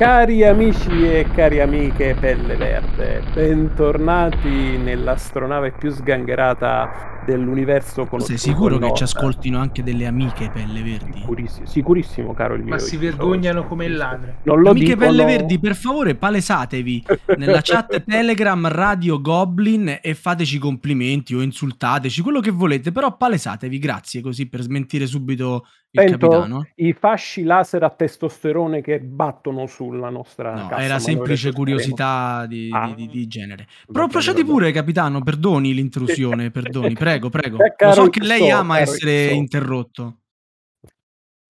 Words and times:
Cari 0.00 0.42
amici 0.46 1.06
e 1.06 1.26
cari 1.30 1.60
amiche 1.60 2.16
Pelle 2.18 2.56
Verde, 2.56 3.22
bentornati 3.34 4.78
nell'astronave 4.78 5.72
più 5.72 5.90
sgangherata 5.90 7.20
dell'universo 7.26 8.06
conosciuto. 8.06 8.38
Sei 8.38 8.50
sicuro 8.50 8.78
che 8.78 8.94
ci 8.94 9.02
ascoltino 9.02 9.58
anche 9.58 9.82
delle 9.82 10.06
amiche 10.06 10.48
pelle 10.50 10.82
verdi? 10.82 11.18
Sicurissimo, 11.18 11.66
sicurissimo, 11.66 12.32
caro 12.32 12.54
il 12.54 12.62
mio. 12.62 12.70
Ma 12.70 12.78
si 12.78 12.96
vergognano 12.96 13.66
come 13.66 13.84
il 13.84 13.96
ladro. 13.96 14.36
Non 14.44 14.62
lo 14.62 14.70
Amiche 14.70 14.94
dicono... 14.94 15.06
pelle 15.06 15.24
verdi, 15.26 15.58
per 15.60 15.76
favore 15.76 16.14
palesatevi 16.14 17.04
nella 17.36 17.60
chat 17.62 18.00
Telegram 18.08 18.68
Radio 18.68 19.20
Goblin 19.20 19.98
e 20.00 20.14
fateci 20.14 20.58
complimenti 20.58 21.34
o 21.34 21.42
insultateci, 21.42 22.22
quello 22.22 22.40
che 22.40 22.50
volete, 22.50 22.90
però 22.90 23.14
palesatevi, 23.14 23.78
grazie, 23.78 24.22
così 24.22 24.48
per 24.48 24.62
smentire 24.62 25.04
subito 25.04 25.66
Sento 25.92 26.66
i 26.76 26.92
fasci 26.92 27.42
laser 27.42 27.82
a 27.82 27.90
testosterone 27.90 28.80
che 28.80 29.00
battono 29.00 29.66
sulla 29.66 30.08
nostra 30.08 30.54
No, 30.54 30.68
cassa 30.68 30.82
era 30.82 30.98
semplice 31.00 31.52
curiosità 31.52 32.46
di, 32.46 32.70
Ah. 32.72 32.92
di- 32.94 33.08
di- 33.08 33.26
genere. 33.26 33.66
Però 33.90 34.06
procedi 34.06 34.44
pure, 34.44 34.70
capitano, 34.70 35.20
perdoni 35.22 35.74
l'intrusione, 35.74 36.50
perdoni, 36.52 36.94
prego, 36.94 37.28
prego. 37.28 37.56
Lo 37.56 37.92
so 37.92 38.08
che 38.08 38.20
lei 38.20 38.50
ama 38.50 38.78
essere 38.78 39.30
interrotto. 39.32 40.19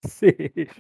Sì, 0.03 0.35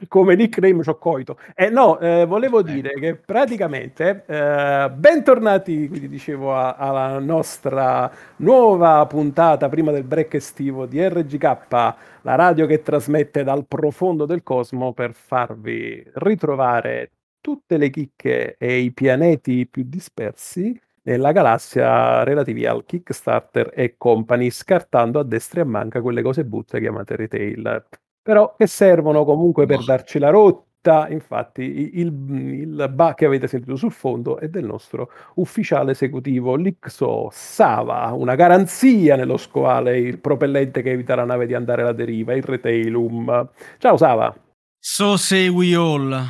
come 0.08 0.34
nickname 0.34 0.82
ci 0.82 0.88
ho 0.88 0.96
coito. 0.96 1.36
Eh, 1.54 1.68
no, 1.68 1.98
eh, 2.00 2.24
volevo 2.24 2.60
Ecco. 2.60 2.70
dire 2.70 2.94
che 2.94 3.16
praticamente 3.16 4.24
eh, 4.26 4.90
bentornati, 4.94 5.88
quindi 5.88 6.08
dicevo, 6.08 6.54
a- 6.56 6.74
alla 6.76 7.18
nostra 7.18 8.10
nuova 8.36 9.04
puntata 9.06 9.68
prima 9.68 9.92
del 9.92 10.04
break 10.04 10.34
estivo 10.34 10.86
di 10.86 11.06
RGK, 11.06 11.94
la 12.22 12.34
radio 12.34 12.64
che 12.66 12.80
trasmette 12.82 13.44
dal 13.44 13.66
profondo 13.66 14.24
del 14.24 14.42
cosmo 14.42 14.94
per 14.94 15.12
farvi 15.12 16.02
ritrovare 16.14 17.10
tutte 17.42 17.76
le 17.76 17.90
chicche 17.90 18.56
e 18.58 18.78
i 18.78 18.92
pianeti 18.92 19.66
più 19.66 19.84
dispersi 19.86 20.78
nella 21.02 21.32
galassia 21.32 22.22
relativi 22.24 22.64
al 22.66 22.84
Kickstarter 22.86 23.70
e 23.74 23.96
company, 23.98 24.50
scartando 24.50 25.18
a 25.18 25.24
destra 25.24 25.60
e 25.60 25.64
a 25.64 25.66
manca 25.66 26.00
quelle 26.00 26.22
cose 26.22 26.44
butte 26.44 26.78
chiamate 26.80 27.16
retail 27.16 27.84
però 28.22 28.54
che 28.56 28.66
servono 28.66 29.24
comunque 29.24 29.66
per 29.66 29.78
Boh. 29.78 29.84
darci 29.84 30.18
la 30.18 30.30
rotta. 30.30 31.08
Infatti, 31.10 31.98
il, 31.98 32.06
il 32.06 32.90
ba 32.94 33.12
che 33.14 33.26
avete 33.26 33.46
sentito 33.46 33.76
sul 33.76 33.92
fondo 33.92 34.38
è 34.38 34.48
del 34.48 34.64
nostro 34.64 35.10
ufficiale 35.34 35.90
esecutivo 35.92 36.54
Lixo 36.54 37.28
Sava, 37.30 38.12
una 38.14 38.34
garanzia 38.34 39.14
nello 39.16 39.36
squale, 39.36 39.98
il 39.98 40.18
propellente 40.18 40.80
che 40.80 40.92
evita 40.92 41.14
la 41.14 41.24
nave 41.24 41.46
di 41.46 41.52
andare 41.54 41.82
alla 41.82 41.92
deriva, 41.92 42.32
il 42.34 42.42
Retailum. 42.42 43.50
Ciao 43.78 43.96
Sava, 43.98 44.34
So 44.82 45.16
say 45.18 45.48
we 45.48 45.74
all. 45.74 46.24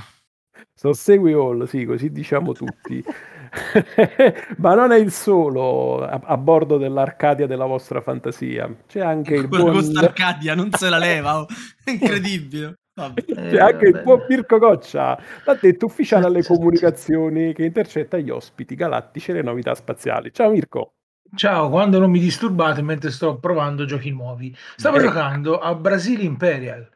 so 0.74 0.92
segui 0.92 1.33
all, 1.33 1.66
sì, 1.66 1.84
così 1.84 2.11
diciamo 2.11 2.52
tutti. 2.52 3.05
Ma 4.58 4.74
non 4.74 4.92
è 4.92 4.98
il 4.98 5.10
solo 5.10 6.02
a, 6.02 6.20
a 6.22 6.36
bordo 6.36 6.78
dell'Arcadia 6.78 7.46
della 7.46 7.66
vostra 7.66 8.00
fantasia, 8.00 8.72
c'è 8.86 9.00
anche 9.00 9.34
il 9.34 9.48
buon... 9.48 9.72
con 9.72 9.82
sta 9.82 10.00
Arcadia 10.00 10.54
non 10.54 10.70
se 10.72 10.88
la 10.88 10.98
leva, 10.98 11.40
oh. 11.40 11.46
è 11.84 11.90
incredibile. 11.90 12.78
Vabbè. 12.94 13.24
C'è 13.24 13.58
anche 13.58 13.86
il 13.86 13.92
vabbè. 13.92 14.04
buon 14.04 14.26
Mirko 14.28 14.58
Goccia, 14.58 15.18
l'ha 15.44 15.58
detto 15.60 15.86
ufficiale 15.86 16.26
alle 16.26 16.44
comunicazioni 16.44 17.52
che 17.54 17.64
intercetta 17.64 18.18
gli 18.18 18.30
ospiti 18.30 18.74
galattici 18.74 19.30
e 19.30 19.34
le 19.34 19.42
novità 19.42 19.74
spaziali. 19.74 20.32
Ciao 20.32 20.50
Mirko. 20.50 20.94
Ciao, 21.34 21.70
quando 21.70 21.98
non 21.98 22.10
mi 22.10 22.18
disturbate 22.18 22.82
mentre 22.82 23.10
sto 23.10 23.38
provando 23.38 23.84
giochi 23.84 24.10
nuovi. 24.10 24.54
Stavo 24.76 24.96
Beh. 24.96 25.04
giocando 25.04 25.58
a 25.58 25.74
Brasil 25.74 26.22
Imperial. 26.22 26.88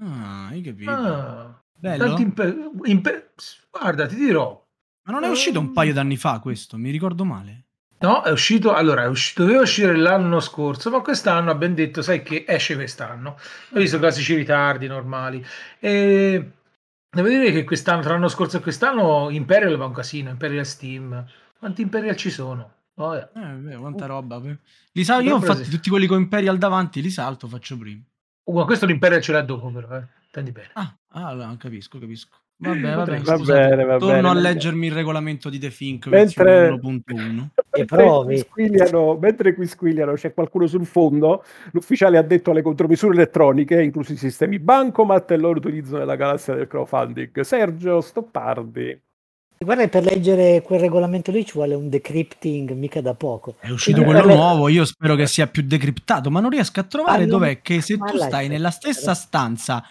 Ah, 0.00 0.48
hai 0.48 0.60
capito. 0.60 0.90
Ah, 0.90 1.62
Bello? 1.72 2.04
tanti 2.04 2.22
impe- 2.22 2.70
impe- 2.84 3.30
Guarda, 3.70 4.06
ti 4.06 4.16
dirò. 4.16 4.66
Ma 5.08 5.14
non 5.14 5.24
è 5.24 5.28
uscito 5.30 5.58
un 5.58 5.72
paio 5.72 5.94
d'anni 5.94 6.18
fa 6.18 6.38
questo, 6.38 6.76
mi 6.76 6.90
ricordo 6.90 7.24
male. 7.24 7.64
No, 8.00 8.22
è 8.22 8.30
uscito, 8.30 8.74
allora, 8.74 9.04
è 9.04 9.08
uscito, 9.08 9.42
doveva 9.42 9.62
uscire 9.62 9.96
l'anno 9.96 10.38
scorso, 10.38 10.90
ma 10.90 11.00
quest'anno 11.00 11.50
abbiamo 11.50 11.74
detto, 11.74 12.02
sai 12.02 12.22
che 12.22 12.44
esce 12.46 12.74
quest'anno. 12.74 13.30
Ho 13.72 13.78
visto 13.78 13.98
classici 13.98 14.34
ritardi 14.34 14.86
normali. 14.86 15.44
E 15.80 16.52
devo 17.10 17.26
dire 17.26 17.50
che 17.52 17.64
quest'anno, 17.64 18.02
tra 18.02 18.12
l'anno 18.12 18.28
scorso 18.28 18.58
e 18.58 18.60
quest'anno, 18.60 19.30
Imperial 19.30 19.76
va 19.76 19.86
un 19.86 19.94
casino, 19.94 20.28
Imperial 20.28 20.66
Steam. 20.66 21.26
Quanti 21.58 21.80
Imperial 21.80 22.14
ci 22.14 22.30
sono? 22.30 22.74
Oh, 22.96 23.14
yeah. 23.14 23.30
Eh, 23.34 23.54
beh, 23.54 23.76
quanta 23.76 24.04
roba. 24.04 24.42
Li 24.92 25.04
sa- 25.04 25.20
io 25.20 25.36
infatti 25.36 25.64
sì. 25.64 25.70
tutti 25.70 25.88
quelli 25.88 26.06
con 26.06 26.20
Imperial 26.20 26.58
davanti 26.58 27.00
li 27.00 27.10
salto, 27.10 27.48
faccio 27.48 27.78
prima. 27.78 28.02
Uh, 28.44 28.52
ma 28.52 28.64
questo 28.64 28.84
l'Imperial 28.84 29.22
ce 29.22 29.32
l'ha 29.32 29.42
dopo, 29.42 29.70
però, 29.70 29.96
eh. 29.96 30.06
Intendi 30.26 30.52
bene. 30.52 30.70
Ah, 30.74 30.94
ah, 31.12 31.26
allora, 31.28 31.56
capisco, 31.56 31.98
capisco. 31.98 32.36
Vabbè, 32.60 32.80
vabbè, 32.80 32.94
Potrei- 32.96 33.20
Va 33.22 33.36
scusate. 33.36 33.68
bene, 33.68 33.84
va 33.84 33.96
Torno 33.98 34.14
bene, 34.14 34.28
a 34.28 34.32
leggermi 34.34 34.86
il 34.88 34.92
regolamento 34.92 35.48
di 35.48 35.58
The 35.60 35.68
Think 35.70 36.06
Mentre- 36.06 36.44
versione 36.44 36.80
1.1. 36.80 37.48
Mentre 37.78 37.96
provi. 37.96 38.44
mentre 39.20 39.54
qui 39.54 39.66
squiliano, 39.66 40.14
c'è 40.14 40.34
qualcuno 40.34 40.66
sul 40.66 40.84
fondo. 40.84 41.44
L'ufficiale 41.70 42.18
ha 42.18 42.22
detto 42.22 42.50
alle 42.50 42.62
contromisure 42.62 43.14
elettroniche, 43.14 43.80
inclusi 43.80 44.14
i 44.14 44.16
sistemi 44.16 44.58
Bancomat 44.58 45.30
e 45.30 45.34
il 45.36 45.40
loro 45.40 45.58
utilizzo 45.58 45.96
nella 45.98 46.16
galassia 46.16 46.54
del 46.54 46.66
crowdfunding. 46.66 47.38
Sergio 47.42 48.00
Stoppardi. 48.00 49.00
Guarda, 49.60 49.86
per 49.88 50.02
leggere 50.04 50.62
quel 50.62 50.80
regolamento 50.80 51.30
lì 51.30 51.44
ci 51.44 51.52
vuole 51.54 51.74
un 51.74 51.88
decrypting 51.88 52.72
mica 52.72 53.00
da 53.00 53.14
poco. 53.14 53.54
È 53.60 53.70
uscito 53.70 54.02
Quindi 54.02 54.14
quello 54.20 54.28
le- 54.34 54.34
nuovo, 54.40 54.68
io 54.68 54.84
spero 54.84 55.14
che 55.14 55.26
sia 55.26 55.46
più 55.46 55.62
decriptato, 55.62 56.30
ma 56.30 56.40
non 56.40 56.50
riesco 56.50 56.80
a 56.80 56.84
trovare 56.84 57.20
non- 57.20 57.28
dov'è 57.38 57.60
che 57.60 57.80
se 57.80 57.96
tu 57.96 58.16
stai 58.18 58.48
nella 58.48 58.70
stessa 58.70 59.14
stanza 59.14 59.84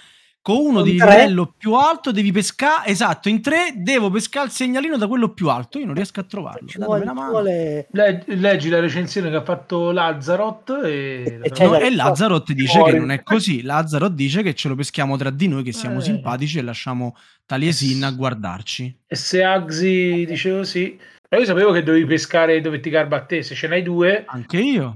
con 0.56 0.66
uno 0.66 0.82
di 0.82 0.96
tre? 0.96 1.10
livello 1.10 1.54
più 1.58 1.74
alto 1.74 2.12
devi 2.14 2.32
pescare, 2.32 2.88
esatto, 2.90 3.28
in 3.28 3.42
tre 3.42 3.74
devo 3.76 4.10
pescare 4.10 4.46
il 4.46 4.52
segnalino 4.54 4.96
da 4.98 5.08
quello 5.08 5.34
più 5.34 5.50
alto, 5.50 5.78
io 5.78 5.86
non 5.86 5.94
riesco 5.96 6.22
a 6.22 6.24
trovarlo. 6.24 6.68
vuole, 6.78 7.06
vuole- 7.06 7.88
Leg- 7.92 8.24
leggi 8.28 8.70
la 8.70 8.80
recensione 8.80 9.30
che 9.30 9.36
ha 9.36 9.44
fatto 9.44 9.92
Lazzarot 9.92 10.82
e... 10.86 11.40
E 11.44 11.52
No, 11.66 11.76
e 11.76 11.90
risposta. 11.90 11.90
Lazzaro 11.96 12.44
ti 12.44 12.54
dice 12.54 12.78
Fuori. 12.78 12.94
che 12.94 13.00
non 13.00 13.12
è 13.12 13.24
così. 13.24 13.62
Lazzaro 13.62 14.08
dice 14.08 14.42
che 14.42 14.54
ce 14.54 14.70
lo 14.70 14.76
peschiamo 14.76 15.18
tra 15.18 15.30
di 15.30 15.48
noi, 15.50 15.64
che 15.64 15.74
siamo 15.74 16.00
Eh. 16.00 16.04
simpatici 16.04 16.60
e 16.60 16.62
lasciamo 16.62 17.16
Taliesin 17.46 18.04
a 18.06 18.12
guardarci. 18.12 19.00
E 19.06 19.16
se 19.16 19.44
Agzi 19.44 20.26
dice 20.26 20.52
così... 20.52 20.98
Però 21.30 21.42
io 21.42 21.48
sapevo 21.48 21.74
che 21.74 21.84
dovevi 21.84 22.06
pescare 22.06 22.62
dove 22.62 22.80
ti 22.80 22.90
garba 22.90 23.18
a 23.18 23.26
te, 23.26 23.44
se 23.44 23.54
ce 23.54 23.68
n'hai 23.68 23.84
due, 23.84 24.24
Anche 24.28 24.60
io. 24.60 24.96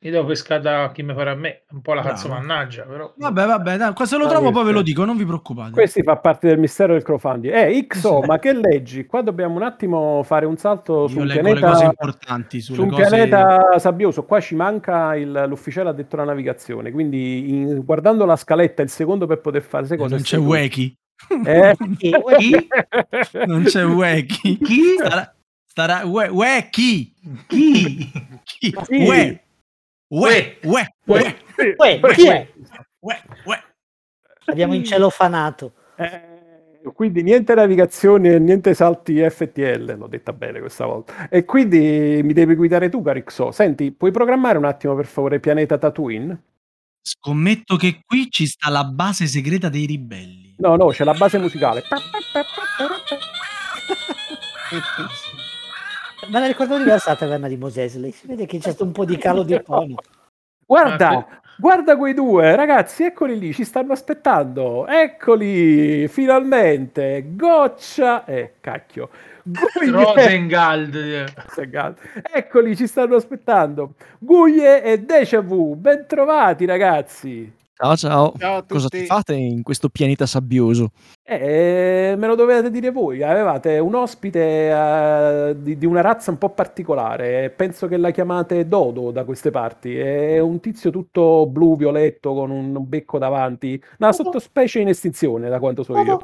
Io 0.00 0.10
devo 0.12 0.26
pescare 0.26 0.60
da 0.62 0.90
chi 0.94 1.02
mi 1.02 1.12
farà 1.12 1.32
a 1.32 1.34
me. 1.34 1.62
Un 1.70 1.80
po' 1.80 1.92
la 1.92 2.02
cazzo 2.02 2.28
Bravo. 2.28 2.42
mannaggia, 2.46 2.84
però... 2.84 3.12
Vabbè, 3.16 3.46
vabbè, 3.46 3.76
dai, 3.76 3.92
se 4.04 4.16
lo 4.16 4.26
Ah, 4.26 4.28
trovo 4.28 4.50
poi 4.52 4.52
ve 4.52 4.58
lo 4.58 4.64
questo- 4.64 4.82
dico, 4.82 5.04
non 5.04 5.16
vi 5.16 5.24
preoccupate. 5.24 5.72
Questi 5.72 6.02
fa 6.04 6.16
parte 6.18 6.46
del 6.46 6.58
mistero 6.58 6.92
del 6.92 7.02
crowdfunding. 7.02 7.52
Eh, 7.52 7.86
XO, 7.88 8.20
ma 8.22 8.38
che 8.38 8.52
leggi? 8.52 9.06
Qua 9.06 9.22
dobbiamo 9.22 9.56
un 9.56 9.62
attimo 9.64 10.22
fare 10.22 10.46
un 10.46 10.56
salto 10.56 11.08
su 11.08 11.16
Io 11.16 11.22
un 11.22 11.26
leggo 11.26 11.42
le 11.42 11.48
cose 11.54 11.60
pianeta, 11.60 11.84
importanti 11.86 12.60
sulle 12.60 12.76
su 12.76 12.82
un 12.84 12.90
cose... 12.90 13.02
pianeta 13.08 13.78
sabbioso. 13.78 14.24
Qua 14.24 14.40
ci 14.40 14.54
manca 14.54 15.16
il- 15.16 15.44
l'ufficiale 15.48 15.88
addetto 15.88 16.14
alla 16.14 16.26
navigazione. 16.26 16.92
Quindi, 16.92 17.50
in- 17.50 17.82
guardando 17.84 18.24
la 18.24 18.36
scaletta, 18.36 18.82
il 18.82 18.90
secondo 18.90 19.26
per 19.26 19.40
poter 19.40 19.62
fare 19.62 19.86
queste 19.86 19.94
Eh, 19.94 19.98
cose. 19.98 20.14
non 20.14 20.22
c'è. 20.22 20.38
Weki. 20.38 20.96
Eh? 21.44 21.74
Chi? 21.98 22.12
Chi? 22.38 22.68
non 23.46 23.64
c'è 23.64 23.84
Weki. 23.84 24.58
Chi? 24.58 24.82
Starà, 24.96 25.34
starà, 25.66 26.06
we. 26.06 26.68
Chi? 26.70 27.12
Chi? 27.48 28.10
Sì. 28.44 28.72
We. 28.88 29.06
We. 29.08 29.42
We. 30.08 30.58
We. 30.62 30.88
Uè, 31.06 31.36
chi 32.14 32.26
è? 32.28 32.48
We. 33.00 33.22
We. 33.44 33.62
Abbiamo 34.46 34.74
incelofanato. 34.74 35.72
Eh, 35.96 36.80
quindi 36.94 37.22
niente 37.22 37.54
navigazione 37.54 38.34
e 38.34 38.38
niente 38.38 38.72
salti 38.72 39.20
FTL, 39.28 39.96
l'ho 39.98 40.06
detta 40.06 40.32
bene 40.32 40.60
questa 40.60 40.86
volta. 40.86 41.28
E 41.28 41.44
quindi 41.44 42.20
mi 42.22 42.32
devi 42.32 42.54
guidare 42.54 42.88
tu, 42.88 43.02
Carixo. 43.02 43.50
Senti, 43.50 43.92
puoi 43.92 44.10
programmare 44.10 44.56
un 44.56 44.64
attimo 44.64 44.94
per 44.94 45.06
favore 45.06 45.40
pianeta 45.40 45.76
Tatooine? 45.76 46.42
Scommetto 47.02 47.76
che 47.76 48.00
qui 48.06 48.30
ci 48.30 48.46
sta 48.46 48.70
la 48.70 48.84
base 48.84 49.26
segreta 49.26 49.68
dei 49.68 49.84
ribelli. 49.86 50.54
No, 50.58 50.76
no, 50.76 50.86
c'è 50.88 51.04
la 51.04 51.14
base 51.14 51.38
musicale. 51.38 51.82
Me 56.28 56.40
la 56.40 56.46
ricordo 56.46 56.76
diversa 56.76 57.10
la 57.10 57.16
taverna 57.16 57.48
di 57.48 57.56
Mosesley. 57.56 58.12
Si 58.12 58.26
vede 58.26 58.46
che 58.46 58.58
c'è 58.58 58.70
stato 58.70 58.84
un 58.84 58.92
po' 58.92 59.04
di 59.04 59.16
calo 59.16 59.42
di 59.42 59.60
tono. 59.64 59.96
Guarda, 60.66 61.26
guarda 61.56 61.96
quei 61.96 62.12
due, 62.12 62.54
ragazzi, 62.54 63.04
eccoli 63.04 63.38
lì, 63.38 63.54
ci 63.54 63.64
stanno 63.64 63.92
aspettando. 63.94 64.86
Eccoli, 64.86 66.06
finalmente. 66.08 67.24
Goccia, 67.34 68.24
eh, 68.26 68.54
cacchio. 68.60 69.08
Guglie, 69.42 69.90
Rosengald. 70.04 71.96
eccoli, 72.32 72.76
ci 72.76 72.86
stanno 72.86 73.16
aspettando. 73.16 73.94
Guglie 74.18 74.82
e 74.82 74.98
Deja 75.00 75.40
Vu, 75.40 75.74
bentrovati 75.74 76.66
ragazzi. 76.66 77.50
Ciao 77.80 77.94
ciao. 77.94 78.34
Ciao 78.36 78.56
a 78.56 78.64
Cosa 78.66 78.88
fate 79.06 79.34
in 79.34 79.62
questo 79.62 79.88
pianeta 79.88 80.26
sabbioso? 80.26 80.90
Eh, 81.22 82.16
me 82.18 82.26
lo 82.26 82.34
dovete 82.34 82.72
dire 82.72 82.90
voi, 82.90 83.22
avevate 83.22 83.78
un 83.78 83.94
ospite 83.94 84.40
eh, 84.40 85.56
di, 85.56 85.78
di 85.78 85.86
una 85.86 86.00
razza 86.00 86.32
un 86.32 86.38
po' 86.38 86.48
particolare, 86.48 87.50
penso 87.50 87.86
che 87.86 87.96
la 87.96 88.10
chiamate 88.10 88.66
Dodo 88.66 89.12
da 89.12 89.24
queste 89.24 89.52
parti, 89.52 89.96
è 89.96 90.40
un 90.40 90.58
tizio 90.58 90.90
tutto 90.90 91.46
blu, 91.46 91.76
violetto, 91.76 92.34
con 92.34 92.50
un 92.50 92.84
becco 92.88 93.18
davanti, 93.18 93.80
una 93.98 94.10
sottospecie 94.10 94.80
in 94.80 94.88
estinzione 94.88 95.48
da 95.48 95.60
quanto 95.60 95.84
so 95.84 95.96
io. 96.00 96.18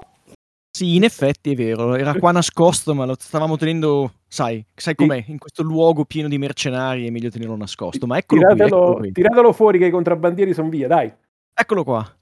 Sì, 0.77 0.97
in 0.97 1.05
effetti 1.05 1.53
è 1.53 1.55
vero, 1.55 1.95
era 1.95 2.15
qua 2.15 2.33
nascosto, 2.33 2.97
ma 2.97 3.05
lo 3.05 3.15
stavamo 3.17 3.57
tenendo, 3.57 4.15
sai, 4.27 4.65
sai 4.75 4.97
com'è, 4.97 5.23
in 5.29 5.39
questo 5.39 5.63
luogo 5.63 6.05
pieno 6.05 6.27
di 6.27 6.37
mercenari 6.37 7.07
è 7.07 7.11
meglio 7.11 7.31
tenerlo 7.31 7.55
nascosto. 7.55 8.09
Ma 8.09 8.17
eccolo 8.19 8.41
qui, 8.41 8.55
Tiratelo, 8.57 8.83
eccolo 8.83 8.97
qui. 8.97 9.13
tiratelo 9.13 9.53
fuori 9.53 9.79
che 9.79 9.87
i 9.87 9.91
contrabbandieri 9.93 10.53
sono 10.53 10.69
via, 10.69 10.89
dai. 10.89 11.13
Eccolo 11.57 11.85
qua. 11.85 12.05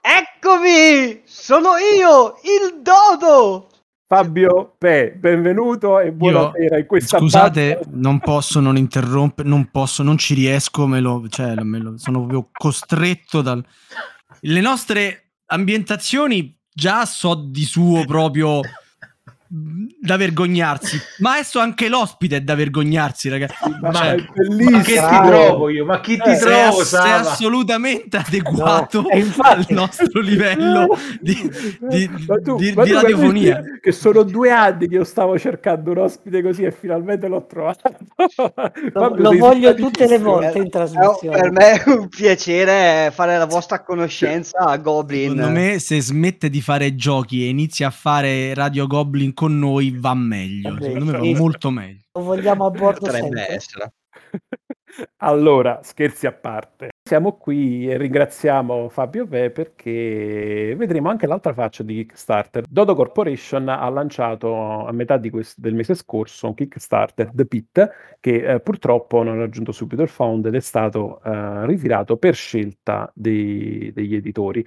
Eccomi! 0.00 1.22
Sono 1.24 1.76
io, 1.76 2.34
il 2.42 2.80
Dodo! 2.82 3.68
Fabio 4.06 4.74
Pe, 4.78 5.12
benvenuto 5.16 6.00
e 6.00 6.10
buonasera 6.12 6.78
in 6.78 6.86
questa 6.86 7.18
Scusate, 7.18 7.76
pagina- 7.76 7.96
non 7.98 8.18
posso 8.18 8.60
non 8.60 8.76
interrompere, 8.76 9.48
non 9.48 9.70
posso, 9.70 10.02
non 10.02 10.18
ci 10.18 10.34
riesco, 10.34 10.86
me 10.86 11.00
lo, 11.00 11.26
cioè, 11.28 11.54
me 11.62 11.78
lo- 11.78 11.96
sono 11.98 12.18
proprio 12.20 12.48
costretto 12.52 13.40
dal... 13.42 13.64
Le 14.40 14.60
nostre 14.60 15.34
ambientazioni 15.46 16.58
già 16.68 17.06
so 17.06 17.34
di 17.34 17.64
suo 17.64 18.04
proprio 18.04 18.60
da 19.54 20.16
vergognarsi, 20.16 20.98
ma 21.18 21.32
adesso 21.32 21.58
anche 21.58 21.88
l'ospite 21.90 22.36
è 22.36 22.40
da 22.40 22.54
vergognarsi, 22.54 23.28
ragazzi. 23.28 23.54
Ma 23.82 23.92
Cioè, 23.92 24.14
è. 24.14 24.70
Ma 24.70 24.80
che 24.80 24.94
ti 24.94 25.26
trovo 25.26 25.68
io? 25.68 25.84
Ma 25.84 26.00
chi 26.00 26.16
ti 26.16 26.30
Eh, 26.30 26.36
sei, 26.36 26.40
trovo, 26.64 26.80
ass- 26.80 26.88
sei 27.02 27.10
assolutamente 27.12 28.16
adeguato 28.16 29.02
No, 29.02 29.08
infatti- 29.14 29.50
al 29.50 29.66
nostro 29.68 30.20
livello 30.22 30.96
di, 31.20 31.36
di- 31.88 32.10
tu- 32.42 32.56
di- 32.56 32.72
di 32.74 32.92
radiofonia. 32.92 33.62
Che 33.80 33.92
sono 33.92 34.22
due 34.22 34.50
anni 34.50 34.88
che 34.88 34.94
io 34.94 35.04
stavo 35.04 35.38
cercando 35.38 35.90
un 35.90 35.98
ospite 35.98 36.42
così 36.42 36.62
e 36.62 36.72
finalmente 36.72 37.28
l'ho 37.28 37.44
trovato. 37.46 37.90
Lo, 38.94 39.14
lo 39.16 39.36
voglio 39.36 39.74
tutte 39.74 40.06
le 40.06 40.18
volte 40.18 40.58
in 40.58 40.64
Eh, 40.64 40.68
trasmissione. 40.70 41.36
per 41.38 41.50
me 41.50 41.72
è 41.82 41.90
un 41.90 42.08
piacere 42.08 43.10
fare 43.12 43.36
la 43.36 43.46
vostra 43.46 43.82
conoscenza 43.82 44.58
a 44.60 44.76
Goblin. 44.78 45.30
Secondo 45.36 45.50
me, 45.50 45.78
se 45.78 46.00
smette 46.00 46.48
di 46.48 46.60
fare 46.62 46.94
giochi 46.94 47.44
e 47.44 47.48
inizia 47.48 47.88
a 47.88 47.90
fare 47.90 48.54
Radio 48.54 48.86
Goblin 48.86 49.34
con 49.42 49.58
noi, 49.58 49.96
va 49.98 50.14
meglio. 50.14 50.74
Vabbè, 50.74 50.84
Secondo 50.84 51.10
me 51.10 51.32
va 51.32 51.38
molto 51.38 51.70
meglio. 51.70 52.02
Lo 52.12 52.22
vogliamo 52.22 52.66
a 52.66 52.70
bordo 52.70 53.06
Potrebbe 53.06 53.50
essere. 53.50 53.92
Allora, 55.22 55.80
scherzi 55.82 56.26
a 56.26 56.32
parte, 56.32 56.90
siamo 57.02 57.38
qui 57.38 57.88
e 57.88 57.96
ringraziamo 57.96 58.90
Fabio 58.90 59.24
Ve 59.24 59.50
perché 59.50 60.74
vedremo 60.76 61.08
anche 61.08 61.26
l'altra 61.26 61.54
faccia 61.54 61.82
di 61.82 61.94
Kickstarter. 61.94 62.66
Dodo 62.68 62.94
Corporation 62.94 63.70
ha 63.70 63.88
lanciato 63.88 64.84
a 64.86 64.92
metà 64.92 65.16
di 65.16 65.30
quest- 65.30 65.58
del 65.58 65.72
mese 65.72 65.94
scorso 65.94 66.48
un 66.48 66.54
Kickstarter, 66.54 67.30
The 67.32 67.46
Pit, 67.46 67.90
che 68.20 68.44
eh, 68.44 68.60
purtroppo 68.60 69.22
non 69.22 69.38
ha 69.38 69.40
raggiunto 69.40 69.72
subito 69.72 70.02
il 70.02 70.08
found 70.08 70.44
ed 70.44 70.56
è 70.56 70.60
stato 70.60 71.22
eh, 71.22 71.64
ritirato 71.64 72.18
per 72.18 72.34
scelta 72.34 73.10
dei- 73.14 73.90
degli 73.94 74.14
editori. 74.14 74.62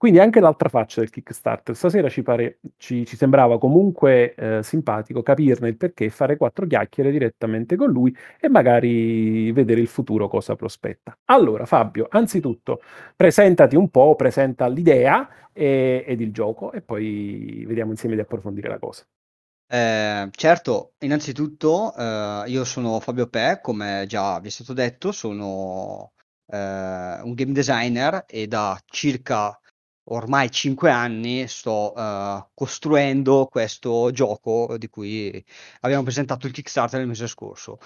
Quindi 0.00 0.18
anche 0.18 0.40
l'altra 0.40 0.70
faccia 0.70 1.00
del 1.02 1.10
Kickstarter. 1.10 1.76
Stasera 1.76 2.08
ci, 2.08 2.22
pare, 2.22 2.60
ci, 2.78 3.04
ci 3.04 3.16
sembrava 3.16 3.58
comunque 3.58 4.34
eh, 4.34 4.62
simpatico 4.62 5.22
capirne 5.22 5.68
il 5.68 5.76
perché, 5.76 6.08
fare 6.08 6.38
quattro 6.38 6.66
chiacchiere 6.66 7.10
direttamente 7.10 7.76
con 7.76 7.90
lui 7.90 8.16
e 8.40 8.48
magari 8.48 9.52
vedere 9.52 9.82
il 9.82 9.88
futuro 9.88 10.26
cosa 10.26 10.56
prospetta. 10.56 11.18
Allora, 11.26 11.66
Fabio, 11.66 12.06
anzitutto 12.08 12.80
presentati 13.14 13.76
un 13.76 13.90
po', 13.90 14.14
presenta 14.14 14.68
l'idea 14.68 15.28
e- 15.52 16.02
ed 16.06 16.22
il 16.22 16.32
gioco 16.32 16.72
e 16.72 16.80
poi 16.80 17.66
vediamo 17.66 17.90
insieme 17.90 18.14
di 18.14 18.22
approfondire 18.22 18.70
la 18.70 18.78
cosa. 18.78 19.04
Eh, 19.68 20.28
certo, 20.30 20.94
innanzitutto 21.00 21.94
eh, 21.94 22.44
io 22.46 22.64
sono 22.64 23.00
Fabio 23.00 23.26
Pe, 23.28 23.58
come 23.60 24.06
già 24.08 24.40
vi 24.40 24.48
è 24.48 24.50
stato 24.50 24.72
detto, 24.72 25.12
sono 25.12 26.12
eh, 26.46 27.20
un 27.22 27.34
game 27.34 27.52
designer 27.52 28.24
e 28.26 28.46
da 28.46 28.80
circa 28.86 29.59
ormai 30.10 30.50
5 30.50 30.90
anni 30.90 31.46
sto 31.48 31.94
eh, 31.96 32.46
costruendo 32.54 33.46
questo 33.50 34.10
gioco 34.12 34.76
di 34.78 34.88
cui 34.88 35.44
abbiamo 35.80 36.02
presentato 36.02 36.46
il 36.46 36.52
Kickstarter 36.52 37.00
il 37.00 37.06
mese 37.06 37.26
scorso. 37.26 37.78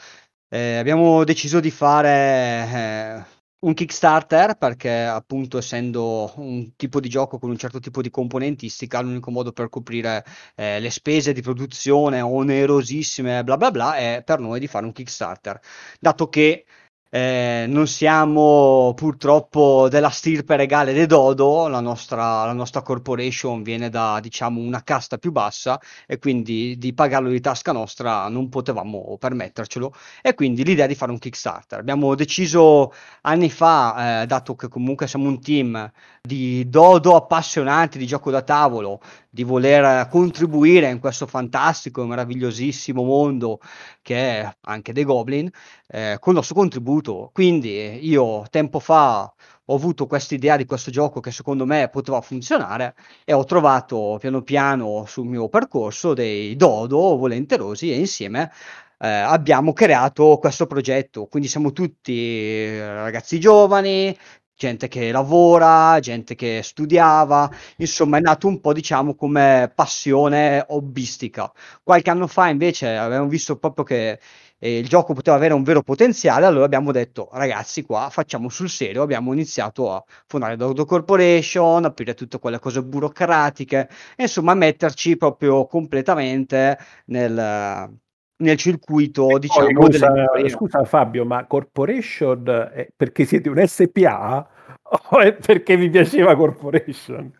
Eh, 0.48 0.76
abbiamo 0.76 1.24
deciso 1.24 1.60
di 1.60 1.70
fare 1.70 2.68
eh, 2.72 3.34
un 3.64 3.74
Kickstarter 3.74 4.56
perché 4.56 4.90
appunto 4.90 5.58
essendo 5.58 6.32
un 6.36 6.76
tipo 6.76 7.00
di 7.00 7.08
gioco 7.08 7.38
con 7.38 7.50
un 7.50 7.56
certo 7.56 7.80
tipo 7.80 8.02
di 8.02 8.10
componentistica, 8.10 9.00
l'unico 9.00 9.30
modo 9.30 9.52
per 9.52 9.68
coprire 9.68 10.24
eh, 10.54 10.80
le 10.80 10.90
spese 10.90 11.32
di 11.32 11.40
produzione 11.42 12.20
onerosissime, 12.20 13.42
bla 13.42 13.56
bla 13.56 13.70
bla, 13.70 13.96
è 13.96 14.22
per 14.24 14.38
noi 14.38 14.60
di 14.60 14.66
fare 14.66 14.84
un 14.84 14.92
Kickstarter. 14.92 15.58
Dato 15.98 16.28
che 16.28 16.66
eh, 17.14 17.66
non 17.68 17.86
siamo 17.86 18.92
purtroppo 18.96 19.88
della 19.88 20.08
stirpe 20.08 20.56
regale 20.56 20.92
dei 20.92 21.06
Dodo, 21.06 21.68
la 21.68 21.78
nostra, 21.78 22.44
la 22.44 22.52
nostra 22.52 22.82
corporation 22.82 23.62
viene 23.62 23.88
da 23.88 24.18
diciamo 24.20 24.60
una 24.60 24.82
casta 24.82 25.16
più 25.16 25.30
bassa 25.30 25.80
e 26.08 26.18
quindi 26.18 26.76
di 26.76 26.92
pagarlo 26.92 27.28
di 27.28 27.40
tasca 27.40 27.70
nostra 27.70 28.26
non 28.26 28.48
potevamo 28.48 29.16
permettercelo 29.16 29.94
e 30.22 30.34
quindi 30.34 30.64
l'idea 30.64 30.88
di 30.88 30.96
fare 30.96 31.12
un 31.12 31.20
Kickstarter. 31.20 31.78
Abbiamo 31.78 32.16
deciso 32.16 32.92
anni 33.20 33.48
fa, 33.48 34.22
eh, 34.22 34.26
dato 34.26 34.56
che 34.56 34.66
comunque 34.66 35.06
siamo 35.06 35.28
un 35.28 35.40
team 35.40 35.92
di 36.20 36.68
Dodo 36.68 37.14
appassionati 37.14 37.96
di 37.96 38.06
gioco 38.06 38.32
da 38.32 38.42
tavolo, 38.42 39.00
di 39.30 39.44
voler 39.44 40.08
contribuire 40.08 40.90
in 40.90 40.98
questo 40.98 41.28
fantastico 41.28 42.02
e 42.02 42.06
meravigliosissimo 42.06 43.04
mondo 43.04 43.60
che 44.04 44.40
è 44.40 44.56
anche 44.62 44.92
dei 44.92 45.04
Goblin, 45.04 45.50
eh, 45.88 46.18
con 46.20 46.32
il 46.32 46.38
nostro 46.38 46.54
contributo. 46.54 47.30
Quindi 47.32 48.06
io 48.06 48.44
tempo 48.50 48.78
fa 48.78 49.32
ho 49.66 49.74
avuto 49.74 50.06
questa 50.06 50.34
idea 50.34 50.56
di 50.56 50.66
questo 50.66 50.90
gioco 50.90 51.20
che 51.20 51.30
secondo 51.30 51.64
me 51.64 51.88
poteva 51.88 52.20
funzionare 52.20 52.94
e 53.24 53.32
ho 53.32 53.44
trovato 53.44 54.18
piano 54.20 54.42
piano 54.42 55.04
sul 55.06 55.26
mio 55.26 55.48
percorso 55.48 56.12
dei 56.12 56.54
dodo 56.56 57.16
volenterosi 57.16 57.90
e 57.90 57.96
insieme 57.98 58.50
eh, 58.98 59.08
abbiamo 59.08 59.72
creato 59.72 60.38
questo 60.38 60.66
progetto. 60.66 61.26
Quindi 61.26 61.48
siamo 61.48 61.72
tutti 61.72 62.12
eh, 62.12 62.94
ragazzi 62.94 63.40
giovani, 63.40 64.16
gente 64.56 64.88
che 64.88 65.10
lavora, 65.12 65.98
gente 66.00 66.34
che 66.34 66.60
studiava, 66.62 67.50
insomma 67.78 68.18
è 68.18 68.20
nato 68.20 68.46
un 68.46 68.60
po' 68.60 68.72
diciamo 68.72 69.14
come 69.14 69.70
passione 69.74 70.64
hobbistica. 70.68 71.52
Qualche 71.82 72.10
anno 72.10 72.26
fa 72.26 72.48
invece 72.48 72.96
avevamo 72.96 73.28
visto 73.28 73.56
proprio 73.58 73.84
che 73.84 74.20
eh, 74.58 74.78
il 74.78 74.88
gioco 74.88 75.12
poteva 75.12 75.36
avere 75.36 75.54
un 75.54 75.62
vero 75.62 75.82
potenziale, 75.82 76.46
allora 76.46 76.64
abbiamo 76.64 76.92
detto 76.92 77.28
ragazzi 77.32 77.82
qua 77.82 78.08
facciamo 78.10 78.48
sul 78.48 78.68
serio, 78.70 79.02
abbiamo 79.02 79.32
iniziato 79.32 79.92
a 79.92 80.02
fondare 80.26 80.56
Dodo 80.56 80.84
Corporation, 80.84 81.84
aprire 81.84 82.14
tutte 82.14 82.38
quelle 82.38 82.58
cose 82.58 82.82
burocratiche, 82.82 83.88
e 84.16 84.22
insomma 84.22 84.54
metterci 84.54 85.16
proprio 85.16 85.66
completamente 85.66 86.78
nel, 87.06 87.90
nel 88.36 88.56
circuito 88.56 89.26
Poi, 89.26 89.38
diciamo 89.38 89.68
scusa, 89.70 90.08
dell'editoria. 90.10 90.48
scusa 90.48 90.84
Fabio, 90.84 91.24
ma 91.24 91.46
Corporation 91.46 92.70
è 92.72 92.88
perché 92.94 93.24
siete 93.24 93.48
un 93.48 93.62
SPA 93.66 94.48
o 95.10 95.18
è 95.18 95.34
perché 95.34 95.76
vi 95.76 95.88
piaceva 95.90 96.34
Corporation? 96.34 97.32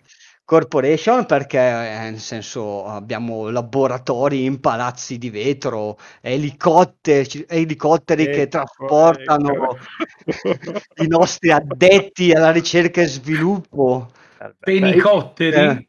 Corporation 0.47 1.25
perché 1.25 1.59
eh, 1.59 2.11
nel 2.11 2.19
senso 2.19 2.85
abbiamo 2.85 3.49
laboratori 3.49 4.45
in 4.45 4.61
palazzi 4.61 5.17
di 5.17 5.31
vetro, 5.31 5.97
elicotteri, 6.21 7.47
elicotteri 7.49 8.27
che 8.27 8.43
Ecco, 8.43 8.49
trasportano 8.49 9.53
ecco. 9.53 9.79
i 11.03 11.07
nostri 11.07 11.51
addetti 11.51 12.33
alla 12.33 12.51
ricerca 12.51 13.01
e 13.01 13.07
sviluppo, 13.07 14.11
Penicotteri? 14.61 15.57
Eh, 15.57 15.89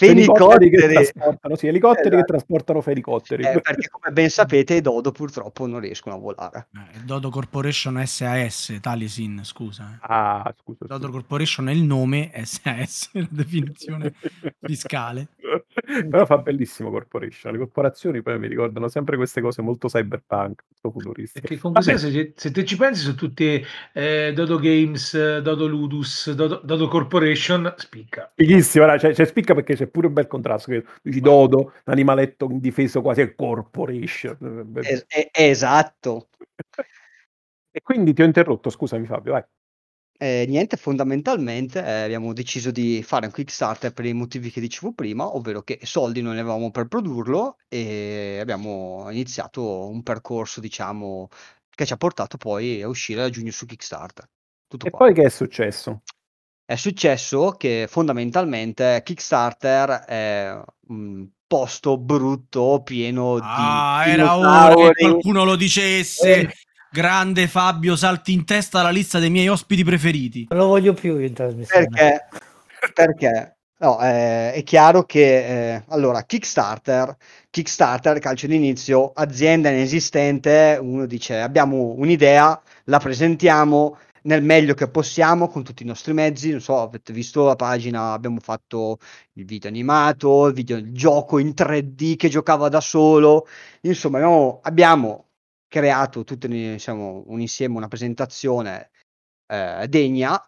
Elicotteri 0.00 0.70
che 0.70 0.78
fenicotteri. 0.78 0.94
trasportano, 1.12 1.56
sì, 1.56 1.66
elicotteri 1.66 2.08
che 2.08 2.14
Esatto. 2.16 2.32
trasportano 2.32 2.80
fenicotteri. 2.80 3.42
Eh, 3.44 3.60
perché 3.60 3.88
come 3.88 4.12
ben 4.12 4.28
sapete 4.30 4.74
i 4.74 4.80
dodo 4.80 5.12
purtroppo 5.12 5.66
non 5.66 5.80
riescono 5.80 6.14
a 6.14 6.18
volare. 6.18 6.68
Eh, 6.94 7.00
Dodo 7.04 7.30
Corporation 7.30 8.02
SAS, 8.06 8.78
Talisin, 8.80 9.40
scusa. 9.44 9.90
eh. 9.94 9.98
Ah, 10.02 10.54
scusa. 10.62 10.78
Dodo 10.86 10.96
scusa. 11.06 11.10
Corporation 11.10 11.68
è 11.68 11.72
il 11.72 11.82
nome, 11.82 12.30
SAS 12.44 13.10
è 13.12 13.20
la 13.20 13.28
definizione 13.30 14.12
fiscale. 14.60 15.28
Però 16.08 16.24
fa 16.24 16.38
bellissimo 16.38 16.90
Corporation. 16.90 17.52
Le 17.52 17.58
corporazioni 17.58 18.22
poi 18.22 18.38
mi 18.38 18.46
ricordano 18.46 18.88
sempre 18.88 19.16
queste 19.16 19.40
cose 19.40 19.62
molto 19.62 19.88
cyberpunk, 19.88 20.64
molto 20.80 20.98
futuristiche. 20.98 21.58
Comunque 21.58 21.98
se, 21.98 22.32
se 22.36 22.50
te 22.50 22.64
ci 22.64 22.76
pensi 22.76 23.02
su 23.02 23.14
tutti 23.14 23.64
eh, 23.92 24.32
Dodo 24.34 24.58
Games, 24.58 25.40
Dodo 25.40 25.66
Ludus, 25.66 26.32
Dodo, 26.32 26.60
Dodo 26.62 26.88
Corporation, 26.88 27.74
spicca. 27.76 28.32
Fighissimo, 28.34 28.84
ora, 28.84 28.96
c'è, 28.96 29.12
c'è 29.12 29.24
spicca 29.24 29.54
perché 29.54 29.74
c'è 29.74 29.86
pure 29.88 30.06
un 30.06 30.12
bel 30.12 30.26
contrasto. 30.26 30.70
Che 30.70 30.84
dici 31.02 31.20
Dodo, 31.20 31.58
un 31.58 31.92
animaletto 31.92 32.48
indifeso 32.50 33.00
quasi 33.02 33.22
è 33.22 33.34
Corporation. 33.34 34.72
Es- 34.82 35.06
esatto. 35.32 36.28
E 37.74 37.80
quindi 37.80 38.12
ti 38.12 38.20
ho 38.20 38.26
interrotto, 38.26 38.68
scusami 38.68 39.06
Fabio, 39.06 39.32
vai. 39.32 39.42
Eh, 40.22 40.44
niente, 40.46 40.76
fondamentalmente 40.76 41.84
eh, 41.84 42.02
abbiamo 42.04 42.32
deciso 42.32 42.70
di 42.70 43.02
fare 43.02 43.26
un 43.26 43.32
Kickstarter 43.32 43.92
per 43.92 44.04
i 44.04 44.12
motivi 44.12 44.52
che 44.52 44.60
dicevo 44.60 44.92
prima, 44.92 45.26
ovvero 45.34 45.62
che 45.62 45.80
soldi 45.82 46.22
non 46.22 46.34
ne 46.34 46.40
avevamo 46.40 46.70
per 46.70 46.86
produrlo 46.86 47.56
e 47.66 48.38
abbiamo 48.40 49.08
iniziato 49.10 49.88
un 49.88 50.04
percorso, 50.04 50.60
diciamo, 50.60 51.26
che 51.74 51.84
ci 51.86 51.92
ha 51.92 51.96
portato 51.96 52.36
poi 52.36 52.82
a 52.82 52.86
uscire 52.88 53.22
a 53.24 53.30
giugno 53.30 53.50
su 53.50 53.66
Kickstarter. 53.66 54.28
Tutto 54.68 54.86
E 54.86 54.90
qua. 54.90 54.98
poi 55.00 55.14
che 55.14 55.22
è 55.22 55.28
successo? 55.28 56.02
è 56.64 56.76
successo 56.76 57.50
che 57.58 57.86
fondamentalmente 57.88 59.02
Kickstarter 59.04 59.90
è 60.04 60.62
un 60.86 61.28
posto 61.48 61.98
brutto, 61.98 62.80
pieno 62.84 63.38
Ah, 63.42 64.02
di 64.04 64.10
era 64.12 64.36
ora 64.36 64.74
che 64.74 64.92
qualcuno 64.92 65.42
lo 65.44 65.56
dicesse. 65.56 66.40
Eh. 66.42 66.52
Grande 66.92 67.48
Fabio, 67.48 67.96
salti 67.96 68.34
in 68.34 68.44
testa 68.44 68.80
alla 68.80 68.90
lista 68.90 69.18
dei 69.18 69.30
miei 69.30 69.48
ospiti 69.48 69.82
preferiti. 69.82 70.46
Non 70.50 70.58
lo 70.58 70.66
voglio 70.66 70.92
più 70.92 71.16
in 71.16 71.32
trasmissione. 71.32 71.88
Perché? 71.88 72.28
Perché? 72.92 73.56
No, 73.78 73.98
eh, 74.02 74.52
è 74.52 74.62
chiaro 74.62 75.04
che 75.04 75.74
eh, 75.74 75.84
allora 75.88 76.22
Kickstarter, 76.24 77.16
Kickstarter, 77.48 78.18
calcio 78.18 78.46
d'inizio, 78.46 79.10
azienda 79.14 79.70
inesistente, 79.70 80.78
uno 80.82 81.06
dice 81.06 81.40
abbiamo 81.40 81.94
un'idea, 81.96 82.60
la 82.84 82.98
presentiamo 82.98 83.96
nel 84.24 84.42
meglio 84.42 84.74
che 84.74 84.88
possiamo 84.88 85.48
con 85.48 85.64
tutti 85.64 85.84
i 85.84 85.86
nostri 85.86 86.12
mezzi, 86.12 86.50
non 86.50 86.60
so, 86.60 86.78
avete 86.78 87.14
visto 87.14 87.46
la 87.46 87.56
pagina, 87.56 88.12
abbiamo 88.12 88.38
fatto 88.38 88.98
il 89.32 89.46
video 89.46 89.70
animato, 89.70 90.46
il 90.46 90.52
video 90.52 90.76
il 90.76 90.92
gioco 90.92 91.38
in 91.38 91.54
3D 91.56 92.16
che 92.16 92.28
giocava 92.28 92.68
da 92.68 92.82
solo, 92.82 93.46
insomma 93.80 94.18
abbiamo, 94.18 94.60
abbiamo 94.62 95.31
creato 95.72 96.22
tutto 96.22 96.46
diciamo, 96.46 97.24
un 97.28 97.40
insieme, 97.40 97.78
una 97.78 97.88
presentazione 97.88 98.90
eh, 99.46 99.86
degna 99.88 100.38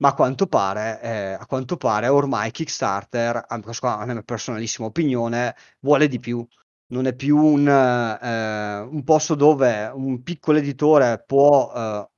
ma 0.00 0.08
a 0.10 0.14
quanto 0.14 0.46
pare, 0.46 1.00
eh, 1.02 1.32
a 1.32 1.46
quanto 1.46 1.76
pare 1.76 2.08
ormai 2.08 2.50
Kickstarter, 2.50 3.44
a 3.48 4.04
mia 4.04 4.22
personalissima 4.22 4.86
opinione, 4.86 5.56
vuole 5.80 6.06
di 6.06 6.20
più. 6.20 6.46
Non 6.90 7.06
è 7.06 7.14
più 7.14 7.36
un, 7.36 7.66
eh, 7.66 8.80
un 8.80 9.04
posto 9.04 9.34
dove 9.34 9.90
un 9.92 10.22
piccolo 10.22 10.58
editore 10.58 11.22
può 11.26 11.72
eh, 11.74 12.08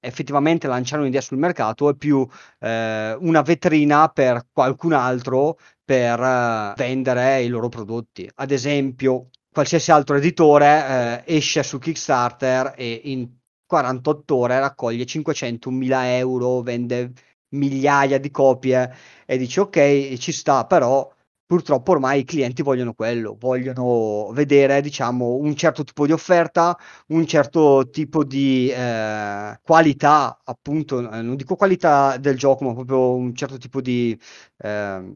effettivamente 0.00 0.66
lanciare 0.66 1.02
un'idea 1.02 1.20
sul 1.20 1.38
mercato, 1.38 1.90
è 1.90 1.94
più 1.94 2.26
eh, 2.60 3.16
una 3.20 3.42
vetrina 3.42 4.08
per 4.08 4.48
qualcun 4.52 4.92
altro 4.94 5.58
per 5.84 6.20
eh, 6.20 6.74
vendere 6.76 7.42
i 7.42 7.48
loro 7.48 7.68
prodotti. 7.68 8.28
Ad 8.36 8.50
esempio, 8.50 9.28
qualsiasi 9.54 9.92
altro 9.92 10.16
editore 10.16 11.22
eh, 11.26 11.36
esce 11.36 11.62
su 11.62 11.78
Kickstarter 11.78 12.74
e 12.76 13.02
in 13.04 13.28
48 13.64 14.34
ore 14.34 14.58
raccoglie 14.58 15.04
500.000 15.04 16.16
euro, 16.16 16.60
vende 16.60 17.12
migliaia 17.50 18.18
di 18.18 18.30
copie 18.32 18.92
e 19.24 19.38
dice 19.38 19.60
ok, 19.60 20.16
ci 20.18 20.32
sta, 20.32 20.66
però 20.66 21.08
purtroppo 21.46 21.92
ormai 21.92 22.20
i 22.20 22.24
clienti 22.24 22.62
vogliono 22.62 22.94
quello, 22.94 23.36
vogliono 23.38 24.30
vedere 24.32 24.80
diciamo 24.80 25.36
un 25.36 25.54
certo 25.54 25.84
tipo 25.84 26.04
di 26.06 26.12
offerta, 26.12 26.76
un 27.08 27.24
certo 27.26 27.88
tipo 27.90 28.24
di 28.24 28.70
eh, 28.70 29.58
qualità, 29.62 30.36
appunto, 30.44 30.98
eh, 31.12 31.22
non 31.22 31.36
dico 31.36 31.54
qualità 31.54 32.16
del 32.16 32.36
gioco, 32.36 32.64
ma 32.64 32.74
proprio 32.74 33.14
un 33.14 33.34
certo 33.36 33.56
tipo 33.58 33.80
di 33.80 34.18
eh, 34.58 35.14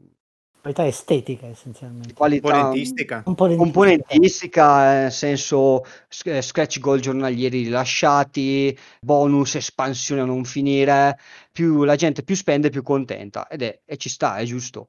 Qualità 0.61 0.85
estetica 0.85 1.47
essenzialmente. 1.47 2.13
qualità 2.13 2.49
Componentistica. 2.49 3.21
Componentistica. 3.23 3.63
componentistica, 3.63 4.93
nel 5.01 5.11
senso 5.11 5.85
sc- 6.09 6.27
eh, 6.27 6.41
scratch 6.41 6.79
goal 6.79 6.99
giornalieri 6.99 7.63
rilasciati, 7.63 8.77
bonus, 8.99 9.55
espansione 9.55 10.21
a 10.21 10.25
non 10.25 10.43
finire, 10.43 11.17
più 11.51 11.83
la 11.85 11.95
gente 11.95 12.23
più 12.23 12.35
spende 12.35 12.69
più 12.69 12.83
contenta 12.83 13.47
ed 13.47 13.61
è, 13.61 13.79
e 13.85 13.95
ci 13.97 14.09
sta, 14.09 14.37
è 14.37 14.43
giusto. 14.43 14.87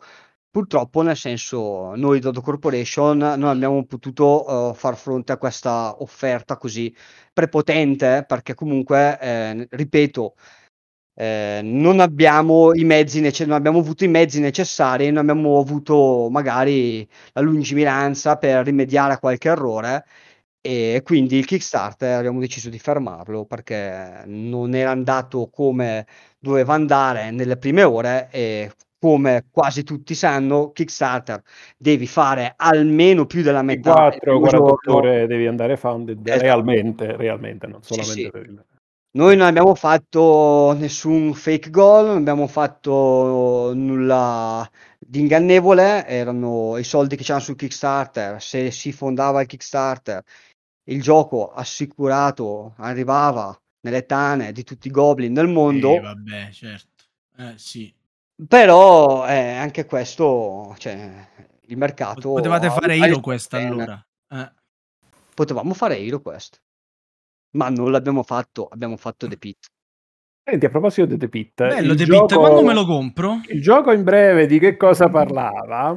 Purtroppo, 0.50 1.03
nel 1.03 1.17
senso, 1.17 1.95
noi 1.95 2.19
Dodo 2.19 2.41
Corporation 2.41 3.19
non 3.19 3.45
abbiamo 3.45 3.85
potuto 3.85 4.73
eh, 4.73 4.75
far 4.75 4.97
fronte 4.97 5.31
a 5.31 5.37
questa 5.39 6.03
offerta 6.03 6.57
così 6.57 6.93
prepotente 7.33 8.25
perché 8.27 8.55
comunque, 8.55 9.17
eh, 9.21 9.69
ripeto, 9.71 10.35
eh, 11.21 11.61
non 11.62 12.00
abbiamo 12.00 12.73
i 12.75 12.85
mezzi 12.85 13.21
nece- 13.21 13.45
non 13.47 13.57
abbiamo 13.57 13.79
avuto 13.81 14.05
i 14.05 14.09
mezzi 14.09 14.41
necessari, 14.41 15.07
non 15.11 15.19
abbiamo 15.29 15.59
avuto 15.59 16.29
magari 16.31 17.07
la 17.33 17.41
lungimiranza 17.43 18.37
per 18.39 18.65
rimediare 18.65 19.12
a 19.15 19.19
qualche 19.19 19.49
errore 19.49 20.05
e 20.62 21.00
quindi 21.05 21.37
il 21.39 21.47
Kickstarter 21.47 22.19
abbiamo 22.19 22.39
deciso 22.41 22.69
di 22.71 22.79
fermarlo 22.79 23.45
perché 23.47 24.23
non 24.27 24.75
era 24.75 24.91
andato 24.91 25.49
come 25.50 26.07
doveva 26.39 26.75
andare 26.75 27.31
nelle 27.31 27.57
prime 27.57 27.83
ore 27.83 28.29
e 28.31 28.71
come 28.99 29.47
quasi 29.50 29.83
tutti 29.83 30.15
sanno, 30.15 30.73
Kickstarter 30.73 31.43
devi 31.79 32.07
fare 32.07 32.53
almeno 32.57 33.25
più 33.27 33.43
della 33.43 33.62
metà 33.62 33.91
il 33.91 33.95
4 33.95 34.21
primo 34.21 34.41
48 34.41 34.91
giorno. 34.91 35.09
ore 35.09 35.27
devi 35.27 35.47
andare 35.47 35.77
founded 35.77 36.27
Esatto. 36.27 36.41
realmente, 36.43 37.17
realmente, 37.17 37.67
non 37.67 37.83
Sì, 37.83 37.95
solamente 37.95 38.23
sì. 38.23 38.31
per 38.31 38.43
il... 38.43 38.65
Noi 39.12 39.37
non 39.37 39.49
abbiamo 39.49 39.75
fatto 39.75 40.73
nessun 40.79 41.35
fake 41.35 41.71
goal, 41.71 42.07
non 42.07 42.17
abbiamo 42.19 42.47
fatto 42.47 43.73
nulla 43.75 44.69
di 44.99 45.19
ingannevole, 45.19 46.07
erano 46.07 46.76
i 46.76 46.85
soldi 46.85 47.17
che 47.17 47.25
c'erano 47.25 47.43
sul 47.43 47.57
Kickstarter, 47.57 48.40
se 48.40 48.71
si 48.71 48.93
fondava 48.93 49.40
il 49.40 49.49
Kickstarter, 49.49 50.23
il 50.85 51.02
gioco 51.02 51.52
assicurato 51.52 52.75
arrivava 52.76 53.59
nelle 53.81 54.07
tane 54.07 54.52
di 54.52 54.62
tutti 54.62 54.87
i 54.87 54.93
goblin 54.93 55.35
del 55.35 55.49
mondo, 55.49 55.95
Eh, 55.95 56.00
vabbè, 56.00 56.50
certo. 56.52 57.05
Eh, 57.38 57.55
sì. 57.57 57.93
però 58.47 59.26
eh, 59.26 59.55
anche 59.55 59.87
questo, 59.87 60.73
cioè, 60.79 61.26
il 61.62 61.76
mercato... 61.76 62.35
Potevate 62.35 62.71
fare 62.71 62.93
ha 62.93 63.05
Hero 63.05 63.17
il 63.17 63.21
quest 63.21 63.50
bene. 63.50 63.67
allora. 63.67 64.07
Eh. 64.31 64.52
Potevamo 65.35 65.75
fare 65.75 65.99
HeroQuest, 65.99 66.61
ma 67.52 67.69
non 67.69 67.90
l'abbiamo 67.90 68.23
fatto, 68.23 68.66
abbiamo 68.66 68.97
fatto 68.97 69.26
The 69.28 69.37
Pit. 69.37 69.66
Senti, 70.42 70.66
a 70.66 70.71
proposito 70.71 71.07
di 71.07 71.16
The 71.16 71.28
Pit, 71.28 71.52
Bello, 71.66 71.95
The 71.95 72.04
gioco- 72.04 72.26
Pit, 72.26 72.38
quando 72.38 72.62
me 72.62 72.75
lo 72.75 72.85
compro? 72.87 73.40
Il 73.49 73.61
gioco 73.62 73.92
in 73.92 74.02
breve 74.02 74.47
di 74.47 74.59
che 74.59 74.76
cosa 74.76 75.09
parlava? 75.09 75.90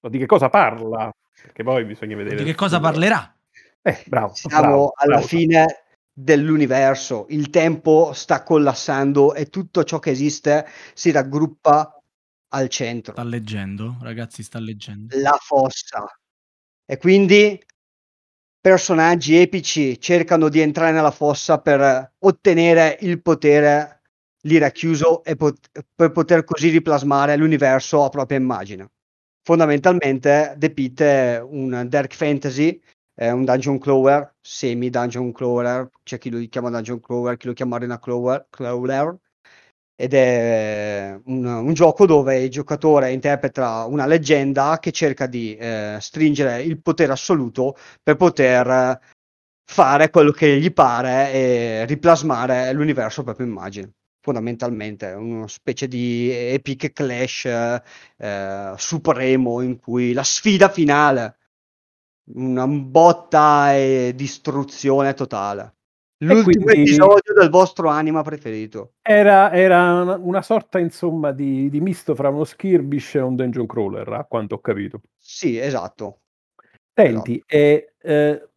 O 0.00 0.08
di 0.08 0.18
che 0.18 0.26
cosa 0.26 0.48
parla? 0.48 1.12
Perché 1.42 1.62
poi 1.62 1.84
bisogna 1.84 2.16
vedere... 2.16 2.36
Di 2.36 2.44
che 2.44 2.54
cosa 2.54 2.80
parlerà? 2.80 3.34
Eh, 3.82 4.02
bravo. 4.06 4.34
Siamo 4.34 4.60
bravo, 4.60 4.92
alla 4.94 5.14
bravo. 5.16 5.26
fine 5.26 5.66
dell'universo, 6.12 7.26
il 7.30 7.50
tempo 7.50 8.12
sta 8.14 8.42
collassando 8.42 9.34
e 9.34 9.46
tutto 9.50 9.82
ciò 9.84 9.98
che 9.98 10.10
esiste 10.10 10.66
si 10.94 11.10
raggruppa 11.10 12.00
al 12.54 12.68
centro, 12.68 13.12
Sta 13.12 13.24
leggendo, 13.24 13.96
ragazzi, 14.00 14.42
sta 14.44 14.60
leggendo. 14.60 15.18
la 15.18 15.36
fossa. 15.40 16.04
E 16.86 16.96
quindi 16.98 17.60
personaggi 18.64 19.36
epici 19.36 20.00
cercano 20.00 20.48
di 20.48 20.58
entrare 20.60 20.90
nella 20.92 21.10
fossa 21.10 21.60
per 21.60 22.12
ottenere 22.18 22.96
il 23.02 23.20
potere 23.20 24.00
lì 24.44 24.56
racchiuso 24.56 25.22
e 25.22 25.36
pot- 25.36 25.68
per 25.94 26.12
poter 26.12 26.44
così 26.44 26.70
riplasmare 26.70 27.36
l'universo 27.36 28.04
a 28.04 28.08
propria 28.08 28.38
immagine. 28.38 28.90
Fondamentalmente 29.42 30.54
The 30.56 30.70
Pit 30.72 31.02
è 31.02 31.42
un 31.42 31.84
dark 31.90 32.14
fantasy, 32.14 32.80
è 33.12 33.28
un 33.28 33.44
dungeon 33.44 33.78
crawler, 33.78 34.34
semi 34.40 34.88
dungeon 34.88 35.30
crawler, 35.32 35.90
c'è 36.02 36.16
chi 36.16 36.30
lo 36.30 36.38
chiama 36.48 36.70
dungeon 36.70 37.00
crawler, 37.00 37.36
chi 37.36 37.48
lo 37.48 37.52
chiama 37.52 37.76
arena 37.76 37.98
crawler, 37.98 38.46
crawler 38.48 39.18
ed 39.96 40.12
è 40.14 41.18
un, 41.26 41.44
un 41.44 41.72
gioco 41.72 42.06
dove 42.06 42.42
il 42.42 42.50
giocatore 42.50 43.12
interpreta 43.12 43.84
una 43.84 44.06
leggenda 44.06 44.78
che 44.80 44.90
cerca 44.90 45.26
di 45.26 45.56
eh, 45.56 45.98
stringere 46.00 46.62
il 46.62 46.80
potere 46.80 47.12
assoluto 47.12 47.76
per 48.02 48.16
poter 48.16 49.00
fare 49.64 50.10
quello 50.10 50.30
che 50.32 50.58
gli 50.58 50.72
pare 50.72 51.32
e 51.32 51.86
riplasmare 51.86 52.72
l'universo 52.72 53.20
a 53.20 53.24
propria 53.24 53.46
immagine. 53.46 53.92
Fondamentalmente 54.20 55.12
una 55.12 55.48
specie 55.48 55.86
di 55.86 56.30
epic 56.32 56.92
clash 56.92 57.44
eh, 58.16 58.72
supremo 58.76 59.60
in 59.60 59.78
cui 59.78 60.12
la 60.12 60.24
sfida 60.24 60.68
finale, 60.70 61.36
una 62.34 62.66
botta 62.66 63.74
e 63.74 64.12
distruzione 64.14 65.14
totale. 65.14 65.74
L'ultimo 66.18 66.64
quindi- 66.64 66.82
episodio 66.82 67.34
del 67.38 67.50
vostro 67.50 67.88
anima 67.88 68.22
preferito. 68.22 68.92
Era, 69.02 69.52
era 69.52 70.16
una- 70.16 70.42
sorta, 70.42 70.78
insomma, 70.78 71.32
di, 71.32 71.68
di 71.68 71.80
misto 71.80 72.14
fra 72.14 72.28
uno 72.28 72.44
skirmish 72.44 73.16
e 73.16 73.20
un 73.20 73.34
dungeon 73.36 73.66
crawler, 73.66 74.08
a 74.12 74.24
quanto 74.24 74.54
ho 74.54 74.58
capito. 74.60 75.00
Sì, 75.18 75.58
esatto. 75.58 76.20
Senti, 76.94 77.42
e, 77.46 77.94
eh, 78.00 78.48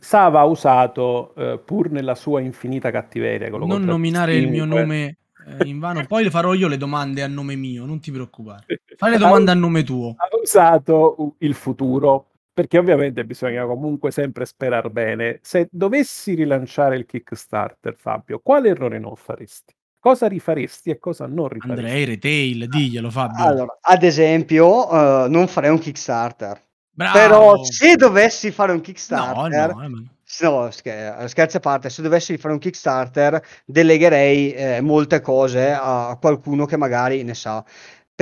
Sava 0.00 0.40
ha 0.40 0.44
usato, 0.44 1.34
eh, 1.34 1.58
pur 1.62 1.90
nella 1.90 2.14
sua 2.14 2.40
infinita 2.40 2.90
cattiveria, 2.90 3.50
Non 3.50 3.82
nominare 3.82 4.36
il 4.36 4.48
mio 4.48 4.60
contraddistingue- 4.64 5.16
nome 5.44 5.58
eh, 5.64 5.68
in 5.68 5.78
vano, 5.80 6.06
poi 6.06 6.22
le 6.24 6.30
farò 6.30 6.54
io 6.54 6.68
le 6.68 6.76
domande 6.78 7.22
a 7.22 7.26
nome 7.26 7.56
mio, 7.56 7.84
non 7.84 8.00
ti 8.00 8.10
preoccupare. 8.12 8.64
Fai 8.96 9.10
le 9.10 9.18
domande 9.18 9.50
a 9.50 9.54
nome 9.54 9.82
tuo. 9.82 10.14
ha 10.16 10.28
usato 10.40 11.34
il 11.38 11.52
futuro 11.54 12.28
perché 12.52 12.78
ovviamente 12.78 13.24
bisogna 13.24 13.64
comunque 13.64 14.10
sempre 14.10 14.44
sperare 14.44 14.90
bene. 14.90 15.38
Se 15.42 15.68
dovessi 15.70 16.34
rilanciare 16.34 16.96
il 16.96 17.06
Kickstarter, 17.06 17.94
Fabio, 17.96 18.40
quale 18.40 18.68
errore 18.70 18.98
non 18.98 19.16
faresti? 19.16 19.74
Cosa 19.98 20.26
rifaresti 20.26 20.90
e 20.90 20.98
cosa 20.98 21.26
non 21.26 21.48
rifaresti? 21.48 21.80
Andrei, 21.80 22.04
retail, 22.04 22.68
diglielo 22.68 23.10
Fabio. 23.10 23.44
Allora, 23.44 23.78
ad 23.80 24.02
esempio, 24.02 24.90
eh, 24.90 25.28
non 25.28 25.46
farei 25.46 25.70
un 25.70 25.78
Kickstarter. 25.78 26.60
Bravo. 26.94 27.18
Però 27.18 27.64
se 27.64 27.96
dovessi 27.96 28.50
fare 28.50 28.72
un 28.72 28.78
No, 28.78 28.82
Kickstarter, 28.82 29.74
no, 29.74 29.82
eh, 29.84 29.88
ma- 29.88 30.02
no, 30.40 30.70
scher- 30.70 31.24
scherzi 31.26 31.56
a 31.56 31.60
parte, 31.60 31.88
se 31.88 32.02
dovessi 32.02 32.36
fare 32.36 32.52
un 32.52 32.60
Kickstarter, 32.60 33.42
delegherei 33.64 34.52
eh, 34.52 34.80
molte 34.82 35.20
cose 35.20 35.70
a 35.72 36.18
qualcuno 36.20 36.66
che 36.66 36.76
magari 36.76 37.22
ne 37.22 37.34
sa. 37.34 37.64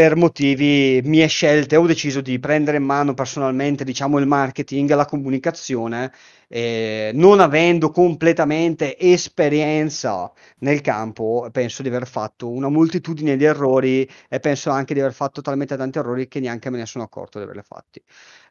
Per 0.00 0.16
motivi 0.16 1.02
mie 1.04 1.26
scelte 1.26 1.76
ho 1.76 1.84
deciso 1.84 2.22
di 2.22 2.38
prendere 2.38 2.78
in 2.78 2.84
mano 2.84 3.12
personalmente, 3.12 3.84
diciamo, 3.84 4.18
il 4.18 4.26
marketing, 4.26 4.90
la 4.94 5.04
comunicazione, 5.04 6.10
eh, 6.48 7.10
non 7.12 7.38
avendo 7.38 7.90
completamente 7.90 8.96
esperienza 8.98 10.32
nel 10.60 10.80
campo, 10.80 11.46
penso 11.52 11.82
di 11.82 11.88
aver 11.88 12.06
fatto 12.06 12.48
una 12.48 12.70
moltitudine 12.70 13.36
di 13.36 13.44
errori 13.44 14.08
e 14.30 14.40
penso 14.40 14.70
anche 14.70 14.94
di 14.94 15.00
aver 15.00 15.12
fatto 15.12 15.42
talmente 15.42 15.76
tanti 15.76 15.98
errori 15.98 16.28
che 16.28 16.40
neanche 16.40 16.70
me 16.70 16.78
ne 16.78 16.86
sono 16.86 17.04
accorto 17.04 17.36
di 17.36 17.44
averli 17.44 17.62
fatti. 17.62 18.02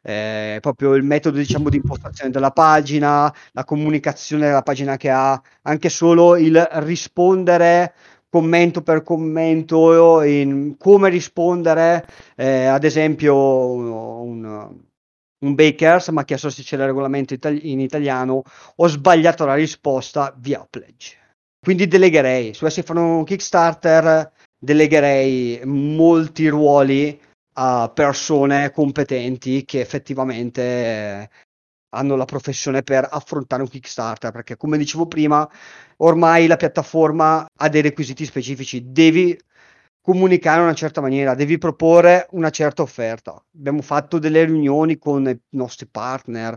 Eh, 0.02 0.58
proprio 0.60 0.94
il 0.94 1.02
metodo 1.02 1.36
diciamo 1.36 1.68
di 1.68 1.78
impostazione 1.78 2.30
della 2.30 2.52
pagina, 2.52 3.34
la 3.50 3.64
comunicazione 3.64 4.46
della 4.46 4.62
pagina 4.62 4.96
che 4.96 5.10
ha, 5.10 5.42
anche 5.62 5.88
solo 5.88 6.36
il 6.36 6.56
rispondere 6.74 7.92
commento 8.30 8.82
per 8.82 9.02
commento, 9.02 10.22
in 10.22 10.76
come 10.78 11.10
rispondere, 11.10 12.06
eh, 12.36 12.64
ad 12.66 12.84
esempio 12.84 13.34
un, 13.36 14.78
un 15.44 15.54
Bakers 15.54 16.08
mi 16.08 16.20
ha 16.20 16.24
chiesto 16.24 16.48
se 16.48 16.62
c'era 16.62 16.82
il 16.82 16.90
regolamento 16.90 17.34
itali- 17.34 17.70
in 17.72 17.80
italiano, 17.80 18.42
ho 18.76 18.86
sbagliato 18.86 19.44
la 19.44 19.54
risposta 19.54 20.34
via 20.38 20.66
pledge. 20.68 21.18
Quindi 21.60 21.88
delegherei, 21.88 22.54
se 22.54 22.60
dovessi 22.60 22.82
fare 22.82 23.00
un 23.00 23.24
Kickstarter, 23.24 24.32
delegherei 24.58 25.60
molti 25.64 26.48
ruoli 26.48 27.20
a 27.54 27.90
persone 27.92 28.70
competenti 28.70 29.64
che 29.64 29.80
effettivamente 29.80 31.28
hanno 31.90 32.16
la 32.16 32.24
professione 32.24 32.82
per 32.82 33.06
affrontare 33.10 33.62
un 33.62 33.68
Kickstarter, 33.68 34.30
perché 34.32 34.56
come 34.56 34.78
dicevo 34.78 35.06
prima, 35.06 35.48
ormai 35.98 36.46
la 36.46 36.56
piattaforma 36.56 37.46
ha 37.56 37.68
dei 37.68 37.82
requisiti 37.82 38.24
specifici, 38.24 38.90
devi 38.90 39.38
comunicare 40.00 40.58
in 40.58 40.64
una 40.64 40.74
certa 40.74 41.00
maniera, 41.00 41.34
devi 41.34 41.58
proporre 41.58 42.26
una 42.30 42.50
certa 42.50 42.82
offerta. 42.82 43.42
Abbiamo 43.56 43.82
fatto 43.82 44.18
delle 44.18 44.44
riunioni 44.44 44.98
con 44.98 45.28
i 45.28 45.38
nostri 45.50 45.86
partner, 45.86 46.56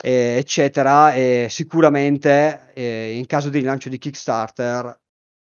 eh, 0.00 0.36
eccetera, 0.38 1.14
e 1.14 1.46
sicuramente 1.50 2.70
eh, 2.74 3.16
in 3.16 3.26
caso 3.26 3.48
di 3.48 3.58
rilancio 3.58 3.88
di 3.88 3.98
Kickstarter 3.98 5.00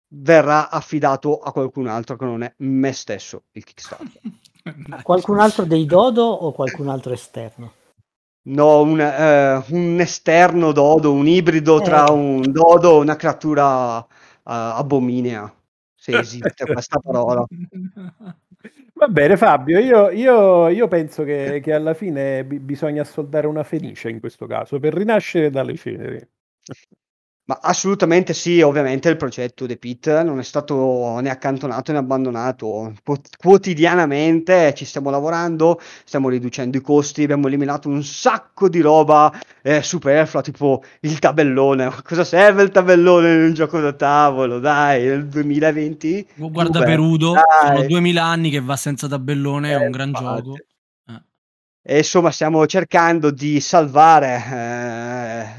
verrà 0.08 0.70
affidato 0.70 1.40
a 1.40 1.52
qualcun 1.52 1.88
altro 1.88 2.16
che 2.16 2.26
non 2.26 2.44
è 2.44 2.54
me 2.58 2.92
stesso 2.92 3.44
il 3.54 3.64
Kickstarter. 3.64 4.22
Qualcun 5.04 5.40
altro 5.40 5.64
dei 5.66 5.86
Dodo 5.86 6.24
o 6.24 6.52
qualcun 6.52 6.90
altro 6.90 7.14
esterno? 7.14 7.74
No, 8.48 8.82
un, 8.82 9.00
eh, 9.00 9.64
un 9.70 10.00
esterno 10.00 10.72
dodo, 10.72 11.12
un 11.12 11.28
ibrido 11.28 11.82
tra 11.82 12.06
Eh. 12.06 12.12
un 12.12 12.42
dodo 12.52 12.98
e 12.98 13.00
una 13.02 13.16
creatura 13.16 14.00
eh, 14.04 14.08
abominea, 14.44 15.52
se 15.96 16.20
esiste 16.20 16.66
questa 16.66 17.00
parola. 17.00 17.44
Va 18.98 19.08
bene 19.10 19.36
Fabio, 19.36 19.80
io, 19.80 20.10
io- 20.10 20.70
io 20.70 20.88
penso 20.88 21.24
che, 21.24 21.60
che 21.62 21.74
alla 21.74 21.94
fine 21.94 22.46
bi- 22.46 22.60
bisogna 22.60 23.04
soldare 23.04 23.46
una 23.48 23.64
fenice 23.64 24.10
in 24.10 24.20
questo 24.22 24.46
caso 24.48 24.80
per 24.80 24.94
rinascere 24.94 25.50
dalle 25.50 25.76
ceneri. 25.76 26.26
Ma 27.48 27.60
assolutamente 27.62 28.34
sì, 28.34 28.62
ovviamente 28.62 29.08
il 29.10 29.18
progetto 29.18 29.68
The 29.68 29.78
Pit 29.78 30.22
non 30.24 30.40
è 30.40 30.44
stato 30.44 31.20
né 31.20 31.30
accantonato 31.30 31.92
né 31.92 32.00
abbandonato. 32.00 32.94
Quot- 33.04 33.38
Quotidianamente 33.38 34.74
ci 34.74 34.84
stiamo 34.84 35.12
lavorando, 35.12 35.80
stiamo 36.06 36.30
riducendo 36.30 36.78
i 36.78 36.82
costi, 36.82 37.22
abbiamo 37.24 37.46
eliminato 37.48 37.88
un 37.88 38.04
sacco 38.04 38.68
di 38.68 38.82
roba 38.82 39.32
eh, 39.62 39.84
superflua, 39.84 40.42
tipo 40.42 40.82
il 41.02 41.20
tabellone. 41.20 41.86
Ma 41.86 42.02
Cosa 42.02 42.24
serve 42.24 42.64
il 42.64 42.72
tabellone 42.72 43.34
in 43.36 43.42
un 43.44 43.54
gioco 43.54 43.80
da 43.80 43.94
tavolo? 43.94 44.58
Dai, 44.60 45.04
nel 45.06 45.28
2020? 45.28 46.28
Guarda 46.34 46.82
Beh, 46.82 46.84
Perudo, 46.84 47.50
dai. 47.52 47.52
sono 47.58 47.82
2000 47.82 48.24
anni 48.24 48.50
che 48.50 48.62
va 48.62 48.78
senza 48.78 49.08
tabellone, 49.10 49.72
è 49.74 49.76
Eh, 49.76 49.76
un 49.76 49.92
gran 49.92 50.14
infatti. 50.14 50.14
gioco. 50.14 50.64
Eh. 51.08 51.22
E 51.88 51.98
insomma, 52.00 52.32
stiamo 52.32 52.66
cercando 52.66 53.30
di 53.32 53.60
salvare 53.60 54.36
eh, 54.38 55.05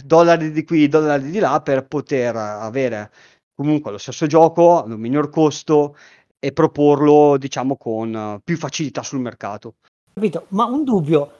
dollari 0.07 0.51
di 0.51 0.65
qui, 0.65 0.89
dollari 0.89 1.31
di 1.31 1.39
là 1.39 1.61
per 1.61 1.87
poter 1.87 2.37
avere 2.37 3.11
comunque 3.55 3.91
lo 3.91 3.99
stesso 3.99 4.27
gioco 4.27 4.83
ad 4.83 4.93
un 4.93 5.01
minor 5.01 5.29
costo 5.31 5.97
e 6.39 6.53
proporlo, 6.53 7.37
diciamo, 7.39 7.77
con 7.77 8.41
più 8.45 8.57
facilità 8.57 9.03
sul 9.03 9.21
mercato. 9.21 9.75
Capito? 10.15 10.47
Ma 10.49 10.65
un 10.65 10.85
dubbio, 10.85 11.31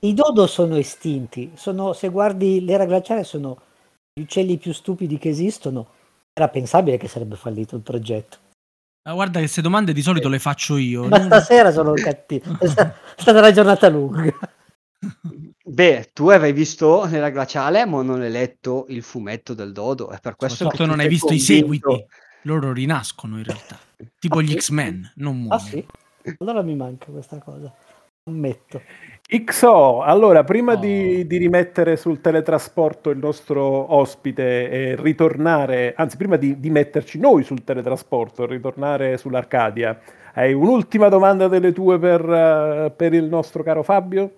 i 0.00 0.14
dodo 0.14 0.46
sono 0.46 0.76
estinti, 0.76 1.52
sono, 1.54 1.92
se 1.92 2.08
guardi 2.08 2.64
l'era 2.64 2.84
glaciale 2.84 3.24
sono 3.24 3.58
gli 4.12 4.22
uccelli 4.22 4.56
più 4.56 4.72
stupidi 4.72 5.18
che 5.18 5.28
esistono. 5.28 5.86
Era 6.32 6.48
pensabile 6.48 6.98
che 6.98 7.08
sarebbe 7.08 7.36
fallito 7.36 7.76
il 7.76 7.82
progetto. 7.82 8.38
Ah, 9.08 9.14
guarda 9.14 9.34
che 9.34 9.40
queste 9.40 9.62
domande 9.62 9.92
di 9.92 10.02
solito 10.02 10.28
le 10.28 10.38
faccio 10.38 10.76
io. 10.76 11.06
Ma 11.06 11.20
stasera 11.22 11.70
sono 11.70 11.96
sta- 11.96 12.24
è 12.26 13.20
stata 13.20 13.38
una 13.38 13.52
giornata 13.52 13.88
lunga. 13.88 14.34
Beh, 15.64 16.10
tu 16.12 16.28
avevi 16.28 16.52
visto 16.58 17.04
nella 17.06 17.30
glaciale, 17.30 17.84
ma 17.86 18.02
non 18.02 18.20
hai 18.20 18.30
letto 18.30 18.86
il 18.88 19.02
fumetto 19.02 19.54
del 19.54 19.72
dodo. 19.72 20.08
È 20.10 20.18
per 20.20 20.36
questo 20.36 20.68
che 20.68 20.76
Soprattutto 20.76 20.82
tu 20.84 20.88
non 20.90 21.00
hai 21.00 21.08
visto 21.08 21.32
i 21.32 21.38
convinto. 21.38 21.90
seguiti. 21.90 22.06
Loro 22.42 22.72
rinascono 22.72 23.38
in 23.38 23.44
realtà. 23.44 23.78
Tipo 24.18 24.38
Ah, 24.38 24.42
gli 24.42 24.50
sì? 24.50 24.58
X-Men, 24.58 25.12
non 25.16 25.34
Ah 25.34 25.38
muoiono. 25.38 25.58
sì? 25.60 25.86
Allora 26.38 26.62
mi 26.62 26.76
manca 26.76 27.06
questa 27.10 27.38
cosa. 27.38 27.72
Ammetto. 28.28 28.82
XO, 29.28 30.02
allora 30.02 30.42
prima 30.44 30.72
Oh. 30.72 30.76
di, 30.76 31.26
di 31.26 31.36
rimettere 31.36 31.96
sul 31.96 32.20
teletrasporto 32.20 33.10
il 33.10 33.18
nostro 33.18 33.94
ospite 33.94 34.68
e 34.70 34.96
ritornare, 34.96 35.94
anzi 35.96 36.16
prima 36.16 36.36
di, 36.36 36.58
di 36.58 36.70
metterci 36.70 37.18
noi 37.18 37.42
sul 37.44 37.62
teletrasporto 37.64 38.42
e 38.44 38.46
ritornare 38.46 39.16
sull'Arcadia, 39.16 40.00
hai 40.34 40.52
un'ultima 40.52 41.08
domanda 41.08 41.46
delle 41.48 41.72
tue 41.72 41.98
per, 41.98 42.20
eh, 42.28 42.92
per 42.96 43.12
il 43.14 43.24
nostro 43.24 43.62
caro 43.62 43.82
Fabio? 43.84 44.30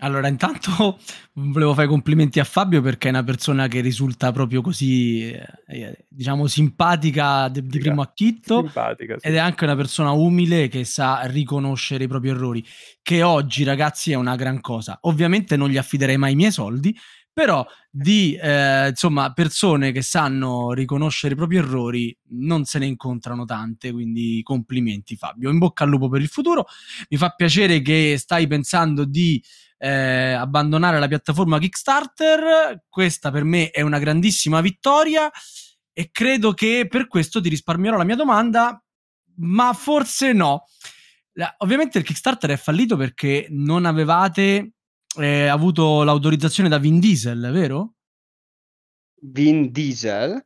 Allora, 0.00 0.28
intanto 0.28 0.98
volevo 1.34 1.74
fare 1.74 1.86
complimenti 1.86 2.40
a 2.40 2.44
Fabio 2.44 2.80
perché 2.80 3.08
è 3.08 3.10
una 3.10 3.24
persona 3.24 3.68
che 3.68 3.80
risulta 3.80 4.32
proprio 4.32 4.62
così, 4.62 5.30
eh, 5.30 5.46
eh, 5.66 6.04
diciamo, 6.08 6.46
simpatica 6.46 7.48
de- 7.48 7.64
di 7.64 7.78
primo 7.78 8.02
acchitto. 8.02 8.60
Simpatica, 8.60 9.18
sì. 9.18 9.26
Ed 9.26 9.34
è 9.34 9.38
anche 9.38 9.64
una 9.64 9.76
persona 9.76 10.10
umile 10.10 10.68
che 10.68 10.84
sa 10.84 11.20
riconoscere 11.24 12.04
i 12.04 12.08
propri 12.08 12.30
errori, 12.30 12.64
che 13.02 13.22
oggi, 13.22 13.64
ragazzi, 13.64 14.12
è 14.12 14.16
una 14.16 14.36
gran 14.36 14.60
cosa. 14.60 14.98
Ovviamente 15.02 15.56
non 15.56 15.68
gli 15.68 15.76
affiderei 15.76 16.16
mai 16.16 16.32
i 16.32 16.36
miei 16.36 16.52
soldi, 16.52 16.96
però 17.32 17.66
di 17.90 18.34
eh, 18.34 18.88
insomma 18.88 19.32
persone 19.32 19.92
che 19.92 20.02
sanno 20.02 20.72
riconoscere 20.72 21.34
i 21.34 21.36
propri 21.36 21.56
errori 21.56 22.16
non 22.30 22.64
se 22.64 22.78
ne 22.78 22.86
incontrano 22.86 23.44
tante, 23.44 23.92
quindi 23.92 24.40
complimenti 24.42 25.16
Fabio. 25.16 25.50
In 25.50 25.58
bocca 25.58 25.84
al 25.84 25.90
lupo 25.90 26.08
per 26.08 26.20
il 26.20 26.28
futuro. 26.28 26.66
Mi 27.08 27.16
fa 27.16 27.30
piacere 27.30 27.80
che 27.82 28.16
stai 28.18 28.46
pensando 28.46 29.04
di 29.04 29.42
eh, 29.78 30.32
abbandonare 30.32 30.98
la 30.98 31.08
piattaforma 31.08 31.58
Kickstarter. 31.58 32.84
Questa 32.88 33.30
per 33.30 33.44
me 33.44 33.70
è 33.70 33.80
una 33.80 33.98
grandissima 33.98 34.60
vittoria 34.60 35.30
e 35.92 36.10
credo 36.12 36.52
che 36.52 36.86
per 36.88 37.06
questo 37.08 37.40
ti 37.40 37.48
risparmierò 37.48 37.96
la 37.96 38.04
mia 38.04 38.16
domanda, 38.16 38.82
ma 39.36 39.72
forse 39.72 40.32
no. 40.32 40.64
Ovviamente 41.58 41.98
il 41.98 42.04
Kickstarter 42.04 42.50
è 42.50 42.56
fallito 42.56 42.96
perché 42.96 43.46
non 43.50 43.86
avevate 43.86 44.72
eh, 45.16 45.46
avuto 45.46 46.02
l'autorizzazione 46.02 46.68
da 46.68 46.78
Vin 46.78 47.00
Diesel, 47.00 47.50
vero? 47.52 47.94
Vin 49.22 49.70
Diesel. 49.70 50.44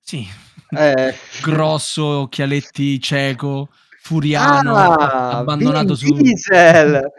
Sì. 0.00 0.26
Eh, 0.70 1.14
Grosso, 1.42 2.04
occhialetti 2.04 3.00
cieco, 3.00 3.68
furiano, 4.00 4.74
Ah, 4.74 5.38
abbandonato 5.38 5.94
Vin 5.94 6.16
su... 6.16 6.22
Diesel. 6.22 7.10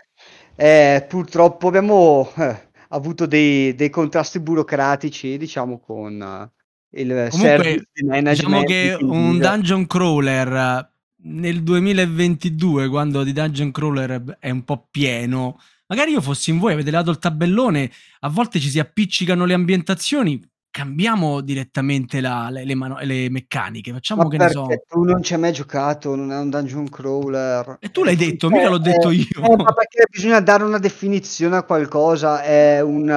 Eh, 0.56 1.06
purtroppo 1.08 1.68
abbiamo 1.68 2.32
eh, 2.38 2.70
avuto 2.90 3.26
dei, 3.26 3.74
dei 3.76 3.90
contrasti 3.90 4.40
burocratici, 4.40 5.38
diciamo, 5.38 5.80
con 5.80 6.22
eh, 6.22 7.02
il 7.02 7.28
Comunque. 7.30 7.88
Diciamo 8.22 8.64
che 8.64 8.96
un 9.00 9.40
dungeon 9.40 9.88
crawler 9.88 10.54
eh, 10.54 10.90
nel 11.26 11.64
2022, 11.64 12.90
quando 12.90 13.24
di 13.24 13.34
dungeon 13.34 13.72
crawler 13.72 14.38
è 14.40 14.50
un 14.50 14.64
po' 14.64 14.88
pieno, 14.92 15.60
magari 15.88 16.12
io 16.12 16.22
fossi 16.22 16.52
in 16.52 16.60
voi, 16.60 16.74
avete 16.74 16.92
dato 16.92 17.10
il 17.12 17.20
tabellone, 17.20 17.92
a 18.22 18.30
volte 18.30 18.60
ci 18.60 18.70
si 18.70 18.80
appiccicano 18.80 19.46
le 19.46 19.54
ambientazioni, 19.54 20.42
cambiamo 20.72 21.42
direttamente 21.42 22.20
la- 22.20 22.50
le, 22.50 22.66
le 22.66 22.74
mano- 22.76 22.98
le 23.02 23.30
meccaniche, 23.30 23.92
facciamo 23.92 24.24
Ma 24.24 24.30
che 24.30 24.38
ne 24.38 24.50
so. 24.50 24.66
tu 24.88 25.04
non 25.04 25.22
ci 25.22 25.34
hai 25.36 25.40
mai 25.40 25.54
giocato, 25.54 26.16
non 26.16 26.32
è 26.32 26.38
un 26.40 26.50
dungeon 26.50 26.90
crawler. 26.90 27.78
E 27.80 27.92
tu 27.92 28.04
l'hai 28.04 28.14
Eh, 28.14 28.18
detto, 28.18 28.50
mica 28.50 28.70
l'ho 28.70 28.80
detto 28.80 29.10
eh, 29.12 29.16
io. 29.16 29.28
eh, 29.44 29.56
ma 29.56 29.72
perché 29.74 30.06
bisogna 30.10 30.40
dare 30.40 30.64
una 30.64 30.80
definizione 30.80 31.58
a 31.58 31.64
qualcosa, 31.64 32.42
è 32.42 32.82
un... 32.82 33.08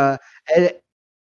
È, 0.43 0.81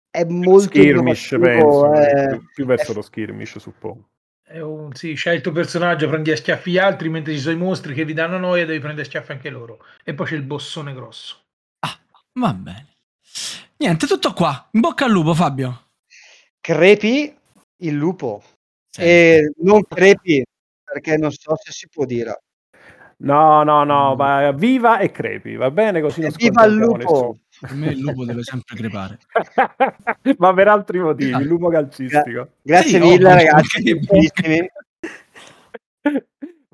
è 0.09 0.23
molto 0.25 0.61
skirmish, 0.61 1.35
penso, 1.39 1.91
è- 1.93 2.29
più, 2.29 2.43
più 2.53 2.65
verso 2.65 2.91
è- 2.91 2.95
lo 2.95 3.01
skirmish, 3.01 3.57
suppongo. 3.59 4.09
È 4.47 4.59
un, 4.59 4.93
sì, 4.93 5.15
scegli 5.15 5.37
il 5.37 5.41
tuo 5.41 5.51
personaggio, 5.51 6.07
prendi 6.07 6.29
a 6.31 6.35
schiaffi 6.35 6.69
gli 6.69 6.77
altri, 6.77 7.09
mentre 7.09 7.33
ci 7.33 7.39
sono 7.39 7.55
i 7.55 7.57
mostri 7.57 7.95
che 7.95 8.05
vi 8.05 8.13
danno 8.13 8.37
noia, 8.37 8.63
devi 8.63 8.77
prendere 8.77 9.01
a 9.01 9.09
schiaffi 9.09 9.31
anche 9.31 9.49
loro. 9.49 9.83
E 10.03 10.13
poi 10.13 10.27
c'è 10.27 10.35
il 10.35 10.43
bossone 10.43 10.93
grosso. 10.93 11.41
Ah, 11.79 11.97
va 12.33 12.53
bene. 12.53 12.93
Niente, 13.77 14.05
tutto 14.05 14.33
qua. 14.33 14.69
In 14.73 14.81
bocca 14.81 15.05
al 15.05 15.11
lupo, 15.11 15.33
Fabio. 15.33 15.87
Crepi 16.61 17.35
il 17.77 17.93
lupo. 17.95 18.43
Sì. 18.87 19.01
E 19.01 19.51
non 19.63 19.81
crepi, 19.83 20.45
perché 20.83 21.17
non 21.17 21.31
so 21.31 21.55
se 21.55 21.71
si 21.71 21.89
può 21.89 22.05
dire. 22.05 22.43
No, 23.17 23.63
no, 23.63 23.83
no, 23.83 24.15
ma 24.15 24.51
viva 24.51 24.99
e 24.99 25.09
crepi, 25.09 25.55
va 25.55 25.71
bene 25.71 26.01
così 26.01 26.21
non 26.21 26.31
Viva 26.35 26.65
il 26.65 26.75
lupo! 26.75 27.39
Per 27.59 27.73
me 27.73 27.91
il 27.91 27.99
lupo 27.99 28.25
deve 28.25 28.43
sempre 28.43 28.75
crepare. 28.75 29.19
ma 30.37 30.53
per 30.53 30.67
altri 30.67 30.99
motivi, 30.99 31.31
il 31.31 31.47
lupo 31.47 31.69
calcistico. 31.69 32.31
Gra- 32.31 32.49
grazie 32.61 32.89
sì, 32.89 32.99
mille 32.99 33.29
no, 33.29 33.35
ragazzi, 33.35 33.99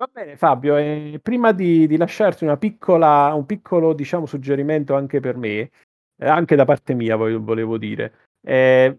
Va 0.02 0.10
bene 0.12 0.36
Fabio, 0.36 0.78
eh, 0.78 1.20
prima 1.22 1.52
di, 1.52 1.86
di 1.86 1.96
lasciarti 1.96 2.44
una 2.44 2.58
piccola, 2.58 3.32
un 3.36 3.46
piccolo 3.46 3.94
diciamo, 3.94 4.26
suggerimento 4.26 4.96
anche 4.96 5.20
per 5.20 5.38
me, 5.38 5.60
eh, 5.60 5.70
anche 6.28 6.56
da 6.56 6.66
parte 6.66 6.96
mia 6.96 7.16
volevo 7.16 7.78
dire, 7.78 8.30
eh, 8.42 8.98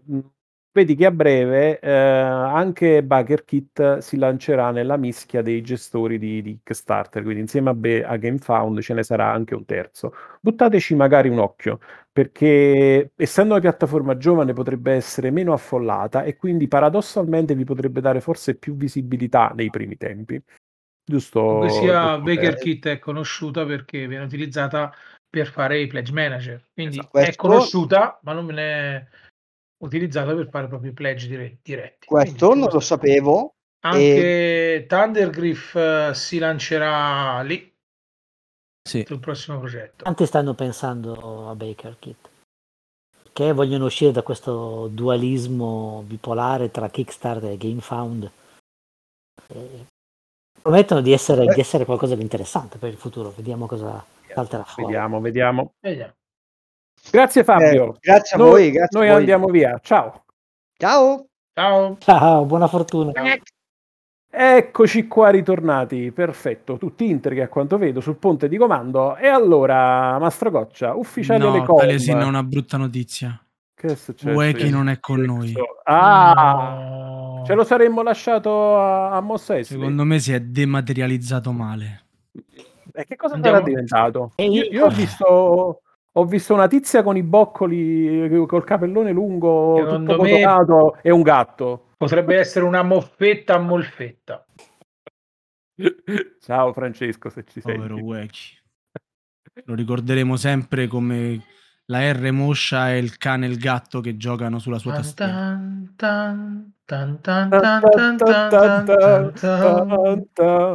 vedi 0.73 0.95
che 0.95 1.05
a 1.05 1.11
breve 1.11 1.79
eh, 1.79 1.89
anche 1.89 3.03
Bugger 3.03 3.45
Kit 3.45 3.99
si 3.99 4.17
lancerà 4.17 4.71
nella 4.71 4.97
mischia 4.97 5.43
dei 5.43 5.61
gestori 5.61 6.17
di, 6.17 6.41
di 6.41 6.59
Kickstarter, 6.63 7.21
quindi 7.21 7.41
insieme 7.41 7.69
a, 7.69 7.73
Be- 7.75 8.03
a 8.03 8.17
GameFound 8.17 8.81
ce 8.81 8.95
ne 8.95 9.03
sarà 9.03 9.31
anche 9.31 9.53
un 9.53 9.65
terzo. 9.65 10.15
Buttateci 10.41 10.95
magari 10.95 11.29
un 11.29 11.37
occhio, 11.37 11.79
perché 12.11 13.11
essendo 13.15 13.53
una 13.53 13.61
piattaforma 13.61 14.17
giovane 14.17 14.53
potrebbe 14.53 14.93
essere 14.93 15.29
meno 15.29 15.53
affollata 15.53 16.23
e 16.23 16.35
quindi 16.35 16.67
paradossalmente 16.67 17.53
vi 17.53 17.63
potrebbe 17.63 18.01
dare 18.01 18.19
forse 18.19 18.55
più 18.55 18.75
visibilità 18.75 19.53
nei 19.55 19.69
primi 19.69 19.95
tempi. 19.95 20.41
Giusto? 21.05 21.39
Comunque 21.39 21.69
sia 21.69 22.17
Baker 22.17 22.55
Kit 22.55 22.87
è 22.87 22.97
conosciuta 22.97 23.63
perché 23.65 24.07
viene 24.07 24.23
utilizzata 24.23 24.91
per 25.29 25.47
fare 25.47 25.79
i 25.79 25.87
pledge 25.87 26.11
manager, 26.11 26.63
quindi 26.73 26.97
esatto. 26.97 27.17
è 27.17 27.35
conosciuta 27.35 28.19
ma 28.23 28.33
non 28.33 28.45
viene 28.45 29.09
utilizzata 29.83 30.33
per 30.33 30.49
fare 30.49 30.67
proprio 30.67 30.91
i 30.91 30.93
pledge 30.93 31.27
diretti. 31.61 32.07
Questo 32.07 32.47
quindi, 32.47 32.65
non 32.65 32.73
lo 32.73 32.79
sapevo. 32.79 33.55
Anche 33.81 34.75
e... 34.75 34.85
Thundergriff 34.87 35.73
uh, 35.75 36.13
si 36.13 36.39
lancerà 36.39 37.41
lì 37.41 37.71
sì. 38.81 39.03
sul 39.05 39.19
prossimo 39.19 39.59
progetto. 39.59 40.03
Tanti 40.03 40.25
stanno 40.25 40.53
pensando 40.53 41.49
a 41.49 41.55
Baker 41.55 41.95
Kit 41.99 42.29
che 43.33 43.51
vogliono 43.51 43.85
uscire 43.85 44.11
da 44.11 44.21
questo 44.21 44.87
dualismo 44.91 46.03
bipolare 46.05 46.69
tra 46.69 46.87
Kickstarter 46.87 47.49
e 47.49 47.57
GameFound. 47.57 48.31
E 49.47 49.85
promettono 50.61 51.01
di 51.01 51.11
essere, 51.11 51.47
di 51.47 51.59
essere, 51.59 51.83
qualcosa 51.83 52.15
di 52.15 52.21
interessante 52.21 52.77
per 52.77 52.89
il 52.89 52.97
futuro. 52.97 53.33
Vediamo 53.35 53.65
cosa 53.65 54.05
salterà 54.33 54.63
fuori. 54.63 54.91
Vediamo, 54.93 55.19
vediamo. 55.19 55.73
vediamo. 55.79 56.13
Grazie 57.11 57.43
Fabio. 57.43 57.95
Eh, 57.95 57.97
grazie 57.99 58.35
a 58.35 58.39
noi, 58.39 58.49
voi. 58.49 58.71
Grazie 58.71 58.99
noi 58.99 59.07
a 59.07 59.11
voi. 59.11 59.19
andiamo 59.19 59.47
via. 59.47 59.79
Ciao. 59.81 60.23
Ciao. 60.77 61.27
Ciao. 61.53 61.97
Ciao, 61.99 62.45
buona 62.45 62.67
fortuna. 62.67 63.11
Eccoci 64.35 65.05
qua 65.07 65.29
ritornati, 65.29 66.11
perfetto, 66.11 66.77
tutti 66.77 67.07
integri 67.07 67.41
a 67.41 67.47
quanto 67.47 67.77
vedo 67.77 68.01
sul 68.01 68.15
ponte 68.15 68.47
di 68.47 68.57
comando. 68.57 69.15
E 69.15 69.27
allora, 69.27 70.17
Mastro 70.17 70.49
Goccia, 70.49 70.95
ufficiale 70.95 71.43
no, 71.43 71.53
le 71.53 71.63
cose. 71.63 71.85
Taliesin 71.85 72.17
è 72.17 72.23
una 72.23 72.41
brutta 72.41 72.77
notizia. 72.77 73.39
Che 73.75 73.87
è 73.87 73.95
successo? 73.95 74.35
Ueki 74.35 74.71
non 74.71 74.89
è 74.89 74.99
con 74.99 75.21
noi. 75.21 75.53
Ah, 75.83 77.35
no. 77.37 77.43
ce 77.45 77.53
lo 77.53 77.63
saremmo 77.63 78.01
lasciato 78.01 78.79
a, 78.79 79.11
a 79.11 79.21
Mossa 79.21 79.61
Secondo 79.61 80.03
me 80.03 80.17
si 80.17 80.33
è 80.33 80.39
dematerializzato 80.39 81.51
male. 81.51 82.05
E 82.91 83.05
che 83.05 83.15
cosa 83.15 83.35
Andiamo... 83.35 83.57
sarà 83.57 83.69
diventato? 83.69 84.31
Io, 84.37 84.63
io 84.63 84.85
ho 84.85 84.89
visto 84.89 85.82
ho 86.15 86.25
visto 86.25 86.53
una 86.53 86.67
tizia 86.67 87.01
con 87.01 87.17
i 87.17 87.23
boccoli 87.23 88.45
col 88.45 88.63
capellone 88.63 89.11
lungo 89.11 89.75
Secondo 89.77 90.11
tutto 90.11 90.23
me 90.23 90.45
e 91.01 91.11
un 91.11 91.21
gatto. 91.21 91.87
Potrebbe 91.97 92.37
essere 92.37 92.65
una 92.65 92.83
moffetta 92.83 93.55
a 93.55 93.59
molfetta. 93.59 94.45
Ciao 96.39 96.71
Francesco, 96.73 97.29
se 97.29 97.43
ci 97.45 97.61
sei. 97.61 97.75
Povero 97.75 97.97
Weki. 97.97 98.61
Lo 99.65 99.75
ricorderemo 99.75 100.35
sempre 100.35 100.87
come 100.87 101.43
la 101.87 102.11
R 102.11 102.31
moscia 102.31 102.91
e 102.91 102.97
il 102.97 103.17
cane 103.17 103.45
e 103.45 103.49
il 103.49 103.57
gatto 103.57 103.99
che 103.99 104.15
giocano 104.15 104.59
sulla 104.59 104.79
sua 104.79 104.93
tastiera. 104.93 105.59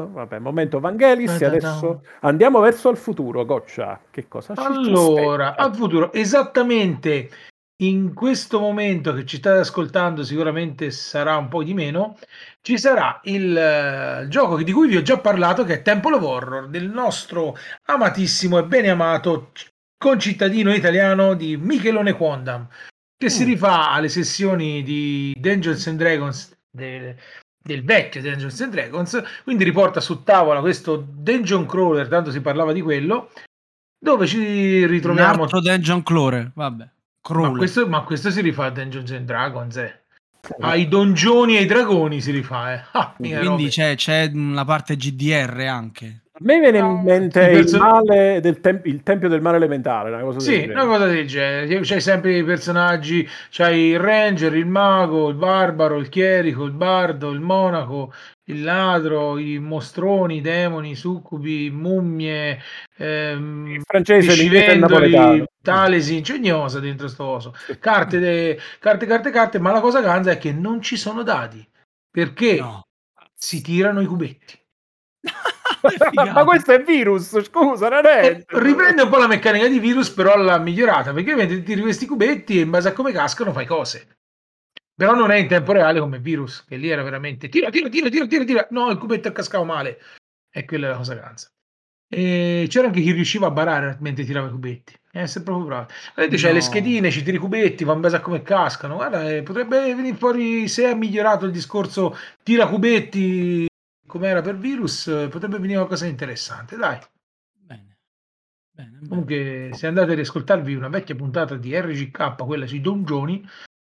Vabbè, 0.07 0.39
momento 0.39 0.81
Vangelis. 0.81 1.41
Adesso 1.43 2.03
andiamo 2.21 2.61
verso 2.61 2.91
il 2.91 2.97
futuro. 2.97 3.45
Goccia, 3.45 4.01
che 4.11 4.29
cosa 4.29 4.55
Allora, 4.57 5.57
al 5.57 5.75
futuro, 5.75 6.13
esattamente 6.13 7.31
in 7.81 8.13
questo 8.13 8.59
momento 8.59 9.13
che 9.15 9.25
ci 9.25 9.37
state 9.37 9.61
ascoltando, 9.61 10.25
sicuramente 10.25 10.91
sarà 10.91 11.37
un 11.37 11.49
po' 11.49 11.63
di 11.63 11.75
meno. 11.75 12.17
Ci 12.61 12.77
sarà 12.77 13.21
il 13.25 14.25
uh, 14.25 14.29
gioco 14.29 14.61
di 14.63 14.73
cui 14.73 14.89
vi 14.89 14.97
ho 14.97 15.03
già 15.03 15.19
parlato, 15.19 15.63
che 15.63 15.75
è 15.75 15.83
Temple 15.83 16.17
of 16.17 16.23
Horror, 16.23 16.69
del 16.69 16.89
nostro 16.89 17.57
amatissimo 17.85 18.59
e 18.59 18.65
bene 18.65 18.91
amato 18.91 19.53
concittadino 19.99 20.73
italiano 20.73 21.35
di 21.35 21.57
Michelone 21.57 22.15
Quondam, 22.15 22.67
che 23.17 23.27
mm. 23.27 23.29
si 23.29 23.45
rifà 23.45 23.91
alle 23.91 24.09
sessioni 24.09 24.83
di 24.83 25.35
Dungeons 25.39 25.87
and 25.89 25.99
Dragons 25.99 26.57
del, 26.71 27.15
del 27.61 27.85
vecchio 27.85 28.23
Dungeons 28.23 28.61
and 28.61 28.73
Dragons, 28.73 29.23
quindi 29.43 29.65
riporta 29.65 30.01
su 30.01 30.23
tavola 30.23 30.61
questo 30.61 30.97
Dungeon 30.97 31.67
Crawler, 31.67 32.09
tanto 32.09 32.31
si 32.31 32.41
parlava 32.41 32.73
di 32.73 32.81
quello, 32.81 33.31
dove 33.99 34.27
ci 34.27 34.87
ritroviamo... 34.87 35.35
Un 35.35 35.41
altro 35.43 35.61
Dungeon 35.61 36.03
Crawler, 36.03 36.53
vabbè. 36.55 36.89
Ma 37.31 37.51
questo, 37.51 37.87
ma 37.87 38.03
questo, 38.05 38.31
si 38.31 38.41
rifà 38.41 38.67
a 38.67 38.71
Dungeons 38.71 39.11
and 39.11 39.27
Dragons, 39.27 39.77
eh. 39.77 40.03
Ai 40.61 40.89
dongioni 40.89 41.57
e 41.57 41.59
ai 41.59 41.67
dragoni 41.67 42.23
si 42.23 42.31
rifà, 42.31 42.73
eh. 42.73 42.85
Ah, 42.93 43.13
quindi 43.15 43.69
c'è, 43.69 43.97
c'è, 43.97 44.31
la 44.33 44.65
parte 44.65 44.97
GDR 44.97 45.67
anche. 45.69 46.23
A 46.41 46.45
me 46.45 46.61
viene 46.61 46.79
in 46.79 47.01
mente 47.03 47.41
il, 47.41 47.65
perso- 47.65 47.79
male 47.79 48.39
del 48.41 48.61
temp- 48.61 48.87
il 48.87 49.03
tempio 49.03 49.29
del 49.29 49.41
male 49.41 49.57
elementare, 49.57 50.09
una 50.09 50.23
cosa 50.23 50.39
sì, 50.39 50.69
una 50.69 50.87
cosa 50.87 51.07
del 51.07 51.27
genere. 51.27 51.81
C'hai 51.83 52.01
sempre 52.01 52.39
i 52.39 52.45
personaggi, 52.45 53.29
c'hai 53.51 53.89
il 53.89 53.99
ranger, 53.99 54.55
il 54.55 54.67
mago, 54.67 55.31
il 55.31 55.35
barbaro, 55.35 55.99
il 55.99 56.09
chierico, 56.09 56.63
il 56.63 56.71
bardo, 56.71 57.31
il 57.31 57.41
monaco, 57.41 58.13
il 58.45 58.63
ladro, 58.63 59.37
i 59.37 59.59
mostroni, 59.59 60.37
i 60.37 60.41
demoni, 60.41 60.91
i 60.91 60.95
succubi, 60.95 61.71
mummie, 61.73 62.63
ehm, 62.99 63.67
il 63.67 63.83
francese, 63.85 64.29
pescivendoli, 64.29 65.45
talesi, 65.61 66.21
c'è 66.21 66.39
gnosa 66.39 66.79
dentro 66.79 67.09
sto 67.09 67.25
oso. 67.25 67.55
Carte, 67.81 68.21
de- 68.21 68.61
carte, 68.79 69.07
carte, 69.07 69.31
carte, 69.31 69.59
ma 69.59 69.73
la 69.73 69.81
cosa 69.81 70.01
ganza 70.01 70.31
è 70.31 70.39
che 70.39 70.53
non 70.53 70.81
ci 70.83 70.97
sono 70.97 71.25
dadi, 71.25 71.69
perché 72.09 72.61
no. 72.61 72.87
si 73.35 73.61
tirano 73.61 74.01
i 74.01 74.07
cubetti. 74.07 74.57
ma 76.33 76.45
questo 76.45 76.73
è 76.73 76.83
virus, 76.83 77.41
scusa, 77.43 77.89
non 77.89 78.07
è. 78.07 78.27
Eh, 78.27 78.45
riprende 78.59 79.03
un 79.03 79.11
po' 79.11 79.19
la 79.19 79.27
meccanica 79.27 79.69
di 79.69 79.79
virus, 79.79 80.11
però 80.11 80.37
l'ha 80.37 80.59
migliorata 80.59 81.13
perché 81.13 81.33
ovviamente 81.33 81.63
tiri 81.63 81.81
questi 81.81 82.07
cubetti 82.07 82.59
e 82.59 82.63
in 82.63 82.71
base 82.71 82.89
a 82.89 82.93
come 82.93 83.13
cascano 83.13 83.53
fai 83.53 83.67
cose. 83.67 84.19
Però 84.99 85.15
non 85.15 85.31
è 85.31 85.37
in 85.37 85.47
tempo 85.47 85.71
reale 85.73 86.01
come 86.01 86.19
virus, 86.19 86.65
che 86.65 86.77
lì 86.77 86.89
era 86.89 87.05
veramente 87.05 87.49
tira, 87.49 87.71
tira, 87.71 87.89
tira, 87.89 88.09
tira, 88.09 88.27
tira, 88.27 88.45
tira. 88.45 88.67
No, 88.71 88.91
il 88.91 88.99
cubetto 88.99 89.31
cascava 89.31 89.63
male. 89.63 90.01
E 90.51 90.65
quella 90.65 90.87
è 90.87 90.91
la 90.91 90.97
cosa 90.97 91.15
ganza. 91.15 91.49
E 92.11 92.67
c'era 92.69 92.89
anche 92.89 93.01
chi 93.03 93.13
riusciva 93.13 93.47
a 93.47 93.51
barare 93.53 93.97
mentre 94.01 94.25
tirava 94.25 94.49
i 94.49 94.51
cubetti. 94.51 94.95
E 95.13 95.21
essere 95.21 95.45
proprio 95.45 95.67
bravo. 95.67 95.87
Vedete, 96.17 96.35
no. 96.35 96.43
c'hai 96.43 96.53
le 96.53 96.61
schedine, 96.61 97.11
ci 97.13 97.23
tiri 97.23 97.37
i 97.37 97.41
cubetti, 97.41 97.85
va 97.85 97.93
in 97.93 98.01
base 98.01 98.17
a 98.17 98.21
come 98.21 98.43
cascano. 98.43 98.97
Guarda, 98.97 99.31
eh, 99.31 99.43
potrebbe 99.43 99.95
venire 99.95 100.17
fuori 100.17 100.67
se 100.67 100.89
ha 100.89 100.97
migliorato 100.97 101.45
il 101.45 101.53
discorso 101.53 102.17
tira 102.43 102.67
cubetti 102.67 103.68
come 104.09 104.29
era 104.29 104.41
per 104.41 104.57
virus, 104.57 105.05
potrebbe 105.31 105.59
venire 105.59 105.77
qualcosa 105.77 106.05
di 106.05 106.11
interessante, 106.11 106.77
dai. 106.77 106.99
Bene. 107.53 107.99
Bene, 108.73 108.91
bene. 108.91 109.09
Comunque, 109.09 109.71
se 109.75 109.87
andate 109.87 110.13
ad 110.13 110.19
ascoltarvi 110.19 110.75
una 110.75 110.89
vecchia 110.89 111.15
puntata 111.15 111.55
di 111.55 111.79
RGK, 111.79 112.35
quella 112.45 112.67
sui 112.67 112.81
dongioni, 112.81 113.47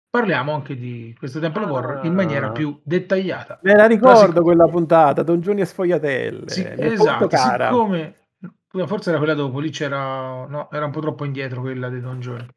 parliamo 0.09 0.53
anche 0.53 0.75
di 0.75 1.15
questo 1.17 1.39
Temple 1.39 1.63
of 1.63 1.71
Horror 1.71 2.05
in 2.05 2.13
maniera 2.13 2.47
ah. 2.47 2.51
più 2.51 2.79
dettagliata. 2.83 3.59
Me 3.63 3.73
la 3.73 3.87
ricordo 3.87 4.33
sic- 4.33 4.41
quella 4.41 4.67
puntata, 4.67 5.23
Dongioni 5.23 5.61
e 5.61 5.65
Sfogliatelle. 5.65 6.49
Sì, 6.49 6.67
esatto, 6.67 7.29
siccome 7.29 8.19
forse 8.85 9.09
era 9.09 9.17
quella 9.17 9.33
dopo, 9.33 9.59
lì 9.59 9.69
c'era 9.69 10.45
no, 10.45 10.69
era 10.71 10.85
un 10.85 10.91
po' 10.91 11.01
troppo 11.01 11.25
indietro 11.25 11.59
quella 11.59 11.89
dei 11.89 11.99
Dongioni 11.99 12.47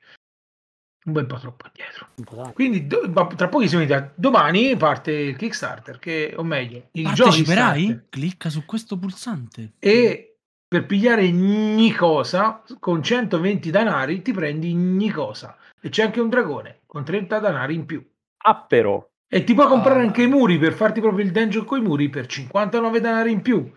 un 1.04 1.12
bel 1.12 1.26
po' 1.26 1.38
troppo 1.38 1.66
indietro. 1.66 2.52
Quindi 2.52 2.86
do, 2.86 3.10
tra 3.36 3.48
pochissimi 3.48 3.86
domani 4.14 4.76
parte 4.76 5.12
il 5.12 5.36
Kickstarter, 5.36 5.98
che, 5.98 6.34
o 6.36 6.42
meglio, 6.42 6.88
il 6.92 7.04
gioco. 7.12 7.30
Parteciperai? 7.30 8.06
Clicca 8.08 8.48
su 8.48 8.64
questo 8.64 8.98
pulsante. 8.98 9.72
E 9.78 10.36
per 10.66 10.86
pigliare 10.86 11.26
ogni 11.26 11.92
cosa, 11.92 12.62
con 12.80 13.02
120 13.02 13.70
danari 13.70 14.22
ti 14.22 14.32
prendi 14.32 14.72
ogni 14.72 15.10
cosa. 15.10 15.56
E 15.80 15.90
c'è 15.90 16.04
anche 16.04 16.20
un 16.20 16.30
dragone, 16.30 16.80
con 16.86 17.04
30 17.04 17.38
danari 17.38 17.74
in 17.74 17.84
più. 17.84 18.04
Ah, 18.38 18.56
però. 18.56 19.06
E 19.28 19.44
ti 19.44 19.52
puoi 19.52 19.66
comprare 19.66 20.00
ah. 20.00 20.04
anche 20.04 20.22
i 20.22 20.26
muri 20.26 20.58
per 20.58 20.72
farti 20.72 21.00
proprio 21.00 21.24
il 21.24 21.32
dungeon 21.32 21.64
con 21.64 21.78
i 21.78 21.82
muri 21.82 22.08
per 22.08 22.26
59 22.26 23.00
danari 23.00 23.32
in 23.32 23.42
più. 23.42 23.70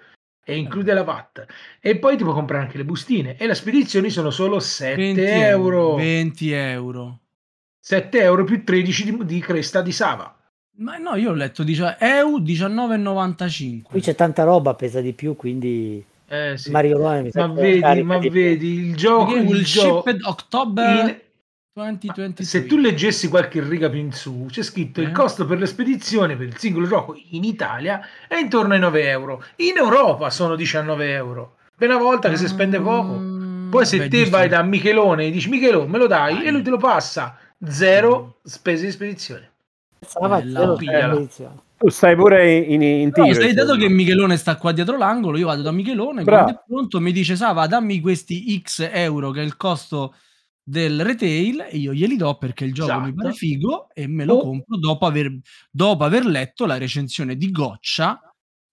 E 0.49 0.55
include 0.55 0.93
la 0.93 1.03
VAT. 1.03 1.45
E 1.81 1.97
poi 1.97 2.15
ti 2.15 2.23
puoi 2.23 2.33
comprare 2.33 2.63
anche 2.63 2.77
le 2.77 2.85
bustine. 2.85 3.35
E 3.37 3.45
le 3.47 3.53
spedizioni 3.53 4.09
sono 4.09 4.29
solo 4.29 4.59
7 4.61 5.13
euro. 5.45 5.95
20 5.95 6.51
euro. 6.53 7.19
7 7.81 8.21
euro 8.21 8.45
più 8.45 8.63
13 8.63 9.03
di, 9.03 9.25
di 9.25 9.39
cresta 9.41 9.81
di 9.81 9.91
Sava. 9.91 10.33
Ma 10.77 10.97
no, 10.97 11.15
io 11.15 11.31
ho 11.31 11.33
letto 11.33 11.63
dice, 11.63 11.97
EU 11.99 12.39
19,95. 12.39 13.81
Qui 13.83 13.99
c'è 13.99 14.15
tanta 14.15 14.43
roba, 14.43 14.73
pesa 14.73 15.01
di 15.01 15.11
più, 15.11 15.35
quindi 15.35 16.01
Eh, 16.29 16.57
sì. 16.57 16.71
Mario 16.71 16.97
Lone 16.97 17.29
Ma 17.33 17.47
vedi, 17.47 18.03
ma 18.03 18.17
vedi 18.19 18.67
il 18.73 18.95
gioco. 18.95 19.35
Il 19.35 19.49
il 19.49 19.65
gio- 19.65 20.01
shipped 20.03 20.21
October 20.23 21.09
in- 21.09 21.17
2023. 21.77 22.43
Se 22.43 22.65
tu 22.65 22.77
leggessi 22.77 23.27
qualche 23.27 23.61
riga 23.61 23.87
più 23.89 23.99
in 23.99 24.11
su, 24.11 24.47
c'è 24.49 24.63
scritto 24.63 24.99
il 25.01 25.09
Eh? 25.09 25.11
costo 25.11 25.45
per 25.45 25.59
le 25.59 25.67
spedizioni 25.67 26.35
per 26.35 26.47
il 26.47 26.57
singolo 26.57 26.87
gioco 26.87 27.15
in 27.29 27.43
Italia 27.43 28.01
è 28.27 28.35
intorno 28.35 28.73
ai 28.73 28.79
9 28.79 29.07
euro. 29.09 29.43
In 29.57 29.77
Europa 29.77 30.29
sono 30.31 30.55
19 30.55 31.11
euro. 31.13 31.55
Per 31.77 31.87
una 31.87 31.99
volta 31.99 32.29
che 32.29 32.37
si 32.37 32.47
spende 32.47 32.79
poco. 32.81 33.13
Mm, 33.19 33.69
Poi 33.69 33.85
se 33.85 33.97
vabbè, 33.97 34.09
te 34.09 34.17
giusto. 34.21 34.35
vai 34.37 34.49
da 34.49 34.63
Michelone 34.63 35.25
e 35.27 35.31
dici 35.31 35.49
Michelone 35.49 35.87
me 35.87 35.97
lo 35.99 36.07
dai, 36.07 36.33
Dai. 36.35 36.45
e 36.47 36.51
lui 36.51 36.63
te 36.63 36.71
lo 36.71 36.77
passa. 36.77 37.37
Zero 37.63 38.39
spese 38.43 38.85
di 38.85 38.91
spedizione. 38.91 39.51
Zero 39.99 40.75
pigliala. 40.75 41.13
spedizione. 41.13 41.55
Tu 41.77 41.89
stai 41.89 42.15
pure 42.15 42.57
in, 42.57 42.81
in 42.81 43.11
tiro. 43.11 43.31
se 43.35 43.53
dato 43.53 43.73
insomma. 43.73 43.77
che 43.87 43.89
Michelone 43.93 44.35
sta 44.37 44.55
qua 44.55 44.71
dietro 44.71 44.97
l'angolo, 44.97 45.37
io 45.37 45.45
vado 45.45 45.61
da 45.61 45.71
Michelone, 45.71 46.23
Bravo. 46.23 46.43
quando 46.43 46.59
è 46.59 46.63
pronto 46.67 46.99
mi 46.99 47.11
dice 47.11 47.35
Sava, 47.35 47.67
dammi 47.67 47.99
questi 47.99 48.59
X 48.63 48.89
euro 48.91 49.29
che 49.29 49.41
è 49.41 49.43
il 49.43 49.57
costo 49.57 50.15
del 50.69 51.01
retail 51.01 51.67
e 51.69 51.77
io 51.77 51.93
glieli 51.93 52.17
do 52.17 52.37
perché 52.37 52.65
il 52.65 52.73
gioco 52.73 52.91
mi 52.99 53.05
Esatto. 53.07 53.15
pare 53.21 53.33
figo 53.33 53.87
e 53.93 54.05
me 54.07 54.25
lo 54.25 54.33
Oh. 54.35 54.41
compro 54.41 54.77
dopo 54.77 55.05
aver, 55.05 55.31
dopo 55.71 56.03
aver 56.03 56.25
letto 56.25 56.65
la 56.65 56.77
recensione 56.77 57.37
di 57.37 57.51
Goccia 57.51 58.19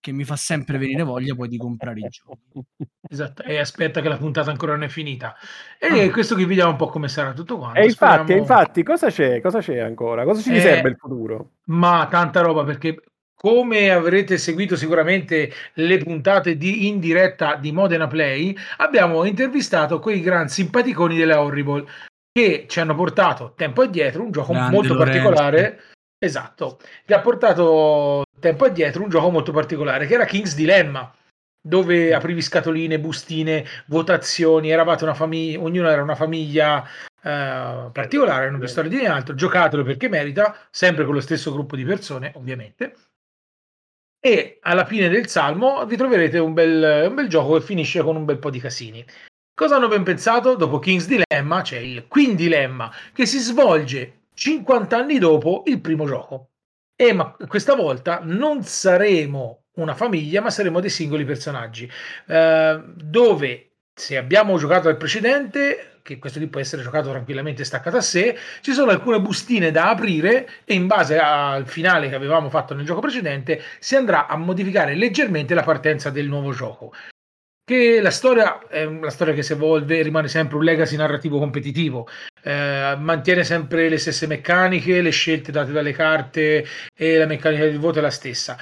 che 0.01 0.11
mi 0.13 0.25
fa 0.25 0.35
sempre 0.37 0.77
venire 0.77 1.03
voglia 1.05 1.35
poi 1.37 1.49
di 1.49 1.57
comprare 1.57 2.01
i 2.01 2.09
giochi. 2.09 2.67
Esatto. 3.09 3.43
E 3.45 3.59
aspetta 3.59 4.01
che 4.01 4.09
la 4.09 4.17
puntata 4.17 4.51
ancora 4.51 4.73
non 4.73 4.83
è 4.83 4.89
finita. 4.89 5.37
E 5.79 6.11
questo 6.11 6.35
qui 6.35 6.47
vediamo 6.47 6.73
un 6.73 6.77
po' 6.77 6.89
come 6.89 7.07
sarà 7.07 7.33
tutto 7.33 7.59
quanto. 7.59 7.79
E 7.79 7.85
infatti, 7.85 8.23
Speriamo- 8.23 8.41
infatti, 8.43 8.83
cosa 8.83 9.09
c'è? 9.09 9.41
Cosa 9.41 9.61
c'è 9.61 9.79
ancora? 9.79 10.25
Cosa 10.25 10.41
ci 10.43 10.51
Eh, 10.51 10.55
riserva 10.55 10.89
il 10.89 10.97
futuro? 10.99 11.53
Ma 11.67 12.09
tanta 12.11 12.41
roba 12.41 12.65
perché 12.65 12.97
come 13.45 13.91
avrete 13.91 14.39
seguito 14.39 14.75
sicuramente 14.75 15.53
le 15.75 15.99
puntate 15.99 16.57
di 16.57 16.87
in 16.89 16.99
diretta 16.99 17.57
di 17.57 17.73
Modena 17.73 18.07
Play, 18.07 18.57
abbiamo 18.79 19.25
intervistato 19.25 19.99
quei 19.99 20.23
gran 20.23 20.49
simpaticoni 20.49 21.15
della 21.15 21.43
Horrible 21.43 21.85
che 22.33 22.65
ci 22.67 22.81
hanno 22.81 22.95
portato 22.95 23.53
tempo 23.55 23.83
addietro 23.83 24.23
un 24.23 24.31
gioco 24.31 24.55
Grande 24.55 24.75
molto 24.75 24.95
Lorenzo. 24.95 25.21
particolare. 25.21 25.83
Esatto, 26.19 26.79
che 27.05 27.13
ha 27.13 27.21
portato 27.21 28.23
tempo 28.41 28.65
addietro 28.65 29.03
un 29.03 29.11
gioco 29.11 29.29
molto 29.29 29.53
particolare 29.53 30.07
che 30.07 30.15
era 30.15 30.25
King's 30.25 30.55
Dilemma 30.55 31.15
dove 31.61 32.15
aprivi 32.15 32.41
scatoline, 32.41 32.99
bustine, 32.99 33.67
votazioni, 33.89 34.71
eravate 34.71 35.05
una 35.05 35.13
famiglia, 35.13 35.61
ognuno 35.61 35.91
era 35.91 36.03
una 36.03 36.15
famiglia 36.15 36.83
eh, 37.23 37.91
particolare, 37.93 38.49
non 38.49 38.59
vi 38.59 38.69
sto 38.69 38.81
a 38.81 38.85
dire 38.85 39.07
altro, 39.07 39.35
giocatelo 39.35 39.83
perché 39.83 40.09
merita, 40.09 40.57
sempre 40.71 41.05
con 41.05 41.13
lo 41.13 41.21
stesso 41.21 41.53
gruppo 41.53 41.77
di 41.77 41.85
persone, 41.85 42.33
ovviamente. 42.37 42.95
E 44.27 44.57
alla 44.63 44.87
fine 44.87 45.11
del 45.11 45.29
salmo 45.29 45.85
vi 45.85 45.99
troverete 45.99 46.39
un 46.39 46.55
bel, 46.55 47.09
un 47.09 47.15
bel 47.15 47.29
gioco 47.29 47.59
che 47.59 47.61
finisce 47.61 48.01
con 48.01 48.17
un 48.17 48.25
bel 48.25 48.39
po' 48.39 48.49
di 48.49 48.59
casini. 48.59 49.05
Cosa 49.55 49.77
hanno 49.77 49.87
ben 49.87 50.03
pensato? 50.03 50.55
Dopo 50.55 50.79
King's 50.79 51.07
Dilemma 51.07 51.61
c'è 51.61 51.77
il 51.77 52.09
Queen 52.09 52.35
Dilemma 52.35 52.91
che 53.13 53.27
si 53.27 53.39
svolge 53.39 54.29
50 54.33 54.97
anni 54.97 55.19
dopo 55.19 55.65
il 55.67 55.79
primo 55.79 56.07
gioco. 56.07 56.53
E 56.97 57.13
ma 57.13 57.37
questa 57.47 57.75
volta 57.75 58.21
non 58.23 58.63
saremo 58.63 59.65
una 59.75 59.95
famiglia, 59.95 60.41
ma 60.41 60.49
saremo 60.49 60.81
dei 60.81 60.89
singoli 60.89 61.27
personaggi. 61.27 61.87
eh, 62.27 62.83
dove 62.95 63.73
se 63.93 64.17
abbiamo 64.17 64.57
giocato 64.57 64.89
al 64.89 64.97
precedente, 64.97 65.94
che 66.05 66.19
questo 66.19 66.39
qui 66.39 66.49
può 66.49 66.61
essere 66.61 66.83
giocato 66.83 67.09
tranquillamente 67.09 67.65
staccato 67.65 67.97
a 67.97 68.03
sé, 68.03 68.37
ci 68.61 68.75
sono 68.75 68.91
alcune 68.91 69.23
bustine 69.23 69.71
da 69.71 69.89
aprire 69.89 70.47
e 70.67 70.75
in 70.75 70.87
base 70.87 71.19
al 71.19 71.67
finale 71.67 72.11
che 72.11 72.15
avevamo 72.15 72.51
fatto 72.51 72.75
nel 72.75 72.85
gioco 72.85 73.01
precedente 73.01 73.63
si 73.79 73.97
andrà 73.97 74.27
a 74.27 74.37
modificare 74.37 74.95
leggermente 74.95 75.55
la 75.55 75.63
partenza 75.63 76.11
del 76.11 76.29
nuovo 76.29 76.53
gioco. 76.53 76.93
Che 77.65 78.03
la 78.03 78.11
storia 78.11 78.69
è 78.69 78.85
una 78.85 79.09
storia 79.09 79.33
che 79.33 79.43
si 79.43 79.53
evolve, 79.53 80.03
rimane 80.03 80.29
sempre 80.29 80.59
un 80.59 80.65
legacy 80.65 80.97
narrativo 80.97 81.39
competitivo, 81.39 82.07
eh, 82.43 82.95
mantiene 82.99 83.43
sempre 83.43 83.89
le 83.89 83.97
stesse 83.97 84.27
meccaniche, 84.27 85.01
le 85.01 85.09
scelte 85.09 85.51
date 85.53 85.73
dalle 85.73 85.93
carte 85.93 86.67
e 86.95 87.17
la 87.17 87.25
meccanica 87.25 87.65
del 87.65 87.79
voto 87.79 88.01
è 88.01 88.03
la 88.03 88.11
stessa. 88.11 88.59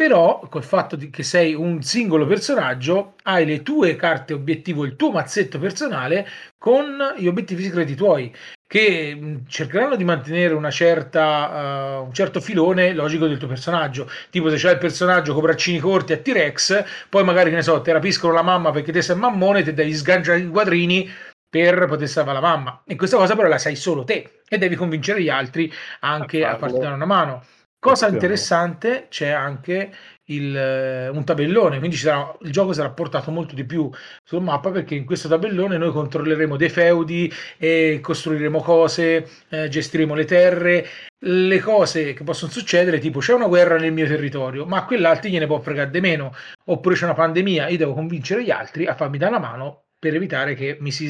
Però, 0.00 0.38
col 0.48 0.62
fatto 0.62 0.94
di- 0.94 1.10
che 1.10 1.24
sei 1.24 1.54
un 1.54 1.82
singolo 1.82 2.24
personaggio, 2.24 3.14
hai 3.24 3.44
le 3.44 3.64
tue 3.64 3.96
carte 3.96 4.32
obiettivo, 4.32 4.84
il 4.84 4.94
tuo 4.94 5.10
mazzetto 5.10 5.58
personale 5.58 6.24
con 6.56 7.14
gli 7.16 7.26
obiettivi 7.26 7.64
segreti 7.64 7.96
tuoi, 7.96 8.32
che 8.64 9.12
mh, 9.16 9.48
cercheranno 9.48 9.96
di 9.96 10.04
mantenere 10.04 10.54
una 10.54 10.70
certa, 10.70 11.98
uh, 11.98 12.04
un 12.04 12.12
certo 12.14 12.40
filone 12.40 12.92
logico 12.94 13.26
del 13.26 13.38
tuo 13.38 13.48
personaggio. 13.48 14.08
Tipo, 14.30 14.50
se 14.50 14.56
c'hai 14.58 14.74
il 14.74 14.78
personaggio 14.78 15.32
con 15.32 15.42
braccini 15.42 15.80
corti 15.80 16.12
a 16.12 16.18
T-Rex, 16.18 16.84
poi 17.08 17.24
magari, 17.24 17.50
che 17.50 17.56
ne 17.56 17.62
so, 17.62 17.80
ti 17.80 17.90
rapiscono 17.90 18.32
la 18.32 18.42
mamma 18.42 18.70
perché 18.70 18.92
te 18.92 19.02
sei 19.02 19.16
mammone, 19.16 19.64
ti 19.64 19.74
devi 19.74 19.92
sganciare 19.92 20.38
i 20.38 20.48
quadrini 20.48 21.10
per 21.50 21.86
poter 21.86 22.06
salvare 22.06 22.40
la 22.40 22.46
mamma. 22.46 22.82
E 22.86 22.94
questa 22.94 23.16
cosa 23.16 23.34
però 23.34 23.48
la 23.48 23.58
sai 23.58 23.74
solo 23.74 24.04
te 24.04 24.42
e 24.48 24.58
devi 24.58 24.76
convincere 24.76 25.20
gli 25.20 25.28
altri 25.28 25.72
anche 26.00 26.44
A 26.44 26.50
a, 26.50 26.56
farti 26.56 26.78
dare 26.78 26.94
una 26.94 27.04
mano. 27.04 27.42
Cosa 27.80 28.08
interessante, 28.08 29.06
c'è 29.08 29.28
anche 29.28 29.92
il, 30.24 30.56
eh, 30.56 31.08
un 31.08 31.24
tabellone, 31.24 31.78
quindi 31.78 31.94
sarà, 31.94 32.36
il 32.42 32.50
gioco 32.50 32.72
sarà 32.72 32.90
portato 32.90 33.30
molto 33.30 33.54
di 33.54 33.64
più 33.64 33.88
sul 34.24 34.42
mappa 34.42 34.72
perché 34.72 34.96
in 34.96 35.04
questo 35.04 35.28
tabellone 35.28 35.78
noi 35.78 35.92
controlleremo 35.92 36.56
dei 36.56 36.70
feudi 36.70 37.32
e 37.56 38.00
costruiremo 38.02 38.60
cose, 38.60 39.28
eh, 39.48 39.68
gestiremo 39.68 40.14
le 40.14 40.24
terre, 40.24 40.86
le 41.20 41.60
cose 41.60 42.14
che 42.14 42.24
possono 42.24 42.50
succedere, 42.50 42.98
tipo 42.98 43.20
c'è 43.20 43.32
una 43.32 43.46
guerra 43.46 43.78
nel 43.78 43.92
mio 43.92 44.08
territorio, 44.08 44.66
ma 44.66 44.78
a 44.78 44.84
quell'altro 44.84 45.30
gliene 45.30 45.46
può 45.46 45.60
fregare 45.60 45.90
di 45.90 46.00
meno, 46.00 46.34
oppure 46.64 46.96
c'è 46.96 47.04
una 47.04 47.14
pandemia, 47.14 47.68
io 47.68 47.76
devo 47.76 47.94
convincere 47.94 48.42
gli 48.42 48.50
altri 48.50 48.86
a 48.86 48.96
farmi 48.96 49.18
dare 49.18 49.36
una 49.36 49.46
mano 49.46 49.84
per 49.96 50.16
evitare 50.16 50.54
che 50.54 50.78
mi 50.80 50.90
si 50.90 51.08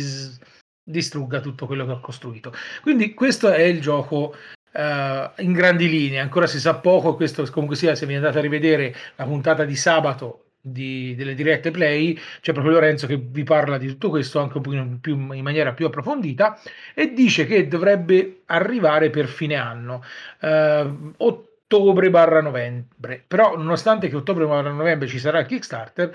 distrugga 0.82 1.40
tutto 1.40 1.66
quello 1.66 1.86
che 1.86 1.92
ho 1.92 2.00
costruito. 2.00 2.52
Quindi 2.82 3.14
questo 3.14 3.50
è 3.50 3.62
il 3.62 3.80
gioco 3.80 4.34
eh, 4.78 5.30
in 5.38 5.52
grandi 5.52 5.88
linee, 5.88 6.20
ancora 6.20 6.46
si 6.46 6.60
sa 6.60 6.76
poco, 6.76 7.16
questo 7.16 7.44
comunque 7.50 7.76
sia 7.76 7.94
se 7.96 8.06
vi 8.06 8.14
andate 8.14 8.38
a 8.38 8.40
rivedere 8.40 8.94
la 9.16 9.24
puntata 9.24 9.64
di 9.64 9.74
sabato 9.74 10.44
di- 10.60 11.14
delle 11.16 11.34
dirette 11.34 11.70
play, 11.70 12.16
c'è 12.40 12.52
proprio 12.52 12.74
Lorenzo 12.74 13.06
che 13.06 13.16
vi 13.16 13.42
parla 13.42 13.78
di 13.78 13.88
tutto 13.88 14.08
questo 14.08 14.40
anche 14.40 14.56
un 14.58 14.62
pochino 14.62 14.98
più, 15.00 15.32
in 15.32 15.42
maniera 15.42 15.72
più 15.72 15.86
approfondita 15.86 16.60
e 16.94 17.12
dice 17.12 17.46
che 17.46 17.66
dovrebbe 17.68 18.42
arrivare 18.46 19.10
per 19.10 19.26
fine 19.26 19.56
anno, 19.56 20.02
eh, 20.40 20.90
ottobre 21.16 22.10
barra 22.10 22.40
novembre, 22.40 23.24
però 23.26 23.56
nonostante 23.56 24.08
che 24.08 24.16
ottobre 24.16 24.46
barra 24.46 24.70
novembre 24.70 25.08
ci 25.08 25.18
sarà 25.18 25.40
il 25.40 25.46
Kickstarter, 25.46 26.14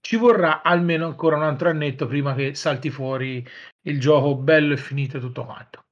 ci 0.00 0.16
vorrà 0.16 0.62
almeno 0.62 1.06
ancora 1.06 1.36
un 1.36 1.42
altro 1.44 1.68
annetto 1.68 2.06
prima 2.06 2.34
che 2.34 2.54
salti 2.54 2.90
fuori 2.90 3.46
il 3.82 4.00
gioco 4.00 4.34
bello 4.36 4.72
e 4.74 4.76
finito 4.78 5.20
tutto 5.20 5.44
quanto. 5.44 5.84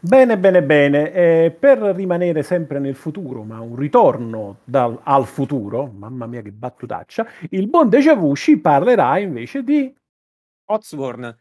Bene, 0.00 0.38
bene, 0.38 0.62
bene. 0.62 1.12
Eh, 1.12 1.56
per 1.58 1.78
rimanere 1.78 2.42
sempre 2.42 2.78
nel 2.78 2.94
futuro, 2.94 3.42
ma 3.42 3.60
un 3.60 3.76
ritorno 3.76 4.58
dal- 4.64 5.00
al 5.04 5.26
futuro, 5.26 5.86
mamma 5.86 6.26
mia 6.26 6.42
che 6.42 6.52
battutaccia, 6.52 7.26
il 7.50 7.68
buon 7.68 7.88
Deja 7.88 8.14
Vu 8.14 8.34
ci 8.36 8.58
parlerà 8.58 9.18
invece 9.18 9.62
di... 9.62 9.92
Otsworn. 10.68 11.36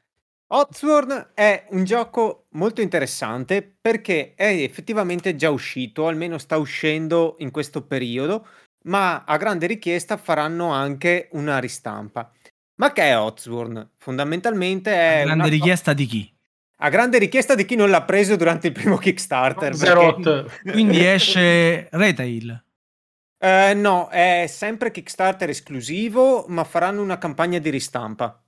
Otsworn 0.48 1.32
è 1.34 1.66
un 1.72 1.84
gioco 1.84 2.46
molto 2.52 2.82
interessante 2.82 3.78
perché 3.82 4.34
è 4.36 4.48
effettivamente 4.62 5.36
già 5.36 5.50
uscito, 5.50 6.08
almeno 6.08 6.38
sta 6.38 6.58
uscendo 6.58 7.36
in 7.40 7.50
questo 7.50 7.84
periodo, 7.86 8.48
ma 8.84 9.24
a 9.24 9.38
grande 9.38 9.66
richiesta 9.66 10.18
faranno 10.18 10.70
anche 10.70 11.30
una 11.32 11.58
ristampa. 11.58 12.32
Ma 12.76 12.92
che 12.92 13.04
è 13.04 13.18
Otsworn? 13.18 13.92
Fondamentalmente 13.98 14.92
è 14.92 15.24
Grande 15.24 15.44
una- 15.44 15.52
richiesta 15.52 15.94
di 15.94 16.06
chi? 16.06 16.35
A 16.78 16.90
grande 16.90 17.18
richiesta 17.18 17.56
di 17.56 17.66
chi 17.66 17.76
non 17.76 17.90
l'ha 17.90 18.04
preso 18.04 18.36
durante 18.36 18.68
il 18.68 18.74
primo 18.74 18.98
Kickstarter. 18.98 19.78
perché-. 19.78 20.46
Quindi 20.72 21.06
esce 21.06 21.88
retail. 21.92 22.64
Eh, 23.38 23.74
no, 23.76 24.10
è 24.10 24.46
sempre 24.48 24.92
Kickstarter 24.92 25.50
esclusivo, 25.50 26.46
ma 26.48 26.64
faranno 26.64 27.02
una 27.02 27.18
campagna 27.18 27.60
di 27.60 27.70
ristampa. 27.70 28.42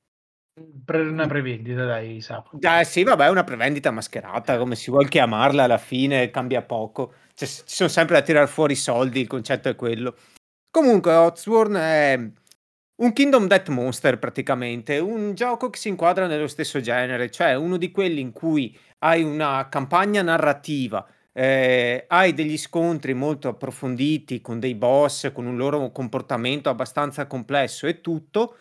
Pre- 0.83 1.01
una 1.01 1.27
prevendita, 1.27 1.85
dai, 1.85 2.19
Sapo. 2.19 2.57
Eh, 2.59 2.83
sì, 2.83 3.03
vabbè, 3.03 3.25
è 3.25 3.29
una 3.29 3.43
prevendita 3.43 3.91
mascherata, 3.91 4.57
come 4.57 4.75
si 4.75 4.89
vuol 4.89 5.07
chiamarla, 5.07 5.65
alla 5.65 5.77
fine 5.77 6.31
cambia 6.31 6.63
poco. 6.63 7.13
Cioè, 7.35 7.47
ci 7.47 7.63
sono 7.65 7.89
sempre 7.89 8.15
da 8.15 8.23
tirare 8.23 8.47
fuori 8.47 8.73
i 8.73 8.77
soldi, 8.77 9.21
il 9.21 9.27
concetto 9.27 9.69
è 9.69 9.75
quello. 9.75 10.15
Comunque, 10.71 11.13
Otsworn 11.13 11.75
è 11.75 12.29
un 12.97 13.13
Kingdom 13.13 13.47
Death 13.47 13.69
Monster 13.69 14.19
praticamente, 14.19 14.99
un 14.99 15.33
gioco 15.33 15.69
che 15.69 15.79
si 15.79 15.89
inquadra 15.89 16.27
nello 16.27 16.47
stesso 16.47 16.79
genere, 16.81 17.29
cioè 17.29 17.55
uno 17.55 17.77
di 17.77 17.91
quelli 17.91 18.21
in 18.21 18.31
cui 18.31 18.77
hai 18.99 19.23
una 19.23 19.67
campagna 19.69 20.21
narrativa 20.21 21.05
eh, 21.37 22.05
hai 22.07 22.33
degli 22.33 22.57
scontri 22.57 23.13
molto 23.13 23.47
approfonditi 23.47 24.41
con 24.41 24.59
dei 24.59 24.73
boss, 24.73 25.31
con 25.31 25.45
un 25.45 25.55
loro 25.55 25.91
comportamento 25.91 26.69
abbastanza 26.69 27.27
complesso 27.27 27.85
e 27.85 28.01
tutto, 28.01 28.55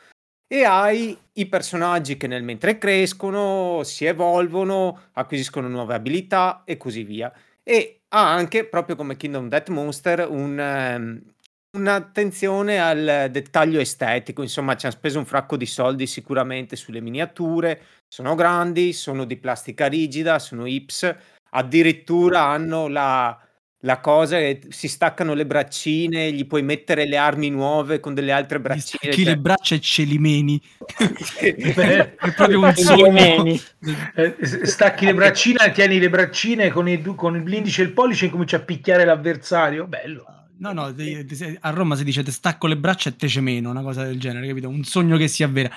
e 0.47 0.65
hai 0.65 1.17
i 1.33 1.47
personaggi 1.47 2.19
che 2.19 2.27
nel 2.27 2.43
mentre 2.43 2.77
crescono, 2.77 3.83
si 3.83 4.05
evolvono, 4.05 5.09
acquisiscono 5.15 5.69
nuove 5.69 5.95
abilità 5.95 6.65
e 6.67 6.77
così 6.77 7.03
via. 7.03 7.33
E 7.63 8.03
ha 8.09 8.35
anche, 8.35 8.67
proprio 8.67 8.95
come 8.95 9.17
Kingdom 9.17 9.49
Death 9.49 9.71
Monster, 9.71 10.27
un, 10.31 10.59
um, 10.59 11.23
un'attenzione 11.77 12.81
al 12.81 13.29
dettaglio 13.31 13.81
estetico. 13.81 14.43
Insomma, 14.43 14.77
ci 14.77 14.87
hanno 14.87 14.95
speso 14.95 15.19
un 15.19 15.27
fracco 15.27 15.57
di 15.57 15.67
soldi 15.67 16.07
sicuramente 16.07 16.77
sulle 16.77 17.01
miniature. 17.01 17.81
Sono 18.09 18.35
grandi, 18.35 18.93
sono 18.93 19.25
di 19.25 19.37
plastica 19.37 19.87
rigida, 19.87 20.39
sono 20.39 20.67
Ips 20.67 21.15
addirittura 21.57 22.45
hanno 22.45 22.87
la, 22.87 23.37
la 23.81 24.01
cosa 24.01 24.39
che 24.39 24.61
si 24.69 24.89
staccano 24.89 25.35
le 25.35 25.47
braccine, 25.47 26.33
gli 26.33 26.47
puoi 26.47 26.63
mettere 26.63 27.07
le 27.07 27.17
armi 27.17 27.51
nuove 27.51 27.99
con 27.99 28.15
delle 28.15 28.33
altre 28.33 28.61
braccine. 28.61 29.13
Chi 29.13 29.25
cioè... 29.25 29.35
le 29.35 29.39
braccia 29.39 29.75
e 29.75 29.81
ce 29.81 30.03
li 30.03 30.19
meni. 30.19 30.61
è 31.39 32.15
proprio 32.35 32.61
un 32.61 32.75
sogno. 32.75 33.59
Eh, 34.15 34.37
stacchi 34.65 35.07
le 35.07 35.15
braccine, 35.15 35.71
tieni 35.73 35.99
le 35.99 36.11
braccine 36.11 36.71
con, 36.71 36.89
i, 36.89 37.03
con 37.03 37.35
l'indice 37.45 37.83
e 37.83 37.85
il 37.87 37.93
pollice 37.93 38.27
e 38.27 38.31
cominci 38.31 38.55
a 38.55 38.61
picchiare 38.61 39.05
l'avversario. 39.05 39.87
Bello. 39.87 40.36
No, 40.59 40.73
no, 40.73 40.95
a 41.61 41.71
Roma 41.71 41.97
si 41.97 42.05
dice 42.05 42.23
te 42.23 42.31
stacco 42.31 42.67
le 42.67 42.79
braccia 42.79 43.11
e 43.11 43.17
te 43.17 43.29
ce 43.29 43.41
meno, 43.41 43.71
una 43.71 43.83
cosa 43.83 44.05
del 44.05 44.19
genere, 44.19 44.47
capito? 44.47 44.69
Un 44.69 44.85
sogno 44.85 45.17
che 45.19 45.29
si 45.29 45.43
avvera. 45.43 45.71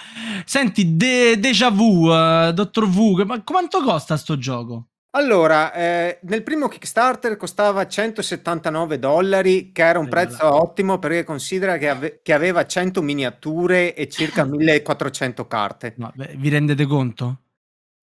Senti, 0.46 0.96
de- 0.96 1.38
Deja 1.38 1.70
Vu, 1.70 2.08
uh, 2.08 2.52
Dottor 2.54 2.88
V, 2.88 3.24
ma 3.26 3.42
quanto 3.44 3.82
costa 3.82 4.16
sto 4.16 4.38
gioco? 4.38 4.88
Allora, 5.12 5.74
eh, 5.74 6.20
nel 6.24 6.44
primo 6.44 6.68
Kickstarter 6.68 7.36
costava 7.36 7.88
179 7.88 9.00
dollari, 9.00 9.72
che 9.72 9.84
era 9.84 9.98
un 9.98 10.08
prezzo 10.08 10.54
ottimo 10.54 11.00
perché 11.00 11.24
considera 11.24 11.78
che, 11.78 11.90
ave- 11.90 12.20
che 12.22 12.32
aveva 12.32 12.66
100 12.66 13.02
miniature 13.02 13.96
e 13.96 14.08
circa 14.08 14.46
1400 14.46 15.48
carte. 15.48 15.96
No, 15.98 16.12
beh, 16.16 16.36
vi 16.38 16.50
rendete 16.50 16.86
conto? 16.86 17.42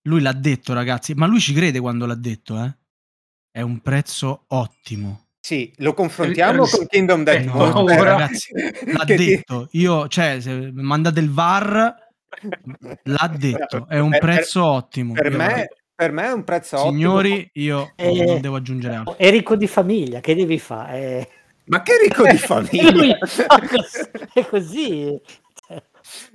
Lui 0.02 0.20
l'ha 0.20 0.32
detto, 0.32 0.72
ragazzi, 0.72 1.14
ma 1.14 1.26
lui 1.26 1.40
ci 1.40 1.54
crede 1.54 1.78
quando 1.80 2.06
l'ha 2.06 2.14
detto, 2.16 2.62
eh? 2.62 2.76
È 3.52 3.60
un 3.60 3.80
prezzo 3.80 4.44
ottimo. 4.48 5.25
Sì, 5.46 5.72
lo 5.76 5.94
confrontiamo 5.94 6.66
eh, 6.66 6.68
con 6.68 6.86
Kingdom 6.88 7.22
Death 7.22 7.44
no, 7.44 7.54
Monster. 7.54 8.00
ragazzi, 8.00 8.50
l'ha 8.92 9.04
detto. 9.04 9.68
Io, 9.70 10.08
cioè, 10.08 10.40
se 10.40 10.72
mandate 10.72 11.20
il 11.20 11.30
VAR, 11.30 11.94
l'ha 13.04 13.30
detto. 13.38 13.86
È 13.88 14.00
un 14.00 14.10
prezzo 14.18 14.62
per, 14.62 14.70
ottimo. 14.70 15.12
Per 15.12 15.30
me, 15.30 15.68
per 15.94 16.10
me 16.10 16.24
è 16.24 16.32
un 16.32 16.42
prezzo 16.42 16.78
Signori, 16.78 17.30
ottimo. 17.30 17.50
io 17.52 17.92
eh, 17.94 18.24
non 18.24 18.40
devo 18.40 18.56
aggiungere 18.56 18.96
altro. 18.96 19.16
È 19.16 19.30
ricco 19.30 19.54
di 19.54 19.68
famiglia, 19.68 20.18
che 20.18 20.34
devi 20.34 20.58
fare? 20.58 20.98
Eh... 20.98 21.28
Ma 21.66 21.80
che 21.82 21.92
ricco 22.02 22.26
di 22.26 22.38
famiglia? 22.42 23.16
è 24.32 24.46
così. 24.46 25.16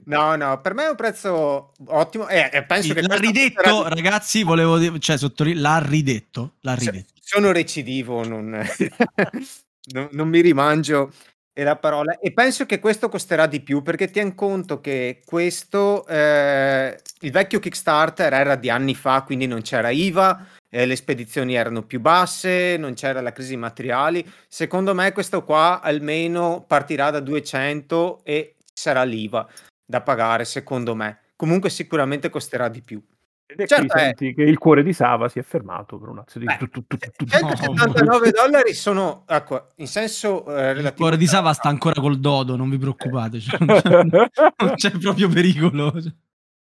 No, 0.05 0.37
no, 0.37 0.61
per 0.61 0.73
me 0.73 0.85
è 0.85 0.89
un 0.89 0.95
prezzo 0.95 1.73
ottimo 1.87 2.29
eh, 2.29 2.63
penso 2.65 2.93
che 2.93 3.01
l'ha 3.01 3.15
ridetto, 3.15 3.83
sarà... 3.83 3.89
ragazzi, 3.89 4.43
volevo 4.43 4.77
dire, 4.77 4.99
cioè 4.99 5.17
sottolineo, 5.17 5.61
l'ha 5.61 5.79
ridetto, 5.85 6.53
l'ha 6.61 6.75
ridetto. 6.75 7.19
Sono 7.33 7.53
recidivo, 7.53 8.27
non, 8.27 8.49
non, 9.93 10.09
non 10.11 10.27
mi 10.27 10.41
rimangio 10.41 11.13
la 11.53 11.77
parola 11.77 12.17
e 12.19 12.33
penso 12.33 12.65
che 12.65 12.79
questo 12.79 13.07
costerà 13.07 13.45
di 13.45 13.61
più 13.61 13.81
perché 13.81 14.09
tien 14.09 14.35
conto 14.35 14.81
che 14.81 15.21
questo 15.23 16.05
eh, 16.07 16.99
il 17.21 17.31
vecchio 17.31 17.59
Kickstarter 17.59 18.33
era 18.33 18.55
di 18.55 18.69
anni 18.69 18.95
fa, 18.95 19.23
quindi 19.23 19.47
non 19.47 19.61
c'era 19.61 19.91
IVA, 19.91 20.45
eh, 20.69 20.85
le 20.85 20.95
spedizioni 20.97 21.55
erano 21.55 21.83
più 21.83 22.01
basse, 22.01 22.75
non 22.77 22.95
c'era 22.95 23.21
la 23.21 23.31
crisi 23.31 23.55
materiali. 23.55 24.29
Secondo 24.49 24.93
me 24.93 25.13
questo 25.13 25.45
qua 25.45 25.79
almeno 25.81 26.65
partirà 26.67 27.11
da 27.11 27.21
200 27.21 28.23
e 28.25 28.57
sarà 28.73 29.03
l'IVA 29.03 29.47
da 29.85 30.01
pagare, 30.01 30.43
secondo 30.43 30.95
me. 30.95 31.19
Comunque 31.37 31.69
sicuramente 31.69 32.29
costerà 32.29 32.67
di 32.67 32.81
più. 32.81 33.01
Ed 33.51 33.59
è 33.59 33.67
certo 33.67 33.87
qui 33.87 33.99
senti 33.99 34.33
che 34.33 34.43
il 34.43 34.57
cuore 34.57 34.81
di 34.81 34.93
Sava 34.93 35.27
si 35.27 35.37
è 35.37 35.41
fermato 35.41 35.99
per 35.99 36.07
un 36.07 36.19
attimo 36.19 36.45
di... 36.45 36.57
Tu, 36.57 36.69
tu, 36.69 36.85
tu, 36.87 37.25
179 37.25 38.31
dollari 38.31 38.73
sono, 38.73 39.25
ecco, 39.27 39.67
in 39.75 39.87
senso 39.87 40.45
eh, 40.47 40.73
relativo... 40.73 40.87
Il 40.87 40.93
cuore 40.95 41.17
di 41.17 41.27
Sava 41.27 41.51
sta 41.51 41.67
ancora 41.67 41.99
col 41.99 42.19
dodo, 42.19 42.55
non 42.55 42.69
vi 42.69 42.77
preoccupate, 42.77 43.41
cioè, 43.41 43.59
non, 43.59 43.81
c'è, 43.81 44.03
non 44.03 44.75
c'è 44.75 44.91
proprio 44.91 45.27
pericolo. 45.27 45.93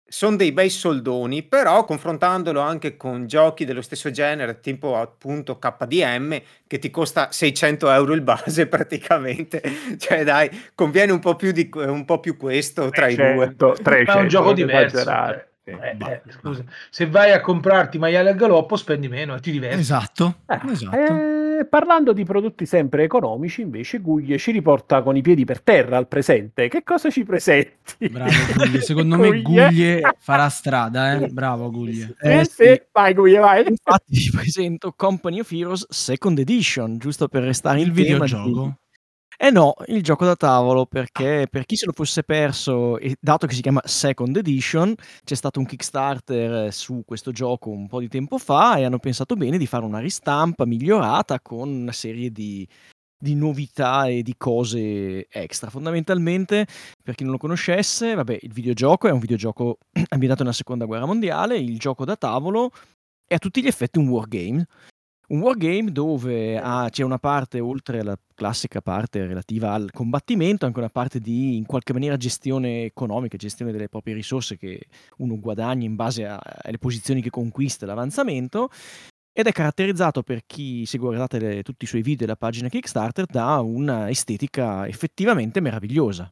Sono 0.09 0.35
dei 0.35 0.51
bei 0.51 0.69
soldoni, 0.69 1.41
però 1.41 1.83
confrontandolo 1.83 2.61
anche 2.61 2.95
con 2.95 3.25
giochi 3.25 3.65
dello 3.65 3.81
stesso 3.81 4.11
genere, 4.11 4.59
tipo 4.59 4.97
appunto 4.97 5.57
KDM, 5.57 6.39
che 6.67 6.77
ti 6.77 6.91
costa 6.91 7.31
600 7.31 7.89
euro 7.89 8.13
il 8.13 8.21
base 8.21 8.67
praticamente, 8.69 9.63
cioè 9.97 10.23
dai, 10.23 10.49
conviene 10.75 11.11
un 11.11 11.19
po' 11.19 11.35
più, 11.35 11.51
di, 11.51 11.69
un 11.73 12.05
po 12.05 12.19
più 12.19 12.37
questo 12.37 12.89
tra 12.89 13.07
300, 13.07 13.43
i 13.43 13.55
due. 13.55 13.75
300, 13.81 14.11
è 14.11 14.21
un 14.21 14.27
gioco 14.27 14.53
diverso. 14.53 15.03
Cioè. 15.03 15.55
Eh, 15.71 15.97
eh, 15.99 16.21
scusa. 16.29 16.63
Se 16.89 17.07
vai 17.07 17.33
a 17.33 17.41
comprarti 17.41 17.97
maiale 17.97 18.29
al 18.29 18.35
galoppo 18.35 18.77
spendi 18.77 19.09
meno 19.09 19.35
e 19.35 19.39
ti 19.41 19.51
diverti. 19.51 19.79
Esatto. 19.79 20.37
Eh, 20.47 20.59
esatto. 20.71 20.95
Eh, 20.95 21.65
parlando 21.65 22.13
di 22.13 22.23
prodotti 22.23 22.65
sempre 22.65 23.03
economici, 23.03 23.61
invece 23.61 23.99
Guglie 23.99 24.37
ci 24.37 24.51
riporta 24.51 25.01
con 25.01 25.17
i 25.17 25.21
piedi 25.21 25.43
per 25.43 25.61
terra 25.61 25.97
al 25.97 26.07
presente. 26.07 26.69
Che 26.69 26.83
cosa 26.83 27.09
ci 27.09 27.25
presenti? 27.25 28.07
Bravo 28.09 28.31
Guglie, 28.55 28.81
secondo 28.81 29.17
me 29.17 29.41
Guglie 29.41 30.01
farà 30.19 30.47
strada, 30.47 31.13
eh? 31.13 31.27
Bravo 31.27 31.69
Guglie. 31.69 32.15
Eh, 32.21 32.45
sì, 32.45 32.63
sì. 32.63 32.81
Vai 32.93 33.13
Guglie, 33.13 33.39
vai. 33.39 33.67
Infatti 33.67 34.15
ci 34.15 34.31
presento 34.31 34.93
Company 34.95 35.41
of 35.41 35.51
Heroes 35.51 35.85
Second 35.89 36.39
Edition, 36.39 36.97
giusto 36.97 37.27
per 37.27 37.43
restare 37.43 37.81
il 37.81 37.91
videogioco. 37.91 38.77
Eh 39.39 39.51
no, 39.51 39.75
il 39.85 40.01
gioco 40.01 40.25
da 40.25 40.35
tavolo 40.35 40.87
perché 40.87 41.47
per 41.47 41.65
chi 41.65 41.75
se 41.75 41.85
lo 41.85 41.91
fosse 41.91 42.23
perso, 42.23 42.97
dato 43.19 43.45
che 43.45 43.53
si 43.53 43.61
chiama 43.61 43.81
Second 43.85 44.35
Edition, 44.35 44.95
c'è 45.23 45.35
stato 45.35 45.59
un 45.59 45.67
Kickstarter 45.67 46.65
eh, 46.65 46.71
su 46.71 47.03
questo 47.05 47.31
gioco 47.31 47.69
un 47.69 47.87
po' 47.87 47.99
di 47.99 48.07
tempo 48.07 48.39
fa 48.39 48.77
e 48.77 48.83
hanno 48.83 48.97
pensato 48.97 49.35
bene 49.35 49.59
di 49.59 49.67
fare 49.67 49.85
una 49.85 49.99
ristampa 49.99 50.65
migliorata 50.65 51.39
con 51.39 51.69
una 51.69 51.91
serie 51.91 52.31
di, 52.31 52.67
di 53.15 53.35
novità 53.35 54.07
e 54.07 54.23
di 54.23 54.33
cose 54.37 55.27
extra. 55.29 55.69
Fondamentalmente, 55.69 56.65
per 57.03 57.13
chi 57.13 57.21
non 57.21 57.33
lo 57.33 57.37
conoscesse, 57.37 58.15
vabbè, 58.15 58.39
il 58.41 58.51
videogioco 58.51 59.07
è 59.07 59.11
un 59.11 59.19
videogioco 59.19 59.77
ambientato 60.09 60.41
nella 60.41 60.55
seconda 60.55 60.85
guerra 60.85 61.05
mondiale, 61.05 61.57
il 61.57 61.77
gioco 61.77 62.05
da 62.05 62.15
tavolo 62.15 62.71
è 63.27 63.35
a 63.35 63.39
tutti 63.39 63.61
gli 63.61 63.67
effetti 63.67 63.99
un 63.99 64.07
wargame 64.07 64.65
un 65.27 65.41
wargame 65.41 65.91
dove 65.91 66.57
ah, 66.57 66.87
c'è 66.89 67.03
una 67.03 67.17
parte, 67.17 67.59
oltre 67.59 67.99
alla 67.99 68.17
classica 68.33 68.81
parte 68.81 69.25
relativa 69.25 69.73
al 69.73 69.91
combattimento, 69.91 70.65
anche 70.65 70.79
una 70.79 70.89
parte 70.89 71.19
di 71.19 71.57
in 71.57 71.65
qualche 71.65 71.91
maniera 71.91 72.15
gestione 72.15 72.83
economica, 72.83 73.35
gestione 73.35 73.71
delle 73.71 73.89
proprie 73.89 74.13
risorse 74.13 74.57
che 74.57 74.85
uno 75.17 75.37
guadagna 75.39 75.85
in 75.85 75.95
base 75.95 76.25
a, 76.25 76.39
alle 76.39 76.77
posizioni 76.77 77.21
che 77.21 77.29
conquista 77.29 77.85
l'avanzamento. 77.85 78.69
Ed 79.33 79.45
è 79.45 79.51
caratterizzato 79.51 80.23
per 80.23 80.43
chi, 80.45 80.85
se 80.85 80.97
guardate 80.97 81.39
le, 81.39 81.61
tutti 81.61 81.83
i 81.83 81.87
suoi 81.87 82.01
video 82.01 82.25
e 82.25 82.29
la 82.29 82.37
pagina 82.37 82.69
Kickstarter, 82.69 83.25
da 83.25 83.59
una 83.59 84.09
estetica 84.09 84.87
effettivamente 84.87 85.59
meravigliosa. 85.59 86.31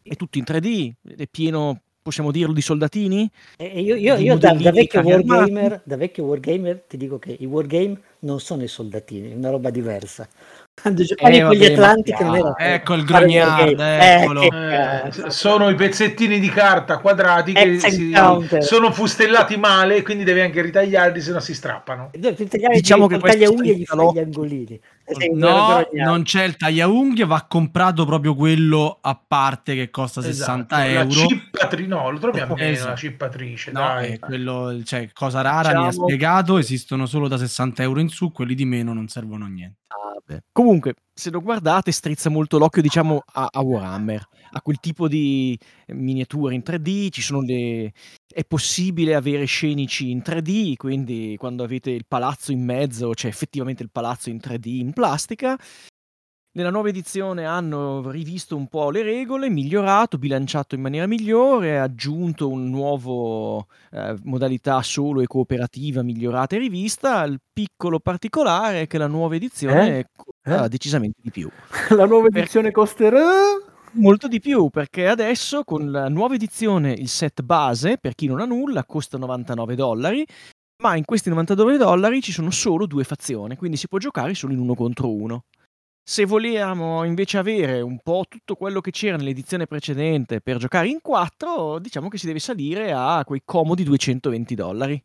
È 0.00 0.14
tutto 0.14 0.38
in 0.38 0.44
3D, 0.46 0.92
è 1.16 1.26
pieno 1.28 1.82
possiamo 2.02 2.30
dirlo, 2.32 2.52
di 2.52 2.60
soldatini? 2.60 3.30
Eh, 3.56 3.80
io, 3.80 3.94
io, 3.94 4.16
io 4.16 4.36
da, 4.36 4.52
da, 4.54 4.72
vecchio 4.72 5.00
wargamer, 5.00 5.80
da, 5.84 5.96
vecchio 5.96 6.24
wargamer, 6.24 6.82
ti 6.88 6.96
dico 6.96 7.18
che 7.18 7.36
i 7.38 7.46
wargame 7.46 8.00
non 8.20 8.40
sono 8.40 8.64
i 8.64 8.68
soldatini, 8.68 9.32
è 9.32 9.34
una 9.34 9.50
roba 9.50 9.70
diversa. 9.70 10.28
Quando 10.80 11.02
giocavi 11.02 11.36
eh, 11.36 11.42
con 11.42 11.54
gli 11.54 11.64
Atlanti 11.66 12.14
non 12.18 12.34
era 12.34 12.54
ecco 12.56 12.94
il 12.94 13.04
grognard 13.04 13.78
eccolo. 13.78 14.40
Eh, 14.40 15.02
eh, 15.04 15.30
sono 15.30 15.68
i 15.68 15.74
pezzettini 15.74 16.40
di 16.40 16.48
carta 16.48 16.96
quadrati 16.96 17.52
che 17.52 17.78
si, 17.78 18.14
sono 18.60 18.90
fustellati 18.90 19.58
male 19.58 20.00
quindi 20.00 20.24
devi 20.24 20.40
anche 20.40 20.62
ritagliarli 20.62 21.20
se 21.20 21.32
no 21.32 21.40
si 21.40 21.52
strappano. 21.52 22.10
Diciamo 22.14 23.06
che 23.06 23.18
taglia 23.18 23.50
unghie 23.50 23.76
gli 23.76 23.84
fai 23.84 24.12
gli 24.14 24.18
angolini 24.18 24.80
no 25.34 25.86
non 25.92 26.22
c'è 26.22 26.44
il 26.44 26.56
taglia 26.56 26.86
unghie 26.86 27.24
va 27.24 27.44
comprato 27.48 28.04
proprio 28.04 28.34
quello 28.34 28.98
a 29.00 29.14
parte 29.14 29.74
che 29.74 29.90
costa 29.90 30.20
esatto, 30.20 30.60
60 30.62 30.86
euro 30.86 31.04
la 31.04 31.10
cippatri 31.10 31.86
no 31.86 32.10
lo 32.10 32.18
troviamo 32.18 32.54
meno 32.54 32.70
esatto. 32.70 32.88
la 32.90 32.96
cippatrice 32.96 33.72
no, 33.72 33.80
dai. 33.80 34.18
quello 34.18 34.80
cioè 34.84 35.10
cosa 35.12 35.40
rara 35.40 35.60
diciamo... 35.60 35.80
mi 35.80 35.86
ha 35.86 35.90
diciamo 35.90 36.06
spiegato 36.08 36.58
esistono 36.58 37.06
solo 37.06 37.28
da 37.28 37.36
60 37.36 37.82
euro 37.82 38.00
in 38.00 38.08
su 38.08 38.32
quelli 38.32 38.54
di 38.54 38.64
meno 38.64 38.92
non 38.92 39.08
servono 39.08 39.44
a 39.44 39.48
niente 39.48 39.80
ah, 39.88 40.12
Comunque, 40.52 40.94
se 41.14 41.30
lo 41.30 41.40
guardate, 41.40 41.92
strizza 41.92 42.30
molto 42.30 42.58
l'occhio, 42.58 42.82
diciamo, 42.82 43.22
a, 43.24 43.48
a 43.52 43.60
Warhammer, 43.60 44.26
a 44.52 44.62
quel 44.62 44.80
tipo 44.80 45.08
di 45.08 45.58
miniature 45.88 46.54
in 46.54 46.62
3D. 46.64 47.10
Ci 47.10 47.22
sono 47.22 47.40
le. 47.42 47.92
È 48.26 48.44
possibile 48.44 49.14
avere 49.14 49.44
scenici 49.44 50.10
in 50.10 50.22
3D, 50.24 50.74
quindi 50.76 51.36
quando 51.38 51.64
avete 51.64 51.90
il 51.90 52.06
palazzo 52.06 52.50
in 52.52 52.64
mezzo, 52.64 53.10
c'è 53.10 53.28
effettivamente 53.28 53.82
il 53.82 53.90
palazzo 53.90 54.30
in 54.30 54.38
3D 54.42 54.66
in 54.66 54.92
plastica. 54.92 55.58
Nella 56.54 56.68
nuova 56.68 56.90
edizione 56.90 57.46
hanno 57.46 58.10
rivisto 58.10 58.56
un 58.56 58.68
po' 58.68 58.90
le 58.90 59.02
regole, 59.02 59.48
migliorato, 59.48 60.18
bilanciato 60.18 60.74
in 60.74 60.82
maniera 60.82 61.06
migliore, 61.06 61.80
aggiunto 61.80 62.50
un 62.50 62.68
nuovo 62.68 63.68
eh, 63.90 64.14
modalità 64.24 64.82
solo 64.82 65.22
e 65.22 65.26
cooperativa 65.26 66.02
migliorata 66.02 66.56
e 66.56 66.58
rivista. 66.58 67.22
Il 67.24 67.40
piccolo 67.50 68.00
particolare 68.00 68.82
è 68.82 68.86
che 68.86 68.98
la 68.98 69.06
nuova 69.06 69.34
edizione 69.34 69.98
Eh? 70.00 70.06
Eh? 70.44 70.68
decisamente 70.68 71.20
di 71.22 71.30
più. 71.30 71.48
La 71.96 72.06
nuova 72.06 72.28
edizione 72.28 72.70
costerà... 72.70 73.20
Molto 73.94 74.26
di 74.26 74.40
più, 74.40 74.70
perché 74.70 75.06
adesso 75.06 75.64
con 75.64 75.90
la 75.90 76.08
nuova 76.08 76.34
edizione 76.34 76.92
il 76.92 77.08
set 77.08 77.42
base, 77.42 77.98
per 77.98 78.14
chi 78.14 78.26
non 78.26 78.40
ha 78.40 78.46
nulla, 78.46 78.86
costa 78.86 79.18
99 79.18 79.74
dollari, 79.74 80.26
ma 80.82 80.96
in 80.96 81.04
questi 81.04 81.28
99 81.28 81.76
dollari 81.76 82.22
ci 82.22 82.32
sono 82.32 82.50
solo 82.50 82.86
due 82.86 83.04
fazioni, 83.04 83.54
quindi 83.54 83.76
si 83.76 83.88
può 83.88 83.98
giocare 83.98 84.32
solo 84.32 84.54
in 84.54 84.60
uno 84.60 84.74
contro 84.74 85.12
uno. 85.12 85.44
Se 86.02 86.24
vogliamo 86.24 87.04
invece 87.04 87.36
avere 87.36 87.82
un 87.82 87.98
po' 88.02 88.24
tutto 88.26 88.56
quello 88.56 88.80
che 88.80 88.90
c'era 88.90 89.16
nell'edizione 89.16 89.66
precedente 89.66 90.40
per 90.40 90.56
giocare 90.56 90.88
in 90.88 91.00
quattro, 91.02 91.78
diciamo 91.78 92.08
che 92.08 92.16
si 92.16 92.26
deve 92.26 92.40
salire 92.40 92.92
a 92.92 93.22
quei 93.24 93.42
comodi 93.44 93.84
220 93.84 94.54
dollari. 94.54 95.02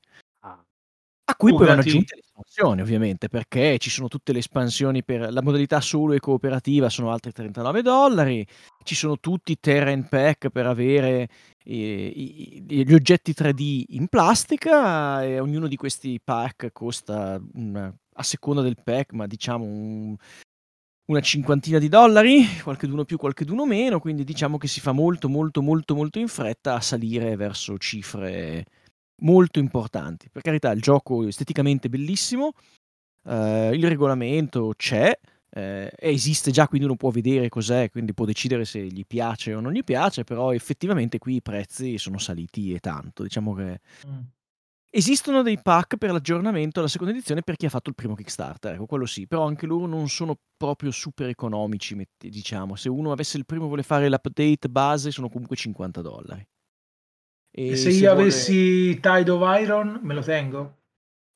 Cui 1.38 1.52
poi 1.52 1.68
vanno 1.68 1.82
aggiunte 1.82 2.16
le 2.16 2.22
espansioni, 2.26 2.82
ovviamente, 2.82 3.30
perché 3.30 3.78
ci 3.78 3.90
sono 3.90 4.08
tutte 4.08 4.34
le 4.34 4.40
espansioni 4.40 5.04
per 5.04 5.32
la 5.32 5.42
modalità 5.42 5.80
solo 5.82 6.14
e 6.14 6.20
cooperativa, 6.20 6.90
sono 6.90 7.12
altri 7.12 7.32
39 7.32 7.82
dollari. 7.84 8.46
Ci 8.84 8.96
sono 8.96 9.20
tutti 9.20 9.52
i 9.52 9.60
terrain 9.60 10.08
pack 10.10 10.50
per 10.50 10.66
avere 10.66 11.30
eh, 11.70 12.12
i- 12.16 12.64
gli 12.66 12.94
oggetti 12.94 13.34
3D 13.34 13.84
in 13.90 14.08
plastica 14.08 15.24
e 15.24 15.40
ognuno 15.40 15.68
di 15.68 15.76
questi 15.76 16.20
pack 16.24 16.72
costa 16.72 17.40
una- 17.56 17.94
a 18.14 18.24
seconda 18.24 18.62
del 18.62 18.78
pack, 18.82 19.12
ma 19.14 19.28
diciamo 19.28 19.64
un- 19.66 20.16
una 21.10 21.20
cinquantina 21.22 21.78
di 21.80 21.88
dollari, 21.90 22.46
qualcheduno 22.64 23.04
più, 23.06 23.18
qualcheduno 23.18 23.66
meno, 23.66 24.00
quindi 24.00 24.24
diciamo 24.24 24.58
che 24.58 24.68
si 24.68 24.80
fa 24.82 24.92
molto 24.94 25.30
molto 25.30 25.62
molto 25.62 25.94
molto 25.96 26.20
in 26.20 26.28
fretta 26.28 26.76
a 26.76 26.82
salire 26.82 27.36
verso 27.36 27.78
cifre 27.78 28.66
molto 29.22 29.60
importanti. 29.60 30.30
Per 30.32 30.42
carità, 30.42 30.72
il 30.72 30.82
gioco 30.82 31.24
è 31.24 31.28
esteticamente 31.28 31.90
bellissimo, 31.90 32.52
eh, 33.26 33.72
il 33.74 33.88
regolamento 33.88 34.74
c'è, 34.78 35.18
eh, 35.50 35.92
esiste 35.98 36.52
già, 36.52 36.68
quindi 36.68 36.86
uno 36.88 36.96
può 36.98 37.10
vedere 37.10 37.50
cos'è, 37.50 37.90
quindi 37.90 38.14
può 38.14 38.26
decidere 38.26 38.66
se 38.66 38.86
gli 38.86 39.06
piace 39.06 39.54
o 39.54 39.60
non 39.60 39.72
gli 39.74 39.84
piace, 39.84 40.24
però 40.24 40.54
effettivamente 40.54 41.18
qui 41.18 41.36
i 41.36 41.42
prezzi 41.42 41.98
sono 41.98 42.18
saliti 42.18 42.74
e 42.74 42.80
tanto. 42.80 43.24
Diciamo 43.24 43.54
che 43.54 43.80
Mm. 44.08 44.20
esistono 44.92 45.42
dei 45.42 45.60
pack 45.62 45.98
per 45.98 46.12
l'aggiornamento 46.12 46.80
alla 46.80 46.88
seconda 46.88 47.14
edizione 47.14 47.42
per 47.42 47.56
chi 47.56 47.66
ha 47.66 47.70
fatto 47.70 47.90
il 47.90 47.96
primo 47.96 48.16
Kickstarter, 48.16 48.74
ecco, 48.76 48.86
quello 48.86 49.06
sì, 49.06 49.28
però 49.28 49.46
anche 49.46 49.66
loro 49.66 49.86
non 49.86 50.08
sono 50.10 50.38
proprio 50.56 50.92
super 50.92 51.28
economici, 51.28 51.96
diciamo. 52.18 52.76
Se 52.76 52.90
uno 52.90 53.12
avesse 53.12 53.38
il 53.38 53.46
primo 53.46 53.66
e 53.66 53.68
vuole 53.68 53.84
fare 53.84 54.10
l'update 54.10 54.70
base 54.70 55.12
sono 55.12 55.30
comunque 55.30 55.56
50 55.56 56.02
dollari. 56.02 56.46
E 57.60 57.76
se 57.76 57.90
io 57.90 58.12
vuole- 58.14 58.22
avessi 58.22 59.00
Tide 59.00 59.32
of 59.32 59.60
Iron, 59.62 60.00
me 60.04 60.14
lo 60.14 60.22
tengo? 60.22 60.76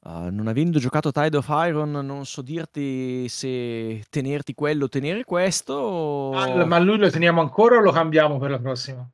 Ah, 0.04 0.30
non 0.30 0.48
avendo 0.48 0.78
giocato 0.80 1.12
Tide 1.12 1.38
of 1.38 1.48
Iron, 1.68 1.92
non 1.92 2.26
so 2.26 2.42
dirti 2.44 3.28
se 3.28 4.04
tenerti 4.10 4.54
quello 4.54 4.86
o 4.86 4.90
tenere 4.90 5.24
questo. 5.24 5.74
o- 5.74 6.34
Ah, 6.36 6.66
Ma 6.66 6.78
lui 6.80 6.98
lo 6.98 7.10
teniamo 7.10 7.42
ancora 7.42 7.78
o 7.78 7.82
lo 7.82 7.92
cambiamo 7.92 8.38
per 8.38 8.52
la 8.52 8.60
prossima? 8.60 9.08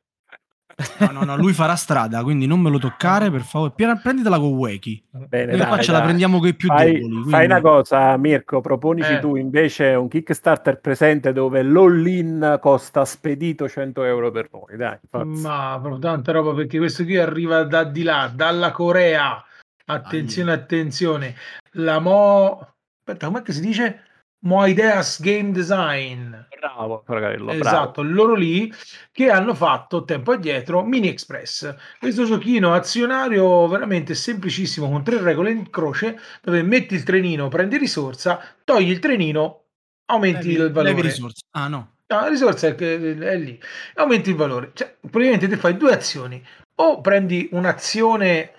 No, 1.00 1.12
no, 1.12 1.24
no, 1.24 1.36
lui 1.38 1.54
farà 1.54 1.76
strada, 1.76 2.22
quindi 2.22 2.46
non 2.46 2.60
me 2.60 2.70
lo 2.70 2.78
toccare, 2.78 3.32
per 3.32 3.42
favore. 3.42 3.72
Pia- 3.76 3.96
Prenditela 3.96 4.38
con 4.38 4.50
Weki. 4.54 5.04
Bene, 5.28 5.56
Noi 5.56 5.66
qua 5.66 5.76
dai, 5.78 5.84
ce 5.84 5.92
la 5.92 6.02
prendiamo 6.02 6.38
con 6.38 6.48
i 6.50 6.54
più 6.54 6.68
fai, 6.68 6.94
deboli. 6.94 7.14
fai 7.14 7.24
quindi- 7.24 7.46
una 7.46 7.62
cosa, 7.62 8.18
Mirko, 8.18 8.62
proponici 8.62 9.14
Eh. 9.14 9.20
tu 9.20 9.36
invece 9.38 9.86
un 9.96 10.08
Kickstarter 10.08 10.80
presente 10.80 11.34
dove 11.34 11.64
l'all-in 11.64 12.60
costa 12.62 13.06
spedito 13.06 13.68
100 13.68 14.04
euro 14.04 14.30
per 14.30 14.50
noi, 14.52 14.78
dai. 14.78 14.98
forza. 15.10 15.48
Ma 15.50 15.80
proprio 15.82 16.00
tanta 16.00 16.32
roba 16.32 16.54
perché 16.54 16.78
questo 16.78 17.04
qui 17.04 17.18
arriva 17.18 17.64
da 17.64 17.84
di 17.84 18.04
là, 18.04 18.32
dalla 18.32 18.72
Corea. 18.72 19.44
Attenzione, 19.86 20.52
attenzione. 20.52 21.34
La 21.72 21.98
Mo... 22.00 22.74
Aspetta, 23.04 23.28
com'è 23.28 23.42
che 23.42 23.54
si 23.54 23.62
dice? 23.62 24.02
Mo 24.40 24.66
Ideas 24.66 25.20
Game 25.22 25.52
Design. 25.52 26.34
Bravo, 26.60 27.04
bravo. 27.06 27.52
Esatto, 27.52 28.02
loro 28.04 28.36
lì 28.36 28.72
che 29.12 29.30
hanno 29.30 29.54
fatto 29.56 30.04
tempo 30.04 30.34
addietro 30.34 30.84
Mini 30.84 31.08
Express. 31.10 31.76
Questo 32.00 32.24
giochino 32.26 32.74
azionario 32.74 33.68
veramente 33.68 34.14
semplicissimo 34.14 34.90
con 34.90 35.04
tre 35.04 35.20
regole 35.22 35.52
in 35.52 35.70
croce 35.70 36.20
dove 36.42 36.62
metti 36.62 36.94
il 36.94 37.04
trenino, 37.04 37.48
prendi 37.48 37.78
risorsa, 37.78 38.40
togli 38.64 38.90
il 38.92 39.00
trenino, 39.00 39.66
aumenti 40.06 40.52
Levi- 40.52 40.64
il 40.64 40.72
valore. 40.72 40.94
levi 40.94 41.02
risorse. 41.08 41.42
Ah, 41.52 41.68
no. 41.68 41.96
No, 42.08 42.22
la 42.22 42.28
risorsa 42.30 42.68
è, 42.68 42.76
che- 42.76 43.18
è 43.18 43.38
lì, 43.38 43.60
aumenti 43.96 44.30
il 44.30 44.36
valore. 44.36 44.72
Cioè, 44.74 44.98
praticamente 45.02 45.48
te 45.48 45.58
fai 45.58 45.76
due 45.76 45.92
azioni. 45.94 46.42
O 46.80 47.02
prendi 47.02 47.50
un'azione, 47.52 48.54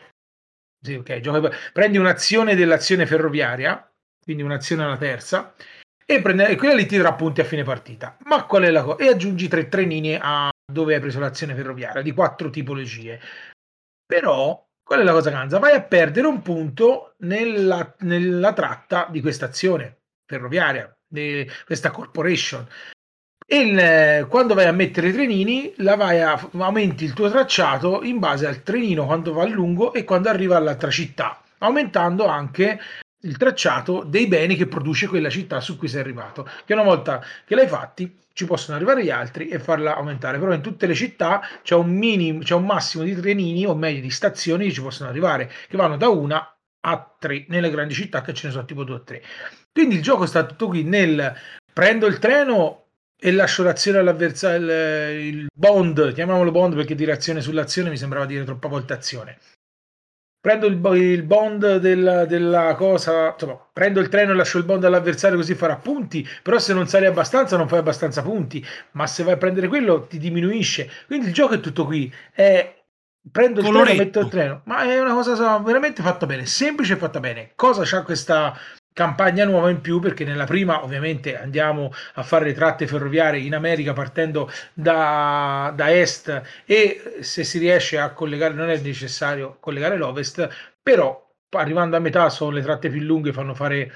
sì, 0.82 0.94
ok, 0.94 1.20
gioca- 1.20 1.50
prendi 1.72 1.96
un'azione 1.98 2.54
dell'azione 2.54 3.06
ferroviaria, 3.06 3.87
quindi 4.28 4.44
un'azione 4.44 4.84
alla 4.84 4.98
terza, 4.98 5.54
e, 6.04 6.20
prende, 6.20 6.54
quella 6.56 6.74
lì 6.74 6.84
ti 6.84 6.98
darà 6.98 7.14
punti 7.14 7.40
a 7.40 7.44
fine 7.44 7.62
partita. 7.62 8.18
Ma 8.24 8.44
qual 8.44 8.64
è 8.64 8.70
la 8.70 8.82
cosa? 8.82 9.02
E 9.02 9.08
aggiungi 9.08 9.48
tre 9.48 9.68
trenini 9.68 10.18
a 10.20 10.50
dove 10.70 10.94
hai 10.94 11.00
preso 11.00 11.18
l'azione 11.18 11.54
ferroviaria 11.54 12.02
di 12.02 12.12
quattro 12.12 12.50
tipologie. 12.50 13.18
Però, 14.04 14.66
qual 14.82 15.00
è 15.00 15.02
la 15.02 15.12
cosa 15.12 15.30
ganza? 15.30 15.58
Vai 15.58 15.74
a 15.74 15.80
perdere 15.80 16.26
un 16.26 16.42
punto 16.42 17.14
nella, 17.20 17.94
nella 18.00 18.52
tratta 18.52 19.08
di 19.10 19.22
questa 19.22 19.46
azione 19.46 20.00
ferroviaria, 20.26 20.94
di 21.06 21.50
questa 21.64 21.90
corporation. 21.90 22.68
E 23.46 23.58
il- 23.58 24.26
quando 24.28 24.52
vai 24.52 24.66
a 24.66 24.72
mettere 24.72 25.08
i 25.08 25.12
trenini, 25.12 25.72
la 25.78 25.96
vai 25.96 26.20
a, 26.20 26.38
aumenti 26.58 27.04
il 27.04 27.14
tuo 27.14 27.30
tracciato 27.30 28.02
in 28.02 28.18
base 28.18 28.46
al 28.46 28.62
trenino 28.62 29.06
quando 29.06 29.32
va 29.32 29.44
a 29.44 29.48
lungo 29.48 29.94
e 29.94 30.04
quando 30.04 30.28
arriva 30.28 30.58
all'altra 30.58 30.90
città, 30.90 31.42
aumentando 31.60 32.26
anche 32.26 32.78
il 33.22 33.36
tracciato 33.36 34.04
dei 34.04 34.26
beni 34.26 34.54
che 34.54 34.66
produce 34.66 35.06
quella 35.06 35.30
città 35.30 35.60
su 35.60 35.76
cui 35.76 35.88
sei 35.88 36.00
arrivato. 36.00 36.48
Che 36.64 36.72
una 36.72 36.82
volta 36.82 37.22
che 37.44 37.54
l'hai 37.54 37.66
fatti, 37.66 38.16
ci 38.32 38.44
possono 38.44 38.76
arrivare 38.76 39.02
gli 39.02 39.10
altri 39.10 39.48
e 39.48 39.58
farla 39.58 39.96
aumentare. 39.96 40.38
Però 40.38 40.52
in 40.52 40.60
tutte 40.60 40.86
le 40.86 40.94
città 40.94 41.40
c'è 41.62 41.74
un 41.74 41.90
minimo, 41.90 42.38
c'è 42.40 42.54
un 42.54 42.66
massimo 42.66 43.02
di 43.02 43.14
trenini, 43.16 43.66
o 43.66 43.74
meglio 43.74 44.00
di 44.00 44.10
stazioni 44.10 44.66
che 44.66 44.72
ci 44.72 44.82
possono 44.82 45.08
arrivare, 45.08 45.50
che 45.68 45.76
vanno 45.76 45.96
da 45.96 46.08
una 46.08 46.56
a 46.80 47.16
tre 47.18 47.44
nelle 47.48 47.70
grandi 47.70 47.94
città, 47.94 48.22
che 48.22 48.32
ce 48.34 48.46
ne 48.46 48.52
sono 48.52 48.64
tipo 48.64 48.84
due 48.84 48.96
o 48.96 49.02
tre. 49.02 49.22
Quindi 49.72 49.96
il 49.96 50.02
gioco 50.02 50.24
sta 50.26 50.44
tutto 50.44 50.68
qui 50.68 50.84
nel 50.84 51.34
prendo 51.72 52.06
il 52.06 52.18
treno 52.18 52.84
e 53.20 53.32
lascio 53.32 53.64
l'azione 53.64 53.98
all'avversario, 53.98 54.58
il, 54.58 55.34
il 55.34 55.46
bond, 55.52 56.12
chiamiamolo 56.12 56.52
bond 56.52 56.76
perché 56.76 56.94
dire 56.94 57.10
azione 57.10 57.40
sull'azione 57.40 57.90
mi 57.90 57.96
sembrava 57.96 58.24
dire 58.26 58.44
troppa 58.44 58.68
volta 58.68 58.94
azione. 58.94 59.38
Prendo 60.48 60.66
il, 60.66 61.02
il 61.02 61.22
bond 61.24 61.76
della, 61.76 62.24
della 62.24 62.74
cosa, 62.74 63.32
insomma, 63.32 63.60
prendo 63.70 64.00
il 64.00 64.08
treno 64.08 64.32
e 64.32 64.34
lascio 64.34 64.56
il 64.56 64.64
bond 64.64 64.82
all'avversario 64.82 65.36
così 65.36 65.54
farà 65.54 65.76
punti, 65.76 66.26
però 66.42 66.58
se 66.58 66.72
non 66.72 66.88
sali 66.88 67.04
abbastanza 67.04 67.58
non 67.58 67.68
fai 67.68 67.80
abbastanza 67.80 68.22
punti, 68.22 68.64
ma 68.92 69.06
se 69.06 69.24
vai 69.24 69.34
a 69.34 69.36
prendere 69.36 69.68
quello 69.68 70.06
ti 70.06 70.16
diminuisce. 70.16 70.90
Quindi 71.06 71.26
il 71.26 71.34
gioco 71.34 71.52
è 71.52 71.60
tutto 71.60 71.84
qui, 71.84 72.10
è 72.32 72.82
prendo 73.30 73.60
il 73.60 73.66
Coloretto. 73.66 73.92
treno, 73.92 74.04
metto 74.04 74.20
il 74.20 74.28
treno, 74.28 74.60
ma 74.64 74.84
è 74.84 74.98
una 74.98 75.12
cosa 75.12 75.58
veramente 75.58 76.00
fatta 76.00 76.24
bene, 76.24 76.46
semplice 76.46 76.94
e 76.94 76.96
fatta 76.96 77.20
bene. 77.20 77.50
Cosa 77.54 77.82
c'ha 77.84 78.02
questa 78.02 78.56
campagna 78.92 79.44
nuova 79.44 79.70
in 79.70 79.80
più? 79.80 80.00
Perché 80.00 80.24
nella 80.24 80.44
prima 80.44 80.82
ovviamente 80.82 81.38
andiamo 81.38 81.90
a 82.14 82.22
fare 82.22 82.46
le 82.46 82.52
tratte 82.52 82.86
ferroviarie 82.86 83.40
in 83.40 83.54
America 83.54 83.92
partendo 83.92 84.50
da, 84.74 85.72
da 85.74 85.94
est 85.94 86.42
e 86.64 87.18
se 87.20 87.44
si 87.44 87.58
riesce 87.58 87.98
a 87.98 88.12
collegare, 88.12 88.54
non 88.54 88.70
è 88.70 88.78
necessario 88.80 89.56
collegare 89.60 89.96
l'ovest, 89.96 90.48
però 90.82 91.26
arrivando 91.50 91.96
a 91.96 92.00
metà 92.00 92.28
sono 92.28 92.50
le 92.50 92.62
tratte 92.62 92.90
più 92.90 93.00
lunghe, 93.00 93.32
fanno 93.32 93.54
fare 93.54 93.92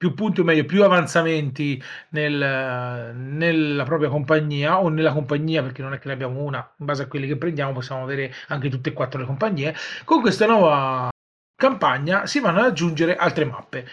più 0.00 0.14
punti 0.14 0.40
o 0.40 0.44
meglio 0.44 0.64
più 0.64 0.82
avanzamenti 0.82 1.82
nel- 2.10 3.14
nella 3.14 3.84
propria 3.84 4.08
compagnia 4.08 4.80
o 4.80 4.88
nella 4.88 5.12
compagnia 5.12 5.62
perché 5.62 5.82
non 5.82 5.92
è 5.92 5.98
che 5.98 6.08
ne 6.08 6.14
abbiamo 6.14 6.42
una 6.42 6.74
in 6.78 6.86
base 6.86 7.02
a 7.02 7.06
quelli 7.06 7.26
che 7.26 7.36
prendiamo 7.36 7.72
possiamo 7.72 8.02
avere 8.02 8.32
anche 8.48 8.70
tutte 8.70 8.88
e 8.88 8.92
quattro 8.94 9.20
le 9.20 9.26
compagnie 9.26 9.74
con 10.04 10.22
questa 10.22 10.46
nuova 10.46 11.10
campagna 11.54 12.24
si 12.24 12.40
vanno 12.40 12.60
ad 12.60 12.66
aggiungere 12.66 13.14
altre 13.14 13.44
mappe 13.44 13.86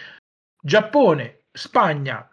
Giappone, 0.60 1.44
Spagna, 1.52 2.28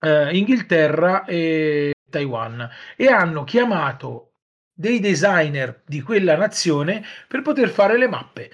eh, 0.00 0.36
Inghilterra 0.36 1.24
e 1.24 1.92
Taiwan 2.10 2.68
e 2.96 3.08
hanno 3.08 3.44
chiamato 3.44 4.32
dei 4.72 5.00
designer 5.00 5.82
di 5.84 6.00
quella 6.02 6.36
nazione 6.36 7.02
per 7.26 7.42
poter 7.42 7.68
fare 7.68 7.98
le 7.98 8.08
mappe. 8.08 8.50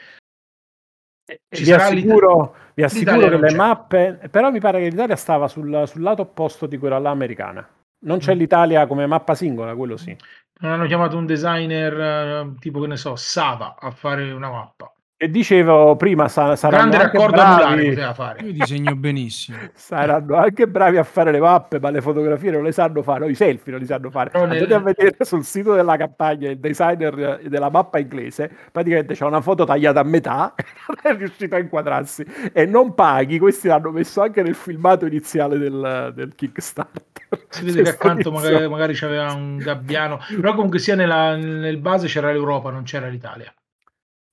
Ci 1.48 1.64
vi 1.64 1.72
assicuro, 1.72 2.54
vi 2.74 2.82
assicuro 2.82 3.28
che 3.28 3.36
le 3.38 3.48
c'è. 3.48 3.56
mappe, 3.56 4.28
però 4.30 4.50
mi 4.50 4.60
pare 4.60 4.80
che 4.80 4.88
l'Italia 4.88 5.16
stava 5.16 5.48
sul, 5.48 5.84
sul 5.86 6.02
lato 6.02 6.22
opposto 6.22 6.66
di 6.66 6.76
quella 6.78 6.98
là 6.98 7.10
americana. 7.10 7.66
Non 8.04 8.18
c'è 8.18 8.34
Mm. 8.34 8.38
l'Italia 8.38 8.86
come 8.86 9.06
mappa 9.06 9.34
singola, 9.34 9.74
quello 9.74 9.96
sì. 9.96 10.14
Non 10.60 10.72
hanno 10.72 10.86
chiamato 10.86 11.16
un 11.16 11.26
designer 11.26 12.00
eh, 12.00 12.54
tipo 12.58 12.80
che 12.80 12.86
ne 12.86 12.96
so, 12.96 13.16
Sava 13.16 13.76
a 13.78 13.90
fare 13.90 14.30
una 14.32 14.50
mappa. 14.50 14.93
E 15.24 15.30
dicevo 15.30 15.96
prima 15.96 16.28
sa- 16.28 16.54
saranno 16.54 16.90
Grande 16.90 16.96
anche 16.98 17.16
raccordo 17.16 17.40
anulare 17.40 17.74
bravi, 17.76 17.88
poteva 17.88 18.12
fare. 18.12 18.42
Io 18.42 18.52
disegno 18.52 18.94
benissimo. 18.94 19.56
saranno 19.72 20.36
anche 20.36 20.68
bravi 20.68 20.98
a 20.98 21.02
fare 21.02 21.32
le 21.32 21.40
mappe, 21.40 21.80
ma 21.80 21.88
le 21.88 22.02
fotografie 22.02 22.50
non 22.50 22.62
le 22.62 22.72
sanno 22.72 23.00
fare, 23.02 23.20
no, 23.20 23.28
i 23.28 23.34
selfie 23.34 23.72
non 23.72 23.80
li 23.80 23.86
sanno 23.86 24.10
fare. 24.10 24.28
Però 24.28 24.44
nel- 24.44 24.60
Andate 24.60 24.74
a 24.74 24.80
vedere 24.80 25.16
sul 25.24 25.42
sito 25.42 25.72
della 25.72 25.96
campagna 25.96 26.50
il 26.50 26.58
designer 26.58 27.40
della 27.48 27.70
mappa 27.70 27.98
inglese, 27.98 28.50
praticamente 28.70 29.14
c'è 29.14 29.24
una 29.24 29.40
foto 29.40 29.64
tagliata 29.64 30.00
a 30.00 30.04
metà, 30.04 30.54
non 30.88 30.96
è 31.14 31.16
riuscito 31.16 31.54
a 31.54 31.58
inquadrarsi 31.58 32.26
e 32.52 32.66
non 32.66 32.92
paghi, 32.92 33.38
questi 33.38 33.66
l'hanno 33.66 33.92
messo 33.92 34.20
anche 34.20 34.42
nel 34.42 34.54
filmato 34.54 35.06
iniziale 35.06 35.56
del, 35.56 36.12
del 36.14 36.34
Kickstarter. 36.34 37.02
Si 37.48 37.64
vede 37.64 37.82
che 37.82 37.88
accanto 37.88 38.28
inizio. 38.28 38.50
magari, 38.50 38.68
magari 38.68 38.94
c'aveva 38.94 39.32
un 39.32 39.56
gabbiano, 39.56 40.20
però 40.38 40.54
comunque 40.54 40.78
sia 40.78 40.94
nella, 40.94 41.34
nel 41.34 41.78
base 41.78 42.08
c'era 42.08 42.30
l'Europa, 42.30 42.70
non 42.70 42.82
c'era 42.84 43.08
l'Italia. 43.08 43.52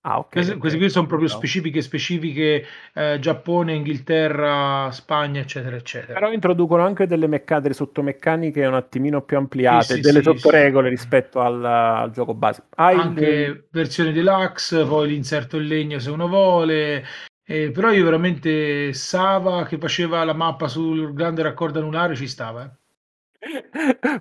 Ah, 0.04 0.20
ok. 0.20 0.32
Queste, 0.32 0.58
queste 0.58 0.78
qui 0.80 0.89
sono 0.89 1.08
proprio 1.08 1.28
No. 1.28 1.36
specifiche, 1.36 1.82
specifiche 1.82 2.66
eh, 2.93 3.20
Giappone, 3.20 3.74
Inghilterra, 3.76 4.89
Spagna, 4.91 5.41
eccetera, 5.41 5.76
eccetera. 5.76 6.20
Però 6.20 6.32
introducono 6.32 6.84
anche 6.86 7.06
delle 7.08 7.28
meccaniche, 7.28 7.62
delle 7.62 7.74
sottomeccaniche 7.74 8.66
un 8.66 8.76
attimino 8.76 9.22
più 9.24 9.38
ampliate, 9.38 9.95
Sì, 9.95 10.02
delle 10.02 10.22
sì, 10.22 10.22
sottoregole 10.22 10.88
sì. 10.88 10.89
rispetto 10.89 11.39
al, 11.41 11.64
al 11.66 12.12
gioco 12.12 12.34
base. 12.34 12.64
Hai 12.76 12.99
il- 12.99 13.04
Anche 13.04 13.68
versione 13.72 14.12
deluxe, 14.14 14.86
poi 14.86 15.08
l'inserto 15.10 15.58
in 15.58 15.68
legno 15.68 15.99
se 15.99 16.10
uno 16.12 16.28
vuole. 16.28 17.04
eh, 17.43 17.72
però 17.72 17.91
io 17.91 18.04
veramente 18.06 18.93
Sava 18.93 19.66
che 19.66 19.78
faceva 19.80 20.24
la 20.24 20.34
mappa 20.34 20.68
sul 20.68 21.14
grande 21.14 21.41
raccordo 21.43 21.80
anulare 21.80 22.16
ci 22.16 22.28
stava. 22.28 22.64
eh. 22.66 22.80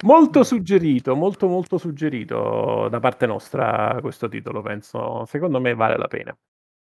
Molto 0.03 0.43
suggerito, 0.45 1.15
molto 1.15 1.49
molto 1.49 1.79
suggerito 1.79 2.89
da 2.89 3.01
parte 3.01 3.27
nostra 3.27 3.97
questo 4.01 4.29
titolo, 4.29 4.63
penso. 4.63 5.25
Secondo 5.27 5.61
me 5.61 5.75
vale 5.75 5.97
la 5.97 6.07
pena. 6.07 6.37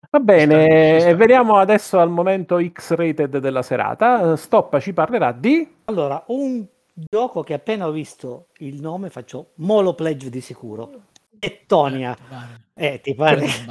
Va 0.10 0.20
bene, 0.20 1.00
sta. 1.00 1.10
e 1.10 1.16
veniamo 1.16 1.58
adesso 1.58 2.00
al 2.00 2.10
momento 2.10 2.60
X-rated 2.62 3.38
della 3.38 3.62
serata. 3.62 4.36
Stoppa 4.36 4.80
ci 4.80 4.94
parlerà 4.94 5.32
di 5.32 5.68
Allora, 5.86 6.24
un 6.28 6.66
gioco 6.94 7.44
che 7.44 7.54
appena 7.54 7.88
ho 7.88 7.92
visto 7.92 8.48
il 8.60 8.80
nome 8.80 9.10
faccio 9.10 9.52
Molo 9.56 9.96
Pledge 9.96 10.30
di 10.30 10.42
sicuro. 10.42 11.04
Ettonia. 11.40 12.16
Eh, 12.74 13.02
ti 13.02 13.14
pare? 13.14 13.48
Sì, 13.48 13.66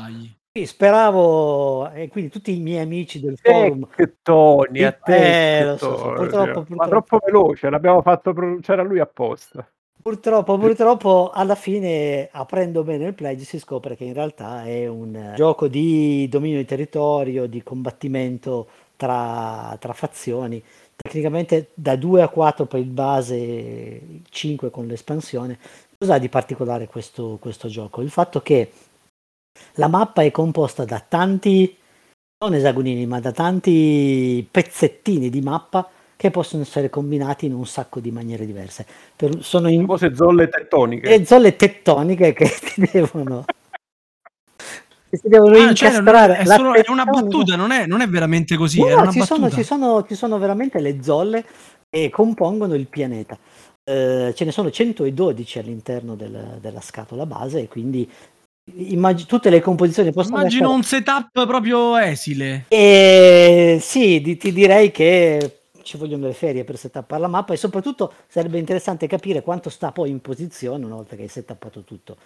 Speravo, 0.63 1.91
e 1.91 2.07
quindi 2.09 2.31
tutti 2.31 2.55
i 2.57 2.61
miei 2.61 2.79
amici 2.81 3.19
del 3.19 3.37
forum. 3.43 3.89
Tectonia, 3.97 4.97
Eh, 5.05 5.65
lo 5.65 5.77
so, 5.77 5.97
so, 5.97 6.13
Tectonia. 6.15 6.15
purtroppo- 6.15 6.45
Ma 6.45 6.65
purtroppo. 6.65 6.89
troppo 6.89 7.19
veloce, 7.27 7.71
l'abbiamo 7.71 8.03
fatto 8.03 8.33
pronunciare 8.33 8.81
a 8.81 8.85
lui 8.85 9.01
apposta. 9.01 9.69
Purtroppo, 10.01 10.57
purtroppo, 10.57 11.33
alla 11.35 11.57
fine, 11.57 12.29
aprendo 12.31 12.85
bene 12.85 13.07
il 13.07 13.15
pledge, 13.15 13.43
si 13.43 13.59
scopre 13.59 13.97
che 13.97 14.05
in 14.05 14.13
realtà 14.13 14.65
è 14.65 14.87
un 14.87 15.33
gioco 15.35 15.67
di 15.67 16.29
dominio 16.31 16.59
di 16.59 16.65
territorio, 16.67 17.47
di 17.47 17.61
combattimento 17.65 18.69
tra, 18.97 19.77
tra 19.81 19.93
fazioni. 19.93 20.63
Tecnicamente 20.95 21.71
da 21.75 21.97
2 21.97 22.23
a 22.23 22.29
4 22.29 22.67
per 22.67 22.79
il 22.79 22.87
base, 22.87 24.01
5 24.31 24.71
con 24.71 24.87
l'espansione. 24.87 25.59
Cosa 25.99 26.15
ha 26.15 26.19
di 26.19 26.29
particolare 26.29 26.87
questo, 26.87 27.39
questo 27.41 27.67
gioco? 27.67 28.03
Il 28.03 28.11
fatto 28.11 28.41
che 28.41 28.71
la 29.75 29.89
mappa 29.89 30.23
è 30.23 30.31
composta 30.31 30.85
da 30.85 31.03
tanti, 31.07 31.77
non 32.45 32.55
esagonini, 32.55 33.07
ma 33.07 33.21
da 33.21 33.33
tanti 33.33 34.47
pezzettini 34.51 35.31
di 35.31 35.41
mappa 35.41 35.89
che 36.17 36.31
possono 36.31 36.63
essere 36.63 36.91
combinati 36.91 37.47
in 37.47 37.55
un 37.55 37.67
sacco 37.67 38.01
di 38.01 38.11
maniere 38.11 38.47
diverse. 38.47 38.87
Per- 39.17 39.43
sono 39.43 39.69
in 39.69 39.81
Famose 39.81 40.15
zolle 40.15 40.49
tettoniche. 40.49 41.13
e 41.13 41.25
zolle 41.27 41.57
tettoniche 41.57 42.33
che 42.33 42.49
ti 42.75 42.89
devono 42.93 43.45
che 45.11 45.17
si 45.17 45.29
devono 45.29 45.57
Ah, 45.57 45.75
cioè, 45.75 45.91
non 45.93 45.99
incastrare. 45.99 46.37
è, 46.39 46.41
è 46.41 46.45
solo- 46.47 46.75
è 46.75 46.85
una 46.89 47.05
battuta, 47.05 47.57
non 47.57 47.71
è, 47.73 47.87
non 47.87 48.01
è 48.01 48.09
veramente 48.09 48.57
così. 48.57 48.81
No, 48.81 48.87
era 48.87 48.95
no, 48.97 49.03
una 49.03 49.13
ci, 49.13 49.23
sono, 49.23 49.51
ci, 49.51 49.63
sono, 49.63 50.05
ci 50.05 50.15
sono 50.15 50.39
veramente 50.39 50.81
le 50.81 51.03
zolle 51.03 51.45
che 51.89 52.11
compongono 52.11 52.75
il 52.75 52.87
pianeta. 52.87 53.39
Eh, 53.87 54.33
ce 54.35 54.45
ne 54.47 54.51
sono 54.51 54.71
112 54.71 55.59
all'interno 55.59 56.15
del- 56.15 56.59
della 56.61 56.81
scatola 56.81 57.27
base 57.27 57.61
e 57.61 57.69
quindi 57.69 58.11
immag- 58.73 59.27
tutte 59.27 59.51
le 59.51 59.61
composizioni 59.61 60.13
possono 60.13 60.39
Immagino 60.39 60.65
essere... 60.65 60.77
un 60.77 60.83
setup 60.83 61.47
proprio 61.47 61.97
esile. 61.97 62.65
E 62.69 63.79
sì, 63.81 64.21
di- 64.21 64.37
ti 64.37 64.53
direi 64.53 64.91
che 64.91 65.59
ci 65.83 65.97
vogliono 65.97 66.27
le 66.27 66.33
ferie 66.33 66.65
per 66.65 66.79
settappare 66.79 67.21
la 67.21 67.29
mappa 67.29 67.53
e 67.53 67.59
soprattutto 67.59 68.13
sarebbe 68.27 68.59
interessante 68.59 69.07
capire 69.07 69.43
quanto 69.43 69.69
sta 69.69 69.93
poi 69.93 70.11
in 70.11 70.21
posizione 70.21 70.85
una 70.85 70.95
volta 70.95 71.15
che 71.15 71.23
hai 71.23 71.29
settappato 71.29 71.83
tutto. 71.83 72.17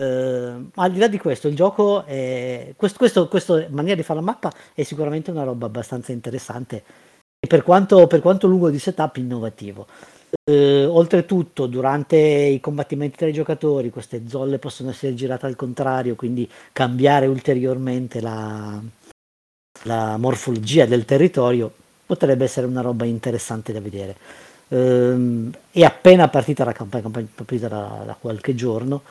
Ma 0.00 0.84
al 0.84 0.92
di 0.92 0.98
là 0.98 1.08
di 1.08 1.18
questo, 1.18 1.48
il 1.48 1.56
gioco, 1.56 2.04
è, 2.04 2.72
questo, 2.76 2.98
questo, 2.98 3.26
questa 3.26 3.66
maniera 3.70 3.96
di 3.96 4.04
fare 4.04 4.20
la 4.20 4.24
mappa 4.24 4.52
è 4.72 4.84
sicuramente 4.84 5.32
una 5.32 5.42
roba 5.42 5.66
abbastanza 5.66 6.12
interessante 6.12 6.84
e 7.40 7.46
per 7.48 7.64
quanto, 7.64 8.06
per 8.06 8.20
quanto 8.20 8.46
lungo 8.46 8.70
di 8.70 8.78
setup 8.78 9.16
innovativo. 9.16 9.86
Eh, 10.44 10.84
oltretutto, 10.84 11.66
durante 11.66 12.16
i 12.16 12.60
combattimenti 12.60 13.16
tra 13.16 13.26
i 13.26 13.32
giocatori, 13.32 13.90
queste 13.90 14.28
zolle 14.28 14.58
possono 14.58 14.90
essere 14.90 15.14
girate 15.14 15.46
al 15.46 15.56
contrario, 15.56 16.14
quindi 16.16 16.48
cambiare 16.72 17.26
ulteriormente 17.26 18.20
la, 18.20 18.80
la 19.84 20.16
morfologia 20.16 20.86
del 20.86 21.04
territorio 21.04 21.72
potrebbe 22.04 22.44
essere 22.44 22.66
una 22.66 22.80
roba 22.80 23.04
interessante 23.04 23.72
da 23.72 23.80
vedere. 23.80 24.16
Ehm, 24.68 25.50
è 25.70 25.82
appena 25.82 26.28
partita 26.28 26.64
la 26.64 26.72
campagna, 26.72 27.08
partita 27.08 27.68
da, 27.68 28.02
da 28.04 28.16
qualche 28.18 28.54
giorno. 28.54 29.02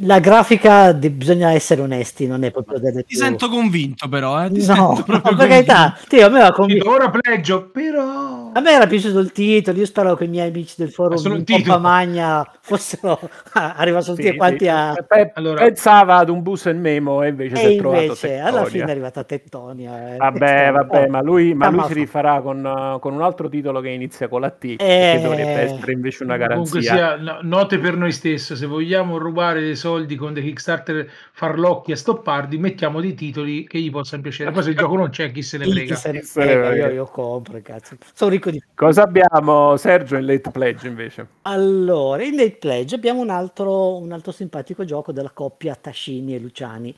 La 0.00 0.18
grafica, 0.18 0.92
de- 0.92 1.10
bisogna 1.10 1.52
essere 1.52 1.80
onesti, 1.80 2.26
non 2.26 2.44
è 2.44 2.50
proprio 2.50 2.78
delle 2.78 2.98
Ti 3.00 3.04
più- 3.06 3.18
sento 3.18 3.48
convinto, 3.48 4.08
però. 4.08 4.44
Eh? 4.44 4.50
Ti 4.50 4.58
No, 4.66 4.94
sento 4.94 5.02
proprio 5.04 5.36
per 5.36 5.48
carità, 5.48 5.96
sì, 6.06 6.20
a 6.20 6.28
me 6.28 6.40
aveva 6.40 6.52
convinto. 6.52 6.90
Ora 6.90 7.08
pleggio, 7.08 7.70
però... 7.70 8.50
A 8.52 8.60
me 8.60 8.70
era 8.72 8.86
piaciuto 8.86 9.18
il 9.20 9.32
titolo, 9.32 9.78
io 9.78 9.86
speravo 9.86 10.14
che 10.16 10.24
i 10.24 10.28
miei 10.28 10.48
amici 10.48 10.74
del 10.76 10.90
forum 10.90 11.34
in 11.36 11.44
pompa 11.44 11.78
magna 11.78 12.46
fossero 12.60 13.18
arrivassero 13.54 14.16
tutti 14.16 14.28
Sì, 14.28 14.36
quanti 14.36 14.64
sì. 14.64 14.68
a 14.68 14.94
Pe- 15.06 15.30
Allora- 15.34 15.64
Pensava 15.64 16.16
ad 16.16 16.28
un 16.28 16.42
bus 16.42 16.66
e 16.66 16.72
memo 16.74 17.22
e 17.22 17.28
invece 17.28 17.56
si 17.56 17.64
e 17.64 17.74
è 17.74 17.76
trovato 17.76 18.02
invece 18.02 18.34
alla 18.38 18.44
Tectonia. 18.44 18.68
fine 18.70 18.84
è 18.84 18.90
arrivata 18.90 19.24
Tettonia. 19.24 20.12
eh. 20.14 20.16
Vabbè, 20.18 20.70
vabbè, 20.72 21.04
Oh, 21.04 21.08
ma 21.08 21.22
lui, 21.22 21.54
ma 21.54 21.70
lui 21.70 21.84
si 21.86 21.94
rifarà 21.94 22.42
con, 22.42 22.62
uh, 22.62 22.98
con 22.98 23.14
un 23.14 23.22
altro 23.22 23.48
titolo 23.48 23.80
che 23.80 23.88
inizia 23.88 24.28
con 24.28 24.42
la 24.42 24.50
T, 24.50 24.64
Eh. 24.64 24.76
che 25.16 25.20
dovrebbe 25.22 25.52
essere 25.52 25.92
invece 25.92 26.22
una 26.24 26.36
Comunque 26.36 26.80
garanzia. 26.80 26.92
sia, 26.92 27.16
no- 27.16 27.38
note 27.42 27.78
per 27.78 27.96
noi 27.96 28.12
stessi, 28.12 28.56
se 28.56 28.66
vogliamo 28.66 29.16
rubare 29.18 29.60
dei 29.60 29.68
soldi 29.74 29.84
con 30.16 30.32
dei 30.32 30.42
Kickstarter 30.42 31.08
farlocchi 31.32 31.92
a 31.92 31.96
stoppardi, 31.96 32.58
mettiamo 32.58 33.00
dei 33.00 33.14
titoli 33.14 33.66
che 33.66 33.80
gli 33.80 33.90
possano 33.90 34.22
piacere. 34.22 34.50
Poi 34.50 34.62
se 34.62 34.70
il 34.70 34.76
gioco 34.76 34.96
non 34.96 35.10
c'è, 35.10 35.30
chi 35.30 35.42
se 35.42 35.58
ne 35.58 35.66
frega. 35.66 35.94
se 35.94 36.12
ne 36.12 36.22
frega, 36.22 36.74
io, 36.74 36.90
io 36.90 37.04
compro, 37.06 37.60
cazzo. 37.62 37.96
Sono 38.12 38.30
ricco 38.30 38.50
di... 38.50 38.62
Cosa 38.74 39.02
abbiamo, 39.02 39.76
Sergio, 39.76 40.16
in 40.16 40.26
late 40.26 40.50
pledge 40.50 40.88
invece? 40.88 41.26
Allora, 41.42 42.24
in 42.24 42.36
Late 42.36 42.56
Pledge 42.56 42.94
abbiamo 42.94 43.20
un 43.20 43.30
altro, 43.30 43.96
un 43.98 44.12
altro 44.12 44.32
simpatico 44.32 44.84
gioco 44.84 45.12
della 45.12 45.30
coppia 45.30 45.74
Tascini 45.74 46.34
e 46.34 46.38
Luciani. 46.38 46.94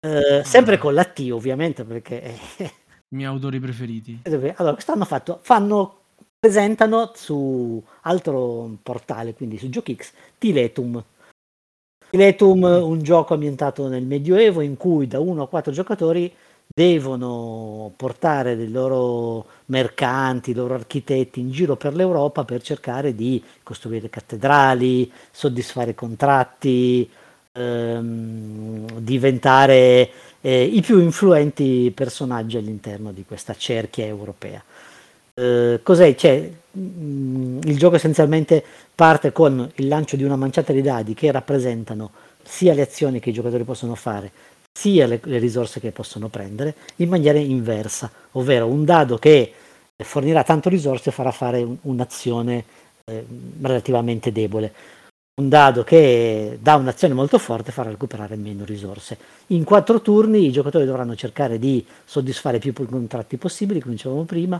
Eh, 0.00 0.42
sempre 0.44 0.78
con 0.78 0.94
la 0.94 1.04
T, 1.04 1.28
ovviamente, 1.32 1.84
perché... 1.84 2.34
I 2.58 3.14
miei 3.14 3.28
autori 3.28 3.60
preferiti. 3.60 4.20
Allora, 4.24 4.72
quest'anno 4.72 5.04
fatto, 5.04 5.38
fanno, 5.42 6.00
presentano 6.38 7.12
su 7.14 7.82
altro 8.02 8.76
portale, 8.82 9.34
quindi 9.34 9.58
su 9.58 9.68
GiochX, 9.68 10.12
Tiletum. 10.38 11.04
Tiletum, 12.10 12.62
un 12.62 13.02
gioco 13.02 13.34
ambientato 13.34 13.88
nel 13.88 14.04
Medioevo 14.04 14.60
in 14.60 14.76
cui 14.76 15.08
da 15.08 15.18
1 15.18 15.42
a 15.42 15.48
4 15.48 15.72
giocatori 15.72 16.32
devono 16.72 17.92
portare 17.96 18.56
dei 18.56 18.70
loro 18.70 19.46
mercanti, 19.66 20.50
i 20.50 20.54
loro 20.54 20.74
architetti 20.74 21.40
in 21.40 21.50
giro 21.50 21.76
per 21.76 21.94
l'Europa 21.94 22.44
per 22.44 22.62
cercare 22.62 23.14
di 23.14 23.42
costruire 23.62 24.08
cattedrali, 24.08 25.10
soddisfare 25.30 25.94
contratti, 25.94 27.08
ehm, 27.52 29.00
diventare 29.00 30.10
eh, 30.40 30.62
i 30.62 30.80
più 30.82 31.00
influenti 31.00 31.90
personaggi 31.94 32.56
all'interno 32.56 33.10
di 33.10 33.24
questa 33.26 33.54
cerchia 33.54 34.04
europea. 34.04 34.62
Eh, 35.38 35.80
cos'è? 35.82 36.14
C'è, 36.14 36.50
mm, 36.78 37.60
il 37.64 37.76
gioco 37.76 37.96
essenzialmente 37.96 38.64
parte 38.94 39.32
con 39.32 39.70
il 39.74 39.88
lancio 39.88 40.16
di 40.16 40.24
una 40.24 40.36
manciata 40.36 40.72
di 40.72 40.80
dadi 40.80 41.12
che 41.12 41.30
rappresentano 41.30 42.10
sia 42.42 42.72
le 42.72 42.82
azioni 42.82 43.20
che 43.20 43.30
i 43.30 43.32
giocatori 43.34 43.64
possono 43.64 43.94
fare, 43.94 44.30
sia 44.72 45.06
le, 45.06 45.20
le 45.24 45.38
risorse 45.38 45.78
che 45.78 45.90
possono 45.90 46.28
prendere 46.28 46.74
in 46.96 47.10
maniera 47.10 47.38
inversa, 47.38 48.10
ovvero 48.32 48.66
un 48.66 48.84
dado 48.86 49.18
che 49.18 49.52
fornirà 50.02 50.42
tanto 50.42 50.70
risorse 50.70 51.10
farà 51.10 51.32
fare 51.32 51.62
un- 51.62 51.76
un'azione 51.82 52.64
eh, 53.04 53.26
relativamente 53.60 54.32
debole. 54.32 54.72
Un 55.38 55.50
dado 55.50 55.84
che 55.84 56.58
dà 56.62 56.76
un'azione 56.76 57.12
molto 57.12 57.36
forte 57.38 57.72
farà 57.72 57.90
recuperare 57.90 58.36
meno 58.36 58.64
risorse. 58.64 59.18
In 59.48 59.64
quattro 59.64 60.00
turni 60.00 60.46
i 60.46 60.50
giocatori 60.50 60.86
dovranno 60.86 61.14
cercare 61.14 61.58
di 61.58 61.84
soddisfare 62.06 62.58
più 62.58 62.72
contratti 62.72 63.36
possibili, 63.36 63.80
come 63.80 63.96
dicevamo 63.96 64.24
prima, 64.24 64.58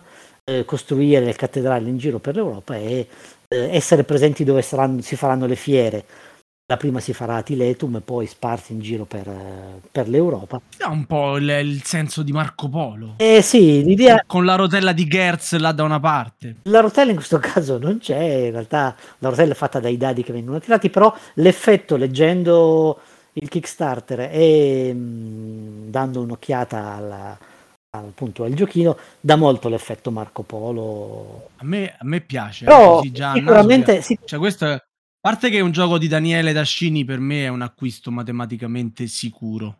eh, 0.48 0.64
costruire 0.64 1.24
le 1.24 1.34
cattedrali 1.34 1.88
in 1.88 1.98
giro 1.98 2.18
per 2.20 2.36
l'Europa 2.36 2.76
e 2.76 3.08
eh, 3.48 3.74
essere 3.74 4.04
presenti 4.04 4.44
dove 4.44 4.62
saranno- 4.62 5.00
si 5.02 5.16
faranno 5.16 5.46
le 5.46 5.56
fiere. 5.56 6.04
la 6.68 6.76
prima 6.76 6.98
si 6.98 7.12
farà 7.12 7.36
a 7.36 7.42
Tiletum 7.42 7.96
e 7.96 8.00
poi 8.00 8.26
sparsi 8.26 8.72
in 8.72 8.80
giro 8.80 9.04
per, 9.04 9.32
per 9.92 10.08
l'Europa. 10.08 10.60
Ha 10.80 10.88
un 10.90 11.04
po' 11.06 11.36
il, 11.36 11.48
il 11.48 11.84
senso 11.84 12.24
di 12.24 12.32
Marco 12.32 12.68
Polo. 12.68 13.14
Eh 13.18 13.40
sì, 13.40 13.84
l'idea... 13.84 14.20
Con 14.26 14.44
la 14.44 14.56
rotella 14.56 14.90
di 14.92 15.06
Gertz 15.06 15.56
là 15.58 15.70
da 15.70 15.84
una 15.84 16.00
parte. 16.00 16.56
La 16.64 16.80
rotella 16.80 17.10
in 17.10 17.16
questo 17.18 17.38
caso 17.42 17.78
non 17.78 17.98
c'è, 17.98 18.20
in 18.46 18.50
realtà 18.50 18.96
la 19.18 19.28
rotella 19.28 19.52
è 19.52 19.54
fatta 19.54 19.78
dai 19.78 19.96
dadi 19.96 20.24
che 20.24 20.32
vengono 20.32 20.58
tirati, 20.58 20.90
però 20.90 21.14
l'effetto 21.34 21.94
leggendo 21.96 22.98
il 23.34 23.48
Kickstarter 23.48 24.28
e 24.32 24.92
mh, 24.92 25.90
dando 25.90 26.20
un'occhiata 26.22 26.94
alla, 26.94 27.38
appunto 27.98 28.44
al 28.44 28.54
giochino 28.54 28.96
dà 29.20 29.36
molto 29.36 29.68
l'effetto 29.68 30.10
Marco 30.10 30.42
Polo. 30.42 31.50
A 31.56 31.64
me, 31.64 31.92
a 31.98 32.04
me 32.04 32.20
piace. 32.20 32.64
Però 32.64 32.96
così 32.96 33.12
già 33.12 33.32
sicuramente 33.34 34.02
sì, 34.02 34.18
Cioè, 34.24 34.38
questo 34.38 34.66
è- 34.66 34.72
a 34.72 34.82
parte 35.32 35.50
che 35.50 35.58
è 35.58 35.60
un 35.60 35.72
gioco 35.72 35.98
di 35.98 36.06
Daniele 36.08 36.52
Dascini, 36.52 37.04
per 37.04 37.18
me 37.18 37.44
è 37.44 37.48
un 37.48 37.62
acquisto 37.62 38.10
matematicamente 38.10 39.06
sicuro. 39.08 39.78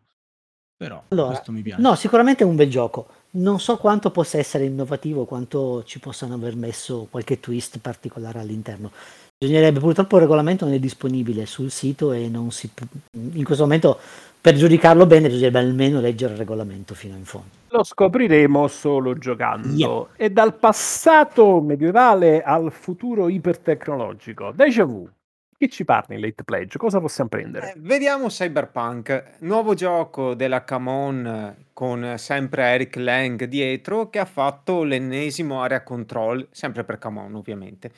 Però 0.76 1.02
Allora, 1.08 1.28
questo 1.28 1.52
mi 1.52 1.62
piace. 1.62 1.80
No, 1.80 1.94
sicuramente 1.94 2.42
è 2.42 2.46
un 2.46 2.56
bel 2.56 2.68
gioco. 2.68 3.06
Non 3.32 3.60
so 3.60 3.76
quanto 3.76 4.10
possa 4.10 4.38
essere 4.38 4.64
innovativo, 4.64 5.24
quanto 5.24 5.84
ci 5.84 6.00
possano 6.00 6.34
aver 6.34 6.56
messo 6.56 7.06
qualche 7.10 7.40
twist 7.40 7.78
particolare 7.78 8.40
all'interno. 8.40 8.90
Bisognerebbe, 9.38 9.80
purtroppo 9.80 10.16
il 10.16 10.22
regolamento 10.22 10.64
non 10.64 10.74
è 10.74 10.78
disponibile 10.78 11.46
sul 11.46 11.70
sito 11.70 12.12
e 12.12 12.28
non 12.28 12.50
si 12.50 12.70
in 13.12 13.44
questo 13.44 13.64
momento 13.64 13.98
per 14.46 14.54
giudicarlo 14.54 15.06
bene 15.06 15.26
bisognerebbe 15.26 15.58
almeno 15.58 15.98
leggere 15.98 16.34
il 16.34 16.38
regolamento 16.38 16.94
fino 16.94 17.16
in 17.16 17.24
fondo. 17.24 17.48
Lo 17.70 17.82
scopriremo 17.82 18.68
solo 18.68 19.18
giocando. 19.18 19.66
Yeah. 19.74 20.06
E 20.14 20.30
dal 20.30 20.54
passato 20.54 21.60
medievale 21.60 22.42
al 22.42 22.70
futuro 22.70 23.28
ipertecnologico. 23.28 24.52
Deja 24.54 24.84
vu. 24.84 25.10
Chi 25.58 25.68
ci 25.68 25.84
parla 25.84 26.14
in 26.14 26.20
Late 26.20 26.44
Pledge? 26.44 26.78
Cosa 26.78 27.00
possiamo 27.00 27.28
prendere? 27.28 27.72
Eh, 27.72 27.74
vediamo 27.78 28.28
Cyberpunk, 28.28 29.38
nuovo 29.40 29.74
gioco 29.74 30.34
della 30.34 30.62
Camon 30.62 31.64
con 31.72 32.14
sempre 32.16 32.66
Eric 32.66 32.94
Lang 32.96 33.42
dietro 33.46 34.10
che 34.10 34.20
ha 34.20 34.26
fatto 34.26 34.84
l'ennesimo 34.84 35.60
area 35.60 35.82
control, 35.82 36.46
sempre 36.52 36.84
per 36.84 36.98
Camon 36.98 37.34
ovviamente. 37.34 37.90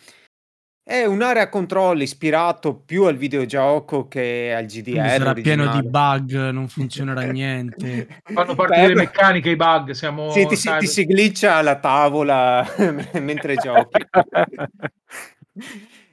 È 0.89 1.05
un 1.05 1.21
area 1.21 1.51
control 1.51 2.01
ispirato 2.01 2.75
più 2.75 3.05
al 3.05 3.19
videogioco 3.19 4.09
che 4.09 4.55
al 4.57 4.65
Quindi 4.65 4.93
GDR 4.93 5.11
sarà 5.11 5.35
pieno 5.35 5.65
di 5.65 5.69
originale. 5.77 6.19
bug, 6.19 6.49
non 6.49 6.67
funzionerà 6.73 7.21
niente. 7.31 8.09
Fanno 8.23 8.55
partire 8.55 8.87
Beh, 8.87 8.95
le 8.95 8.95
meccaniche, 8.95 9.51
i 9.51 9.57
bug. 9.57 9.91
Siamo 9.91 10.31
Sì, 10.31 10.47
ti, 10.47 10.57
si, 10.57 10.75
ti 10.79 10.87
si 10.87 11.05
glitcha 11.05 11.61
la 11.61 11.79
tavola 11.79 12.67
mentre 13.21 13.59
giochi. 13.59 13.99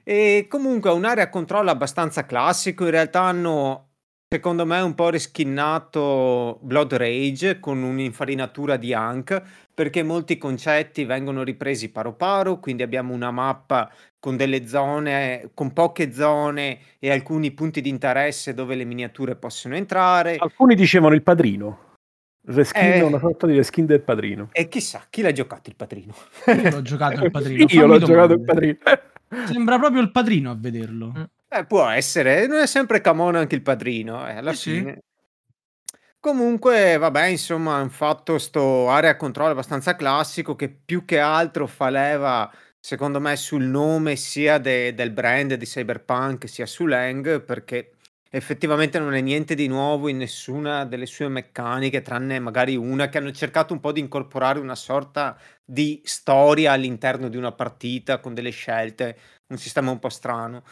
E 0.08 0.46
comunque 0.50 0.92
è 0.92 0.94
un'area 0.94 1.30
controllo 1.30 1.72
abbastanza 1.72 2.26
classico. 2.26 2.84
In 2.84 2.92
realtà 2.92 3.22
hanno, 3.22 3.95
secondo 4.36 4.66
me, 4.66 4.82
un 4.82 4.96
po' 4.96 5.10
riskinnato 5.10 6.60
Blood 6.62 6.94
Rage 6.96 7.62
con 7.62 7.82
un'infarinatura 7.82 8.76
di 8.76 8.94
Hank, 8.94 9.42
perché 9.74 10.04
molti 10.04 10.38
concetti 10.38 11.06
vengono 11.06 11.42
ripresi 11.42 11.90
paro 11.90 12.14
paro, 12.14 12.60
quindi 12.60 12.84
abbiamo 12.84 13.14
una 13.14 13.32
mappa 13.32 13.90
con 14.20 14.36
delle 14.36 14.68
zone, 14.68 15.52
con 15.54 15.72
poche 15.72 16.12
zone 16.12 16.80
e 17.00 17.12
alcuni 17.12 17.52
punti 17.52 17.80
di 17.80 17.88
interesse 17.88 18.54
dove 18.54 18.76
le 18.76 18.84
miniature 18.84 19.38
possono 19.38 19.76
entrare. 19.76 20.36
Alcuni 20.38 20.76
dicevano 20.76 21.16
il 21.16 21.24
padrino. 21.24 21.94
Reskin, 22.48 22.84
Eh. 22.84 23.02
una 23.02 23.20
sorta 23.20 23.48
di 23.48 23.56
reskin 23.56 23.86
del 23.86 24.02
padrino. 24.02 24.50
E 24.52 24.68
chissà, 24.68 25.06
chi 25.10 25.22
l'ha 25.22 25.32
giocato 25.32 25.70
il 25.70 25.78
padrino? 25.78 26.14
Io 26.48 26.70
l'ho 26.72 26.82
giocato 26.82 27.24
il 27.24 27.32
padrino. 27.32 27.66
Io 27.72 27.86
l'ho 27.86 27.94
fammi 28.00 28.06
giocato 28.06 28.34
il 28.34 28.44
domande. 28.44 28.76
padrino. 28.80 29.46
Sembra 29.48 29.80
proprio 29.80 30.02
il 30.02 30.12
padrino 30.12 30.52
a 30.52 30.58
vederlo. 30.60 31.14
Mm. 31.18 31.24
Eh, 31.58 31.66
può 31.66 31.88
essere, 31.88 32.48
non 32.48 32.60
è 32.60 32.68
sempre 32.68 33.00
Camon 33.00 33.36
anche 33.36 33.56
il 33.56 33.62
padrino, 33.62 34.28
eh, 34.28 34.34
alla 34.36 34.52
Sì, 34.52 34.58
sì. 34.58 34.80
fine. 34.80 35.02
Comunque, 36.20 36.98
vabbè, 36.98 37.28
insomma, 37.28 37.76
hanno 37.76 37.90
fatto 37.90 38.40
sto 38.40 38.90
area 38.90 39.16
control 39.16 39.52
abbastanza 39.52 39.96
classico 39.96 40.56
che 40.56 40.70
più 40.70 41.06
che 41.06 41.20
altro 41.20 41.68
fa 41.68 41.90
leva, 41.90 42.52
secondo 42.80 43.22
me, 43.22 43.36
sul 43.36 43.64
nome 43.64 44.16
sia 44.16 44.58
de- 44.58 44.94
del 44.96 45.12
brand 45.12 45.54
di 45.54 45.66
Cyberpunk 45.66 46.50
sia 46.50 46.66
su 46.66 46.88
Lang, 46.88 47.42
perché 47.42 47.92
effettivamente 48.32 48.98
non 49.00 49.14
è 49.14 49.22
niente 49.22 49.54
di 49.56 49.68
nuovo 49.68 50.08
in 50.08 50.18
nessuna 50.18 50.84
delle 50.84 51.06
sue 51.06 51.28
meccaniche, 51.30 52.02
tranne 52.02 52.40
magari 52.40 52.76
una 52.76 53.08
che 53.08 53.20
hanno 53.20 53.32
cercato 53.32 53.72
un 53.74 53.80
po' 53.80 53.92
di 53.92 54.00
incorporare 54.00 54.60
una 54.60 54.76
sorta 54.76 55.38
di 55.64 56.02
storia 56.04 56.72
all'interno 56.72 57.30
di 57.30 57.38
una 57.38 57.52
partita 57.52 58.20
con 58.20 58.34
delle 58.34 58.50
scelte, 58.50 59.18
un 59.50 59.58
sistema 59.58 59.92
un 59.92 60.00
po' 60.00 60.10
strano. 60.10 60.64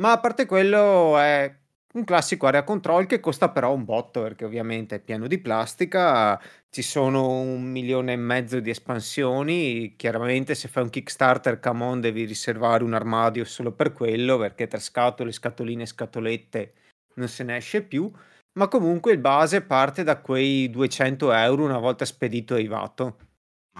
Ma 0.00 0.12
a 0.12 0.18
parte 0.18 0.46
quello 0.46 1.18
è 1.18 1.54
un 1.92 2.04
classico 2.04 2.46
area 2.46 2.64
control 2.64 3.04
che 3.06 3.20
costa 3.20 3.50
però 3.50 3.74
un 3.74 3.84
botto 3.84 4.22
perché 4.22 4.44
ovviamente 4.46 4.96
è 4.96 5.00
pieno 5.00 5.26
di 5.26 5.38
plastica, 5.38 6.40
ci 6.70 6.80
sono 6.80 7.28
un 7.40 7.62
milione 7.64 8.14
e 8.14 8.16
mezzo 8.16 8.60
di 8.60 8.70
espansioni, 8.70 9.94
chiaramente 9.96 10.54
se 10.54 10.68
fai 10.68 10.84
un 10.84 10.90
Kickstarter 10.90 11.60
come 11.60 11.84
on 11.84 12.00
devi 12.00 12.24
riservare 12.24 12.82
un 12.82 12.94
armadio 12.94 13.44
solo 13.44 13.72
per 13.72 13.92
quello 13.92 14.38
perché 14.38 14.66
tra 14.68 14.78
scatole, 14.78 15.32
scatoline 15.32 15.82
e 15.82 15.86
scatolette 15.86 16.72
non 17.16 17.28
se 17.28 17.44
ne 17.44 17.56
esce 17.56 17.82
più, 17.82 18.10
ma 18.54 18.68
comunque 18.68 19.12
il 19.12 19.18
base 19.18 19.60
parte 19.60 20.02
da 20.02 20.20
quei 20.20 20.70
200 20.70 21.30
euro 21.32 21.64
una 21.64 21.78
volta 21.78 22.06
spedito 22.06 22.56
e 22.56 22.62
IVAto. 22.62 23.16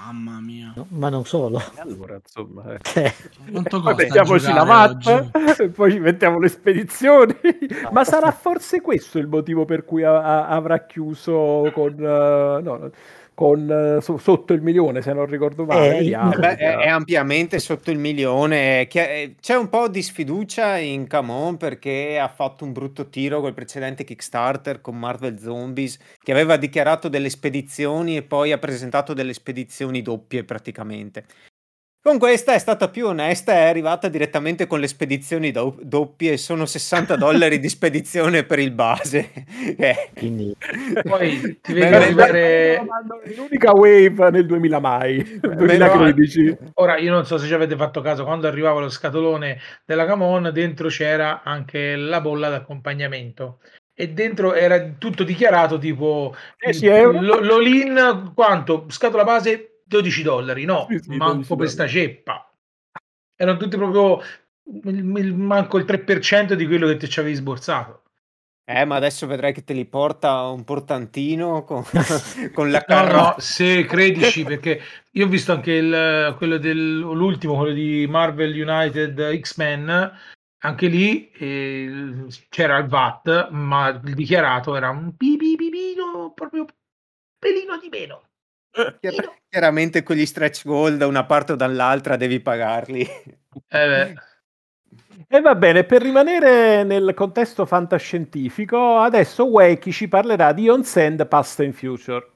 Mamma 0.06 0.40
mia. 0.40 0.72
no? 0.74 0.86
Ma 0.90 1.08
non 1.08 1.24
solo. 1.26 1.60
Allora, 1.76 2.14
insomma, 2.22 2.72
eh. 2.72 2.78
Cioè, 2.80 3.14
poi 3.68 3.94
mettiamoci 3.94 4.52
la 4.52 4.64
mappa 4.64 5.30
e 5.58 5.68
poi 5.68 5.92
ci 5.92 5.98
mettiamo 5.98 6.38
le 6.38 6.48
spedizioni. 6.48 7.34
Ma 7.90 8.04
sarà 8.04 8.30
forse 8.30 8.80
questo 8.80 9.18
il 9.18 9.26
motivo 9.26 9.64
per 9.64 9.84
cui 9.84 10.02
a- 10.02 10.22
a- 10.22 10.46
avrà 10.48 10.84
chiuso 10.86 11.70
con, 11.74 11.92
eh, 11.98 12.60
no, 12.62 12.90
con 13.40 13.70
eh, 13.70 14.02
so- 14.02 14.18
sotto 14.18 14.52
il 14.52 14.60
milione, 14.60 15.00
se 15.00 15.14
non 15.14 15.24
ricordo 15.24 15.64
male. 15.64 15.96
Eh. 16.00 16.10
Eh 16.10 16.36
beh, 16.36 16.56
è, 16.56 16.76
è 16.76 16.88
ampiamente 16.88 17.58
sotto 17.58 17.90
il 17.90 17.96
milione. 17.96 18.86
Eh, 18.86 19.34
C'è 19.40 19.54
un 19.56 19.70
po' 19.70 19.88
di 19.88 20.02
sfiducia 20.02 20.76
in 20.76 21.06
Camon 21.06 21.56
perché 21.56 22.18
ha 22.18 22.28
fatto 22.28 22.66
un 22.66 22.72
brutto 22.72 23.08
tiro 23.08 23.40
col 23.40 23.54
precedente 23.54 24.04
Kickstarter 24.04 24.82
con 24.82 24.98
Marvel 24.98 25.38
Zombies, 25.38 25.98
che 26.22 26.32
aveva 26.32 26.58
dichiarato 26.58 27.08
delle 27.08 27.30
spedizioni 27.30 28.18
e 28.18 28.22
poi 28.24 28.52
ha 28.52 28.58
presentato 28.58 29.14
delle 29.14 29.32
spedizioni 29.32 30.02
doppie 30.02 30.44
praticamente. 30.44 31.24
Con 32.02 32.18
questa 32.18 32.54
è 32.54 32.58
stata 32.58 32.88
più 32.88 33.08
onesta, 33.08 33.52
è 33.52 33.68
arrivata 33.68 34.08
direttamente 34.08 34.66
con 34.66 34.80
le 34.80 34.88
spedizioni 34.88 35.50
do- 35.50 35.76
doppie, 35.82 36.38
sono 36.38 36.64
60 36.64 37.14
dollari 37.20 37.58
di 37.58 37.68
spedizione 37.68 38.44
per 38.44 38.58
il 38.58 38.70
base. 38.70 39.30
Eh. 39.80 40.10
quindi 40.16 40.54
Poi 41.02 41.58
ti 41.60 41.72
vedi 41.74 41.94
arrivare. 41.94 42.82
L'unica 43.36 43.72
wave 43.72 44.30
nel 44.30 44.46
2000 44.46 44.78
mai, 44.80 45.40
nel 45.42 45.56
2013. 45.56 46.56
Ora, 46.74 46.96
io 46.96 47.12
non 47.12 47.26
so 47.26 47.36
se 47.36 47.46
ci 47.46 47.52
avete 47.52 47.76
fatto 47.76 48.00
caso, 48.00 48.24
quando 48.24 48.48
arrivava 48.48 48.80
lo 48.80 48.88
scatolone 48.88 49.58
della 49.84 50.06
Camon, 50.06 50.50
dentro 50.54 50.88
c'era 50.88 51.42
anche 51.44 51.96
la 51.96 52.22
bolla 52.22 52.48
d'accompagnamento. 52.48 53.58
E 53.94 54.08
dentro 54.08 54.54
era 54.54 54.80
tutto 54.96 55.22
dichiarato 55.22 55.76
tipo 55.78 56.34
10 56.58 56.86
euro. 56.86 57.20
lo- 57.20 57.40
l'all-in 57.40 58.32
quanto? 58.34 58.86
Scatola 58.88 59.24
base 59.24 59.69
12 59.90 60.22
dollari, 60.22 60.64
no, 60.64 60.86
Sì, 60.88 60.98
sì, 60.98 61.08
12 61.08 61.18
manco 61.18 61.56
per 61.56 61.68
sta 61.68 61.86
ceppa. 61.88 62.48
Erano 63.34 63.58
tutti 63.58 63.76
proprio 63.76 64.20
il- 64.84 65.16
il- 65.18 65.34
manco 65.34 65.78
il 65.78 65.84
3% 65.84 66.54
di 66.54 66.66
quello 66.66 66.86
che 66.86 66.96
ti 66.96 67.08
ci 67.08 67.18
avevi 67.18 67.34
sborsato. 67.34 68.04
Eh, 68.70 68.84
ma 68.84 68.94
adesso 68.94 69.26
vedrai 69.26 69.52
che 69.52 69.64
te 69.64 69.72
li 69.72 69.84
porta 69.84 70.42
un 70.44 70.62
portantino 70.62 71.64
con, 71.64 71.82
con 72.54 72.70
la 72.70 72.84
No, 72.86 72.94
carrozza. 72.94 73.30
no, 73.30 73.34
se 73.38 73.84
credici, 73.84 74.44
perché 74.44 74.80
io 75.10 75.26
ho 75.26 75.28
visto 75.28 75.50
anche 75.50 75.72
il, 75.72 76.34
quello 76.36 76.56
dell'ultimo, 76.56 77.56
quello 77.56 77.72
di 77.74 78.06
Marvel 78.08 78.52
United 78.52 79.40
X-Men, 79.40 80.12
anche 80.62 80.86
lì 80.86 81.30
eh, 81.32 82.26
c'era 82.48 82.78
il 82.78 82.86
VAT, 82.86 83.48
ma 83.50 83.88
il 83.88 84.14
dichiarato 84.14 84.76
era 84.76 84.90
un 84.90 85.16
pipipipino, 85.16 86.32
proprio 86.32 86.64
pelino 87.38 87.76
di 87.78 87.88
meno. 87.88 88.29
Chiar- 89.00 89.42
chiaramente 89.48 90.02
con 90.02 90.16
gli 90.16 90.26
stretch 90.26 90.64
goal 90.64 90.96
da 90.96 91.06
una 91.06 91.24
parte 91.24 91.52
o 91.52 91.56
dall'altra 91.56 92.16
devi 92.16 92.40
pagarli. 92.40 93.00
Eh, 93.02 93.06
beh. 93.68 94.14
E 95.32 95.40
va 95.40 95.54
bene, 95.54 95.84
per 95.84 96.02
rimanere 96.02 96.82
nel 96.82 97.14
contesto 97.14 97.64
fantascientifico, 97.64 98.98
adesso 98.98 99.44
Wakey 99.44 99.92
ci 99.92 100.08
parlerà 100.08 100.52
di 100.52 100.68
On 100.68 100.82
Send 100.82 101.26
Past 101.28 101.60
and 101.60 101.72
Future. 101.72 102.28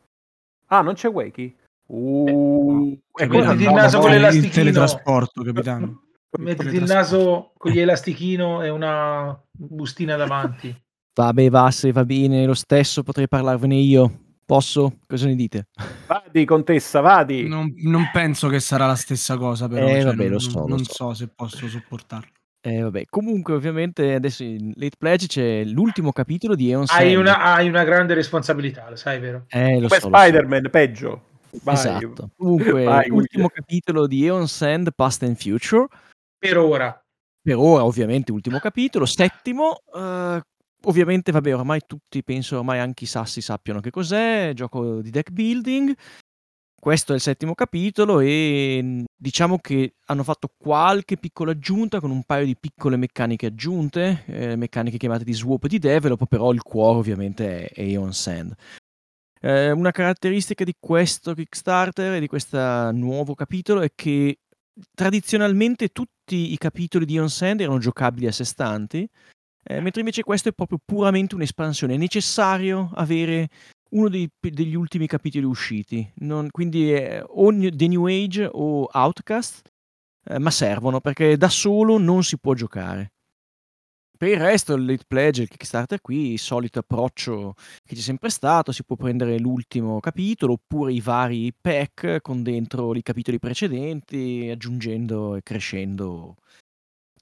Ah, 0.66 0.80
non 0.80 0.95
c'è 0.95 1.09
Wakey? 1.09 1.57
Uh, 1.87 2.97
Cioè, 3.12 3.26
e 3.26 3.28
cosa 3.28 3.47
mettiti 3.49 3.62
il 3.64 3.68
no, 3.68 3.74
naso 3.74 3.99
con 3.99 4.09
no, 4.09 4.14
il 4.14 4.20
l'elastichino. 4.20 4.53
teletrasporto, 4.53 5.43
capitano. 5.43 6.03
Mettiti 6.39 6.76
il 6.76 6.82
naso 6.85 7.53
con 7.57 7.70
gli 7.70 7.78
elastichino 7.78 8.62
e 8.62 8.68
una 8.68 9.41
bustina 9.53 10.16
davanti. 10.16 10.74
Vabbè, 11.14 11.49
va, 11.49 11.70
se 11.70 11.93
va 11.93 12.05
bene 12.05 12.45
lo 12.45 12.55
stesso, 12.55 13.05
potrei 13.05 13.28
parlarvene 13.28 13.76
io. 13.76 14.24
Posso? 14.47 14.99
Cosa 15.07 15.26
ne 15.26 15.34
dite? 15.34 15.68
Vadi, 16.07 16.45
contessa, 16.45 17.01
vadi. 17.01 17.49
Non, 17.49 17.72
non 17.78 18.11
penso 18.12 18.49
che 18.49 18.61
sarà 18.61 18.86
la 18.86 18.95
stessa 18.95 19.36
cosa, 19.36 19.68
però. 19.68 19.86
Eh, 19.86 20.01
cioè, 20.01 20.05
vabbè, 20.05 20.22
non, 20.24 20.32
lo 20.32 20.38
so, 20.38 20.59
non- 20.59 20.68
lo 20.68 20.74
non 20.76 20.84
so. 20.84 20.92
so 20.92 21.14
se 21.14 21.28
posso 21.28 21.66
sopportarlo. 21.68 22.28
Eh, 22.61 22.80
vabbè. 22.80 23.05
Comunque, 23.11 23.55
ovviamente, 23.55 24.14
adesso 24.14 24.42
in 24.42 24.72
Late 24.76 24.97
Pledge 24.99 25.26
c'è 25.26 25.64
l'ultimo 25.64 26.12
capitolo 26.12 26.55
di 26.55 26.70
Eon 26.70 26.84
Hai 26.88 27.14
una, 27.14 27.42
hai 27.55 27.68
una 27.68 27.84
grande 27.84 28.14
responsabilità, 28.14 28.88
lo 28.88 28.97
sai, 28.97 29.18
vero? 29.20 29.45
Eh, 29.49 29.80
lo 29.80 29.88
Come 29.88 30.01
so, 30.01 30.09
lo 30.09 30.16
so. 30.16 30.22
Spider-Man, 30.22 30.70
peggio. 30.70 31.22
Vai. 31.62 31.74
Esatto. 31.74 32.30
Comunque, 32.36 32.84
Vai, 32.84 33.09
l'ultimo 33.09 33.49
capitolo 33.49 34.07
di 34.07 34.24
Eon 34.24 34.49
Sand 34.49 34.92
Past 34.95 35.22
and 35.24 35.36
Future. 35.36 35.86
Per 36.38 36.57
ora. 36.59 36.99
Per 37.42 37.57
ora, 37.57 37.84
ovviamente, 37.84 38.32
ultimo 38.32 38.59
capitolo. 38.59 39.05
Settimo, 39.05 39.80
eh, 39.95 40.40
ovviamente, 40.85 41.32
vabbè, 41.32 41.55
ormai 41.55 41.80
tutti, 41.87 42.22
penso, 42.22 42.59
ormai 42.59 42.78
anche 42.78 43.05
i 43.05 43.07
sassi 43.07 43.41
sappiano 43.41 43.80
che 43.80 43.91
cos'è, 43.91 44.53
gioco 44.55 45.01
di 45.01 45.11
deck 45.11 45.30
building. 45.30 45.95
Questo 46.78 47.12
è 47.12 47.14
il 47.14 47.22
settimo 47.22 47.55
capitolo 47.55 48.20
e 48.20 48.78
mh, 48.82 49.05
diciamo 49.16 49.59
che 49.59 49.95
hanno 50.07 50.22
fatto 50.22 50.53
qualche 50.55 51.16
piccola 51.16 51.53
aggiunta 51.53 51.99
con 51.99 52.11
un 52.11 52.24
paio 52.24 52.45
di 52.45 52.57
piccole 52.59 52.97
meccaniche 52.97 53.47
aggiunte, 53.47 54.24
eh, 54.26 54.57
meccaniche 54.57 54.99
chiamate 54.99 55.24
di 55.24 55.32
swap 55.32 55.66
di 55.66 55.78
develop, 55.78 56.26
però 56.26 56.53
il 56.53 56.62
cuore 56.62 56.99
ovviamente 56.99 57.68
è 57.68 57.80
Aeon 57.80 58.12
Sand. 58.12 58.55
Eh, 59.41 59.70
una 59.70 59.93
caratteristica 59.93 60.64
di 60.64 60.74
questo 60.78 61.35
Kickstarter 61.35 62.14
e 62.14 62.20
di 62.20 62.26
questo 62.26 62.91
nuovo 62.93 63.35
capitolo 63.35 63.80
è 63.80 63.91
che 63.95 64.41
tradizionalmente 64.95 65.89
tutti 65.89 66.53
i 66.53 66.59
capitoli 66.59 67.05
di 67.05 67.18
On 67.18 67.30
Sand 67.30 67.61
erano 67.61 67.78
giocabili 67.78 68.26
a 68.26 68.32
sé 68.32 68.45
stanti, 68.45 69.09
eh, 69.65 69.81
mentre 69.81 70.01
invece 70.01 70.23
questo 70.23 70.51
è 70.51 70.53
proprio 70.53 70.79
puramente 70.85 71.35
un'espansione. 71.35 71.95
È 71.95 71.99
necessario 71.99 72.91
avere 72.95 73.49
uno 73.91 74.09
dei- 74.09 74.29
degli 74.41 74.75
ultimi 74.75 75.07
capitoli 75.07 75.45
usciti, 75.45 76.09
non- 76.17 76.51
quindi 76.51 76.91
è 76.93 77.23
o 77.27 77.51
New- 77.51 77.75
The 77.75 77.89
New 77.89 78.07
Age 78.07 78.49
o 78.51 78.89
Outcast, 78.93 79.69
eh, 80.27 80.39
ma 80.39 80.51
servono 80.51 81.01
perché 81.01 81.37
da 81.37 81.49
solo 81.49 81.99
non 81.99 82.23
si 82.25 82.39
può 82.39 82.55
giocare. 82.55 83.12
Per 84.17 84.29
il 84.29 84.39
resto, 84.39 84.75
il 84.75 84.85
Late 84.85 85.05
Pledge, 85.07 85.43
il 85.43 85.49
Kickstarter 85.49 86.01
qui, 86.01 86.33
il 86.33 86.39
solito 86.39 86.79
approccio 86.79 87.55
che 87.85 87.97
c'è 87.97 88.01
sempre 88.01 88.31
stato, 88.31 88.71
si 88.71 88.85
può 88.85 88.95
prendere 88.95 89.39
l'ultimo 89.39 89.99
capitolo 89.99 90.53
oppure 90.53 90.93
i 90.93 91.01
vari 91.01 91.53
pack 91.53 92.21
con 92.23 92.43
dentro 92.43 92.95
i 92.95 93.03
capitoli 93.03 93.39
precedenti, 93.41 94.49
aggiungendo 94.51 95.35
e 95.35 95.43
crescendo 95.43 96.37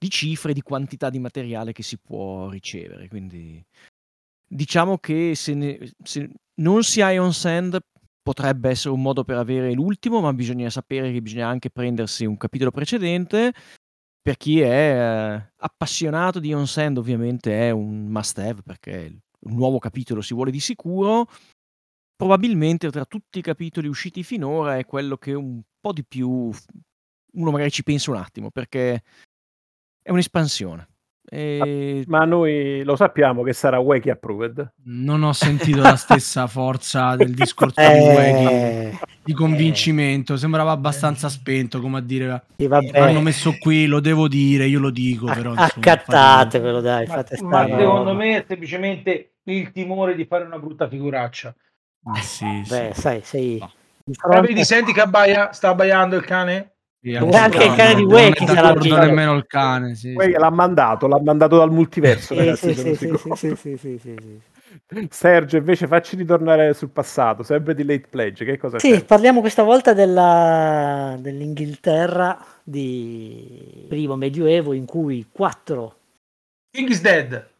di 0.02 0.10
cifre, 0.10 0.52
di 0.52 0.62
quantità 0.62 1.10
di 1.10 1.20
materiale 1.20 1.72
che 1.72 1.84
si 1.84 1.96
può 1.96 2.48
ricevere. 2.48 3.06
Quindi 3.06 3.64
diciamo 4.44 4.98
che 4.98 5.36
se, 5.36 5.54
ne- 5.54 5.92
se 6.02 6.28
non 6.60 6.82
si 6.82 7.00
ha 7.00 7.12
Ion 7.12 7.32
Sand 7.32 7.78
potrebbe 8.20 8.70
essere 8.70 8.94
un 8.94 9.00
modo 9.00 9.22
per 9.22 9.36
avere 9.36 9.72
l'ultimo, 9.72 10.20
ma 10.20 10.32
bisogna 10.32 10.70
sapere 10.70 11.12
che 11.12 11.22
bisogna 11.22 11.46
anche 11.46 11.70
prendersi 11.70 12.24
un 12.24 12.36
capitolo 12.36 12.72
precedente. 12.72 13.52
Per 14.20 14.36
chi 14.36 14.60
è 14.60 14.66
eh, 14.66 15.52
appassionato 15.56 16.40
di 16.40 16.52
On 16.52 16.66
Sand, 16.66 16.98
ovviamente 16.98 17.68
è 17.68 17.70
un 17.70 18.06
must 18.06 18.38
have 18.38 18.62
perché 18.62 19.20
un 19.46 19.54
nuovo 19.54 19.78
capitolo 19.78 20.20
si 20.20 20.34
vuole 20.34 20.50
di 20.50 20.60
sicuro. 20.60 21.28
Probabilmente 22.16 22.90
tra 22.90 23.04
tutti 23.04 23.38
i 23.38 23.42
capitoli 23.42 23.86
usciti 23.86 24.24
finora 24.24 24.78
è 24.78 24.84
quello 24.84 25.16
che 25.16 25.32
un 25.32 25.60
po' 25.80 25.92
di 25.92 26.04
più 26.04 26.50
uno 27.34 27.50
magari 27.50 27.70
ci 27.70 27.82
pensa 27.82 28.10
un 28.10 28.18
attimo 28.18 28.50
perché 28.50 29.02
è 30.02 30.10
un'espansione. 30.10 30.88
E 31.24 32.04
Ma 32.08 32.24
noi 32.24 32.82
lo 32.84 32.94
sappiamo 32.94 33.42
che 33.42 33.52
sarà 33.54 33.78
Weki 33.78 34.10
approved. 34.10 34.74
Non 34.84 35.22
ho 35.22 35.32
sentito 35.32 35.80
la 35.80 35.96
stessa 35.96 36.46
forza 36.48 37.16
del 37.16 37.32
discorso 37.32 37.80
di 37.80 37.86
Eh, 37.86 38.14
Weki 38.14 38.98
di 39.22 39.32
convincimento. 39.32 40.36
Sembrava 40.36 40.72
abbastanza 40.72 41.28
spento, 41.30 41.80
come 41.80 41.98
a 41.98 42.00
dire 42.02 42.44
sì, 42.58 42.68
l'hanno 42.68 43.20
messo 43.22 43.56
qui, 43.58 43.86
lo 43.86 44.00
devo 44.00 44.28
dire, 44.28 44.66
io 44.66 44.80
lo 44.80 44.90
dico. 44.90 45.28
a- 45.28 45.32
Però, 45.34 45.50
insomma, 45.54 45.92
accattatevelo 45.92 46.80
dai, 46.82 47.06
Ma, 47.06 47.14
fate 47.14 47.36
ma 47.40 47.64
stare. 47.64 47.78
secondo 47.78 48.14
me 48.14 48.36
è 48.36 48.44
semplicemente 48.46 49.34
il 49.44 49.72
timore 49.72 50.14
di 50.14 50.26
fare 50.26 50.44
una 50.44 50.58
brutta 50.58 50.86
figuraccia. 50.88 51.54
fate- 52.02 52.18
Eh, 52.18 52.22
sì, 52.22 52.62
sì. 52.64 52.70
Beh, 52.74 52.90
sai, 52.94 53.20
sei 53.22 53.58
No. 53.58 53.64
Ah, 54.16 54.18
fronte- 54.18 54.48
vedi, 54.48 54.64
senti 54.64 54.92
che 54.92 55.00
abbaia? 55.00 55.52
Sta 55.52 55.68
abbaiando 55.70 56.16
il 56.16 56.24
cane? 56.24 56.71
Sì, 57.02 57.10
E 57.14 57.36
anche 57.36 57.64
il 57.64 57.74
cane 57.74 57.94
di 57.96 58.02
non 58.02 58.12
Weki 58.12 58.44
è 58.44 58.46
sarà 58.46 58.72
d'accordo 58.72 58.96
nemmeno 58.98 59.34
il 59.34 59.46
cane. 59.46 59.94
Sì, 59.96 60.14
l'ha 60.14 60.50
mandato, 60.50 61.08
l'ha 61.08 61.20
mandato 61.20 61.56
dal 61.56 61.70
multiverso, 61.72 62.34
ragazzi. 62.34 62.72
sì, 62.72 62.74
sono 62.74 62.94
sì, 62.94 62.96
sì, 62.96 63.16
sicuro. 63.16 63.34
sì, 63.34 63.56
sì, 63.56 63.56
sì, 63.56 63.76
sì, 63.76 63.98
sì, 63.98 64.16
sì. 64.20 64.40
Sergio, 65.10 65.56
invece 65.56 65.86
facci 65.86 66.16
ritornare 66.16 66.74
sul 66.74 66.90
passato, 66.90 67.42
sempre 67.42 67.74
di 67.74 67.84
Late 67.84 68.06
Pledge, 68.08 68.44
che 68.44 68.56
cosa 68.56 68.78
Sì, 68.78 68.88
c'è? 68.90 69.04
parliamo 69.04 69.40
questa 69.40 69.62
volta 69.62 69.92
della- 69.92 71.16
dell'Inghilterra 71.18 72.38
di 72.62 73.84
primo 73.88 74.16
medioevo 74.16 74.72
in 74.72 74.86
cui 74.86 75.26
quattro 75.30 75.96
King 76.74 76.90
is 76.90 77.02
dead. 77.02 77.51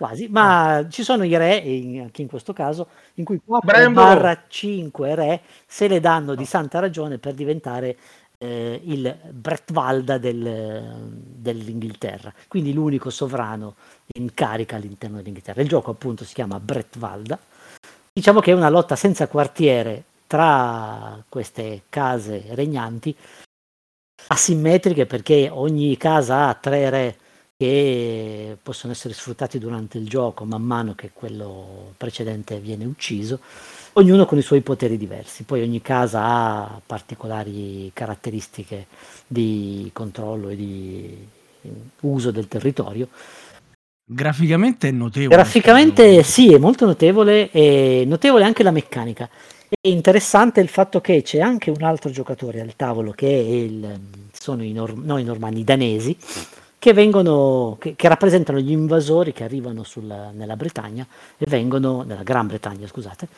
Ah, 0.00 0.06
quasi, 0.06 0.28
ma 0.28 0.86
ci 0.88 1.02
sono 1.02 1.24
i 1.24 1.36
re, 1.36 1.56
anche 2.00 2.22
in 2.22 2.28
questo 2.28 2.52
caso, 2.52 2.88
in 3.14 3.24
cui 3.24 3.40
4 3.44 3.70
Brian 3.70 3.92
barra 3.92 4.44
5 4.48 5.14
re 5.14 5.40
se 5.66 5.88
le 5.88 6.00
danno 6.00 6.34
di 6.34 6.44
santa 6.44 6.78
ragione 6.78 7.18
per 7.18 7.34
diventare 7.34 7.96
eh, 8.38 8.80
il 8.84 9.14
Bretvalda 9.30 10.18
del- 10.18 11.12
dell'Inghilterra, 11.12 12.32
quindi 12.48 12.72
l'unico 12.72 13.10
sovrano 13.10 13.74
in 14.14 14.32
carica 14.32 14.76
all'interno 14.76 15.16
dell'Inghilterra. 15.16 15.60
Il 15.60 15.68
gioco 15.68 15.90
appunto 15.90 16.24
si 16.24 16.34
chiama 16.34 16.58
Bretvalda. 16.58 17.38
Diciamo 18.12 18.40
che 18.40 18.50
è 18.50 18.54
una 18.54 18.70
lotta 18.70 18.96
senza 18.96 19.28
quartiere 19.28 20.04
tra 20.26 21.22
queste 21.28 21.82
case 21.88 22.44
regnanti, 22.50 23.14
asimmetriche 24.28 25.06
perché 25.06 25.48
ogni 25.50 25.96
casa 25.96 26.48
ha 26.48 26.54
tre 26.54 26.90
re 26.90 27.16
che 27.60 28.56
possono 28.62 28.94
essere 28.94 29.12
sfruttati 29.12 29.58
durante 29.58 29.98
il 29.98 30.08
gioco 30.08 30.46
man 30.46 30.62
mano 30.62 30.94
che 30.94 31.10
quello 31.12 31.92
precedente 31.98 32.58
viene 32.58 32.86
ucciso, 32.86 33.38
ognuno 33.92 34.24
con 34.24 34.38
i 34.38 34.42
suoi 34.42 34.62
poteri 34.62 34.96
diversi. 34.96 35.42
Poi 35.42 35.60
ogni 35.60 35.82
casa 35.82 36.24
ha 36.24 36.80
particolari 36.86 37.90
caratteristiche 37.92 38.86
di 39.26 39.90
controllo 39.92 40.48
e 40.48 40.56
di 40.56 41.26
uso 42.00 42.30
del 42.30 42.48
territorio. 42.48 43.08
Graficamente 44.06 44.88
è 44.88 44.90
notevole. 44.90 45.34
Graficamente 45.34 46.22
sì, 46.22 46.54
è 46.54 46.58
molto 46.58 46.86
notevole 46.86 47.50
e 47.50 48.04
notevole 48.06 48.44
anche 48.44 48.62
la 48.62 48.70
meccanica. 48.70 49.28
È 49.68 49.86
interessante 49.86 50.62
il 50.62 50.68
fatto 50.68 51.02
che 51.02 51.20
c'è 51.20 51.40
anche 51.40 51.68
un 51.68 51.82
altro 51.82 52.08
giocatore 52.08 52.62
al 52.62 52.74
tavolo 52.74 53.10
che 53.10 53.28
è 53.28 53.38
il, 53.38 54.00
sono 54.32 54.64
i, 54.64 54.72
nor- 54.72 54.96
no, 54.96 55.18
i 55.18 55.24
normanni 55.24 55.62
danesi 55.62 56.16
che 56.80 56.94
vengono 56.94 57.76
che, 57.78 57.94
che 57.94 58.08
rappresentano 58.08 58.58
gli 58.58 58.70
invasori 58.70 59.34
che 59.34 59.44
arrivano 59.44 59.84
sulla- 59.84 60.30
nella 60.30 60.56
Bretagna 60.56 61.06
e 61.36 61.44
vengono 61.46 62.02
nella 62.02 62.22
Gran 62.22 62.46
Bretagna, 62.46 62.86
scusate, 62.86 63.28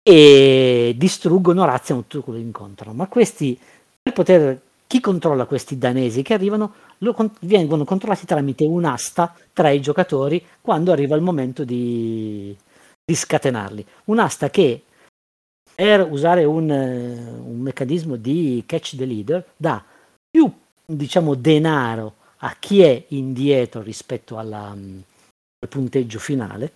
e 0.00 0.94
distruggono, 0.96 1.64
razziano 1.64 2.04
tutto 2.06 2.22
quello 2.22 2.38
che 2.38 2.44
incontrano. 2.46 2.94
Ma 2.94 3.08
questi 3.08 3.58
per 4.00 4.12
poter 4.12 4.60
chi 4.86 5.00
controlla 5.00 5.46
questi 5.46 5.76
danesi 5.76 6.22
che 6.22 6.34
arrivano 6.34 6.72
lo 6.98 7.14
vengono 7.40 7.84
controllati 7.84 8.26
tramite 8.26 8.64
un'asta 8.64 9.34
tra 9.52 9.70
i 9.70 9.80
giocatori 9.80 10.42
quando 10.60 10.92
arriva 10.92 11.16
il 11.16 11.22
momento 11.22 11.64
di, 11.64 12.56
di 13.04 13.14
scatenarli. 13.14 13.84
Un'asta 14.04 14.50
che 14.50 14.84
per 15.74 16.06
usare 16.08 16.44
un, 16.44 16.70
un 16.70 17.58
meccanismo 17.58 18.14
di 18.14 18.62
catch 18.66 18.96
the 18.96 19.04
leader 19.04 19.44
dà 19.56 19.84
più 20.30 20.50
diciamo 20.86 21.34
denaro 21.34 22.14
a 22.38 22.56
chi 22.58 22.82
è 22.82 23.04
indietro 23.08 23.82
rispetto 23.82 24.38
alla, 24.38 24.72
mm, 24.74 24.98
al 25.60 25.68
punteggio 25.68 26.18
finale 26.18 26.72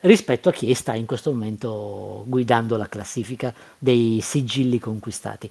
rispetto 0.00 0.48
a 0.48 0.52
chi 0.52 0.72
sta 0.74 0.94
in 0.94 1.06
questo 1.06 1.30
momento 1.30 2.24
guidando 2.26 2.76
la 2.76 2.88
classifica 2.88 3.54
dei 3.78 4.20
sigilli 4.20 4.78
conquistati. 4.78 5.50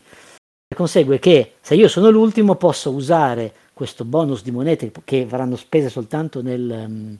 Consegue 0.76 1.20
che 1.20 1.54
se 1.62 1.76
io 1.76 1.88
sono 1.88 2.10
l'ultimo 2.10 2.56
posso 2.56 2.92
usare 2.92 3.54
questo 3.74 4.06
bonus 4.06 4.44
di 4.44 4.52
monete 4.52 4.92
che 5.04 5.26
verranno 5.26 5.56
spese 5.56 5.90
soltanto 5.90 6.42
nel, 6.42 6.86
mm, 6.88 7.14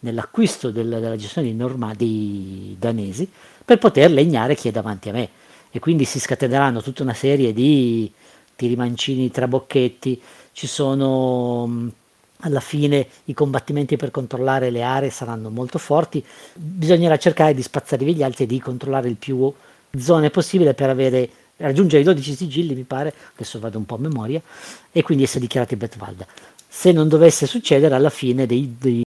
nell'acquisto 0.00 0.70
del- 0.70 0.88
della 0.88 1.16
gestione 1.16 1.48
dei, 1.48 1.56
norma- 1.56 1.94
dei 1.94 2.76
danesi 2.78 3.30
per 3.64 3.78
poter 3.78 4.10
legnare 4.10 4.54
chi 4.54 4.68
è 4.68 4.70
davanti 4.70 5.08
a 5.08 5.12
me 5.12 5.28
e 5.70 5.78
quindi 5.78 6.04
si 6.04 6.18
scateneranno 6.18 6.82
tutta 6.82 7.02
una 7.02 7.14
serie 7.14 7.52
di 7.52 8.10
tiri 8.56 8.76
mancini, 8.76 9.30
trabocchetti, 9.30 10.20
ci 10.58 10.66
sono 10.66 11.68
mh, 11.68 11.92
alla 12.38 12.58
fine 12.58 13.06
i 13.26 13.32
combattimenti 13.32 13.96
per 13.96 14.10
controllare 14.10 14.70
le 14.70 14.82
aree 14.82 15.08
saranno 15.08 15.50
molto 15.50 15.78
forti, 15.78 16.24
bisognerà 16.52 17.16
cercare 17.16 17.54
di 17.54 17.62
spazzare 17.62 18.04
via 18.04 18.12
gli 18.12 18.22
altri 18.24 18.42
e 18.42 18.46
di 18.48 18.58
controllare 18.58 19.08
il 19.08 19.14
più 19.14 19.52
zone 19.96 20.30
possibile 20.30 20.74
per 20.74 20.90
avere 20.90 21.30
raggiungere 21.58 22.02
i 22.02 22.04
12 22.04 22.34
sigilli 22.34 22.74
mi 22.74 22.82
pare, 22.82 23.14
adesso 23.34 23.60
vado 23.60 23.78
un 23.78 23.86
po' 23.86 23.94
a 23.94 23.98
memoria, 23.98 24.42
e 24.90 25.02
quindi 25.02 25.22
essere 25.22 25.40
dichiarati 25.40 25.76
Bretvalda. 25.76 26.26
Se 26.66 26.90
non 26.90 27.06
dovesse 27.06 27.46
succedere 27.46 27.94
alla 27.94 28.10
fine 28.10 28.44
dei- 28.44 28.74
dei- 28.76 29.02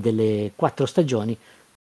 delle 0.00 0.52
quattro 0.56 0.86
stagioni 0.86 1.36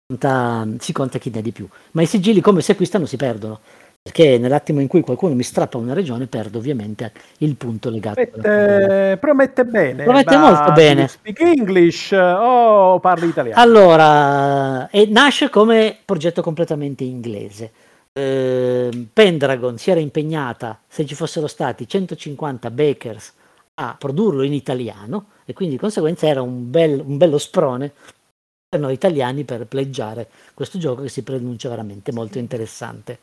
conta- 0.08 0.68
si 0.78 0.92
conta 0.92 1.20
chi 1.20 1.30
ne 1.30 1.40
ha 1.40 1.42
di 1.42 1.52
più, 1.54 1.66
ma 1.92 2.02
i 2.02 2.06
sigilli 2.06 2.42
come 2.42 2.60
si 2.62 2.72
acquistano 2.72 3.06
si 3.06 3.16
perdono, 3.16 3.62
perché 4.10 4.40
nell'attimo 4.40 4.82
in 4.82 4.88
cui 4.88 5.02
qualcuno 5.02 5.36
mi 5.36 5.44
strappa 5.44 5.78
una 5.78 5.94
regione 5.94 6.26
perdo 6.26 6.58
ovviamente 6.58 7.12
il 7.40 7.56
punto 7.56 7.90
legato 7.90 8.20
Promette, 8.26 9.18
promette 9.20 9.66
bene. 9.66 10.04
Promette 10.04 10.38
molto 10.38 10.72
bene. 10.72 11.08
Speak 11.08 11.40
English 11.42 12.12
o 12.12 13.00
parli 13.00 13.28
italiano? 13.28 13.62
Allora, 13.62 14.90
nasce 15.10 15.50
come 15.50 15.98
progetto 16.04 16.42
completamente 16.42 17.04
inglese. 17.04 17.72
Eh, 18.12 19.08
Pendragon 19.14 19.78
si 19.78 19.92
era 19.92 20.00
impegnata, 20.00 20.80
se 20.88 21.06
ci 21.06 21.14
fossero 21.14 21.48
stati 21.48 21.88
150 21.88 22.72
bakers, 22.72 23.34
a 23.76 23.96
produrlo 23.98 24.44
in 24.44 24.54
italiano 24.54 25.28
e 25.46 25.54
quindi 25.54 25.76
di 25.76 25.80
conseguenza 25.80 26.28
era 26.28 26.42
un, 26.42 26.70
bel- 26.70 27.02
un 27.06 27.16
bello 27.16 27.38
sprone 27.38 27.94
per 28.68 28.80
noi 28.80 28.94
italiani 28.94 29.46
per 29.46 29.66
pleggiare 29.68 30.28
questo 30.54 30.78
gioco 30.78 31.04
che 31.04 31.10
si 31.10 31.24
pronuncia 31.24 31.70
veramente 31.70 32.12
molto 32.12 32.40
interessante. 32.40 33.20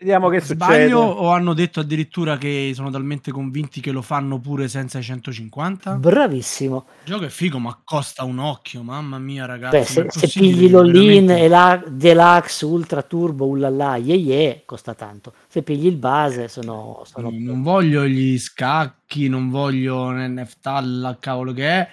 Vediamo 0.00 0.28
che 0.28 0.38
succede. 0.40 0.64
Sbaglio 0.64 1.00
o 1.00 1.30
hanno 1.30 1.54
detto 1.54 1.80
addirittura 1.80 2.38
che 2.38 2.70
sono 2.72 2.88
talmente 2.88 3.32
convinti 3.32 3.80
che 3.80 3.90
lo 3.90 4.00
fanno 4.00 4.38
pure 4.38 4.68
senza 4.68 5.00
i 5.00 5.02
150? 5.02 5.94
Il 5.94 5.98
Bravissimo. 5.98 6.86
gioco 7.04 7.24
è 7.24 7.28
figo, 7.28 7.58
ma 7.58 7.76
costa 7.82 8.22
un 8.22 8.38
occhio, 8.38 8.84
mamma 8.84 9.18
mia, 9.18 9.44
ragazzi. 9.44 9.76
Beh, 9.76 10.10
se, 10.10 10.28
se 10.28 10.38
pigli 10.38 10.70
veramente- 10.70 11.38
e 11.38 11.48
la 11.48 11.82
deluxe, 11.84 12.64
ultra 12.64 13.02
turbo, 13.02 13.46
ullala, 13.46 13.96
ye 13.96 14.14
ye, 14.14 14.62
costa 14.64 14.94
tanto. 14.94 15.32
Se 15.48 15.62
pigli 15.64 15.86
il 15.86 15.96
base 15.96 16.46
sono... 16.46 17.02
sono 17.04 17.30
Non, 17.30 17.42
non 17.42 17.62
voglio 17.62 18.06
gli 18.06 18.38
scacchi, 18.38 19.28
non 19.28 19.50
voglio 19.50 20.10
Neftalla, 20.10 21.16
cavolo 21.18 21.52
che 21.52 21.66
è. 21.68 21.88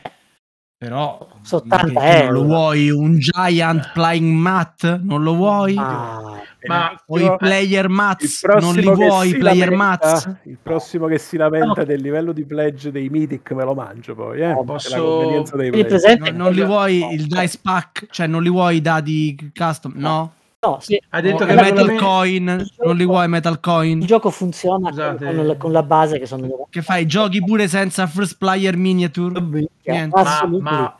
Però 0.77 1.27
che 1.41 1.55
80 1.55 1.77
tu 1.87 1.93
non 1.93 2.03
euro. 2.03 2.31
lo 2.33 2.43
vuoi 2.43 2.89
un 2.91 3.17
giant 3.17 3.91
playing 3.93 4.31
mat? 4.37 4.99
Non 5.01 5.23
lo 5.23 5.33
vuoi? 5.33 5.73
Ah, 5.77 6.43
Ma 6.67 7.01
o 7.07 7.19
i 7.19 7.35
player 7.37 7.85
il 7.85 7.91
mats? 7.91 8.43
Non 8.43 8.75
li 8.75 8.89
vuoi 8.89 9.29
i 9.29 9.37
player 9.37 9.69
lamenta- 9.71 9.75
mats? 10.11 10.37
Il 10.43 10.57
prossimo 10.61 11.07
che 11.07 11.17
si 11.17 11.37
lamenta 11.37 11.67
No. 11.81 11.83
del 11.85 12.01
livello 12.01 12.31
di 12.31 12.45
pledge 12.45 12.91
dei 12.91 13.09
Mythic 13.09 13.51
me 13.51 13.63
lo 13.63 13.73
mangio 13.73 14.15
poi, 14.15 14.41
eh. 14.41 14.53
Posso- 14.65 15.43
pledge. 15.51 15.85
presente 15.85 16.31
Non, 16.31 16.41
non 16.41 16.53
li 16.53 16.63
vuoi 16.63 17.13
il 17.13 17.27
dice 17.27 17.59
pack? 17.61 18.07
Cioè 18.09 18.27
non 18.27 18.41
li 18.43 18.49
vuoi 18.49 18.77
i 18.77 18.81
dadi 18.81 19.51
custom? 19.53 19.93
No? 19.95 20.33
No, 20.61 20.79
sì, 20.81 20.99
ha 21.09 21.21
detto 21.21 21.43
O 21.43 21.45
che 21.45 21.53
metal 21.53 21.73
veramente- 21.73 22.03
coin? 22.03 22.65
Non 22.83 22.95
li 22.95 23.05
vuoi 23.05 23.27
metal 23.27 23.59
coin? 23.59 23.99
il 24.01 24.07
gioco 24.07 24.31
funziona 24.31 24.89
con, 24.91 25.55
con 25.59 25.71
la 25.71 25.83
base 25.83 26.17
che 26.17 26.25
sono... 26.25 26.65
Che 26.71 26.81
fai? 26.81 27.05
Giochi 27.05 27.39
pure 27.43 27.67
senza 27.67 28.07
first 28.07 28.37
player 28.39 28.75
miniature? 28.75 29.39
Niente. 29.83 30.21
ma, 30.59 30.97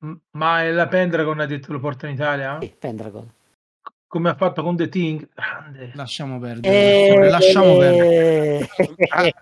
ma, 0.00 0.20
ma 0.30 0.62
la 0.70 0.86
Pendragon 0.86 1.40
ha 1.40 1.46
detto 1.46 1.66
che 1.66 1.72
lo 1.72 1.80
porta 1.80 2.06
in 2.06 2.14
Italia? 2.14 2.58
sì, 2.60 2.72
Pendragon. 2.78 3.26
Come 4.08 4.30
ha 4.30 4.34
fatto 4.34 4.62
con 4.62 4.74
The 4.74 4.88
Thing? 4.88 5.28
Grande. 5.34 5.90
Lasciamo 5.94 6.38
perdere. 6.40 7.08
Eh, 7.26 7.28
Lasciamo 7.28 7.76
perdere. 7.76 8.66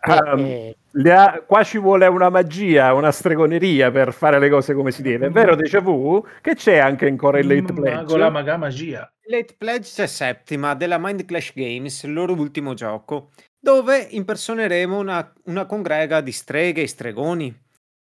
Ah, 0.01 0.33
um, 0.35 0.73
Le 0.91 1.13
ha- 1.13 1.43
qua 1.47 1.63
ci 1.63 1.79
vuole 1.79 2.05
una 2.09 2.31
magia, 2.31 2.93
una 2.93 3.13
stregoneria 3.13 3.93
per 3.93 4.13
fare 4.13 4.41
le 4.41 4.49
cose 4.51 4.75
come 4.75 4.91
si 4.91 5.03
deve. 5.03 5.27
È 5.27 5.31
vero, 5.31 5.55
Deja 5.55 5.79
Vu? 5.81 6.21
Che 6.41 6.55
c'è 6.57 6.79
anche 6.79 7.07
in 7.07 7.17
Correlate 7.17 7.73
Mm, 7.73 7.77
Pledge? 7.77 8.05
Con 8.07 8.19
la 8.19 8.31
maga 8.31 8.57
magia. 8.57 9.09
Late 9.29 9.55
Pledge 9.57 9.89
c'è 9.95 10.07
settima 10.09 10.75
della 10.75 10.99
Mind 10.99 11.25
Clash 11.25 11.53
Games, 11.55 12.03
il 12.03 12.13
loro 12.13 12.33
ultimo 12.33 12.75
gioco, 12.75 13.31
dove 13.59 13.99
impersoneremo 14.11 14.99
una, 14.99 15.33
una 15.45 15.65
congrega 15.67 16.21
di 16.21 16.33
streghe 16.33 16.83
e 16.83 16.89
stregoni. 16.89 17.57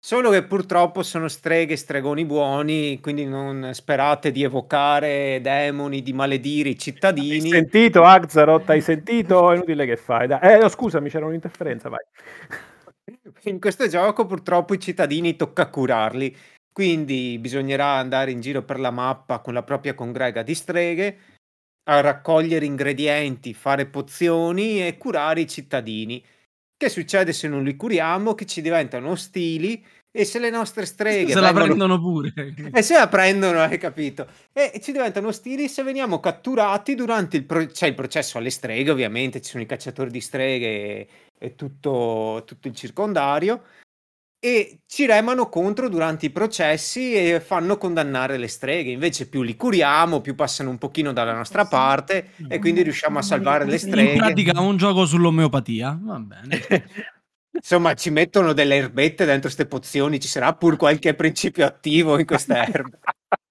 Solo 0.05 0.29
che 0.29 0.45
purtroppo 0.45 1.03
sono 1.03 1.29
streghe 1.29 1.77
stregoni 1.77 2.27
buoni, 2.27 3.01
quindi 3.01 3.25
non 3.25 3.71
sperate 3.73 4.33
di 4.33 4.43
evocare 4.43 5.41
demoni, 5.41 6.03
di 6.03 6.13
maledire 6.13 6.69
i 6.69 6.73
Hai 6.73 6.79
cittadini. 6.79 7.49
sentito, 7.49 8.03
Axaroth? 8.03 8.69
Hai 8.69 8.83
sentito? 8.83 9.51
È 9.51 9.55
inutile 9.55 9.87
che 9.87 9.97
fai. 9.97 10.27
Dai. 10.27 10.41
Eh, 10.43 10.59
no, 10.59 10.69
scusami, 10.69 11.09
c'era 11.09 11.25
un'interferenza, 11.25 11.89
vai. 11.89 12.01
In 13.45 13.59
questo 13.59 13.89
gioco 13.89 14.27
purtroppo 14.27 14.75
i 14.75 14.79
cittadini 14.79 15.37
tocca 15.37 15.71
curarli, 15.71 16.37
quindi 16.71 17.39
bisognerà 17.39 17.93
andare 17.93 18.31
in 18.31 18.43
giro 18.43 18.63
per 18.63 18.81
la 18.81 18.91
mappa 18.91 19.39
con 19.39 19.55
la 19.55 19.63
propria 19.63 19.95
congrega 19.95 20.43
di 20.43 20.55
streghe 20.55 21.19
a 21.85 22.01
raccogliere 22.01 22.67
ingredienti, 22.67 23.55
fare 23.55 23.87
pozioni 23.87 24.87
e 24.87 24.99
curare 24.99 25.41
i 25.41 25.49
cittadini. 25.49 26.23
Che 26.77 26.89
succede 26.89 27.33
se 27.33 27.49
non 27.49 27.63
li 27.63 27.77
curiamo? 27.77 28.35
Che 28.35 28.47
ci 28.47 28.61
diventano 28.61 29.11
ostili 29.11 29.85
e 30.11 30.25
se 30.25 30.39
le 30.39 30.51
nostre 30.51 30.87
streghe 30.87 31.33
Se 31.33 31.41
la 31.41 31.53
vengono- 31.53 31.65
prendono 31.67 32.01
pure. 32.01 32.33
e 32.73 32.83
se 32.83 32.95
la 32.95 33.09
prendono, 33.09 33.61
hai 33.61 33.79
capito? 33.79 34.27
E 34.53 34.81
ci 34.83 34.93
diventano 34.93 35.29
ostili 35.29 35.69
se 35.69 35.83
veniamo 35.83 36.21
catturati 36.21 36.95
durante 36.95 37.37
il, 37.37 37.45
pro- 37.45 37.67
c'è 37.67 37.87
il 37.87 37.95
processo 37.95 38.39
alle 38.39 38.51
streghe, 38.51 38.91
ovviamente, 38.91 39.41
ci 39.41 39.51
sono 39.51 39.63
i 39.63 39.67
cacciatori 39.67 40.11
di 40.11 40.21
streghe 40.21 40.67
e, 40.67 41.09
e 41.39 41.55
tutto, 41.55 42.43
tutto 42.47 42.69
il 42.69 42.75
circondario. 42.75 43.63
E 44.45 44.81
ci 44.87 45.07
remano 45.07 45.49
contro 45.49 45.89
durante 45.89 46.27
i 46.27 46.31
processi 46.31 47.15
e 47.15 47.41
fanno 47.41 47.79
condannare 47.79 48.37
le 48.37 48.47
streghe. 48.47 48.91
Invece, 48.91 49.27
più 49.27 49.41
li 49.41 49.57
curiamo, 49.57 50.21
più 50.21 50.35
passano 50.35 50.69
un 50.69 50.77
pochino 50.77 51.15
dalla 51.15 51.33
nostra 51.33 51.65
parte 51.65 52.33
e 52.47 52.59
quindi 52.59 52.83
riusciamo 52.83 53.19
a 53.19 53.23
salvare 53.23 53.65
le 53.65 53.73
In 53.73 53.79
streghe. 53.79 54.17
pratica 54.19 54.61
un 54.61 54.77
gioco 54.77 55.07
sull'omeopatia. 55.07 55.99
Va 55.99 56.19
bene. 56.19 56.61
Insomma, 57.57 57.95
ci 57.95 58.11
mettono 58.11 58.53
delle 58.53 58.77
erbette 58.77 59.25
dentro 59.25 59.45
queste 59.45 59.65
pozioni, 59.65 60.21
ci 60.21 60.29
sarà 60.29 60.53
pur 60.53 60.77
qualche 60.77 61.15
principio 61.15 61.65
attivo 61.65 62.19
in 62.19 62.27
queste 62.27 62.55
erbe. 62.55 62.99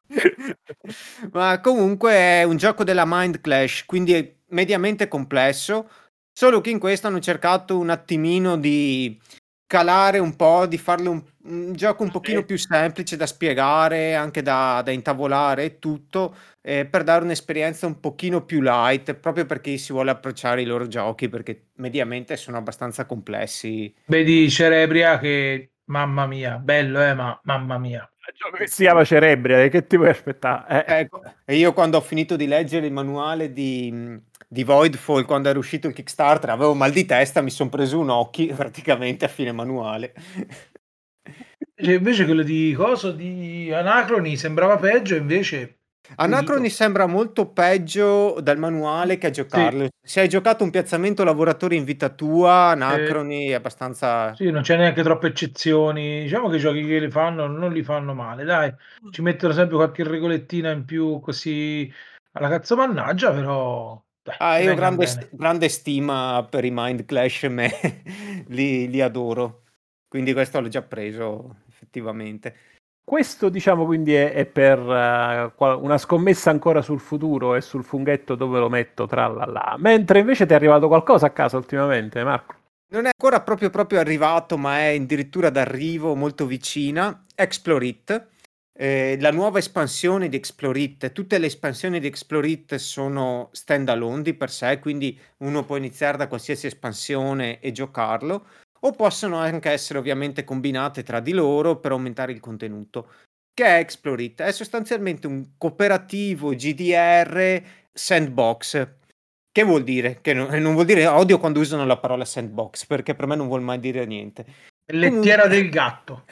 Ma 1.34 1.60
comunque 1.60 2.12
è 2.12 2.44
un 2.44 2.58
gioco 2.58 2.84
della 2.84 3.06
Mind 3.08 3.42
Clash, 3.42 3.86
quindi 3.88 4.14
è 4.14 4.36
mediamente 4.50 5.08
complesso, 5.08 5.90
solo 6.32 6.62
che 6.62 6.70
in 6.70 6.78
questo 6.78 7.08
hanno 7.08 7.20
cercato 7.20 7.80
un 7.80 7.90
attimino 7.90 8.58
di 8.58 9.20
calare 9.68 10.20
un 10.20 10.36
po', 10.36 10.66
di 10.66 10.78
farlo 10.78 11.12
un, 11.12 11.24
un 11.46 11.74
gioco 11.74 12.04
un 12.04 12.12
pochino 12.12 12.44
più 12.44 12.58
semplice 12.58 13.16
da 13.16 13.26
spiegare, 13.26 14.16
anche 14.16 14.42
da, 14.42 14.82
da 14.84 14.92
intavolare 14.92 15.64
e 15.64 15.80
tutto, 15.80 16.36
eh, 16.62 16.86
per 16.86 17.04
dare 17.04 17.24
un'esperienza 17.24 17.88
un 17.88 18.00
pochino 18.00 18.46
più 18.46 18.62
light, 18.62 19.14
proprio 19.16 19.46
perché 19.46 19.78
si 19.78 19.92
vuole 19.92 20.12
approcciare 20.12 20.62
i 20.62 20.66
loro 20.66 20.88
giochi, 20.88 21.30
perché 21.30 21.70
mediamente 21.76 22.36
sono 22.38 22.58
abbastanza 22.58 23.06
complessi. 23.06 23.94
Vedi 24.06 24.50
Cerebria 24.50 25.18
che, 25.18 25.72
mamma 25.86 26.28
mia, 26.28 26.58
bello 26.58 27.04
eh, 27.04 27.14
ma 27.14 27.40
mamma 27.44 27.78
mia. 27.78 28.08
Che 28.58 28.68
si 28.68 28.84
chiama 28.84 29.04
Cerebria, 29.04 29.68
che 29.68 29.86
ti 29.86 29.98
vuoi 29.98 30.10
aspettare? 30.10 30.86
Eh, 30.86 31.00
Ecco, 31.00 31.22
e 31.46 31.56
io 31.56 31.74
quando 31.74 31.98
ho 31.98 32.02
finito 32.02 32.36
di 32.36 32.48
leggere 32.48 32.88
il 32.88 32.94
manuale 32.94 33.52
di, 33.52 34.20
di 34.54 34.64
Voidfall, 34.64 35.26
quando 35.26 35.50
era 35.50 35.58
uscito 35.58 35.88
il 35.88 35.94
Kickstarter, 35.94 36.52
avevo 36.52 36.76
mal 36.76 36.92
di 36.92 37.06
testa, 37.06 37.42
mi 37.42 37.50
sono 37.50 37.70
preso 37.70 38.00
un 38.00 38.10
occhi 38.10 38.46
praticamente 38.56 39.26
a 39.26 39.28
fine 39.28 39.52
manuale. 39.52 40.14
Cioè, 41.76 41.96
invece 41.96 42.26
quello 42.26 42.44
di 42.44 42.72
coso 42.78 43.12
di 43.12 43.74
Anacroni 43.74 44.38
sembrava 44.38 44.78
peggio, 44.78 45.16
invece 45.16 45.80
Anacroni 46.16 46.70
sembra 46.70 47.08
molto 47.08 47.48
peggio 47.48 48.38
dal 48.42 48.60
manuale 48.60 49.18
che 49.18 49.28
a 49.28 49.30
giocarlo. 49.32 49.88
Se 50.00 50.20
hai 50.20 50.30
giocato 50.30 50.64
un 50.64 50.70
piazzamento 50.70 51.24
lavoratore 51.24 51.76
in 51.76 51.84
vita 51.84 52.10
tua, 52.10 52.70
Anacroni 52.72 53.48
è 53.48 53.54
abbastanza... 53.54 54.36
sì, 54.36 54.52
non 54.52 54.62
c'è 54.62 54.78
neanche 54.78 55.02
troppe 55.02 55.28
eccezioni. 55.28 56.24
Diciamo 56.24 56.50
che 56.50 56.58
i 56.58 56.60
giochi 56.60 56.86
che 56.86 57.00
li 57.00 57.10
fanno 57.10 57.48
non 57.48 57.72
li 57.72 57.82
fanno 57.84 58.14
male, 58.14 58.44
dai. 58.44 58.72
Ci 59.10 59.22
mettono 59.22 59.54
sempre 59.54 59.78
qualche 59.78 60.04
regolettina 60.04 60.72
in 60.72 60.86
più 60.86 61.20
così 61.22 61.92
alla 62.34 62.50
cazzo 62.50 62.76
mannaggia, 62.76 63.32
però 63.32 64.03
dai, 64.24 64.36
Ah, 64.40 64.58
io 64.60 64.74
grande, 64.74 65.06
st- 65.06 65.30
grande 65.32 65.70
stima 65.70 66.46
per 66.50 66.64
i 66.66 66.72
Mind 66.72 67.06
Clash, 67.06 67.44
me 67.52 67.72
li, 68.48 68.90
li 68.90 69.02
adoro. 69.02 69.64
Quindi 70.08 70.34
questo 70.34 70.62
l'ho 70.62 70.68
già 70.70 70.82
preso, 70.82 71.58
effettivamente. 71.68 72.56
Questo 73.04 73.50
diciamo 73.50 73.86
quindi 73.86 74.14
è, 74.14 74.32
è 74.32 74.46
per 74.46 75.52
qual- 75.56 75.82
una 75.82 75.98
scommessa 75.98 76.52
ancora 76.52 76.82
sul 76.82 77.02
futuro 77.02 77.56
e 77.56 77.62
sul 77.62 77.84
funghetto 77.84 78.36
dove 78.36 78.60
lo 78.60 78.70
metto 78.70 79.06
tra 79.08 79.28
là. 79.28 79.76
Mentre 79.78 80.20
invece 80.20 80.46
ti 80.46 80.54
è 80.54 80.56
arrivato 80.56 80.88
qualcosa 80.88 81.26
a 81.26 81.32
casa 81.32 81.58
ultimamente, 81.58 82.24
Marco? 82.24 82.56
Non 82.94 83.06
è 83.06 83.10
ancora 83.12 83.42
proprio, 83.42 83.70
proprio 83.70 84.00
arrivato, 84.00 84.58
ma 84.58 84.78
è 84.80 84.96
addirittura 84.96 85.50
d'arrivo 85.50 86.16
molto 86.16 86.46
vicina. 86.46 87.26
Explore 87.36 87.86
It, 87.86 88.28
eh, 88.76 89.18
la 89.20 89.32
nuova 89.32 89.60
espansione 89.60 90.30
di 90.30 90.36
Explore 90.36 90.80
It. 90.80 91.12
Tutte 91.12 91.38
le 91.38 91.46
espansioni 91.46 92.00
di 92.00 92.08
Explore 92.08 92.48
It 92.48 92.76
sono 92.76 93.50
stand 93.52 93.90
alone 93.90 94.24
di 94.24 94.34
per 94.34 94.50
sé, 94.50 94.80
quindi 94.80 95.20
uno 95.38 95.64
può 95.64 95.78
iniziare 95.78 96.18
da 96.18 96.28
qualsiasi 96.28 96.68
espansione 96.68 97.60
e 97.60 97.72
giocarlo, 97.72 98.46
o 98.82 98.92
possono 98.92 99.38
anche 99.38 99.70
essere 99.70 100.00
ovviamente 100.00 100.44
combinate 100.44 101.04
tra 101.04 101.20
di 101.20 101.32
loro 101.32 101.80
per 101.80 101.92
aumentare 101.92 102.32
il 102.32 102.40
contenuto. 102.40 103.10
Che 103.54 103.64
è 103.66 103.78
Explore 103.80 104.24
It? 104.24 104.42
È 104.42 104.52
sostanzialmente 104.52 105.28
un 105.28 105.52
cooperativo 105.58 106.50
GDR 106.50 107.62
sandbox. 107.94 108.96
Che 109.52 109.64
vuol 109.64 109.84
dire? 109.84 110.20
Che 110.22 110.34
non, 110.34 110.50
non 110.60 110.74
vuol 110.74 110.88
dire 110.88 111.06
odio 111.06 111.38
quando 111.38 111.60
usano 111.60 111.86
la 111.86 112.00
parola 112.00 112.26
sandbox, 112.26 112.88
perché 112.88 113.14
per 113.14 113.28
me 113.28 113.36
non 113.36 113.48
vuol 113.48 113.62
mai 113.62 113.80
dire 113.80 114.06
niente. 114.08 114.72
Lettiera 114.86 115.48
del 115.48 115.70
gatto. 115.70 116.26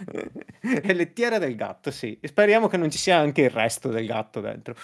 Lettiera 0.83 1.37
del 1.37 1.55
gatto, 1.55 1.89
sì. 1.91 2.17
E 2.21 2.27
speriamo 2.27 2.67
che 2.67 2.77
non 2.77 2.89
ci 2.91 2.97
sia 2.97 3.17
anche 3.17 3.43
il 3.43 3.49
resto 3.49 3.89
del 3.89 4.05
gatto 4.05 4.41
dentro. 4.41 4.75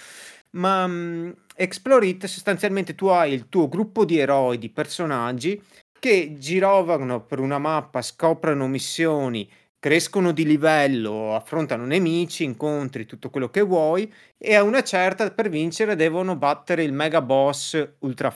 ma 0.52 0.88
mh, 0.88 1.36
Explore 1.56 2.08
It 2.08 2.26
sostanzialmente 2.26 2.96
tu 2.96 3.08
hai 3.08 3.34
il 3.34 3.50
tuo 3.50 3.68
gruppo 3.68 4.06
di 4.06 4.18
eroi, 4.20 4.58
di 4.58 4.70
personaggi 4.70 5.62
che 6.00 6.36
girovano 6.38 7.24
per 7.26 7.40
una 7.40 7.58
mappa, 7.60 8.02
scoprono 8.02 8.68
missioni, 8.68 9.50
crescono 9.80 10.32
di 10.32 10.46
livello, 10.46 11.36
affrontano 11.36 11.86
nemici, 11.86 12.44
incontri, 12.44 13.06
tutto 13.06 13.30
quello 13.30 13.50
che 13.50 13.62
vuoi 13.62 14.12
e 14.38 14.56
a 14.56 14.64
una 14.64 14.84
certa 14.84 15.30
per 15.32 15.50
vincere 15.50 15.96
devono 15.96 16.36
battere 16.36 16.84
il 16.84 16.94
mega 16.94 17.22
boss 17.22 17.96
ultra 18.00 18.32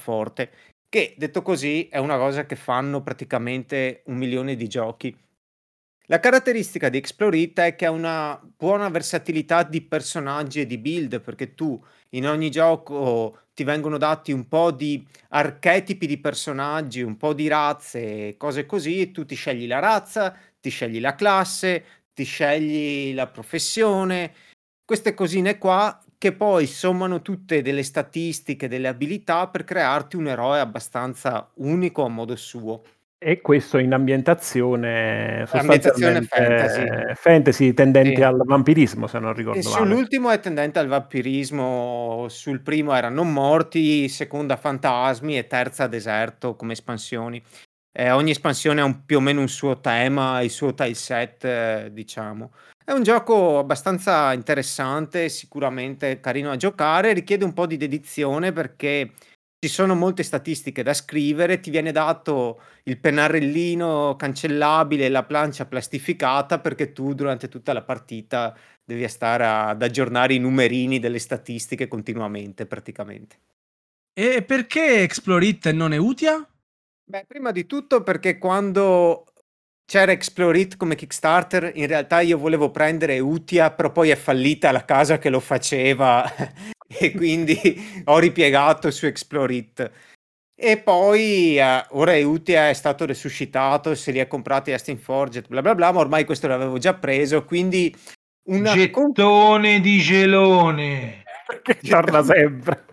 che 0.91 1.15
detto 1.17 1.41
così 1.41 1.87
è 1.87 1.99
una 1.99 2.17
cosa 2.17 2.45
che 2.45 2.57
fanno 2.57 3.01
praticamente 3.01 4.03
un 4.07 4.17
milione 4.17 4.57
di 4.57 4.67
giochi. 4.67 5.17
La 6.07 6.19
caratteristica 6.19 6.89
di 6.89 6.97
Explorita 6.97 7.65
è 7.65 7.75
che 7.75 7.85
ha 7.85 7.91
una 7.91 8.37
buona 8.57 8.89
versatilità 8.89 9.63
di 9.63 9.79
personaggi 9.83 10.59
e 10.59 10.65
di 10.65 10.77
build, 10.77 11.21
perché 11.21 11.53
tu 11.55 11.81
in 12.09 12.27
ogni 12.27 12.51
gioco 12.51 13.43
ti 13.53 13.63
vengono 13.63 13.97
dati 13.97 14.33
un 14.33 14.49
po' 14.49 14.71
di 14.71 15.07
archetipi 15.29 16.05
di 16.07 16.19
personaggi, 16.19 17.01
un 17.01 17.15
po' 17.15 17.33
di 17.33 17.47
razze, 17.47 18.35
cose 18.35 18.65
così, 18.65 18.99
e 18.99 19.11
tu 19.11 19.23
ti 19.23 19.35
scegli 19.35 19.67
la 19.67 19.79
razza, 19.79 20.37
ti 20.59 20.69
scegli 20.69 20.99
la 20.99 21.15
classe, 21.15 21.85
ti 22.13 22.25
scegli 22.25 23.13
la 23.13 23.27
professione, 23.27 24.33
queste 24.83 25.13
cosine 25.13 25.57
qua 25.57 25.97
che 26.21 26.33
poi 26.33 26.67
sommano 26.67 27.23
tutte 27.23 27.63
delle 27.63 27.81
statistiche, 27.81 28.67
delle 28.67 28.87
abilità 28.87 29.47
per 29.49 29.63
crearti 29.63 30.15
un 30.17 30.27
eroe 30.27 30.59
abbastanza 30.59 31.49
unico 31.55 32.03
a 32.05 32.09
modo 32.09 32.35
suo. 32.35 32.83
E 33.23 33.39
questo 33.41 33.77
in 33.77 33.93
ambientazione 33.93 35.43
sostanzialmente 35.45 36.25
fantasy. 36.25 37.13
fantasy 37.13 37.71
tendenti 37.73 38.21
Sì. 38.21 38.23
al 38.23 38.41
vampirismo, 38.43 39.05
se 39.05 39.19
non 39.19 39.33
E 39.53 39.61
ricordo 39.61 39.69
male. 39.69 40.01
sull'ultimo 40.03 40.29
è 40.29 40.39
tendente 40.39 40.79
al 40.79 40.87
vampirismo, 40.87 42.27
sul 42.29 42.61
primo 42.61 42.93
era 42.95 43.09
non 43.09 43.33
morti, 43.33 44.07
seconda 44.07 44.55
fantasmi 44.55 45.37
e 45.37 45.45
terza 45.45 45.87
deserto 45.87 46.55
come 46.55 46.71
espansioni. 46.71 47.43
Eh, 47.93 48.11
ogni 48.11 48.31
espansione 48.31 48.81
ha 48.81 48.85
un- 48.85 49.05
più 49.05 49.17
o 49.17 49.19
meno 49.19 49.41
un 49.41 49.49
suo 49.49 49.79
tema, 49.81 50.41
il 50.41 50.49
suo 50.49 50.73
tileset, 50.73 51.43
eh, 51.43 51.89
diciamo. 51.91 52.53
È 52.83 52.91
un 52.91 53.03
gioco 53.03 53.59
abbastanza 53.59 54.33
interessante, 54.33 55.29
sicuramente 55.29 56.19
carino 56.19 56.51
a 56.51 56.55
giocare, 56.57 57.13
richiede 57.13 57.43
un 57.45 57.53
po' 57.53 57.65
di 57.67 57.77
dedizione 57.77 58.51
perché 58.53 59.11
ci 59.63 59.69
sono 59.71 59.93
molte 59.93 60.23
statistiche 60.23 60.81
da 60.81 60.93
scrivere, 60.93 61.59
ti 61.59 61.69
viene 61.69 61.91
dato 61.91 62.61
il 62.85 62.99
pennarellino 62.99 64.15
cancellabile 64.17 65.05
e 65.05 65.09
la 65.09 65.23
plancia 65.23 65.65
plastificata 65.67 66.59
perché 66.59 66.93
tu 66.93 67.13
durante 67.13 67.47
tutta 67.47 67.71
la 67.71 67.83
partita 67.83 68.57
devi 68.83 69.07
stare 69.07 69.45
ad 69.45 69.81
aggiornare 69.83 70.33
i 70.33 70.39
numerini 70.39 70.97
delle 70.99 71.19
statistiche 71.19 71.87
continuamente, 71.87 72.65
praticamente. 72.65 73.39
E 74.13 74.43
perché 74.43 75.03
Explore 75.03 75.45
It 75.45 75.65
e 75.67 75.71
non 75.71 75.93
Eutia? 75.93 76.45
Beh, 77.11 77.25
prima 77.27 77.51
di 77.51 77.65
tutto 77.65 78.03
perché 78.03 78.37
quando 78.37 79.25
c'era 79.83 80.13
Explore 80.13 80.57
It 80.59 80.77
come 80.77 80.95
Kickstarter, 80.95 81.73
in 81.75 81.85
realtà 81.85 82.21
io 82.21 82.37
volevo 82.37 82.71
prendere 82.71 83.19
Utia, 83.19 83.69
però 83.69 83.91
poi 83.91 84.11
è 84.11 84.15
fallita 84.15 84.71
la 84.71 84.85
casa 84.85 85.17
che 85.17 85.29
lo 85.29 85.41
faceva 85.41 86.23
e 86.87 87.11
quindi 87.11 87.59
ho 88.05 88.17
ripiegato 88.17 88.89
su 88.91 89.07
Explore 89.07 89.53
It. 89.53 89.91
E 90.55 90.77
poi 90.77 91.59
eh, 91.59 91.85
ora 91.89 92.15
Utia 92.25 92.69
è 92.69 92.73
stato 92.73 93.05
resuscitato, 93.05 93.93
se 93.93 94.11
li 94.11 94.21
ha 94.21 94.27
comprati 94.27 94.71
a 94.71 94.77
Steamforged, 94.77 95.49
bla 95.49 95.61
bla 95.61 95.75
bla, 95.75 95.91
ma 95.91 95.99
ormai 95.99 96.23
questo 96.23 96.47
l'avevo 96.47 96.77
già 96.77 96.93
preso, 96.93 97.43
quindi 97.43 97.93
una 98.43 98.71
Gettone 98.71 99.81
di 99.81 99.97
gelone. 99.99 101.23
Che 101.61 101.77
torna 101.81 102.23
sempre. 102.23 102.85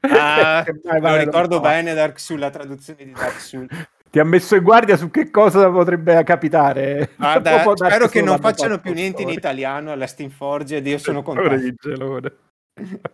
Ah, 0.00 0.64
vai, 0.84 1.00
vai, 1.00 1.00
lo 1.00 1.08
non 1.08 1.24
ricordo 1.24 1.54
so. 1.56 1.60
bene 1.60 1.94
Dark 1.94 2.18
Souls, 2.20 2.40
la 2.40 2.50
traduzione 2.50 3.04
di 3.04 3.12
Dark 3.12 3.40
Souls. 3.40 3.68
Ti 4.10 4.18
ha 4.18 4.24
messo 4.24 4.56
in 4.56 4.62
guardia 4.62 4.96
su 4.96 5.10
che 5.10 5.30
cosa 5.30 5.68
potrebbe 5.70 6.22
capitare. 6.24 7.10
Guarda, 7.16 7.62
spero 7.76 8.08
che 8.08 8.22
non 8.22 8.38
facciano 8.38 8.78
più 8.78 8.94
niente 8.94 9.20
in 9.20 9.28
italiano 9.28 9.92
alla 9.92 10.06
Steamforged, 10.06 10.86
io 10.86 10.96
sono 10.96 11.22
contento. 11.22 11.90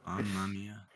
Mamma 0.04 0.46
mia. 0.46 0.86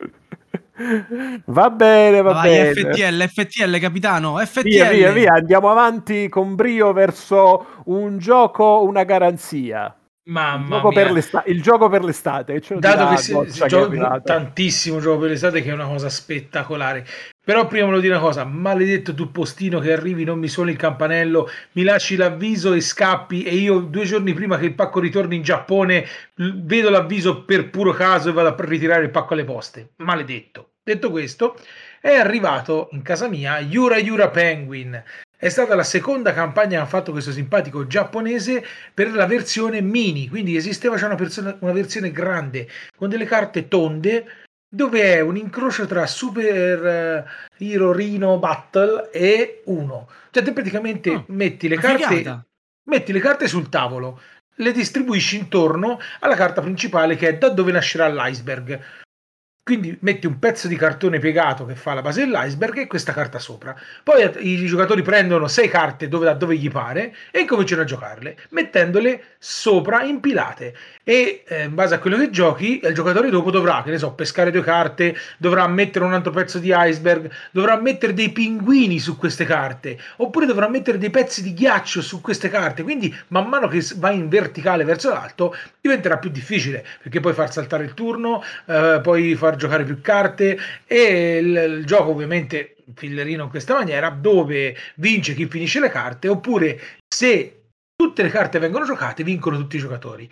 Va 1.47 1.71
bene, 1.71 2.23
va 2.23 2.33
vai, 2.33 2.49
bene. 2.49 2.75
FTL, 2.75 3.27
FTL, 3.27 3.79
capitano, 3.81 4.37
FTL. 4.37 4.63
Via, 4.63 4.91
via, 4.91 5.11
via, 5.11 5.33
andiamo 5.33 5.69
avanti 5.69 6.29
con 6.29 6.55
brio 6.55 6.93
verso 6.93 7.83
un 7.87 8.19
gioco, 8.19 8.85
una 8.85 9.03
garanzia. 9.03 9.93
Il 10.29 10.35
Mamma 10.35 10.77
gioco, 10.77 10.91
per 10.91 11.11
l'esta- 11.11 11.43
il 11.47 11.63
gioco 11.63 11.89
per 11.89 12.05
l'estate. 12.05 12.63
lo 12.69 12.79
Dato 12.81 13.09
che 13.09 13.17
si, 13.17 13.35
si 13.47 13.67
gioca 13.67 14.21
tantissimo 14.21 15.01
gioco 15.01 15.21
per 15.21 15.31
l'estate, 15.31 15.63
che 15.63 15.71
è 15.71 15.73
una 15.73 15.87
cosa 15.87 16.11
spettacolare. 16.11 17.07
Però 17.43 17.67
prima 17.67 17.87
volevo 17.87 18.03
dire 18.03 18.13
una 18.13 18.23
cosa, 18.23 18.45
maledetto 18.45 19.15
tu 19.15 19.33
postino 19.33 19.79
che 19.79 19.91
arrivi, 19.91 20.25
non 20.25 20.39
mi 20.39 20.49
suoni 20.49 20.73
il 20.73 20.77
campanello, 20.77 21.49
mi 21.73 21.83
lasci 21.83 22.15
l'avviso 22.17 22.75
e 22.75 22.83
scappi 22.83 23.43
e 23.43 23.55
io 23.55 23.79
due 23.79 24.05
giorni 24.05 24.35
prima 24.35 24.59
che 24.59 24.67
il 24.67 24.75
pacco 24.75 25.01
ritorni 25.01 25.37
in 25.37 25.43
Giappone 25.43 26.05
vedo 26.35 26.91
l'avviso 26.91 27.45
per 27.45 27.71
puro 27.71 27.93
caso 27.93 28.29
e 28.29 28.33
vado 28.33 28.49
a 28.49 28.55
ritirare 28.59 29.05
il 29.05 29.11
pacco 29.11 29.33
alle 29.33 29.45
poste. 29.45 29.93
Maledetto. 29.97 30.73
Detto 30.83 31.11
questo, 31.11 31.57
è 32.03 32.15
arrivato 32.15 32.91
in 32.93 33.01
casa 33.01 33.29
mia 33.29 33.61
Yura 33.61 33.97
Yura 33.97 34.29
Penguin. 34.29 35.03
È 35.41 35.49
stata 35.49 35.77
la 35.77 35.85
seconda 35.85 36.33
campagna 36.33 36.79
che 36.79 36.83
ha 36.83 36.87
fatto 36.87 37.13
questo 37.13 37.31
simpatico 37.31 37.87
giapponese 37.87 38.65
per 38.93 39.13
la 39.15 39.25
versione 39.25 39.81
mini, 39.81 40.29
quindi 40.29 40.57
esisteva 40.57 40.97
già 40.97 41.07
una, 41.07 41.15
persona- 41.15 41.57
una 41.61 41.71
versione 41.71 42.11
grande 42.11 42.69
con 42.97 43.09
delle 43.09 43.25
carte 43.25 43.69
tonde 43.69 44.27
dove 44.69 45.01
è 45.15 45.21
un 45.21 45.37
incrocio 45.37 45.87
tra 45.87 46.07
Super 46.07 46.87
eh, 46.87 47.25
Hero 47.57 47.93
Rhino 47.93 48.39
Battle 48.41 49.11
e 49.13 49.63
1. 49.67 50.09
Cioè 50.33 50.43
te 50.43 50.53
praticamente 50.53 51.13
Ah, 51.13 51.25
metti 51.29 51.69
le 51.69 51.77
carte 51.77 52.45
metti 52.89 53.13
le 53.13 53.21
carte 53.21 53.47
sul 53.47 53.69
tavolo, 53.69 54.21
le 54.57 54.73
distribuisci 54.73 55.37
intorno 55.37 56.01
alla 56.19 56.35
carta 56.35 56.61
principale 56.61 57.15
che 57.15 57.29
è 57.29 57.39
da 57.39 57.49
dove 57.51 57.71
nascerà 57.71 58.09
l'iceberg. 58.09 58.81
Quindi 59.69 59.99
metti 60.01 60.27
un 60.27 60.39
pezzo 60.39 60.67
di 60.67 60.77
cartone 60.77 61.19
piegato 61.19 61.67
che 61.67 61.75
fa 61.75 61.93
la 61.93 62.01
base 62.01 62.25
dell'iceberg 62.25 62.79
e 62.79 62.87
questa 62.87 63.13
carta 63.13 63.39
sopra. 63.39 63.79
Poi 64.03 64.23
i 64.39 64.65
giocatori 64.65 65.03
prendono 65.03 65.47
sei 65.47 65.69
carte 65.69 66.09
dove, 66.09 66.25
da 66.25 66.33
dove 66.33 66.57
gli 66.57 66.71
pare 66.71 67.15
e 67.31 67.41
incominciano 67.41 67.83
a 67.83 67.85
giocarle, 67.85 68.39
mettendole 68.53 69.37
sopra 69.37 70.05
impilate. 70.05 70.75
E 71.09 71.43
eh, 71.49 71.63
in 71.63 71.75
base 71.75 71.95
a 71.95 72.01
quello 72.01 72.19
che 72.19 72.29
giochi, 72.29 72.81
il 72.85 72.93
giocatore 72.93 73.31
dopo 73.31 73.51
dovrà, 73.51 73.83
che 73.83 73.89
ne 73.91 73.97
so, 73.97 74.13
pescare 74.13 74.51
due 74.51 74.61
carte, 74.61 75.17
dovrà 75.39 75.67
mettere 75.67 76.05
un 76.05 76.13
altro 76.13 76.33
pezzo 76.33 76.59
di 76.59 76.71
iceberg, 76.71 77.31
dovrà 77.51 77.81
mettere 77.81 78.13
dei 78.13 78.29
pinguini 78.29 78.99
su 78.99 79.17
queste 79.17 79.47
carte, 79.47 79.99
oppure 80.17 80.45
dovrà 80.45 80.69
mettere 80.69 80.99
dei 80.99 81.09
pezzi 81.09 81.43
di 81.43 81.55
ghiaccio 81.55 82.03
su 82.03 82.21
queste 82.21 82.51
carte. 82.51 82.83
Quindi, 82.83 83.17
man 83.29 83.49
mano 83.49 83.69
che 83.69 83.81
s- 83.81 83.97
va 83.97 84.11
in 84.11 84.29
verticale 84.29 84.85
verso 84.85 85.09
l'alto, 85.09 85.57
diventerà 85.81 86.19
più 86.19 86.29
difficile 86.29 86.85
perché 87.03 87.21
puoi 87.21 87.33
far 87.33 87.51
saltare 87.51 87.85
il 87.85 87.95
turno, 87.95 88.43
eh, 88.67 89.01
puoi 89.03 89.35
far 89.35 89.57
giocare 89.57 89.85
più 89.85 90.03
carte 90.03 90.59
e 90.87 91.39
il, 91.39 91.79
il 91.79 91.87
gioco 91.87 92.11
ovviamente 92.11 92.77
fillerino 92.95 93.45
in 93.45 93.49
questa 93.49 93.73
maniera 93.73 94.11
dove 94.11 94.77
vince 94.97 95.33
chi 95.33 95.47
finisce 95.47 95.81
le 95.81 95.89
carte 95.89 96.29
oppure 96.29 96.79
se 97.09 97.63
tutte 97.97 98.23
le 98.23 98.29
carte 98.29 98.59
vengono 98.59 98.85
giocate 98.85 99.25
vincono 99.25 99.57
tutti 99.57 99.77
i 99.77 99.81
giocatori 99.81 100.31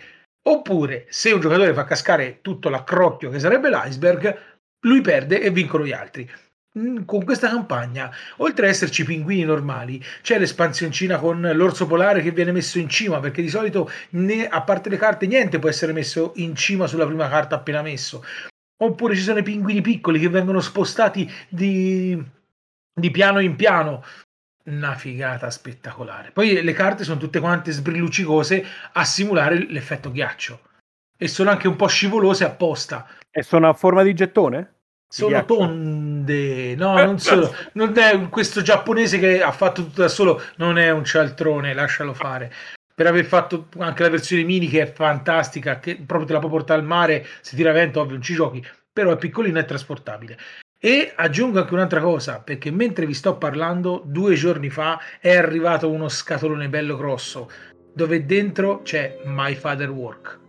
oppure 0.49 1.05
se 1.09 1.31
un 1.31 1.39
giocatore 1.39 1.73
fa 1.73 1.83
cascare 1.83 2.39
tutto 2.41 2.69
l'accrocchio 2.69 3.29
che 3.29 3.39
sarebbe 3.39 3.69
l'iceberg 3.69 4.37
lui 4.81 5.01
perde 5.01 5.41
e 5.41 5.49
vincono 5.49 5.85
gli 5.85 5.91
altri. 5.91 6.29
Mm, 6.77 7.03
con 7.05 7.23
questa 7.23 7.49
campagna 7.49 8.11
oltre 8.37 8.65
ad 8.65 8.71
esserci 8.71 9.03
pinguini 9.03 9.43
normali 9.43 10.03
c'è 10.21 10.37
l'espansioncina 10.37 11.17
con 11.17 11.41
l'orso 11.53 11.87
polare 11.87 12.21
che 12.21 12.31
viene 12.31 12.51
messo 12.51 12.77
in 12.77 12.87
cima 12.87 13.19
perché 13.19 13.41
di 13.41 13.49
solito 13.49 13.89
né- 14.11 14.47
a 14.47 14.61
parte 14.61 14.89
le 14.89 14.97
carte 14.97 15.27
niente 15.27 15.59
può 15.59 15.69
essere 15.69 15.91
messo 15.91 16.33
in 16.35 16.55
cima 16.55 16.87
sulla 16.87 17.05
prima 17.05 17.27
carta 17.27 17.55
appena 17.55 17.81
messo. 17.81 18.23
Oppure 18.79 19.15
ci 19.15 19.21
sono 19.21 19.39
i 19.39 19.43
pinguini 19.43 19.81
piccoli 19.81 20.19
che 20.19 20.29
vengono 20.29 20.59
spostati 20.59 21.29
di, 21.49 22.21
di 22.93 23.11
piano 23.11 23.39
in 23.39 23.55
piano 23.55 24.03
una 24.67 24.95
figata 24.95 25.49
spettacolare 25.49 26.31
poi 26.31 26.61
le 26.61 26.73
carte 26.73 27.03
sono 27.03 27.19
tutte 27.19 27.39
quante 27.39 27.71
sbrilluccicose 27.71 28.65
a 28.93 29.03
simulare 29.03 29.65
l'effetto 29.69 30.11
ghiaccio 30.11 30.61
e 31.17 31.27
sono 31.27 31.49
anche 31.49 31.67
un 31.67 31.75
po' 31.75 31.87
scivolose 31.87 32.43
apposta 32.43 33.07
E 33.31 33.43
sono 33.43 33.69
a 33.69 33.73
forma 33.73 34.03
di 34.03 34.13
gettone? 34.13 34.77
sono 35.09 35.45
tonde, 35.45 36.75
no, 36.75 37.01
non 37.01 37.19
sono. 37.19 37.49
Non 37.73 37.97
è 37.97 38.29
questo 38.29 38.61
giapponese 38.61 39.19
che 39.19 39.41
ha 39.41 39.51
fatto 39.51 39.83
tutto 39.83 40.01
da 40.01 40.07
solo, 40.07 40.41
non 40.57 40.77
è 40.77 40.89
un 40.91 41.05
cialtrone, 41.05 41.73
lascialo 41.73 42.13
fare. 42.13 42.51
Per 42.93 43.07
aver 43.07 43.25
fatto 43.25 43.67
anche 43.77 44.03
la 44.03 44.09
versione 44.09 44.43
mini 44.43 44.67
che 44.67 44.81
è 44.81 44.91
fantastica, 44.91 45.79
che 45.79 45.95
proprio 45.95 46.27
te 46.27 46.33
la 46.33 46.39
può 46.39 46.49
portare 46.49 46.79
al 46.79 46.85
mare, 46.85 47.25
se 47.41 47.55
tira 47.55 47.71
vento, 47.71 48.01
ovvio, 48.01 48.13
non 48.13 48.21
ci 48.21 48.33
giochi, 48.33 48.65
però 48.91 49.11
è 49.11 49.17
piccolina 49.17 49.59
e 49.59 49.65
trasportabile. 49.65 50.37
E 50.79 51.11
aggiungo 51.15 51.59
anche 51.59 51.73
un'altra 51.73 52.01
cosa, 52.01 52.39
perché 52.39 52.69
mentre 52.69 53.05
vi 53.07 53.13
sto 53.15 53.35
parlando, 53.37 54.01
due 54.05 54.35
giorni 54.35 54.69
fa 54.69 54.99
è 55.19 55.35
arrivato 55.35 55.89
uno 55.89 56.07
scatolone 56.07 56.69
bello 56.69 56.95
grosso, 56.95 57.49
dove 57.93 58.25
dentro 58.25 58.81
c'è 58.83 59.17
My 59.25 59.55
Father 59.55 59.89
Work, 59.89 60.39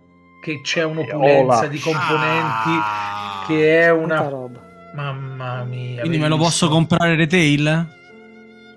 che 0.42 0.60
c'è 0.62 0.84
un'opulenza 0.84 1.56
Ola. 1.58 1.66
di 1.66 1.78
componenti 1.78 2.68
Ah. 2.68 3.44
che 3.46 3.80
è 3.80 3.90
una... 3.90 4.66
Mamma 4.94 5.62
mia. 5.64 6.00
Quindi 6.00 6.18
me 6.18 6.28
lo 6.28 6.36
posso 6.36 6.68
comprare 6.68 7.14
retail? 7.14 7.96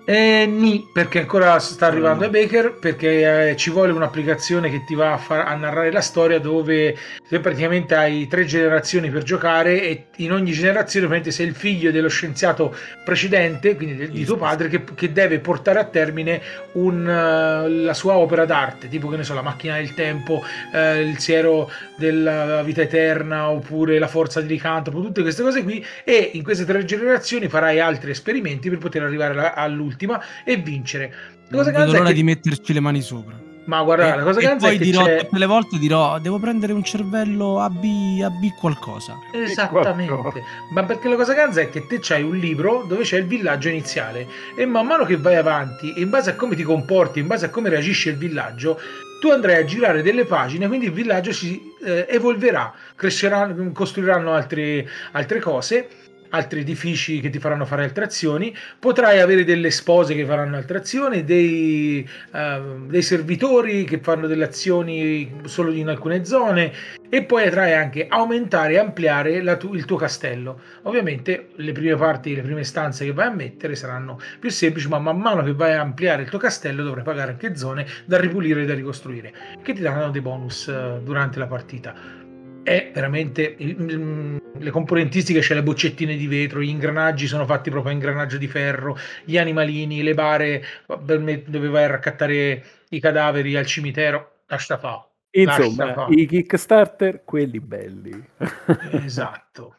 Eh, 0.04 0.46
ni, 0.50 0.90
perché 0.92 1.20
ancora 1.20 1.60
sta 1.60 1.86
arrivando 1.86 2.24
a 2.24 2.28
Baker, 2.28 2.76
perché 2.76 3.50
eh, 3.50 3.56
ci 3.56 3.70
vuole 3.70 3.92
un'applicazione 3.92 4.68
che 4.68 4.82
ti 4.84 4.96
va 4.96 5.12
a, 5.12 5.16
far- 5.16 5.46
a 5.46 5.54
narrare 5.54 5.92
la 5.92 6.00
storia 6.00 6.40
dove 6.40 6.96
te 7.28 7.38
praticamente 7.38 7.94
hai 7.94 8.26
tre 8.26 8.44
generazioni 8.44 9.10
per 9.10 9.22
giocare 9.22 9.80
e 9.80 10.06
in 10.16 10.32
ogni 10.32 10.50
generazione 10.50 11.06
praticamente 11.06 11.30
sei 11.30 11.46
il 11.46 11.54
figlio 11.54 11.92
dello 11.92 12.08
scienziato 12.08 12.74
precedente, 13.04 13.76
quindi 13.76 13.94
del- 13.94 14.10
di 14.10 14.24
tuo 14.24 14.36
padre, 14.36 14.66
che, 14.68 14.82
che 14.92 15.12
deve 15.12 15.38
portare 15.38 15.78
a 15.78 15.84
termine 15.84 16.42
un, 16.72 17.08
eh, 17.08 17.68
la 17.70 17.94
sua 17.94 18.14
opera 18.16 18.44
d'arte, 18.44 18.88
tipo 18.88 19.08
che 19.08 19.16
ne 19.18 19.22
so, 19.22 19.34
la 19.34 19.42
macchina 19.42 19.76
del 19.76 19.94
tempo, 19.94 20.42
eh, 20.74 21.00
il 21.00 21.18
siero 21.18 21.70
della 21.94 22.62
vita 22.64 22.82
eterna 22.82 23.50
oppure 23.50 24.00
la 24.00 24.08
forza 24.08 24.40
di 24.40 24.48
licantropo, 24.48 25.00
tutte 25.00 25.22
queste 25.22 25.42
cose 25.44 25.62
qui 25.62 25.84
e 26.02 26.30
in 26.34 26.42
queste 26.42 26.64
tre 26.64 26.84
generazioni 26.84 27.46
farai 27.48 27.78
altri 27.78 28.10
esperimenti 28.10 28.68
per 28.68 28.78
poter 28.78 29.02
arrivare 29.04 29.32
alla- 29.32 29.54
all'ultima 29.92 30.20
e 30.44 30.56
vincere. 30.56 31.08
La 31.08 31.56
Non 31.56 31.58
cosa 31.58 31.64
vedo 31.70 31.72
ganza 31.78 31.94
è 31.94 31.98
l'ora 31.98 32.08
che- 32.08 32.14
di 32.14 32.22
metterci 32.22 32.72
le 32.72 32.80
mani 32.80 33.00
sopra. 33.02 33.40
Ma 33.64 33.80
guarda, 33.84 34.12
e, 34.12 34.16
la 34.16 34.22
cosa 34.24 34.40
e 34.40 34.42
ganza 34.42 34.66
poi 34.66 34.74
è 34.74 34.78
che 34.78 34.84
dirò 34.84 35.04
c'è... 35.04 35.18
tutte 35.18 35.38
le 35.38 35.46
volte 35.46 35.78
dirò 35.78 36.18
devo 36.18 36.40
prendere 36.40 36.72
un 36.72 36.82
cervello 36.82 37.60
AB, 37.60 37.84
AB 38.24 38.54
qualcosa. 38.58 39.14
Esattamente, 39.32 40.42
ma 40.72 40.82
perché 40.82 41.08
la 41.08 41.14
cosa 41.14 41.32
ganza 41.32 41.60
è 41.60 41.70
che 41.70 41.86
te 41.86 42.00
c'hai 42.00 42.24
un 42.24 42.36
libro 42.36 42.84
dove 42.88 43.04
c'è 43.04 43.18
il 43.18 43.26
villaggio 43.26 43.68
iniziale 43.68 44.26
e 44.56 44.66
man 44.66 44.84
mano 44.84 45.04
che 45.04 45.16
vai 45.16 45.36
avanti, 45.36 45.92
in 46.00 46.10
base 46.10 46.30
a 46.30 46.34
come 46.34 46.56
ti 46.56 46.64
comporti, 46.64 47.20
in 47.20 47.28
base 47.28 47.46
a 47.46 47.50
come 47.50 47.68
reagisce 47.68 48.10
il 48.10 48.16
villaggio, 48.16 48.80
tu 49.20 49.28
andrai 49.30 49.58
a 49.58 49.64
girare 49.64 50.02
delle 50.02 50.24
pagine, 50.24 50.66
quindi 50.66 50.86
il 50.86 50.92
villaggio 50.92 51.32
si 51.32 51.62
eh, 51.84 52.06
evolverà, 52.08 52.72
crescerà, 52.96 53.54
costruiranno 53.72 54.32
altre, 54.32 54.88
altre 55.12 55.38
cose, 55.38 55.88
altri 56.32 56.60
edifici 56.60 57.20
che 57.20 57.30
ti 57.30 57.38
faranno 57.38 57.64
fare 57.64 57.84
altre 57.84 58.04
azioni, 58.04 58.54
potrai 58.78 59.20
avere 59.20 59.44
delle 59.44 59.70
spose 59.70 60.14
che 60.14 60.24
faranno 60.24 60.56
altre 60.56 60.78
azioni, 60.78 61.24
dei, 61.24 62.08
eh, 62.34 62.60
dei 62.86 63.02
servitori 63.02 63.84
che 63.84 63.98
fanno 63.98 64.26
delle 64.26 64.44
azioni 64.44 65.40
solo 65.44 65.70
in 65.72 65.88
alcune 65.88 66.24
zone 66.24 66.72
e 67.08 67.24
poi 67.24 67.44
potrai 67.44 67.74
anche 67.74 68.06
aumentare 68.08 68.72
e 68.72 68.78
ampliare 68.78 69.56
tu- 69.58 69.74
il 69.74 69.84
tuo 69.84 69.96
castello. 69.96 70.60
Ovviamente 70.82 71.48
le 71.56 71.72
prime 71.72 71.94
parti, 71.96 72.34
le 72.34 72.40
prime 72.40 72.64
stanze 72.64 73.04
che 73.04 73.12
vai 73.12 73.26
a 73.26 73.30
mettere 73.30 73.74
saranno 73.76 74.18
più 74.40 74.50
semplici, 74.50 74.88
ma 74.88 74.98
man 74.98 75.18
mano 75.18 75.42
che 75.42 75.52
vai 75.52 75.74
a 75.74 75.80
ampliare 75.80 76.22
il 76.22 76.30
tuo 76.30 76.38
castello 76.38 76.82
dovrai 76.82 77.04
pagare 77.04 77.32
anche 77.32 77.54
zone 77.54 77.86
da 78.06 78.18
ripulire 78.18 78.62
e 78.62 78.64
da 78.64 78.74
ricostruire, 78.74 79.32
che 79.62 79.74
ti 79.74 79.82
daranno 79.82 80.10
dei 80.10 80.22
bonus 80.22 80.68
eh, 80.68 81.00
durante 81.04 81.38
la 81.38 81.46
partita. 81.46 82.21
È 82.62 82.90
veramente 82.94 83.56
le 83.58 84.70
componentistiche, 84.70 85.40
c'è 85.40 85.54
le 85.54 85.62
boccettine 85.62 86.16
di 86.16 86.26
vetro, 86.26 86.60
gli 86.62 86.68
ingranaggi 86.68 87.26
sono 87.26 87.44
fatti 87.44 87.70
proprio 87.70 87.92
a 87.92 87.94
ingranaggio 87.94 88.38
di 88.38 88.46
ferro, 88.46 88.96
gli 89.24 89.36
animalini, 89.36 90.02
le 90.02 90.14
bare 90.14 90.64
dove 90.86 91.68
vai 91.68 91.84
a 91.84 91.88
raccattare 91.88 92.64
i 92.90 93.00
cadaveri 93.00 93.56
al 93.56 93.66
cimitero, 93.66 94.42
lascia 94.46 94.78
fa. 94.78 95.06
Insomma, 95.34 95.86
Lascia 95.86 95.94
fa. 95.94 96.06
i 96.10 96.26
Kickstarter, 96.26 97.24
quelli 97.24 97.58
belli. 97.58 98.22
Esatto. 99.04 99.76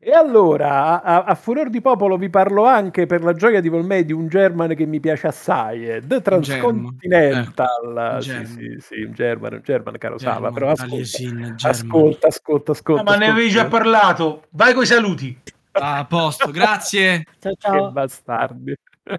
E 0.00 0.12
allora, 0.12 1.02
a, 1.02 1.24
a 1.24 1.34
furor 1.34 1.70
di 1.70 1.80
popolo, 1.80 2.16
vi 2.16 2.30
parlo 2.30 2.64
anche 2.64 3.06
per 3.06 3.24
la 3.24 3.32
gioia 3.32 3.60
di 3.60 3.68
Volmei 3.68 4.04
di 4.04 4.12
un 4.12 4.28
German 4.28 4.76
che 4.76 4.86
mi 4.86 5.00
piace 5.00 5.26
assai, 5.26 5.86
è 5.86 6.00
The 6.00 6.22
Transcontinental. 6.22 7.66
German. 7.82 8.22
Sì, 8.22 8.28
German. 8.28 8.46
sì, 8.46 8.76
sì, 8.78 9.02
un 9.02 9.12
German, 9.12 9.52
un 9.54 9.60
German 9.64 9.98
caro 9.98 10.16
Sava, 10.18 10.34
German, 10.34 10.52
però 10.52 10.70
ascolta, 10.70 11.02
German. 11.02 11.56
ascolta, 11.60 12.26
ascolta, 12.28 12.72
ascolta. 12.72 13.02
No, 13.02 13.10
ma 13.10 13.16
ne 13.16 13.24
ascolta. 13.24 13.32
avevi 13.32 13.50
già 13.50 13.66
parlato. 13.66 14.44
Vai 14.50 14.72
coi 14.72 14.86
saluti. 14.86 15.36
Ah, 15.72 15.98
a 15.98 16.04
posto, 16.04 16.50
grazie. 16.52 17.24
Ciao 17.40 17.52
Che 17.58 17.58
ciao. 17.60 17.90
bastardi. 17.90 18.74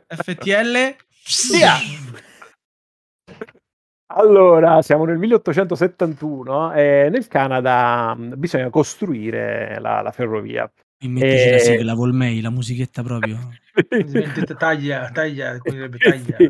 FTL. 0.07 0.95
Via! 1.51 1.75
Allora, 4.11 4.81
siamo 4.81 5.05
nel 5.05 5.17
1871 5.19 6.73
e 6.73 7.09
nel 7.11 7.27
Canada 7.27 8.15
mh, 8.15 8.39
bisogna 8.39 8.69
costruire 8.69 9.79
la, 9.79 10.01
la 10.01 10.11
ferrovia. 10.11 10.71
Mi 11.01 11.09
mettici 11.09 11.47
Eh, 11.47 11.51
la 11.51 11.59
sigla, 11.59 11.93
Volmei, 11.93 12.41
la 12.41 12.49
musichetta 12.49 13.03
proprio. 13.03 13.37
Taglia, 14.57 15.09
taglia, 15.63 15.89
taglia. 16.01 16.43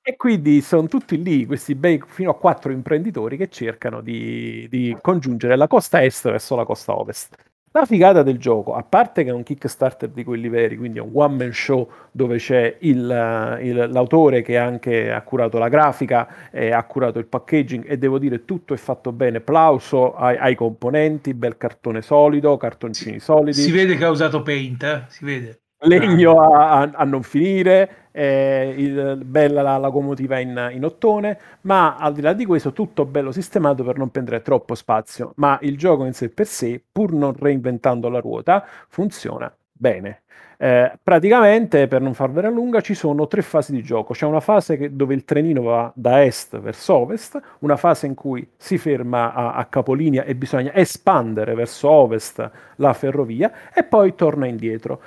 E 0.00 0.16
quindi 0.16 0.60
sono 0.62 0.88
tutti 0.88 1.22
lì, 1.22 1.46
questi 1.46 1.74
bei 1.74 2.00
fino 2.06 2.30
a 2.30 2.38
quattro 2.38 2.72
imprenditori 2.72 3.36
che 3.36 3.48
cercano 3.48 4.00
di, 4.00 4.66
di 4.68 4.96
congiungere 5.00 5.56
la 5.56 5.66
costa 5.68 6.02
est 6.02 6.24
verso 6.30 6.56
la 6.56 6.64
costa 6.64 6.96
ovest. 6.98 7.36
La 7.74 7.86
figata 7.86 8.22
del 8.22 8.36
gioco, 8.38 8.74
a 8.74 8.82
parte 8.82 9.24
che 9.24 9.30
è 9.30 9.32
un 9.32 9.42
Kickstarter 9.42 10.10
di 10.10 10.24
quelli 10.24 10.50
veri, 10.50 10.76
quindi 10.76 10.98
è 10.98 11.00
un 11.00 11.10
one 11.14 11.36
man 11.36 11.52
show 11.54 11.88
dove 12.10 12.36
c'è 12.36 12.76
il, 12.80 13.10
eh, 13.10 13.64
il- 13.66 13.88
l'autore 13.90 14.42
che 14.42 14.58
anche 14.58 15.10
ha 15.10 15.22
curato 15.22 15.56
la 15.56 15.68
grafica 15.68 16.50
e 16.50 16.70
ha 16.70 16.84
curato 16.84 17.18
il 17.18 17.24
packaging 17.24 17.84
e 17.88 17.96
devo 17.96 18.18
dire 18.18 18.44
tutto 18.44 18.74
è 18.74 18.76
fatto 18.76 19.10
bene, 19.12 19.40
plauso 19.40 20.14
ai, 20.14 20.36
ai 20.36 20.54
componenti, 20.54 21.32
bel 21.32 21.56
cartone 21.56 22.02
solido, 22.02 22.58
cartoncini 22.58 23.18
solidi 23.18 23.62
Si 23.62 23.70
vede 23.70 23.96
che 23.96 24.04
ha 24.04 24.10
usato 24.10 24.42
Paint, 24.42 24.82
eh? 24.82 25.04
si 25.08 25.24
vede. 25.24 25.61
Legno 25.82 26.40
a, 26.40 26.80
a- 26.82 27.04
non 27.04 27.22
finire, 27.22 28.08
eh, 28.12 28.74
il- 28.76 29.22
bella 29.24 29.62
la 29.62 29.78
locomotiva 29.78 30.38
in, 30.38 30.70
in 30.72 30.84
ottone, 30.84 31.38
ma 31.62 31.96
al 31.96 32.12
di 32.14 32.20
là 32.20 32.32
di 32.32 32.44
questo 32.44 32.72
tutto 32.72 33.04
bello 33.04 33.32
sistemato 33.32 33.82
per 33.84 33.96
non 33.98 34.10
prendere 34.10 34.42
troppo 34.42 34.74
spazio, 34.74 35.32
ma 35.36 35.58
il 35.62 35.76
gioco 35.78 36.04
in 36.04 36.12
sé 36.12 36.28
per 36.30 36.46
sé, 36.46 36.82
pur 36.90 37.12
non 37.12 37.34
reinventando 37.38 38.08
la 38.08 38.20
ruota, 38.20 38.64
funziona 38.88 39.52
bene. 39.72 40.20
Eh, 40.58 40.92
praticamente, 41.02 41.88
per 41.88 42.00
non 42.02 42.14
farvela 42.14 42.48
lunga, 42.48 42.80
ci 42.80 42.94
sono 42.94 43.26
tre 43.26 43.42
fasi 43.42 43.72
di 43.72 43.82
gioco. 43.82 44.12
C'è 44.12 44.26
una 44.26 44.38
fase 44.40 44.76
che- 44.76 44.94
dove 44.94 45.12
il 45.14 45.24
trenino 45.24 45.62
va 45.62 45.90
da 45.94 46.22
est 46.24 46.56
verso 46.60 46.94
ovest, 46.94 47.40
una 47.60 47.76
fase 47.76 48.06
in 48.06 48.14
cui 48.14 48.48
si 48.56 48.78
ferma 48.78 49.32
a, 49.34 49.54
a 49.54 49.64
capolinea 49.66 50.22
e 50.22 50.36
bisogna 50.36 50.72
espandere 50.74 51.54
verso 51.54 51.90
ovest 51.90 52.48
la 52.76 52.92
ferrovia 52.92 53.50
e 53.74 53.82
poi 53.82 54.14
torna 54.14 54.46
indietro. 54.46 55.00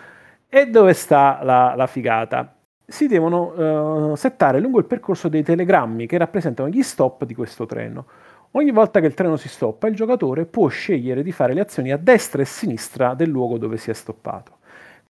E 0.57 0.67
dove 0.67 0.93
sta 0.93 1.41
la, 1.43 1.73
la 1.75 1.85
figata? 1.85 2.55
Si 2.87 3.07
devono 3.07 4.13
eh, 4.13 4.15
settare 4.15 4.61
lungo 4.61 4.79
il 4.79 4.85
percorso 4.85 5.27
dei 5.27 5.43
telegrammi 5.43 6.07
che 6.07 6.17
rappresentano 6.17 6.69
gli 6.69 6.81
stop 6.81 7.25
di 7.25 7.35
questo 7.35 7.65
treno. 7.65 8.05
Ogni 8.51 8.71
volta 8.71 9.01
che 9.01 9.07
il 9.07 9.15
treno 9.15 9.35
si 9.35 9.49
stoppa, 9.49 9.87
il 9.87 9.95
giocatore 9.95 10.45
può 10.45 10.69
scegliere 10.69 11.23
di 11.23 11.33
fare 11.33 11.53
le 11.53 11.59
azioni 11.59 11.91
a 11.91 11.97
destra 11.97 12.39
e 12.39 12.43
a 12.43 12.47
sinistra 12.47 13.13
del 13.15 13.27
luogo 13.27 13.57
dove 13.57 13.75
si 13.75 13.89
è 13.89 13.93
stoppato, 13.93 14.59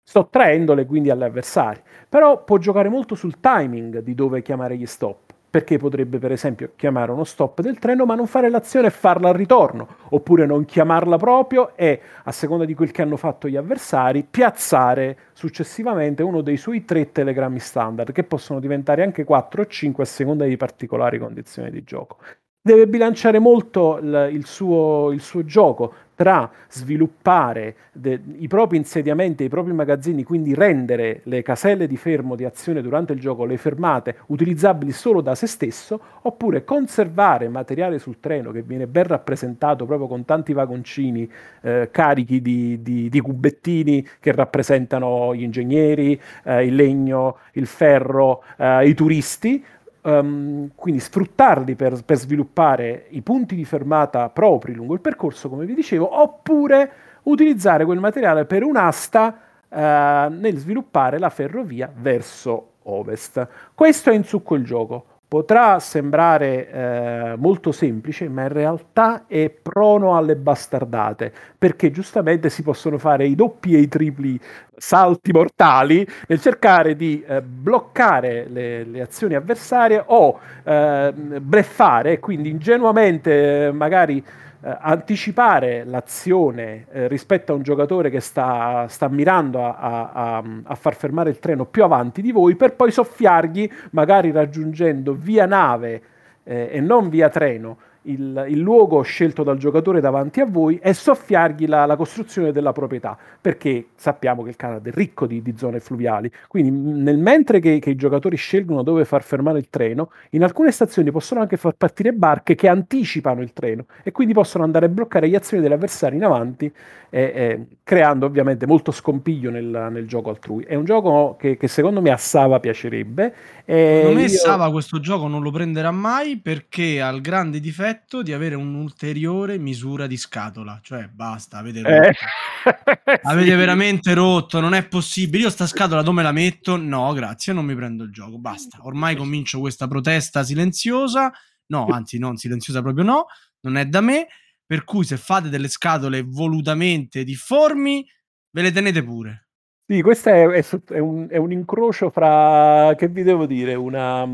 sottraendole 0.01 0.85
quindi 0.85 1.09
agli 1.09 1.23
avversari. 1.23 1.81
Però 2.07 2.45
può 2.45 2.57
giocare 2.57 2.87
molto 2.87 3.15
sul 3.15 3.41
timing 3.41 3.99
di 3.99 4.15
dove 4.15 4.41
chiamare 4.41 4.77
gli 4.77 4.85
stop, 4.85 5.33
perché 5.55 5.77
potrebbe 5.77 6.17
per 6.17 6.33
esempio 6.33 6.71
chiamare 6.75 7.13
uno 7.13 7.23
stop 7.23 7.61
del 7.61 7.79
treno 7.79 8.03
ma 8.03 8.13
non 8.13 8.27
fare 8.27 8.49
l'azione 8.49 8.87
e 8.87 8.89
farla 8.89 9.29
al 9.29 9.35
ritorno, 9.35 9.87
oppure 10.09 10.45
non 10.45 10.65
chiamarla 10.65 11.15
proprio 11.15 11.77
e, 11.77 12.01
a 12.25 12.31
seconda 12.33 12.65
di 12.65 12.73
quel 12.73 12.91
che 12.91 13.01
hanno 13.01 13.15
fatto 13.15 13.47
gli 13.47 13.55
avversari, 13.55 14.27
piazzare 14.29 15.17
successivamente 15.31 16.23
uno 16.23 16.41
dei 16.41 16.57
suoi 16.57 16.83
tre 16.83 17.09
telegrammi 17.09 17.59
standard, 17.59 18.11
che 18.11 18.25
possono 18.25 18.59
diventare 18.59 19.01
anche 19.01 19.23
4 19.23 19.61
o 19.61 19.65
5 19.65 20.03
a 20.03 20.05
seconda 20.05 20.43
di 20.43 20.57
particolari 20.57 21.19
condizioni 21.19 21.71
di 21.71 21.85
gioco. 21.85 22.17
Deve 22.61 22.85
bilanciare 22.85 23.39
molto 23.39 23.97
il, 23.99 24.45
suo, 24.45 25.11
il 25.13 25.21
suo 25.21 25.45
gioco 25.45 25.93
tra 26.15 26.49
sviluppare 26.69 27.75
de- 27.91 28.19
i 28.37 28.47
propri 28.47 28.77
insediamenti, 28.77 29.43
i 29.43 29.49
propri 29.49 29.73
magazzini, 29.73 30.23
quindi 30.23 30.53
rendere 30.53 31.21
le 31.23 31.41
caselle 31.41 31.87
di 31.87 31.97
fermo 31.97 32.35
di 32.35 32.45
azione 32.45 32.81
durante 32.81 33.13
il 33.13 33.19
gioco, 33.19 33.45
le 33.45 33.57
fermate, 33.57 34.17
utilizzabili 34.27 34.91
solo 34.91 35.21
da 35.21 35.35
se 35.35 35.47
stesso, 35.47 35.99
oppure 36.21 36.63
conservare 36.63 37.49
materiale 37.49 37.99
sul 37.99 38.19
treno 38.19 38.51
che 38.51 38.61
viene 38.61 38.87
ben 38.87 39.03
rappresentato 39.05 39.85
proprio 39.85 40.07
con 40.07 40.25
tanti 40.25 40.53
vagoncini 40.53 41.29
eh, 41.61 41.89
carichi 41.91 42.41
di, 42.41 42.81
di- 42.81 43.09
di 43.09 43.19
cubettini 43.19 44.07
che 44.19 44.31
rappresentano 44.31 45.35
gli 45.35 45.43
ingegneri, 45.43 46.19
eh, 46.43 46.65
il 46.65 46.75
legno, 46.75 47.37
il 47.53 47.67
ferro, 47.67 48.43
eh, 48.57 48.87
i 48.87 48.93
turisti, 48.93 49.63
Um, 50.05 50.69
quindi 50.75 50.99
sfruttarli 50.99 51.73
per, 51.73 52.03
per 52.03 52.17
sviluppare 52.17 53.07
i 53.09 53.23
punti 53.23 53.55
di 53.55 53.65
fermata 53.65 54.29
propri 54.29 54.75
lungo 54.75 54.93
il 54.93 54.99
percorso, 54.99 55.49
come 55.49 55.65
vi 55.65 55.73
dicevo, 55.73 56.21
oppure 56.21 56.91
utilizzare 57.23 57.85
quel 57.85 57.97
materiale 57.97 58.45
per 58.45 58.61
un'asta 58.61 59.39
eh, 59.67 60.27
nel 60.29 60.57
sviluppare 60.57 61.17
la 61.17 61.31
ferrovia 61.31 61.91
verso 61.91 62.73
ovest. 62.83 63.47
Questo 63.73 64.11
è 64.11 64.13
in 64.13 64.23
succo 64.23 64.53
il 64.53 64.63
gioco. 64.63 65.05
Potrà 65.27 65.79
sembrare 65.79 66.69
eh, 66.69 67.35
molto 67.37 67.71
semplice, 67.71 68.29
ma 68.29 68.43
in 68.43 68.49
realtà 68.53 69.23
è 69.25 69.49
prono 69.49 70.15
alle 70.15 70.35
bastardate, 70.35 71.33
perché 71.57 71.89
giustamente 71.89 72.51
si 72.51 72.61
possono 72.61 72.99
fare 72.99 73.25
i 73.25 73.33
doppi 73.33 73.73
e 73.73 73.79
i 73.79 73.87
tripli 73.87 74.39
salti 74.77 75.31
mortali 75.31 76.07
nel 76.27 76.39
cercare 76.39 76.95
di 76.95 77.23
eh, 77.25 77.41
bloccare 77.41 78.47
le, 78.47 78.83
le 78.83 79.01
azioni 79.01 79.35
avversarie 79.35 80.03
o 80.05 80.39
eh, 80.63 81.13
bleffare, 81.13 82.19
quindi 82.19 82.49
ingenuamente 82.49 83.67
eh, 83.67 83.71
magari 83.71 84.23
eh, 84.65 84.77
anticipare 84.79 85.83
l'azione 85.85 86.87
eh, 86.91 87.07
rispetto 87.07 87.51
a 87.51 87.55
un 87.55 87.61
giocatore 87.61 88.09
che 88.09 88.19
sta, 88.19 88.87
sta 88.87 89.07
mirando 89.07 89.63
a, 89.63 90.09
a, 90.11 90.43
a, 90.63 90.75
far 90.75 90.95
fermare 90.95 91.29
il 91.29 91.37
treno 91.37 91.65
più 91.65 91.83
avanti 91.83 92.21
di 92.23 92.31
voi 92.31 92.55
per 92.55 92.73
poi 92.73 92.91
soffiargli, 92.91 93.69
magari 93.91 94.31
raggiungendo 94.31 95.13
via 95.13 95.45
nave 95.45 96.01
eh, 96.43 96.69
e 96.71 96.79
non 96.79 97.09
via 97.09 97.29
treno, 97.29 97.77
il, 98.05 98.45
il, 98.49 98.59
luogo 98.59 99.01
scelto 99.01 99.43
dal 99.43 99.57
giocatore 99.57 100.01
davanti 100.01 100.41
a 100.41 100.45
voi 100.45 100.79
e 100.81 100.93
soffiargli 100.93 101.67
la, 101.67 101.85
la, 101.85 101.95
costruzione 101.95 102.51
della 102.51 102.71
proprietà, 102.71 103.17
perché 103.39 103.87
sappiamo 103.95 104.43
che 104.43 104.49
il 104.49 104.55
Canada 104.55 104.89
è 104.89 104.93
ricco 104.93 105.25
di, 105.25 105.41
di 105.41 105.55
zone 105.57 105.79
fluviali. 105.79 106.31
Quindi, 106.47 106.71
nel 106.71 107.17
mentre 107.17 107.59
che, 107.59 107.79
che, 107.79 107.91
i 107.91 107.95
giocatori 107.95 108.35
scelgono 108.35 108.83
dove 108.83 109.05
far 109.05 109.23
fermare 109.23 109.59
il 109.59 109.69
treno, 109.69 110.11
in 110.31 110.43
alcune 110.43 110.71
stazioni 110.71 111.11
possono 111.11 111.41
anche 111.41 111.57
far 111.57 111.73
partire 111.73 112.13
barche 112.13 112.55
che 112.55 112.67
anticipano 112.67 113.41
il 113.41 113.53
treno 113.53 113.85
e 114.03 114.11
quindi 114.11 114.33
possono 114.33 114.63
andare 114.63 114.85
a 114.85 114.89
bloccare 114.89 115.27
gli 115.27 115.35
azioni 115.35 115.63
degli 115.63 115.73
avversari 115.73 116.15
in 116.15 116.23
avanti, 116.23 116.71
eh, 117.09 117.21
eh, 117.21 117.65
creando 117.83 118.25
ovviamente 118.25 118.65
molto 118.65 118.91
scompiglio 118.91 119.49
nel, 119.49 119.87
nel, 119.91 120.07
gioco 120.07 120.29
altrui. 120.29 120.63
È 120.63 120.75
un 120.75 120.85
gioco 120.85 121.35
che, 121.39 121.57
che 121.57 121.67
secondo 121.67 122.01
me 122.01 122.11
a 122.11 122.17
Sava 122.17 122.59
piacerebbe. 122.59 123.33
Secondo 123.65 124.15
me 124.15 124.21
io... 124.21 124.27
Sava 124.27 124.71
questo 124.71 124.99
gioco 124.99 125.27
non 125.27 125.41
lo 125.41 125.51
prenderà 125.51 125.91
mai 125.91 126.37
perché 126.37 127.01
ha 127.01 127.09
il 127.09 127.21
grande 127.21 127.59
difetto 127.59 127.94
difetto 127.95 128.21
di 128.21 128.33
avere 128.33 128.55
un'ulteriore 128.55 129.57
misura 129.57 130.05
di 130.05 130.17
scatola, 130.17 130.79
cioè 130.83 131.07
basta, 131.07 131.57
avete 131.57 131.81
rotto. 131.81 132.13
Eh. 132.65 133.19
avete 133.21 133.51
sì. 133.51 133.55
veramente 133.55 134.13
rotto, 134.15 134.59
non 134.59 134.73
è 134.73 134.87
possibile. 134.87 135.43
Io 135.43 135.49
sta 135.51 135.67
scatola 135.67 136.01
dove 136.01 136.23
la 136.23 136.31
metto? 136.31 136.77
No, 136.77 137.13
grazie, 137.13 137.53
non 137.53 137.63
mi 137.63 137.75
prendo 137.75 138.03
il 138.03 138.11
gioco, 138.11 138.39
basta. 138.39 138.79
Ormai 138.81 139.15
comincio 139.15 139.59
questa 139.59 139.87
protesta 139.87 140.43
silenziosa. 140.43 141.31
No, 141.67 141.85
anzi, 141.85 142.17
non 142.17 142.37
silenziosa 142.37 142.81
proprio 142.81 143.03
no, 143.03 143.25
non 143.61 143.77
è 143.77 143.85
da 143.85 144.01
me. 144.01 144.27
Per 144.65 144.83
cui 144.83 145.05
se 145.05 145.17
fate 145.17 145.49
delle 145.49 145.67
scatole 145.67 146.23
volutamente 146.23 147.23
difformi, 147.23 148.03
ve 148.49 148.61
le 148.63 148.71
tenete 148.71 149.03
pure. 149.03 149.44
Sì, 149.87 150.01
questo 150.01 150.29
è, 150.29 150.47
è, 150.47 150.65
è, 150.93 150.97
un, 150.97 151.27
è, 151.29 151.37
un, 151.37 151.51
incrocio 151.51 152.09
fra, 152.09 152.95
che 152.97 153.07
vi 153.07 153.21
devo 153.21 153.45
dire, 153.45 153.75
una, 153.75 154.27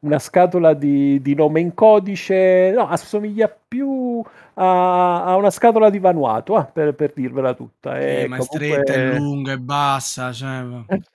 una 0.00 0.18
scatola 0.18 0.74
di, 0.74 1.22
di, 1.22 1.34
nome 1.36 1.60
in 1.60 1.74
codice, 1.74 2.72
no, 2.72 2.88
assomiglia 2.88 3.48
più 3.48 4.20
a, 4.54 5.24
a 5.24 5.36
una 5.36 5.50
scatola 5.50 5.90
di 5.90 6.00
Vanuatu, 6.00 6.54
ah, 6.54 6.64
per, 6.64 6.94
per, 6.94 7.12
dirvela 7.14 7.54
tutta. 7.54 8.00
Eh, 8.00 8.26
ma 8.26 8.38
comunque... 8.38 8.66
è 8.66 8.80
stretta, 8.80 8.92
è 8.94 9.16
lunga, 9.16 9.52
è 9.52 9.58
bassa, 9.58 10.32
cioè... 10.32 10.64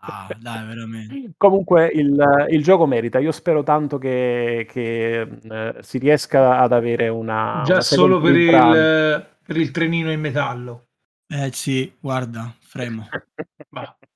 Ah, 0.00 0.28
dai, 0.38 0.66
veramente. 0.66 1.32
Comunque 1.36 1.86
il, 1.88 2.46
il, 2.48 2.62
gioco 2.62 2.86
merita. 2.86 3.18
Io 3.18 3.32
spero 3.32 3.62
tanto 3.62 3.98
che, 3.98 4.66
che 4.70 5.20
eh, 5.20 5.74
si 5.80 5.98
riesca 5.98 6.58
ad 6.58 6.72
avere 6.72 7.08
una. 7.08 7.60
Già 7.66 7.74
una 7.74 7.82
solo 7.82 8.18
per 8.18 8.34
il, 8.34 9.26
per 9.44 9.56
il 9.58 9.70
trenino 9.70 10.10
in 10.10 10.20
metallo. 10.20 10.86
Eh 11.26 11.50
sì, 11.52 11.92
guarda, 12.00 12.54
fremo. 12.74 13.08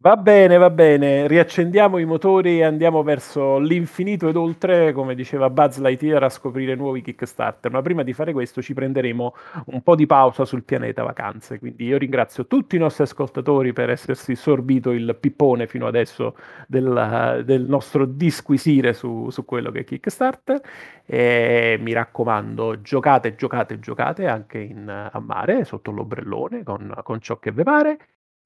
Va 0.00 0.16
bene, 0.16 0.58
va 0.58 0.70
bene, 0.70 1.26
riaccendiamo 1.26 1.98
i 1.98 2.04
motori 2.04 2.58
e 2.60 2.62
andiamo 2.62 3.02
verso 3.02 3.58
l'infinito 3.58 4.28
ed 4.28 4.36
oltre, 4.36 4.92
come 4.92 5.16
diceva 5.16 5.50
Buzz 5.50 5.78
Lightyear, 5.78 6.22
a 6.22 6.28
scoprire 6.28 6.76
nuovi 6.76 7.02
Kickstarter. 7.02 7.72
Ma 7.72 7.82
prima 7.82 8.04
di 8.04 8.12
fare 8.12 8.32
questo 8.32 8.62
ci 8.62 8.74
prenderemo 8.74 9.34
un 9.66 9.82
po' 9.82 9.96
di 9.96 10.06
pausa 10.06 10.44
sul 10.44 10.62
pianeta 10.62 11.02
vacanze. 11.02 11.58
Quindi 11.58 11.86
io 11.86 11.98
ringrazio 11.98 12.46
tutti 12.46 12.76
i 12.76 12.78
nostri 12.78 13.02
ascoltatori 13.02 13.72
per 13.72 13.90
essersi 13.90 14.36
sorbito 14.36 14.92
il 14.92 15.16
pippone 15.18 15.66
fino 15.66 15.88
adesso 15.88 16.36
del, 16.68 17.42
del 17.44 17.62
nostro 17.64 18.04
disquisire 18.06 18.92
su, 18.92 19.30
su, 19.30 19.44
quello 19.44 19.72
che 19.72 19.80
è 19.80 19.84
Kickstarter. 19.84 20.60
E 21.06 21.76
mi 21.80 21.92
raccomando, 21.92 22.82
giocate, 22.82 23.34
giocate, 23.34 23.80
giocate 23.80 24.28
anche 24.28 24.60
in, 24.60 24.88
a 24.88 25.18
mare, 25.18 25.64
sotto 25.64 25.90
l'ombrellone, 25.90 26.62
con, 26.62 27.00
con 27.02 27.20
ciò 27.20 27.40
che 27.40 27.50
vi 27.50 27.64
pare. 27.64 27.98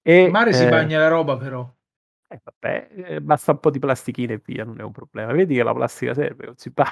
E, 0.02 0.28
mare 0.28 0.52
si 0.52 0.64
eh, 0.64 0.68
bagna 0.68 0.98
la 0.98 1.08
roba 1.08 1.36
però. 1.36 1.72
Eh, 2.28 2.40
vabbè, 2.42 2.88
eh, 2.94 3.20
basta 3.20 3.52
un 3.52 3.60
po' 3.60 3.70
di 3.70 3.78
plastichina 3.78 4.32
e 4.32 4.40
via, 4.44 4.64
non 4.64 4.80
è 4.80 4.82
un 4.82 4.92
problema. 4.92 5.32
Vedi 5.32 5.54
che 5.54 5.62
la 5.62 5.74
plastica 5.74 6.14
serve, 6.14 6.46
non 6.46 6.56
si 6.56 6.70
bagna. 6.74 6.90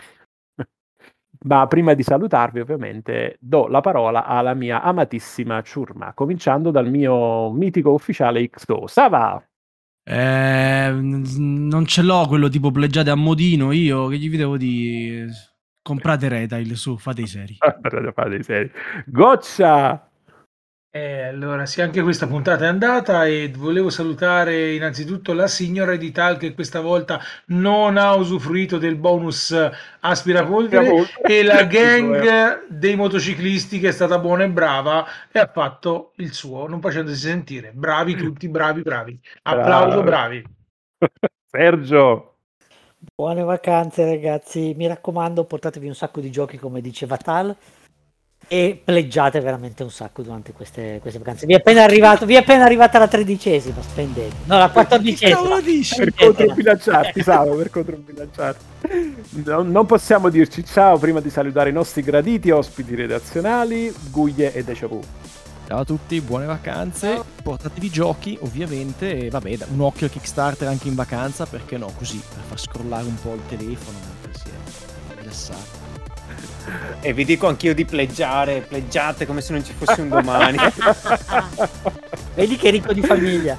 Ma 1.42 1.66
prima 1.66 1.94
di 1.94 2.02
salutarvi, 2.02 2.60
ovviamente, 2.60 3.36
do 3.40 3.66
la 3.66 3.80
parola 3.80 4.26
alla 4.26 4.52
mia 4.52 4.82
amatissima 4.82 5.62
ciurma, 5.62 6.12
cominciando 6.12 6.70
dal 6.70 6.90
mio 6.90 7.50
mitico 7.50 7.92
ufficiale 7.92 8.48
XO. 8.50 8.86
Sava! 8.86 9.42
Eh, 10.02 10.90
non 10.92 11.84
ce 11.86 12.02
l'ho 12.02 12.26
quello 12.26 12.48
tipo 12.48 12.70
pleggiate 12.70 13.10
a 13.10 13.14
modino 13.14 13.72
io, 13.72 14.08
che 14.08 14.18
gli 14.18 14.36
devo 14.36 14.58
dire? 14.58 15.28
Comprate 15.82 16.28
Retail, 16.28 16.76
su, 16.76 16.98
fate 16.98 17.22
i 17.22 17.26
seri. 17.26 17.56
fate 18.12 18.34
i 18.34 18.42
seri. 18.42 18.70
Goccia! 19.06 20.09
Eh, 20.92 21.22
allora, 21.22 21.66
sì, 21.66 21.82
anche 21.82 22.02
questa 22.02 22.26
puntata 22.26 22.64
è 22.64 22.68
andata 22.68 23.24
e 23.24 23.48
volevo 23.56 23.90
salutare 23.90 24.74
innanzitutto 24.74 25.32
la 25.32 25.46
signora 25.46 25.94
di 25.94 26.10
Tal 26.10 26.36
che 26.36 26.52
questa 26.52 26.80
volta 26.80 27.20
non 27.46 27.96
ha 27.96 28.12
usufruito 28.16 28.76
del 28.76 28.96
bonus 28.96 29.56
aspirapolvere 30.00 31.06
e 31.22 31.44
la 31.44 31.62
gang 31.70 32.66
dei 32.66 32.96
motociclisti 32.96 33.78
che 33.78 33.90
è 33.90 33.92
stata 33.92 34.18
buona 34.18 34.42
e 34.42 34.50
brava 34.50 35.06
e 35.30 35.38
ha 35.38 35.46
fatto 35.46 36.10
il 36.16 36.32
suo, 36.32 36.66
non 36.66 36.80
facendosi 36.80 37.20
sentire. 37.20 37.70
Bravi 37.72 38.16
tutti, 38.16 38.48
bravi, 38.48 38.82
bravi. 38.82 39.20
Applauso, 39.42 40.02
bravi. 40.02 40.44
Sergio. 41.48 42.34
Buone 43.14 43.44
vacanze 43.44 44.04
ragazzi, 44.04 44.74
mi 44.76 44.88
raccomando 44.88 45.44
portatevi 45.44 45.86
un 45.86 45.94
sacco 45.94 46.20
di 46.20 46.32
giochi 46.32 46.58
come 46.58 46.80
diceva 46.80 47.16
Tal 47.16 47.56
e 48.52 48.81
pleggiate 48.85 49.39
veramente 49.39 49.85
un 49.85 49.93
sacco 49.93 50.22
durante 50.22 50.51
queste, 50.51 50.98
queste 51.01 51.20
vacanze. 51.20 51.47
Vi 51.47 51.52
è 51.52 51.59
appena 51.59 51.85
arrivato, 51.85 52.27
vi 52.27 52.35
è 52.35 52.39
appena 52.39 52.64
arrivata 52.64 52.98
la 52.98 53.06
tredicesima, 53.06 53.81
spendete. 53.81 54.35
No, 54.47 54.59
la 54.59 54.70
quattordicesima. 54.70 55.60
Per 55.60 56.14
controbilanciarti, 56.16 57.22
Savo, 57.22 57.55
per 57.55 57.70
controbilanciarti. 57.70 58.64
No, 59.44 59.62
non 59.62 59.86
possiamo 59.86 60.31
dirci 60.31 60.64
ciao 60.64 60.98
prima 60.98 61.20
di 61.20 61.31
salutare 61.31 61.70
i 61.70 61.72
nostri 61.72 62.02
graditi 62.02 62.51
ospiti 62.51 62.97
redazionali, 62.97 63.94
Guglie 64.10 64.52
e 64.52 64.64
Deja 64.64 64.89
Vu. 64.89 65.01
Ciao 65.68 65.78
a 65.78 65.85
tutti, 65.85 66.20
buone 66.20 66.47
vacanze. 66.47 67.14
Ciao. 67.14 67.24
Portatevi 67.44 67.89
giochi, 67.89 68.36
ovviamente, 68.40 69.27
e 69.27 69.31
vabbè, 69.31 69.59
un 69.70 69.82
occhio 69.82 70.06
al 70.06 70.12
Kickstarter 70.12 70.66
anche 70.66 70.89
in 70.89 70.97
vacanza, 70.97 71.47
perché 71.47 71.78
no, 71.78 71.93
così, 71.97 72.20
per 72.28 72.43
far 72.48 72.59
scrollare 72.59 73.06
un 73.06 73.14
po' 73.22 73.35
il 73.35 73.43
telefono, 73.48 73.98
mentre 74.09 74.40
si 74.40 74.48
è 74.48 75.20
rilassati. 75.20 75.69
E 77.00 77.12
vi 77.12 77.24
dico 77.24 77.46
anch'io 77.48 77.74
di 77.74 77.84
pleggiare, 77.84 78.60
pleggiate 78.60 79.26
come 79.26 79.40
se 79.40 79.52
non 79.52 79.64
ci 79.64 79.72
fosse 79.76 80.00
un 80.02 80.08
domani. 80.08 80.58
Vedi 82.34 82.56
che 82.56 82.70
ricco 82.70 82.92
di 82.92 83.02
famiglia. 83.02 83.56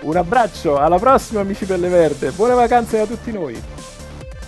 Un 0.00 0.16
abbraccio, 0.16 0.78
alla 0.78 0.98
prossima 0.98 1.40
amici 1.40 1.64
Pelle 1.64 1.88
Verde, 1.88 2.30
buone 2.30 2.54
vacanze 2.54 3.00
a 3.00 3.06
tutti 3.06 3.32
noi. 3.32 3.60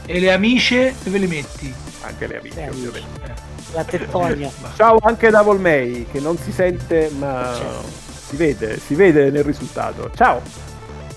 E 0.05 0.21
le 0.21 0.33
amiche 0.33 0.95
dove 1.03 1.19
le 1.19 1.27
metti? 1.27 1.73
Anche 2.03 2.27
le 2.27 2.39
amiche, 2.39 2.69
ovviamente. 2.69 3.35
La 3.73 3.85
tettonia. 3.85 4.51
Ciao 4.77 4.99
anche 5.03 5.31
da 5.31 5.43
Volmei, 5.43 6.07
che 6.11 6.21
non 6.21 6.37
si 6.37 6.53
sente 6.53 7.11
ma 7.17 7.55
certo. 7.57 7.89
si 8.27 8.37
vede, 8.37 8.79
si 8.79 8.95
vede 8.95 9.31
nel 9.31 9.45
risultato. 9.45 10.11
Ciao. 10.15 10.43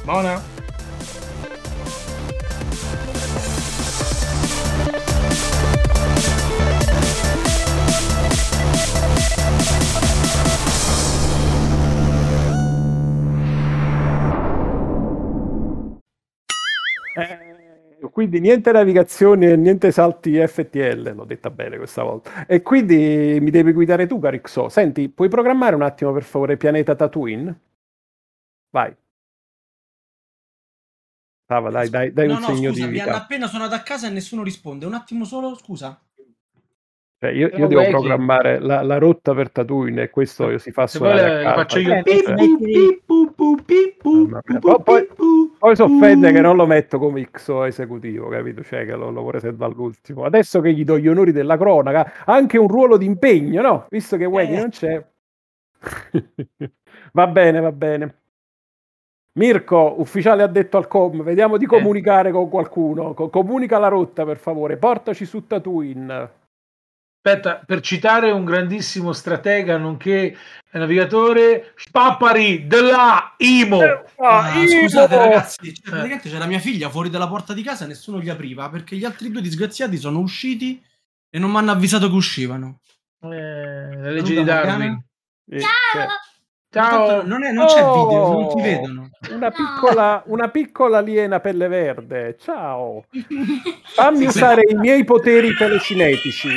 Buona. 0.04 0.55
Quindi 18.12 18.40
niente 18.40 18.72
navigazione 18.72 19.52
e 19.52 19.56
niente 19.56 19.92
salti 19.92 20.36
FTL, 20.46 21.14
l'ho 21.14 21.26
detta 21.26 21.50
bene 21.50 21.78
questa 21.78 22.04
volta. 22.04 22.46
E 22.46 22.62
quindi 22.62 23.38
mi 23.42 23.50
devi 23.50 23.72
guidare 23.74 24.08
tu, 24.08 24.20
Carixo. 24.20 24.70
Senti, 24.70 25.10
puoi 25.10 25.30
programmare 25.30 25.76
un 25.76 25.82
attimo 25.82 26.12
per 26.14 26.24
favore 26.24 26.58
pianeta 26.58 26.96
Tatooine? 26.96 27.60
Vai. 28.70 28.96
Stava, 31.44 31.70
dai, 31.70 31.90
dai, 31.90 32.12
dai 32.12 32.28
no, 32.28 32.36
un 32.36 32.40
no, 32.40 32.46
segno 32.48 32.72
scusa, 32.72 32.86
di 32.86 32.92
vita. 32.92 33.04
mi 33.04 33.10
hanno 33.10 33.20
appena 33.20 33.48
suonato 33.48 33.76
a 33.76 33.80
casa 33.80 34.08
e 34.08 34.10
nessuno 34.10 34.44
risponde. 34.44 34.86
Un 34.86 34.96
attimo 34.96 35.26
solo, 35.26 35.56
scusa. 35.56 36.00
Cioè, 37.18 37.32
io, 37.32 37.48
io 37.48 37.68
devo 37.68 37.88
programmare 37.88 38.60
la, 38.60 38.82
la, 38.82 38.98
rotta 38.98 39.34
per 39.34 39.50
Tatooine 39.50 40.04
e 40.04 40.10
questo 40.10 40.50
io 40.50 40.58
si 40.58 40.72
fa 40.72 40.86
suonare 40.86 41.46
a 41.46 41.54
faccio 41.54 41.80
io 41.80 42.04
poi, 44.84 45.08
poi 45.58 45.76
si 45.76 45.82
offende 45.82 46.34
che 46.34 46.42
non 46.42 46.58
lo 46.58 46.66
metto 46.66 47.00
come 47.00 47.26
XO 47.32 47.64
esecutivo 47.64 48.28
capito? 48.28 48.64
Cioè 48.64 48.86
che 48.86 48.96
lo, 48.96 49.12
lo 49.12 49.22
vorrei 49.22 49.40
sempre 49.40 49.66
all'ultimo 49.66 50.26
adesso 50.26 50.60
che 50.60 50.74
gli 50.74 50.84
do 50.84 51.00
gli 51.00 51.08
onori 51.08 51.32
della 51.32 51.58
cronaca 51.58 52.12
anche 52.26 52.58
un 52.58 52.68
ruolo 52.68 52.98
di 52.98 53.06
impegno 53.06 53.62
no? 53.62 53.86
visto 53.90 54.18
che 54.18 54.26
Wendy 54.26 54.56
eh. 54.56 54.60
non 54.60 54.70
c'è 54.70 55.06
va 57.14 57.28
bene 57.28 57.60
va 57.62 57.72
bene 57.72 58.16
Mirko, 59.38 59.96
ufficiale 60.00 60.44
addetto 60.44 60.78
al 60.78 60.88
com, 60.88 61.22
vediamo 61.22 61.56
Eh. 61.56 61.60
di 61.60 61.66
comunicare 61.66 62.32
con 62.32 62.48
qualcuno. 62.48 63.14
Co- 63.14 63.28
comunica 63.28 63.78
la 63.78 63.90
rotta, 63.90 64.24
per 64.24 64.38
favore. 64.38 64.78
Portaci 64.78 65.26
su 65.26 65.46
Tatooine. 65.46 66.45
Aspetta, 67.28 67.60
per 67.66 67.80
citare 67.80 68.30
un 68.30 68.46
grandissimo 68.46 69.12
stratega 69.12 69.78
nonché 69.78 70.38
navigatore, 70.74 71.74
Papari 71.92 72.68
della 72.68 73.34
Imo. 73.38 73.80
Ah, 74.18 74.54
Imo! 74.60 74.82
scusate 74.84 75.18
ragazzi, 75.18 75.74
cioè, 75.74 75.88
Eh. 75.88 75.90
praticamente 75.90 76.30
c'era 76.30 76.46
mia 76.46 76.60
figlia 76.60 76.88
fuori 76.88 77.10
dalla 77.10 77.28
porta 77.28 77.54
di 77.54 77.64
casa 77.64 77.86
e 77.86 77.88
nessuno 77.88 78.20
gli 78.22 78.30
apriva 78.30 78.70
perché 78.70 78.96
gli 78.96 79.06
altri 79.06 79.32
due 79.32 79.42
disgraziati 79.42 79.98
sono 79.98 80.20
usciti 80.20 80.80
e 81.32 81.40
non 81.40 81.50
mi 81.50 81.58
hanno 81.58 81.72
avvisato 81.72 82.10
che 82.10 82.16
uscivano. 82.16 82.78
Eh, 83.24 83.98
la 83.98 84.12
legge 84.12 84.36
di 84.36 84.44
Darwin. 84.44 85.04
Eh, 85.50 85.60
Ciao! 85.62 85.72
Ciao. 86.70 87.08
Tanto 87.08 87.26
Non, 87.28 87.44
è- 87.44 87.52
non 87.54 87.66
c'è 87.66 87.82
Oh! 87.82 88.06
video, 88.06 88.32
non 88.34 88.50
ti 88.56 88.62
vedono. 88.62 89.10
Una 89.32 89.50
piccola, 89.50 90.22
una 90.28 90.50
piccola 90.50 90.98
aliena 91.00 91.40
pelle 91.40 91.68
verde. 91.70 92.38
Ciao. 92.40 93.06
Fammi 93.96 94.26
usare 94.28 94.62
i 94.70 94.76
miei 94.76 95.04
poteri 95.06 95.56
telecinetici. 95.56 96.50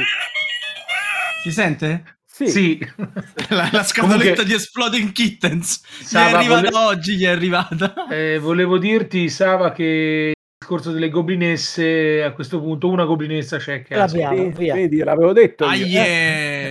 Si 1.43 1.51
sente? 1.53 2.03
Sì. 2.25 2.47
Sì. 2.49 2.79
La, 3.51 3.69
la 3.73 3.83
scatoletta 3.83 4.19
Comunque- 4.19 4.45
di 4.45 4.53
Exploding 4.53 5.13
Kittens. 5.13 5.81
Gli 5.99 6.03
è 6.03 6.05
Sava, 6.05 6.39
arrivata 6.39 6.71
vole- 6.71 6.85
oggi, 6.85 7.17
gli 7.17 7.25
è 7.25 7.29
arrivata. 7.29 8.07
Eh, 8.09 8.39
volevo 8.39 8.79
dirti, 8.79 9.29
Sava, 9.29 9.73
che 9.73 10.33
il 10.35 10.35
discorso 10.61 10.93
delle 10.93 11.09
goblinesse, 11.09 12.23
a 12.23 12.33
questo 12.33 12.61
punto 12.61 12.89
una 12.89 13.05
goblinessa 13.05 13.57
c'è 13.59 13.83
che. 13.83 13.95
Vedi, 13.97 14.53
via. 14.57 14.75
vedi, 14.75 14.99
l'avevo 14.99 15.33
detto 15.33 15.65
io. 15.65 15.71
Ah, 15.71 15.75
yeah, 15.75 16.05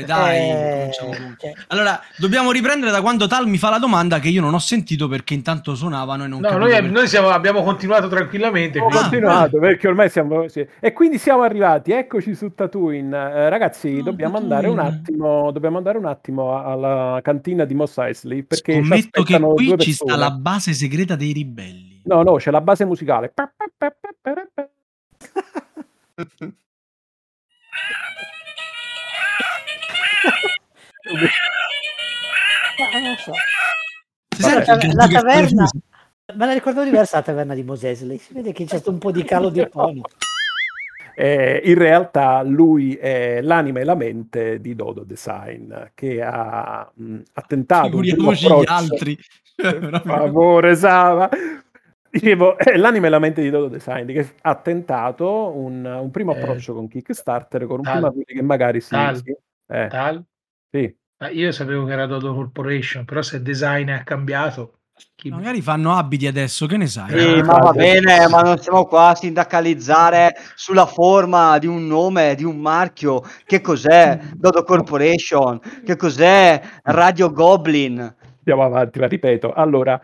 dai. 0.08 0.38
Eh, 0.50 0.90
cioè, 0.92 1.54
Allora, 1.68 2.02
dobbiamo 2.18 2.52
riprendere 2.52 2.92
da 2.92 3.02
quando 3.02 3.28
Tal 3.28 3.46
mi 3.48 3.58
fa 3.60 3.70
la 3.70 3.78
domanda 3.78 4.18
che 4.20 4.30
io 4.30 4.42
non 4.42 4.56
ho 4.56 4.60
sentito 4.60 5.08
perché 5.08 5.36
intanto 5.36 5.76
suonavano 5.76 6.24
e 6.24 6.28
non 6.28 6.40
No, 6.42 6.58
noi, 6.58 6.72
perché. 6.72 6.88
noi 6.88 7.08
siamo- 7.08 7.30
abbiamo 7.30 7.62
continuato 7.62 8.08
tranquillamente. 8.08 8.80
Ah, 8.80 8.88
continuato 8.90 9.60
perché 9.60 9.88
ormai 9.88 10.10
siamo 10.10 10.48
sì. 10.48 10.66
e 10.80 10.94
quindi 10.94 11.18
siamo 11.20 11.44
arrivati 11.44 11.92
eccoci 11.92 12.34
su 12.34 12.54
Tatooine 12.56 13.16
Eh, 13.18 13.50
ragazzi 13.50 13.98
Ah, 14.00 14.04
dobbiamo 14.04 14.38
andare 14.38 14.68
un 14.68 14.80
attimo 14.80 15.52
dobbiamo 15.52 15.78
andare 15.78 15.98
un 15.98 16.06
attimo 16.06 16.58
alla 16.64 17.20
cantina 17.22 17.66
di 17.66 17.74
Mos 17.76 17.98
Eisley 17.98 18.44
perché 18.44 18.74
ci 18.74 18.80
Scommetto 18.80 19.24
che 19.24 19.40
qui 19.40 19.78
ci 19.78 19.92
sta 19.92 20.16
la 20.16 20.32
base 20.32 20.74
segreta 20.74 21.16
dei 21.16 21.34
ribelli. 21.34 22.02
no 22.06 22.24
no 22.24 22.36
c'è 22.36 22.50
la 22.52 22.62
base 22.62 22.86
musicale 22.86 23.34
ma 32.92 33.00
non 33.00 33.16
so. 33.18 33.32
Si 34.36 34.42
Vabbè, 34.42 34.66
la 34.94 35.06
le 35.06 35.14
taverna-? 35.14 35.70
Me 36.36 36.46
la 36.46 36.54
ricordo 36.54 36.84
diversa 36.84 37.18
la 37.18 37.24
taverna 37.24 37.54
di 37.56 37.64
Mosesley. 37.64 38.18
Si 38.18 38.34
vede 38.34 38.52
che 38.52 38.66
c'è 38.66 38.76
stato 38.78 38.92
un 38.92 38.98
po' 38.98 39.12
di 39.12 39.24
calo 39.24 39.50
di 39.50 39.66
tono. 39.70 40.02
Eh, 41.16 41.62
in 41.64 41.76
realtà 41.76 42.44
lui 42.44 42.96
è 42.96 43.42
l'anima 43.42 43.80
e 43.80 43.84
la 43.84 43.96
mente 43.96 44.62
di 44.62 44.76
Dodo 44.76 45.04
Design 45.04 45.74
che 45.96 46.22
ha 46.22 46.88
mh, 46.94 47.20
ha 47.34 47.42
tentato 47.42 47.96
un 47.96 48.02
primo 48.02 48.32
Figuriamoci 48.34 48.60
gli 48.60 48.66
altri. 48.68 49.18
Per 49.58 50.02
favore 50.06 50.76
Sava 50.76 51.28
dicevo 52.12 52.58
è 52.58 52.76
l'anima 52.78 53.08
e 53.08 53.10
la 53.10 53.18
mente 53.20 53.42
di 53.42 53.50
Dodo 53.50 53.68
Design 53.70 54.06
che 54.12 54.36
ha 54.42 54.56
tentato 54.56 55.58
un, 55.58 55.84
un 55.84 56.12
primo 56.12 56.36
Eh, 56.36 56.40
approccio 56.40 56.76
con 56.76 56.88
Kickstarter 56.88 57.66
con 57.66 57.80
un 57.80 57.84
Tal- 57.86 58.12
primo 58.12 58.24
che 58.26 58.42
magari 58.44 58.80
si, 58.82 58.90
Tal- 58.90 59.16
sì, 59.16 59.36
eh, 59.68 59.88
Tal? 59.90 60.24
sì. 60.72 60.96
Ma 61.20 61.30
io 61.30 61.52
sapevo 61.52 61.86
che 61.86 61.94
era 61.94 62.06
Dodo 62.06 62.34
Corporation, 62.34 63.04
però 63.06 63.22
se 63.22 63.38
il 63.38 63.42
design 63.42 63.90
è 63.90 64.04
cambiato, 64.04 64.74
chi- 65.16 65.30
Magari 65.30 65.62
fanno 65.62 65.94
abiti 65.96 66.26
adesso, 66.28 66.66
che 66.66 66.78
ne 66.78 66.88
sai? 66.88 67.10
Sì, 67.10 67.38
Eh, 67.38 67.44
ma 67.44 67.58
va 67.58 67.72
bene, 67.72 68.28
ma 68.30 68.42
non 68.42 68.58
siamo 68.60 68.86
qua 68.86 69.10
a 69.10 69.16
sindacalizzare 69.16 70.34
sulla 70.56 70.86
forma 70.86 71.58
di 71.60 71.68
un 71.68 71.86
nome, 71.88 72.36
di 72.36 72.44
un 72.44 72.58
marchio. 72.58 73.22
Che 73.46 73.62
cos'è 73.62 74.20
Dodo 74.34 74.64
Corporation? 74.64 75.60
Che 75.84 75.96
cos'è 75.96 76.62
Radio 76.84 77.32
Goblin? 77.32 78.16
andiamo 78.48 78.64
avanti 78.64 79.00
ma 79.00 79.08
ripeto 79.08 79.52
allora 79.52 80.02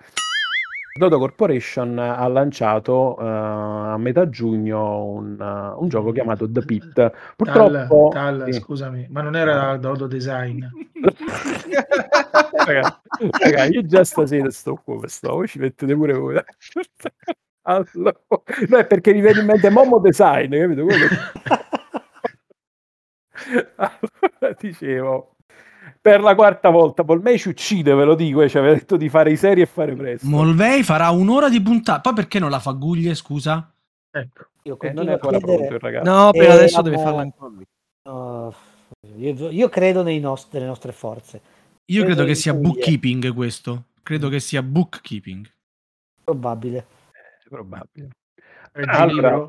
Dodo 0.96 1.18
Corporation 1.18 1.98
ha 1.98 2.28
lanciato 2.28 3.18
eh, 3.20 3.26
a 3.26 3.98
metà 3.98 4.30
giugno 4.30 5.06
un, 5.06 5.42
eh, 5.42 5.76
un 5.82 5.90
gioco 5.90 6.12
chiamato 6.12 6.48
The 6.48 6.64
Pit 6.64 6.94
Tal, 6.94 7.12
purtroppo 7.36 8.10
Tal, 8.14 8.46
sì. 8.52 8.60
scusami, 8.60 9.08
ma 9.10 9.24
non 9.24 9.36
era 9.36 9.76
Dodo 9.78 10.06
Design. 10.06 10.64
raga, 12.66 13.02
raga, 13.40 13.64
io 13.66 13.84
già 13.88 14.04
stasera 14.04 14.52
sto 14.52 14.76
come 14.86 15.08
sto, 15.08 15.34
voi 15.34 15.48
ci 15.48 15.58
mettete 15.58 15.96
pure 15.96 16.14
voi. 16.14 16.36
Allora, 17.66 18.14
no, 18.68 18.78
è 18.78 18.86
perché 18.86 19.14
mi 19.14 19.22
viene 19.22 19.40
in 19.40 19.46
mente 19.46 19.70
Momo 19.70 19.98
Design, 20.00 20.52
capito? 20.52 20.84
Quello- 20.84 21.08
Allora, 23.78 24.56
dicevo, 24.60 25.33
per 26.00 26.22
la 26.22 26.36
quarta 26.36 26.70
volta, 26.70 27.04
Polmei 27.04 27.38
ci 27.38 27.50
uccide, 27.50 27.94
ve 27.94 28.04
lo 28.06 28.16
dico, 28.16 28.42
e 28.42 28.50
ci 28.50 28.58
aveva 28.58 28.74
detto 28.74 28.98
di 28.98 29.10
fare 29.10 29.32
i 29.32 29.38
seri 29.38 29.62
e 29.62 29.66
fare 29.66 29.96
presto. 29.96 30.28
Molvei 30.28 30.84
farà 30.84 31.10
un'ora 31.10 31.50
di 31.50 31.62
puntata. 31.62 32.02
Poi 32.02 32.14
perché 32.14 32.40
non 32.40 32.50
la 32.50 32.60
fa 32.60 32.72
Guglie, 32.72 33.16
scusa? 33.16 33.72
Ecco. 34.12 34.46
Io 34.64 34.80
Eh, 34.80 34.94
non 34.94 35.10
è 35.10 35.14
ancora 35.14 35.38
chiedere- 35.38 35.58
pronto 35.68 35.74
il 35.76 35.80
ragazzo. 35.82 36.10
No, 36.12 36.32
per 36.32 36.42
Eh, 36.44 36.52
adesso 36.52 36.82
deve 36.82 36.98
farla 36.98 37.22
ancora 37.22 37.52
lui. 37.54 37.66
No, 38.10 38.54
io, 39.18 39.50
io 39.50 39.70
credo 39.70 40.04
nei 40.04 40.20
nost- 40.20 40.54
nelle 40.54 40.66
nostre 40.66 40.92
forze. 40.94 41.42
Io 41.86 42.00
Credo 42.04 42.16
credo 42.16 42.28
che 42.30 42.36
sia 42.36 42.54
bookkeeping 42.54 43.34
questo. 43.34 43.84
Credo 44.04 44.30
che 44.30 44.40
sia 44.40 44.64
bookkeeping. 44.64 45.46
Probabile. 46.24 46.86
È 47.44 47.50
probabile. 47.50 48.10
Allora. 48.88 49.48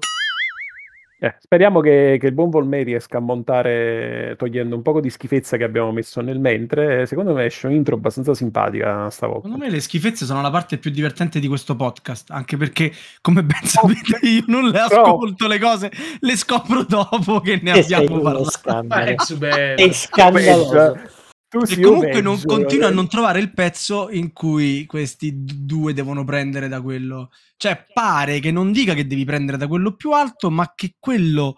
Eh, 1.24 1.36
speriamo 1.40 1.80
che, 1.80 2.18
che 2.20 2.26
il 2.26 2.34
buon 2.34 2.51
Volmei 2.51 2.84
riesca 2.84 3.16
a 3.16 3.20
montare, 3.20 4.34
togliendo 4.36 4.76
un 4.76 4.82
poco 4.82 5.01
di 5.01 5.09
schifezza 5.09 5.56
che 5.56 5.64
abbiamo 5.64 5.90
messo 5.90 6.20
nel 6.20 6.38
mentre. 6.38 7.06
Secondo 7.06 7.32
me 7.32 7.46
esce 7.46 7.66
un'intro 7.66 7.94
abbastanza 7.94 8.34
simpatica 8.34 9.09
stavolta. 9.09 9.44
Secondo 9.44 9.64
me 9.64 9.70
le 9.70 9.80
schifezze 9.80 10.26
sono 10.26 10.42
la 10.42 10.51
parte 10.51 10.76
più 10.76 10.90
divertente 10.90 11.40
di 11.40 11.48
questo 11.48 11.76
podcast, 11.76 12.30
anche 12.30 12.59
perché, 12.59 12.92
come 13.22 13.42
ben 13.42 13.62
sapete, 13.62 14.18
io 14.26 14.44
non 14.48 14.68
le 14.68 14.80
ascolto 14.80 15.46
le 15.48 15.59
cose, 15.59 15.90
le 16.20 16.36
scopro 16.36 16.82
dopo 16.82 17.40
che 17.40 17.59
ne 17.62 17.72
Che 17.72 17.94
abbiamo 17.94 18.20
parlato. 18.20 18.82
Bello. 18.82 19.78
Sei 19.78 19.92
scandaloso. 19.94 21.22
Tu 21.55 21.72
E 21.72 21.81
comunque 21.81 22.20
non 22.20 22.35
peggio, 22.35 22.47
continuo 22.48 22.86
a 22.89 22.90
non 22.90 23.09
trovare 23.09 23.39
il 23.39 23.52
pezzo 23.52 24.10
in 24.10 24.32
cui 24.32 24.86
questi 24.86 25.32
due 25.35 25.93
devono 25.93 26.24
prendere 26.24 26.66
da 26.66 26.82
quello. 26.82 27.31
Cioè, 27.56 27.86
pare 27.93 28.40
che 28.40 28.51
non 28.51 28.72
dica 28.72 28.94
che 28.94 29.06
devi 29.06 29.24
prendere 29.24 29.56
da 29.56 29.68
quello 29.68 29.94
più 29.94 30.10
alto, 30.10 30.51
ma 30.51 30.72
che 30.74 30.97
quello 30.98 31.56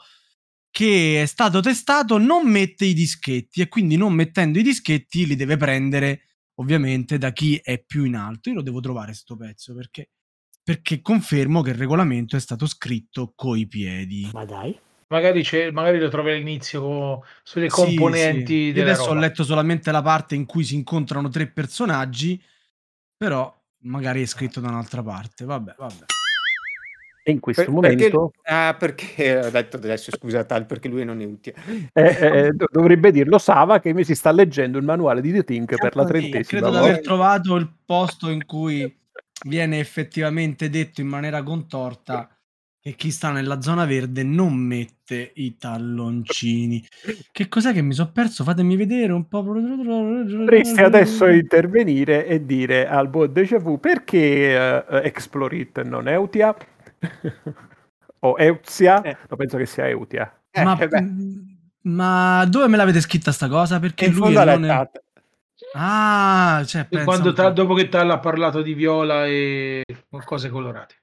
che 0.71 1.23
è 1.23 1.27
stato 1.27 1.61
testato 1.61 2.19
non 2.19 2.47
mette 2.51 2.85
i 2.85 2.93
dischetti 2.93 3.63
e 3.63 3.69
quindi 3.69 3.97
non 3.97 4.13
mettendo 4.13 4.59
i 4.59 4.63
dischetti 4.63 5.27
li 5.27 5.35
deve 5.35 5.57
prendere 5.57 6.27
ovviamente 6.57 7.17
da 7.17 7.33
chi 7.33 7.59
è 7.63 7.83
più 7.83 8.05
in 8.05 8.15
alto. 8.15 8.51
Io 8.51 8.57
lo 8.57 8.63
devo 8.63 8.81
trovare 8.81 9.15
sto 9.15 9.37
pezzo 9.37 9.75
perché, 9.75 10.11
perché 10.63 11.01
confermo 11.01 11.63
che 11.63 11.71
il 11.71 11.77
regolamento 11.77 12.37
è 12.37 12.41
stato 12.41 12.67
scritto 12.67 13.33
coi 13.35 13.67
piedi. 13.67 14.29
Ma 14.35 14.45
dai. 14.45 14.79
Magari, 15.09 15.43
c'è, 15.43 15.71
magari 15.71 16.01
lo 16.01 16.09
trovi 16.09 16.33
all'inizio 16.33 17.23
sulle 17.45 17.71
Sì, 17.71 17.77
componenti 17.95 18.73
sì. 18.73 18.81
Adesso 18.81 19.07
roba. 19.07 19.13
ho 19.13 19.21
letto 19.21 19.45
solamente 19.45 19.93
la 19.93 20.03
parte 20.03 20.35
in 20.35 20.47
cui 20.47 20.65
si 20.65 20.75
incontrano 20.75 21.29
tre 21.29 21.47
personaggi, 21.47 22.43
però 23.17 23.53
magari 23.83 24.23
è 24.23 24.27
scritto 24.27 24.59
da 24.59 24.69
un'altra 24.69 25.03
parte. 25.05 25.45
Vabbè, 25.45 25.75
vabbè. 25.79 26.05
E 27.23 27.31
in 27.33 27.39
questo 27.41 27.65
Per- 27.65 27.75
perché, 27.81 28.11
momento 28.11 28.33
ah, 28.45 28.77
perché 28.79 29.37
ho 29.47 29.51
detto 29.51 29.77
adesso 29.77 30.11
scusa 30.13 30.45
Tal 30.45 30.65
perché 30.67 30.89
lui 30.89 31.05
non 31.05 31.21
è 31.21 31.25
utile. 31.25 31.57
eh, 31.93 32.19
eh, 32.21 32.51
do- 32.53 32.69
dovrebbe 32.71 33.11
dirlo 33.13 33.39
Sava 33.39 33.79
che 33.81 33.93
mi 33.93 34.03
si 34.05 34.15
sta 34.17 34.31
leggendo 34.33 34.77
il 34.79 34.85
manuale 34.85 35.21
di 35.21 35.33
The 35.33 35.45
Think 35.45 35.77
per 35.77 35.95
la 35.97 36.03
Sì, 36.05 36.09
trentesima 36.09 36.45
credo 36.45 36.71
di 36.71 36.77
volta. 36.77 36.89
aver 36.91 37.01
trovato 37.03 37.55
il 37.57 37.73
posto 37.85 38.29
in 38.29 38.45
cui 38.45 38.97
viene 39.45 39.79
effettivamente 39.81 40.69
detto 40.71 41.01
in 41.01 41.09
maniera 41.09 41.43
contorta 41.43 42.29
che 42.87 42.95
chi 42.95 43.11
sta 43.11 43.33
nella 43.33 43.61
zona 43.61 43.85
verde 43.85 44.23
non 44.23 44.55
mette 44.55 45.33
i 45.35 45.57
talloncini. 45.57 46.87
Che 47.33 47.49
cos'è 47.49 47.73
che 47.73 47.83
mi 47.83 47.93
sono 47.93 48.13
perso? 48.13 48.45
Fatemi 48.45 48.77
vedere 48.77 49.13
un 49.13 49.27
po'. 49.27 49.43
Potresti 49.43 50.81
adesso 50.83 51.27
intervenire 51.27 52.29
e 52.29 52.47
dire 52.47 52.87
al 52.87 53.09
buon 53.09 53.33
Deja 53.33 53.59
Vu 53.59 53.81
perché 53.81 54.85
uh, 54.89 54.95
Explorit 54.99 55.83
non 55.83 56.07
Eutia 56.07 56.55
o 58.21 58.37
Euzia? 58.39 59.03
Eh. 59.03 59.17
No, 59.31 59.35
penso 59.35 59.57
che 59.57 59.67
sia 59.67 59.89
Eutia. 59.89 60.43
Eh, 60.53 60.63
ma, 60.63 60.77
beh, 60.77 61.09
ma 61.83 62.45
dove 62.49 62.69
me 62.69 62.77
l'avete 62.77 63.01
scritta 63.01 63.33
sta 63.33 63.49
cosa? 63.49 63.79
è 63.79 63.81
Perché 63.81 64.05
in 64.05 64.13
lui 64.13 64.33
è 64.33 64.45
non 64.45 64.65
è... 64.65 64.91
Ah, 65.75 66.63
cioè, 66.65 66.87
E 66.89 67.03
quando 67.03 67.33
po'. 67.33 67.51
dopo 67.51 67.75
che 67.75 67.89
Tal 67.89 68.09
ha 68.11 68.21
parlato 68.21 68.63
di 68.63 68.75
viola 68.75 69.27
e 69.27 69.83
cose 70.25 70.51
colorate. 70.51 71.01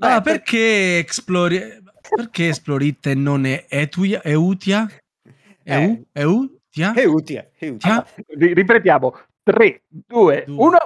Ah, 0.00 0.20
Beh, 0.20 0.30
perché 0.30 0.98
Explori... 0.98 1.78
Perché 2.16 2.48
Esplorit 2.48 3.06
e 3.06 3.14
non 3.14 3.44
è 3.44 3.66
Etuia, 3.68 4.22
Eutia? 4.24 4.90
Eu? 5.62 6.04
Eh. 6.12 6.20
Eutia? 6.20 6.92
È 6.92 7.04
utile, 7.04 7.52
è 7.56 7.68
utile. 7.68 7.78
Tia? 7.78 8.06
Ri- 8.28 8.54
ripetiamo 8.54 9.14
3, 9.42 9.82
2, 9.88 10.44
Due. 10.46 10.56
1. 10.56 10.76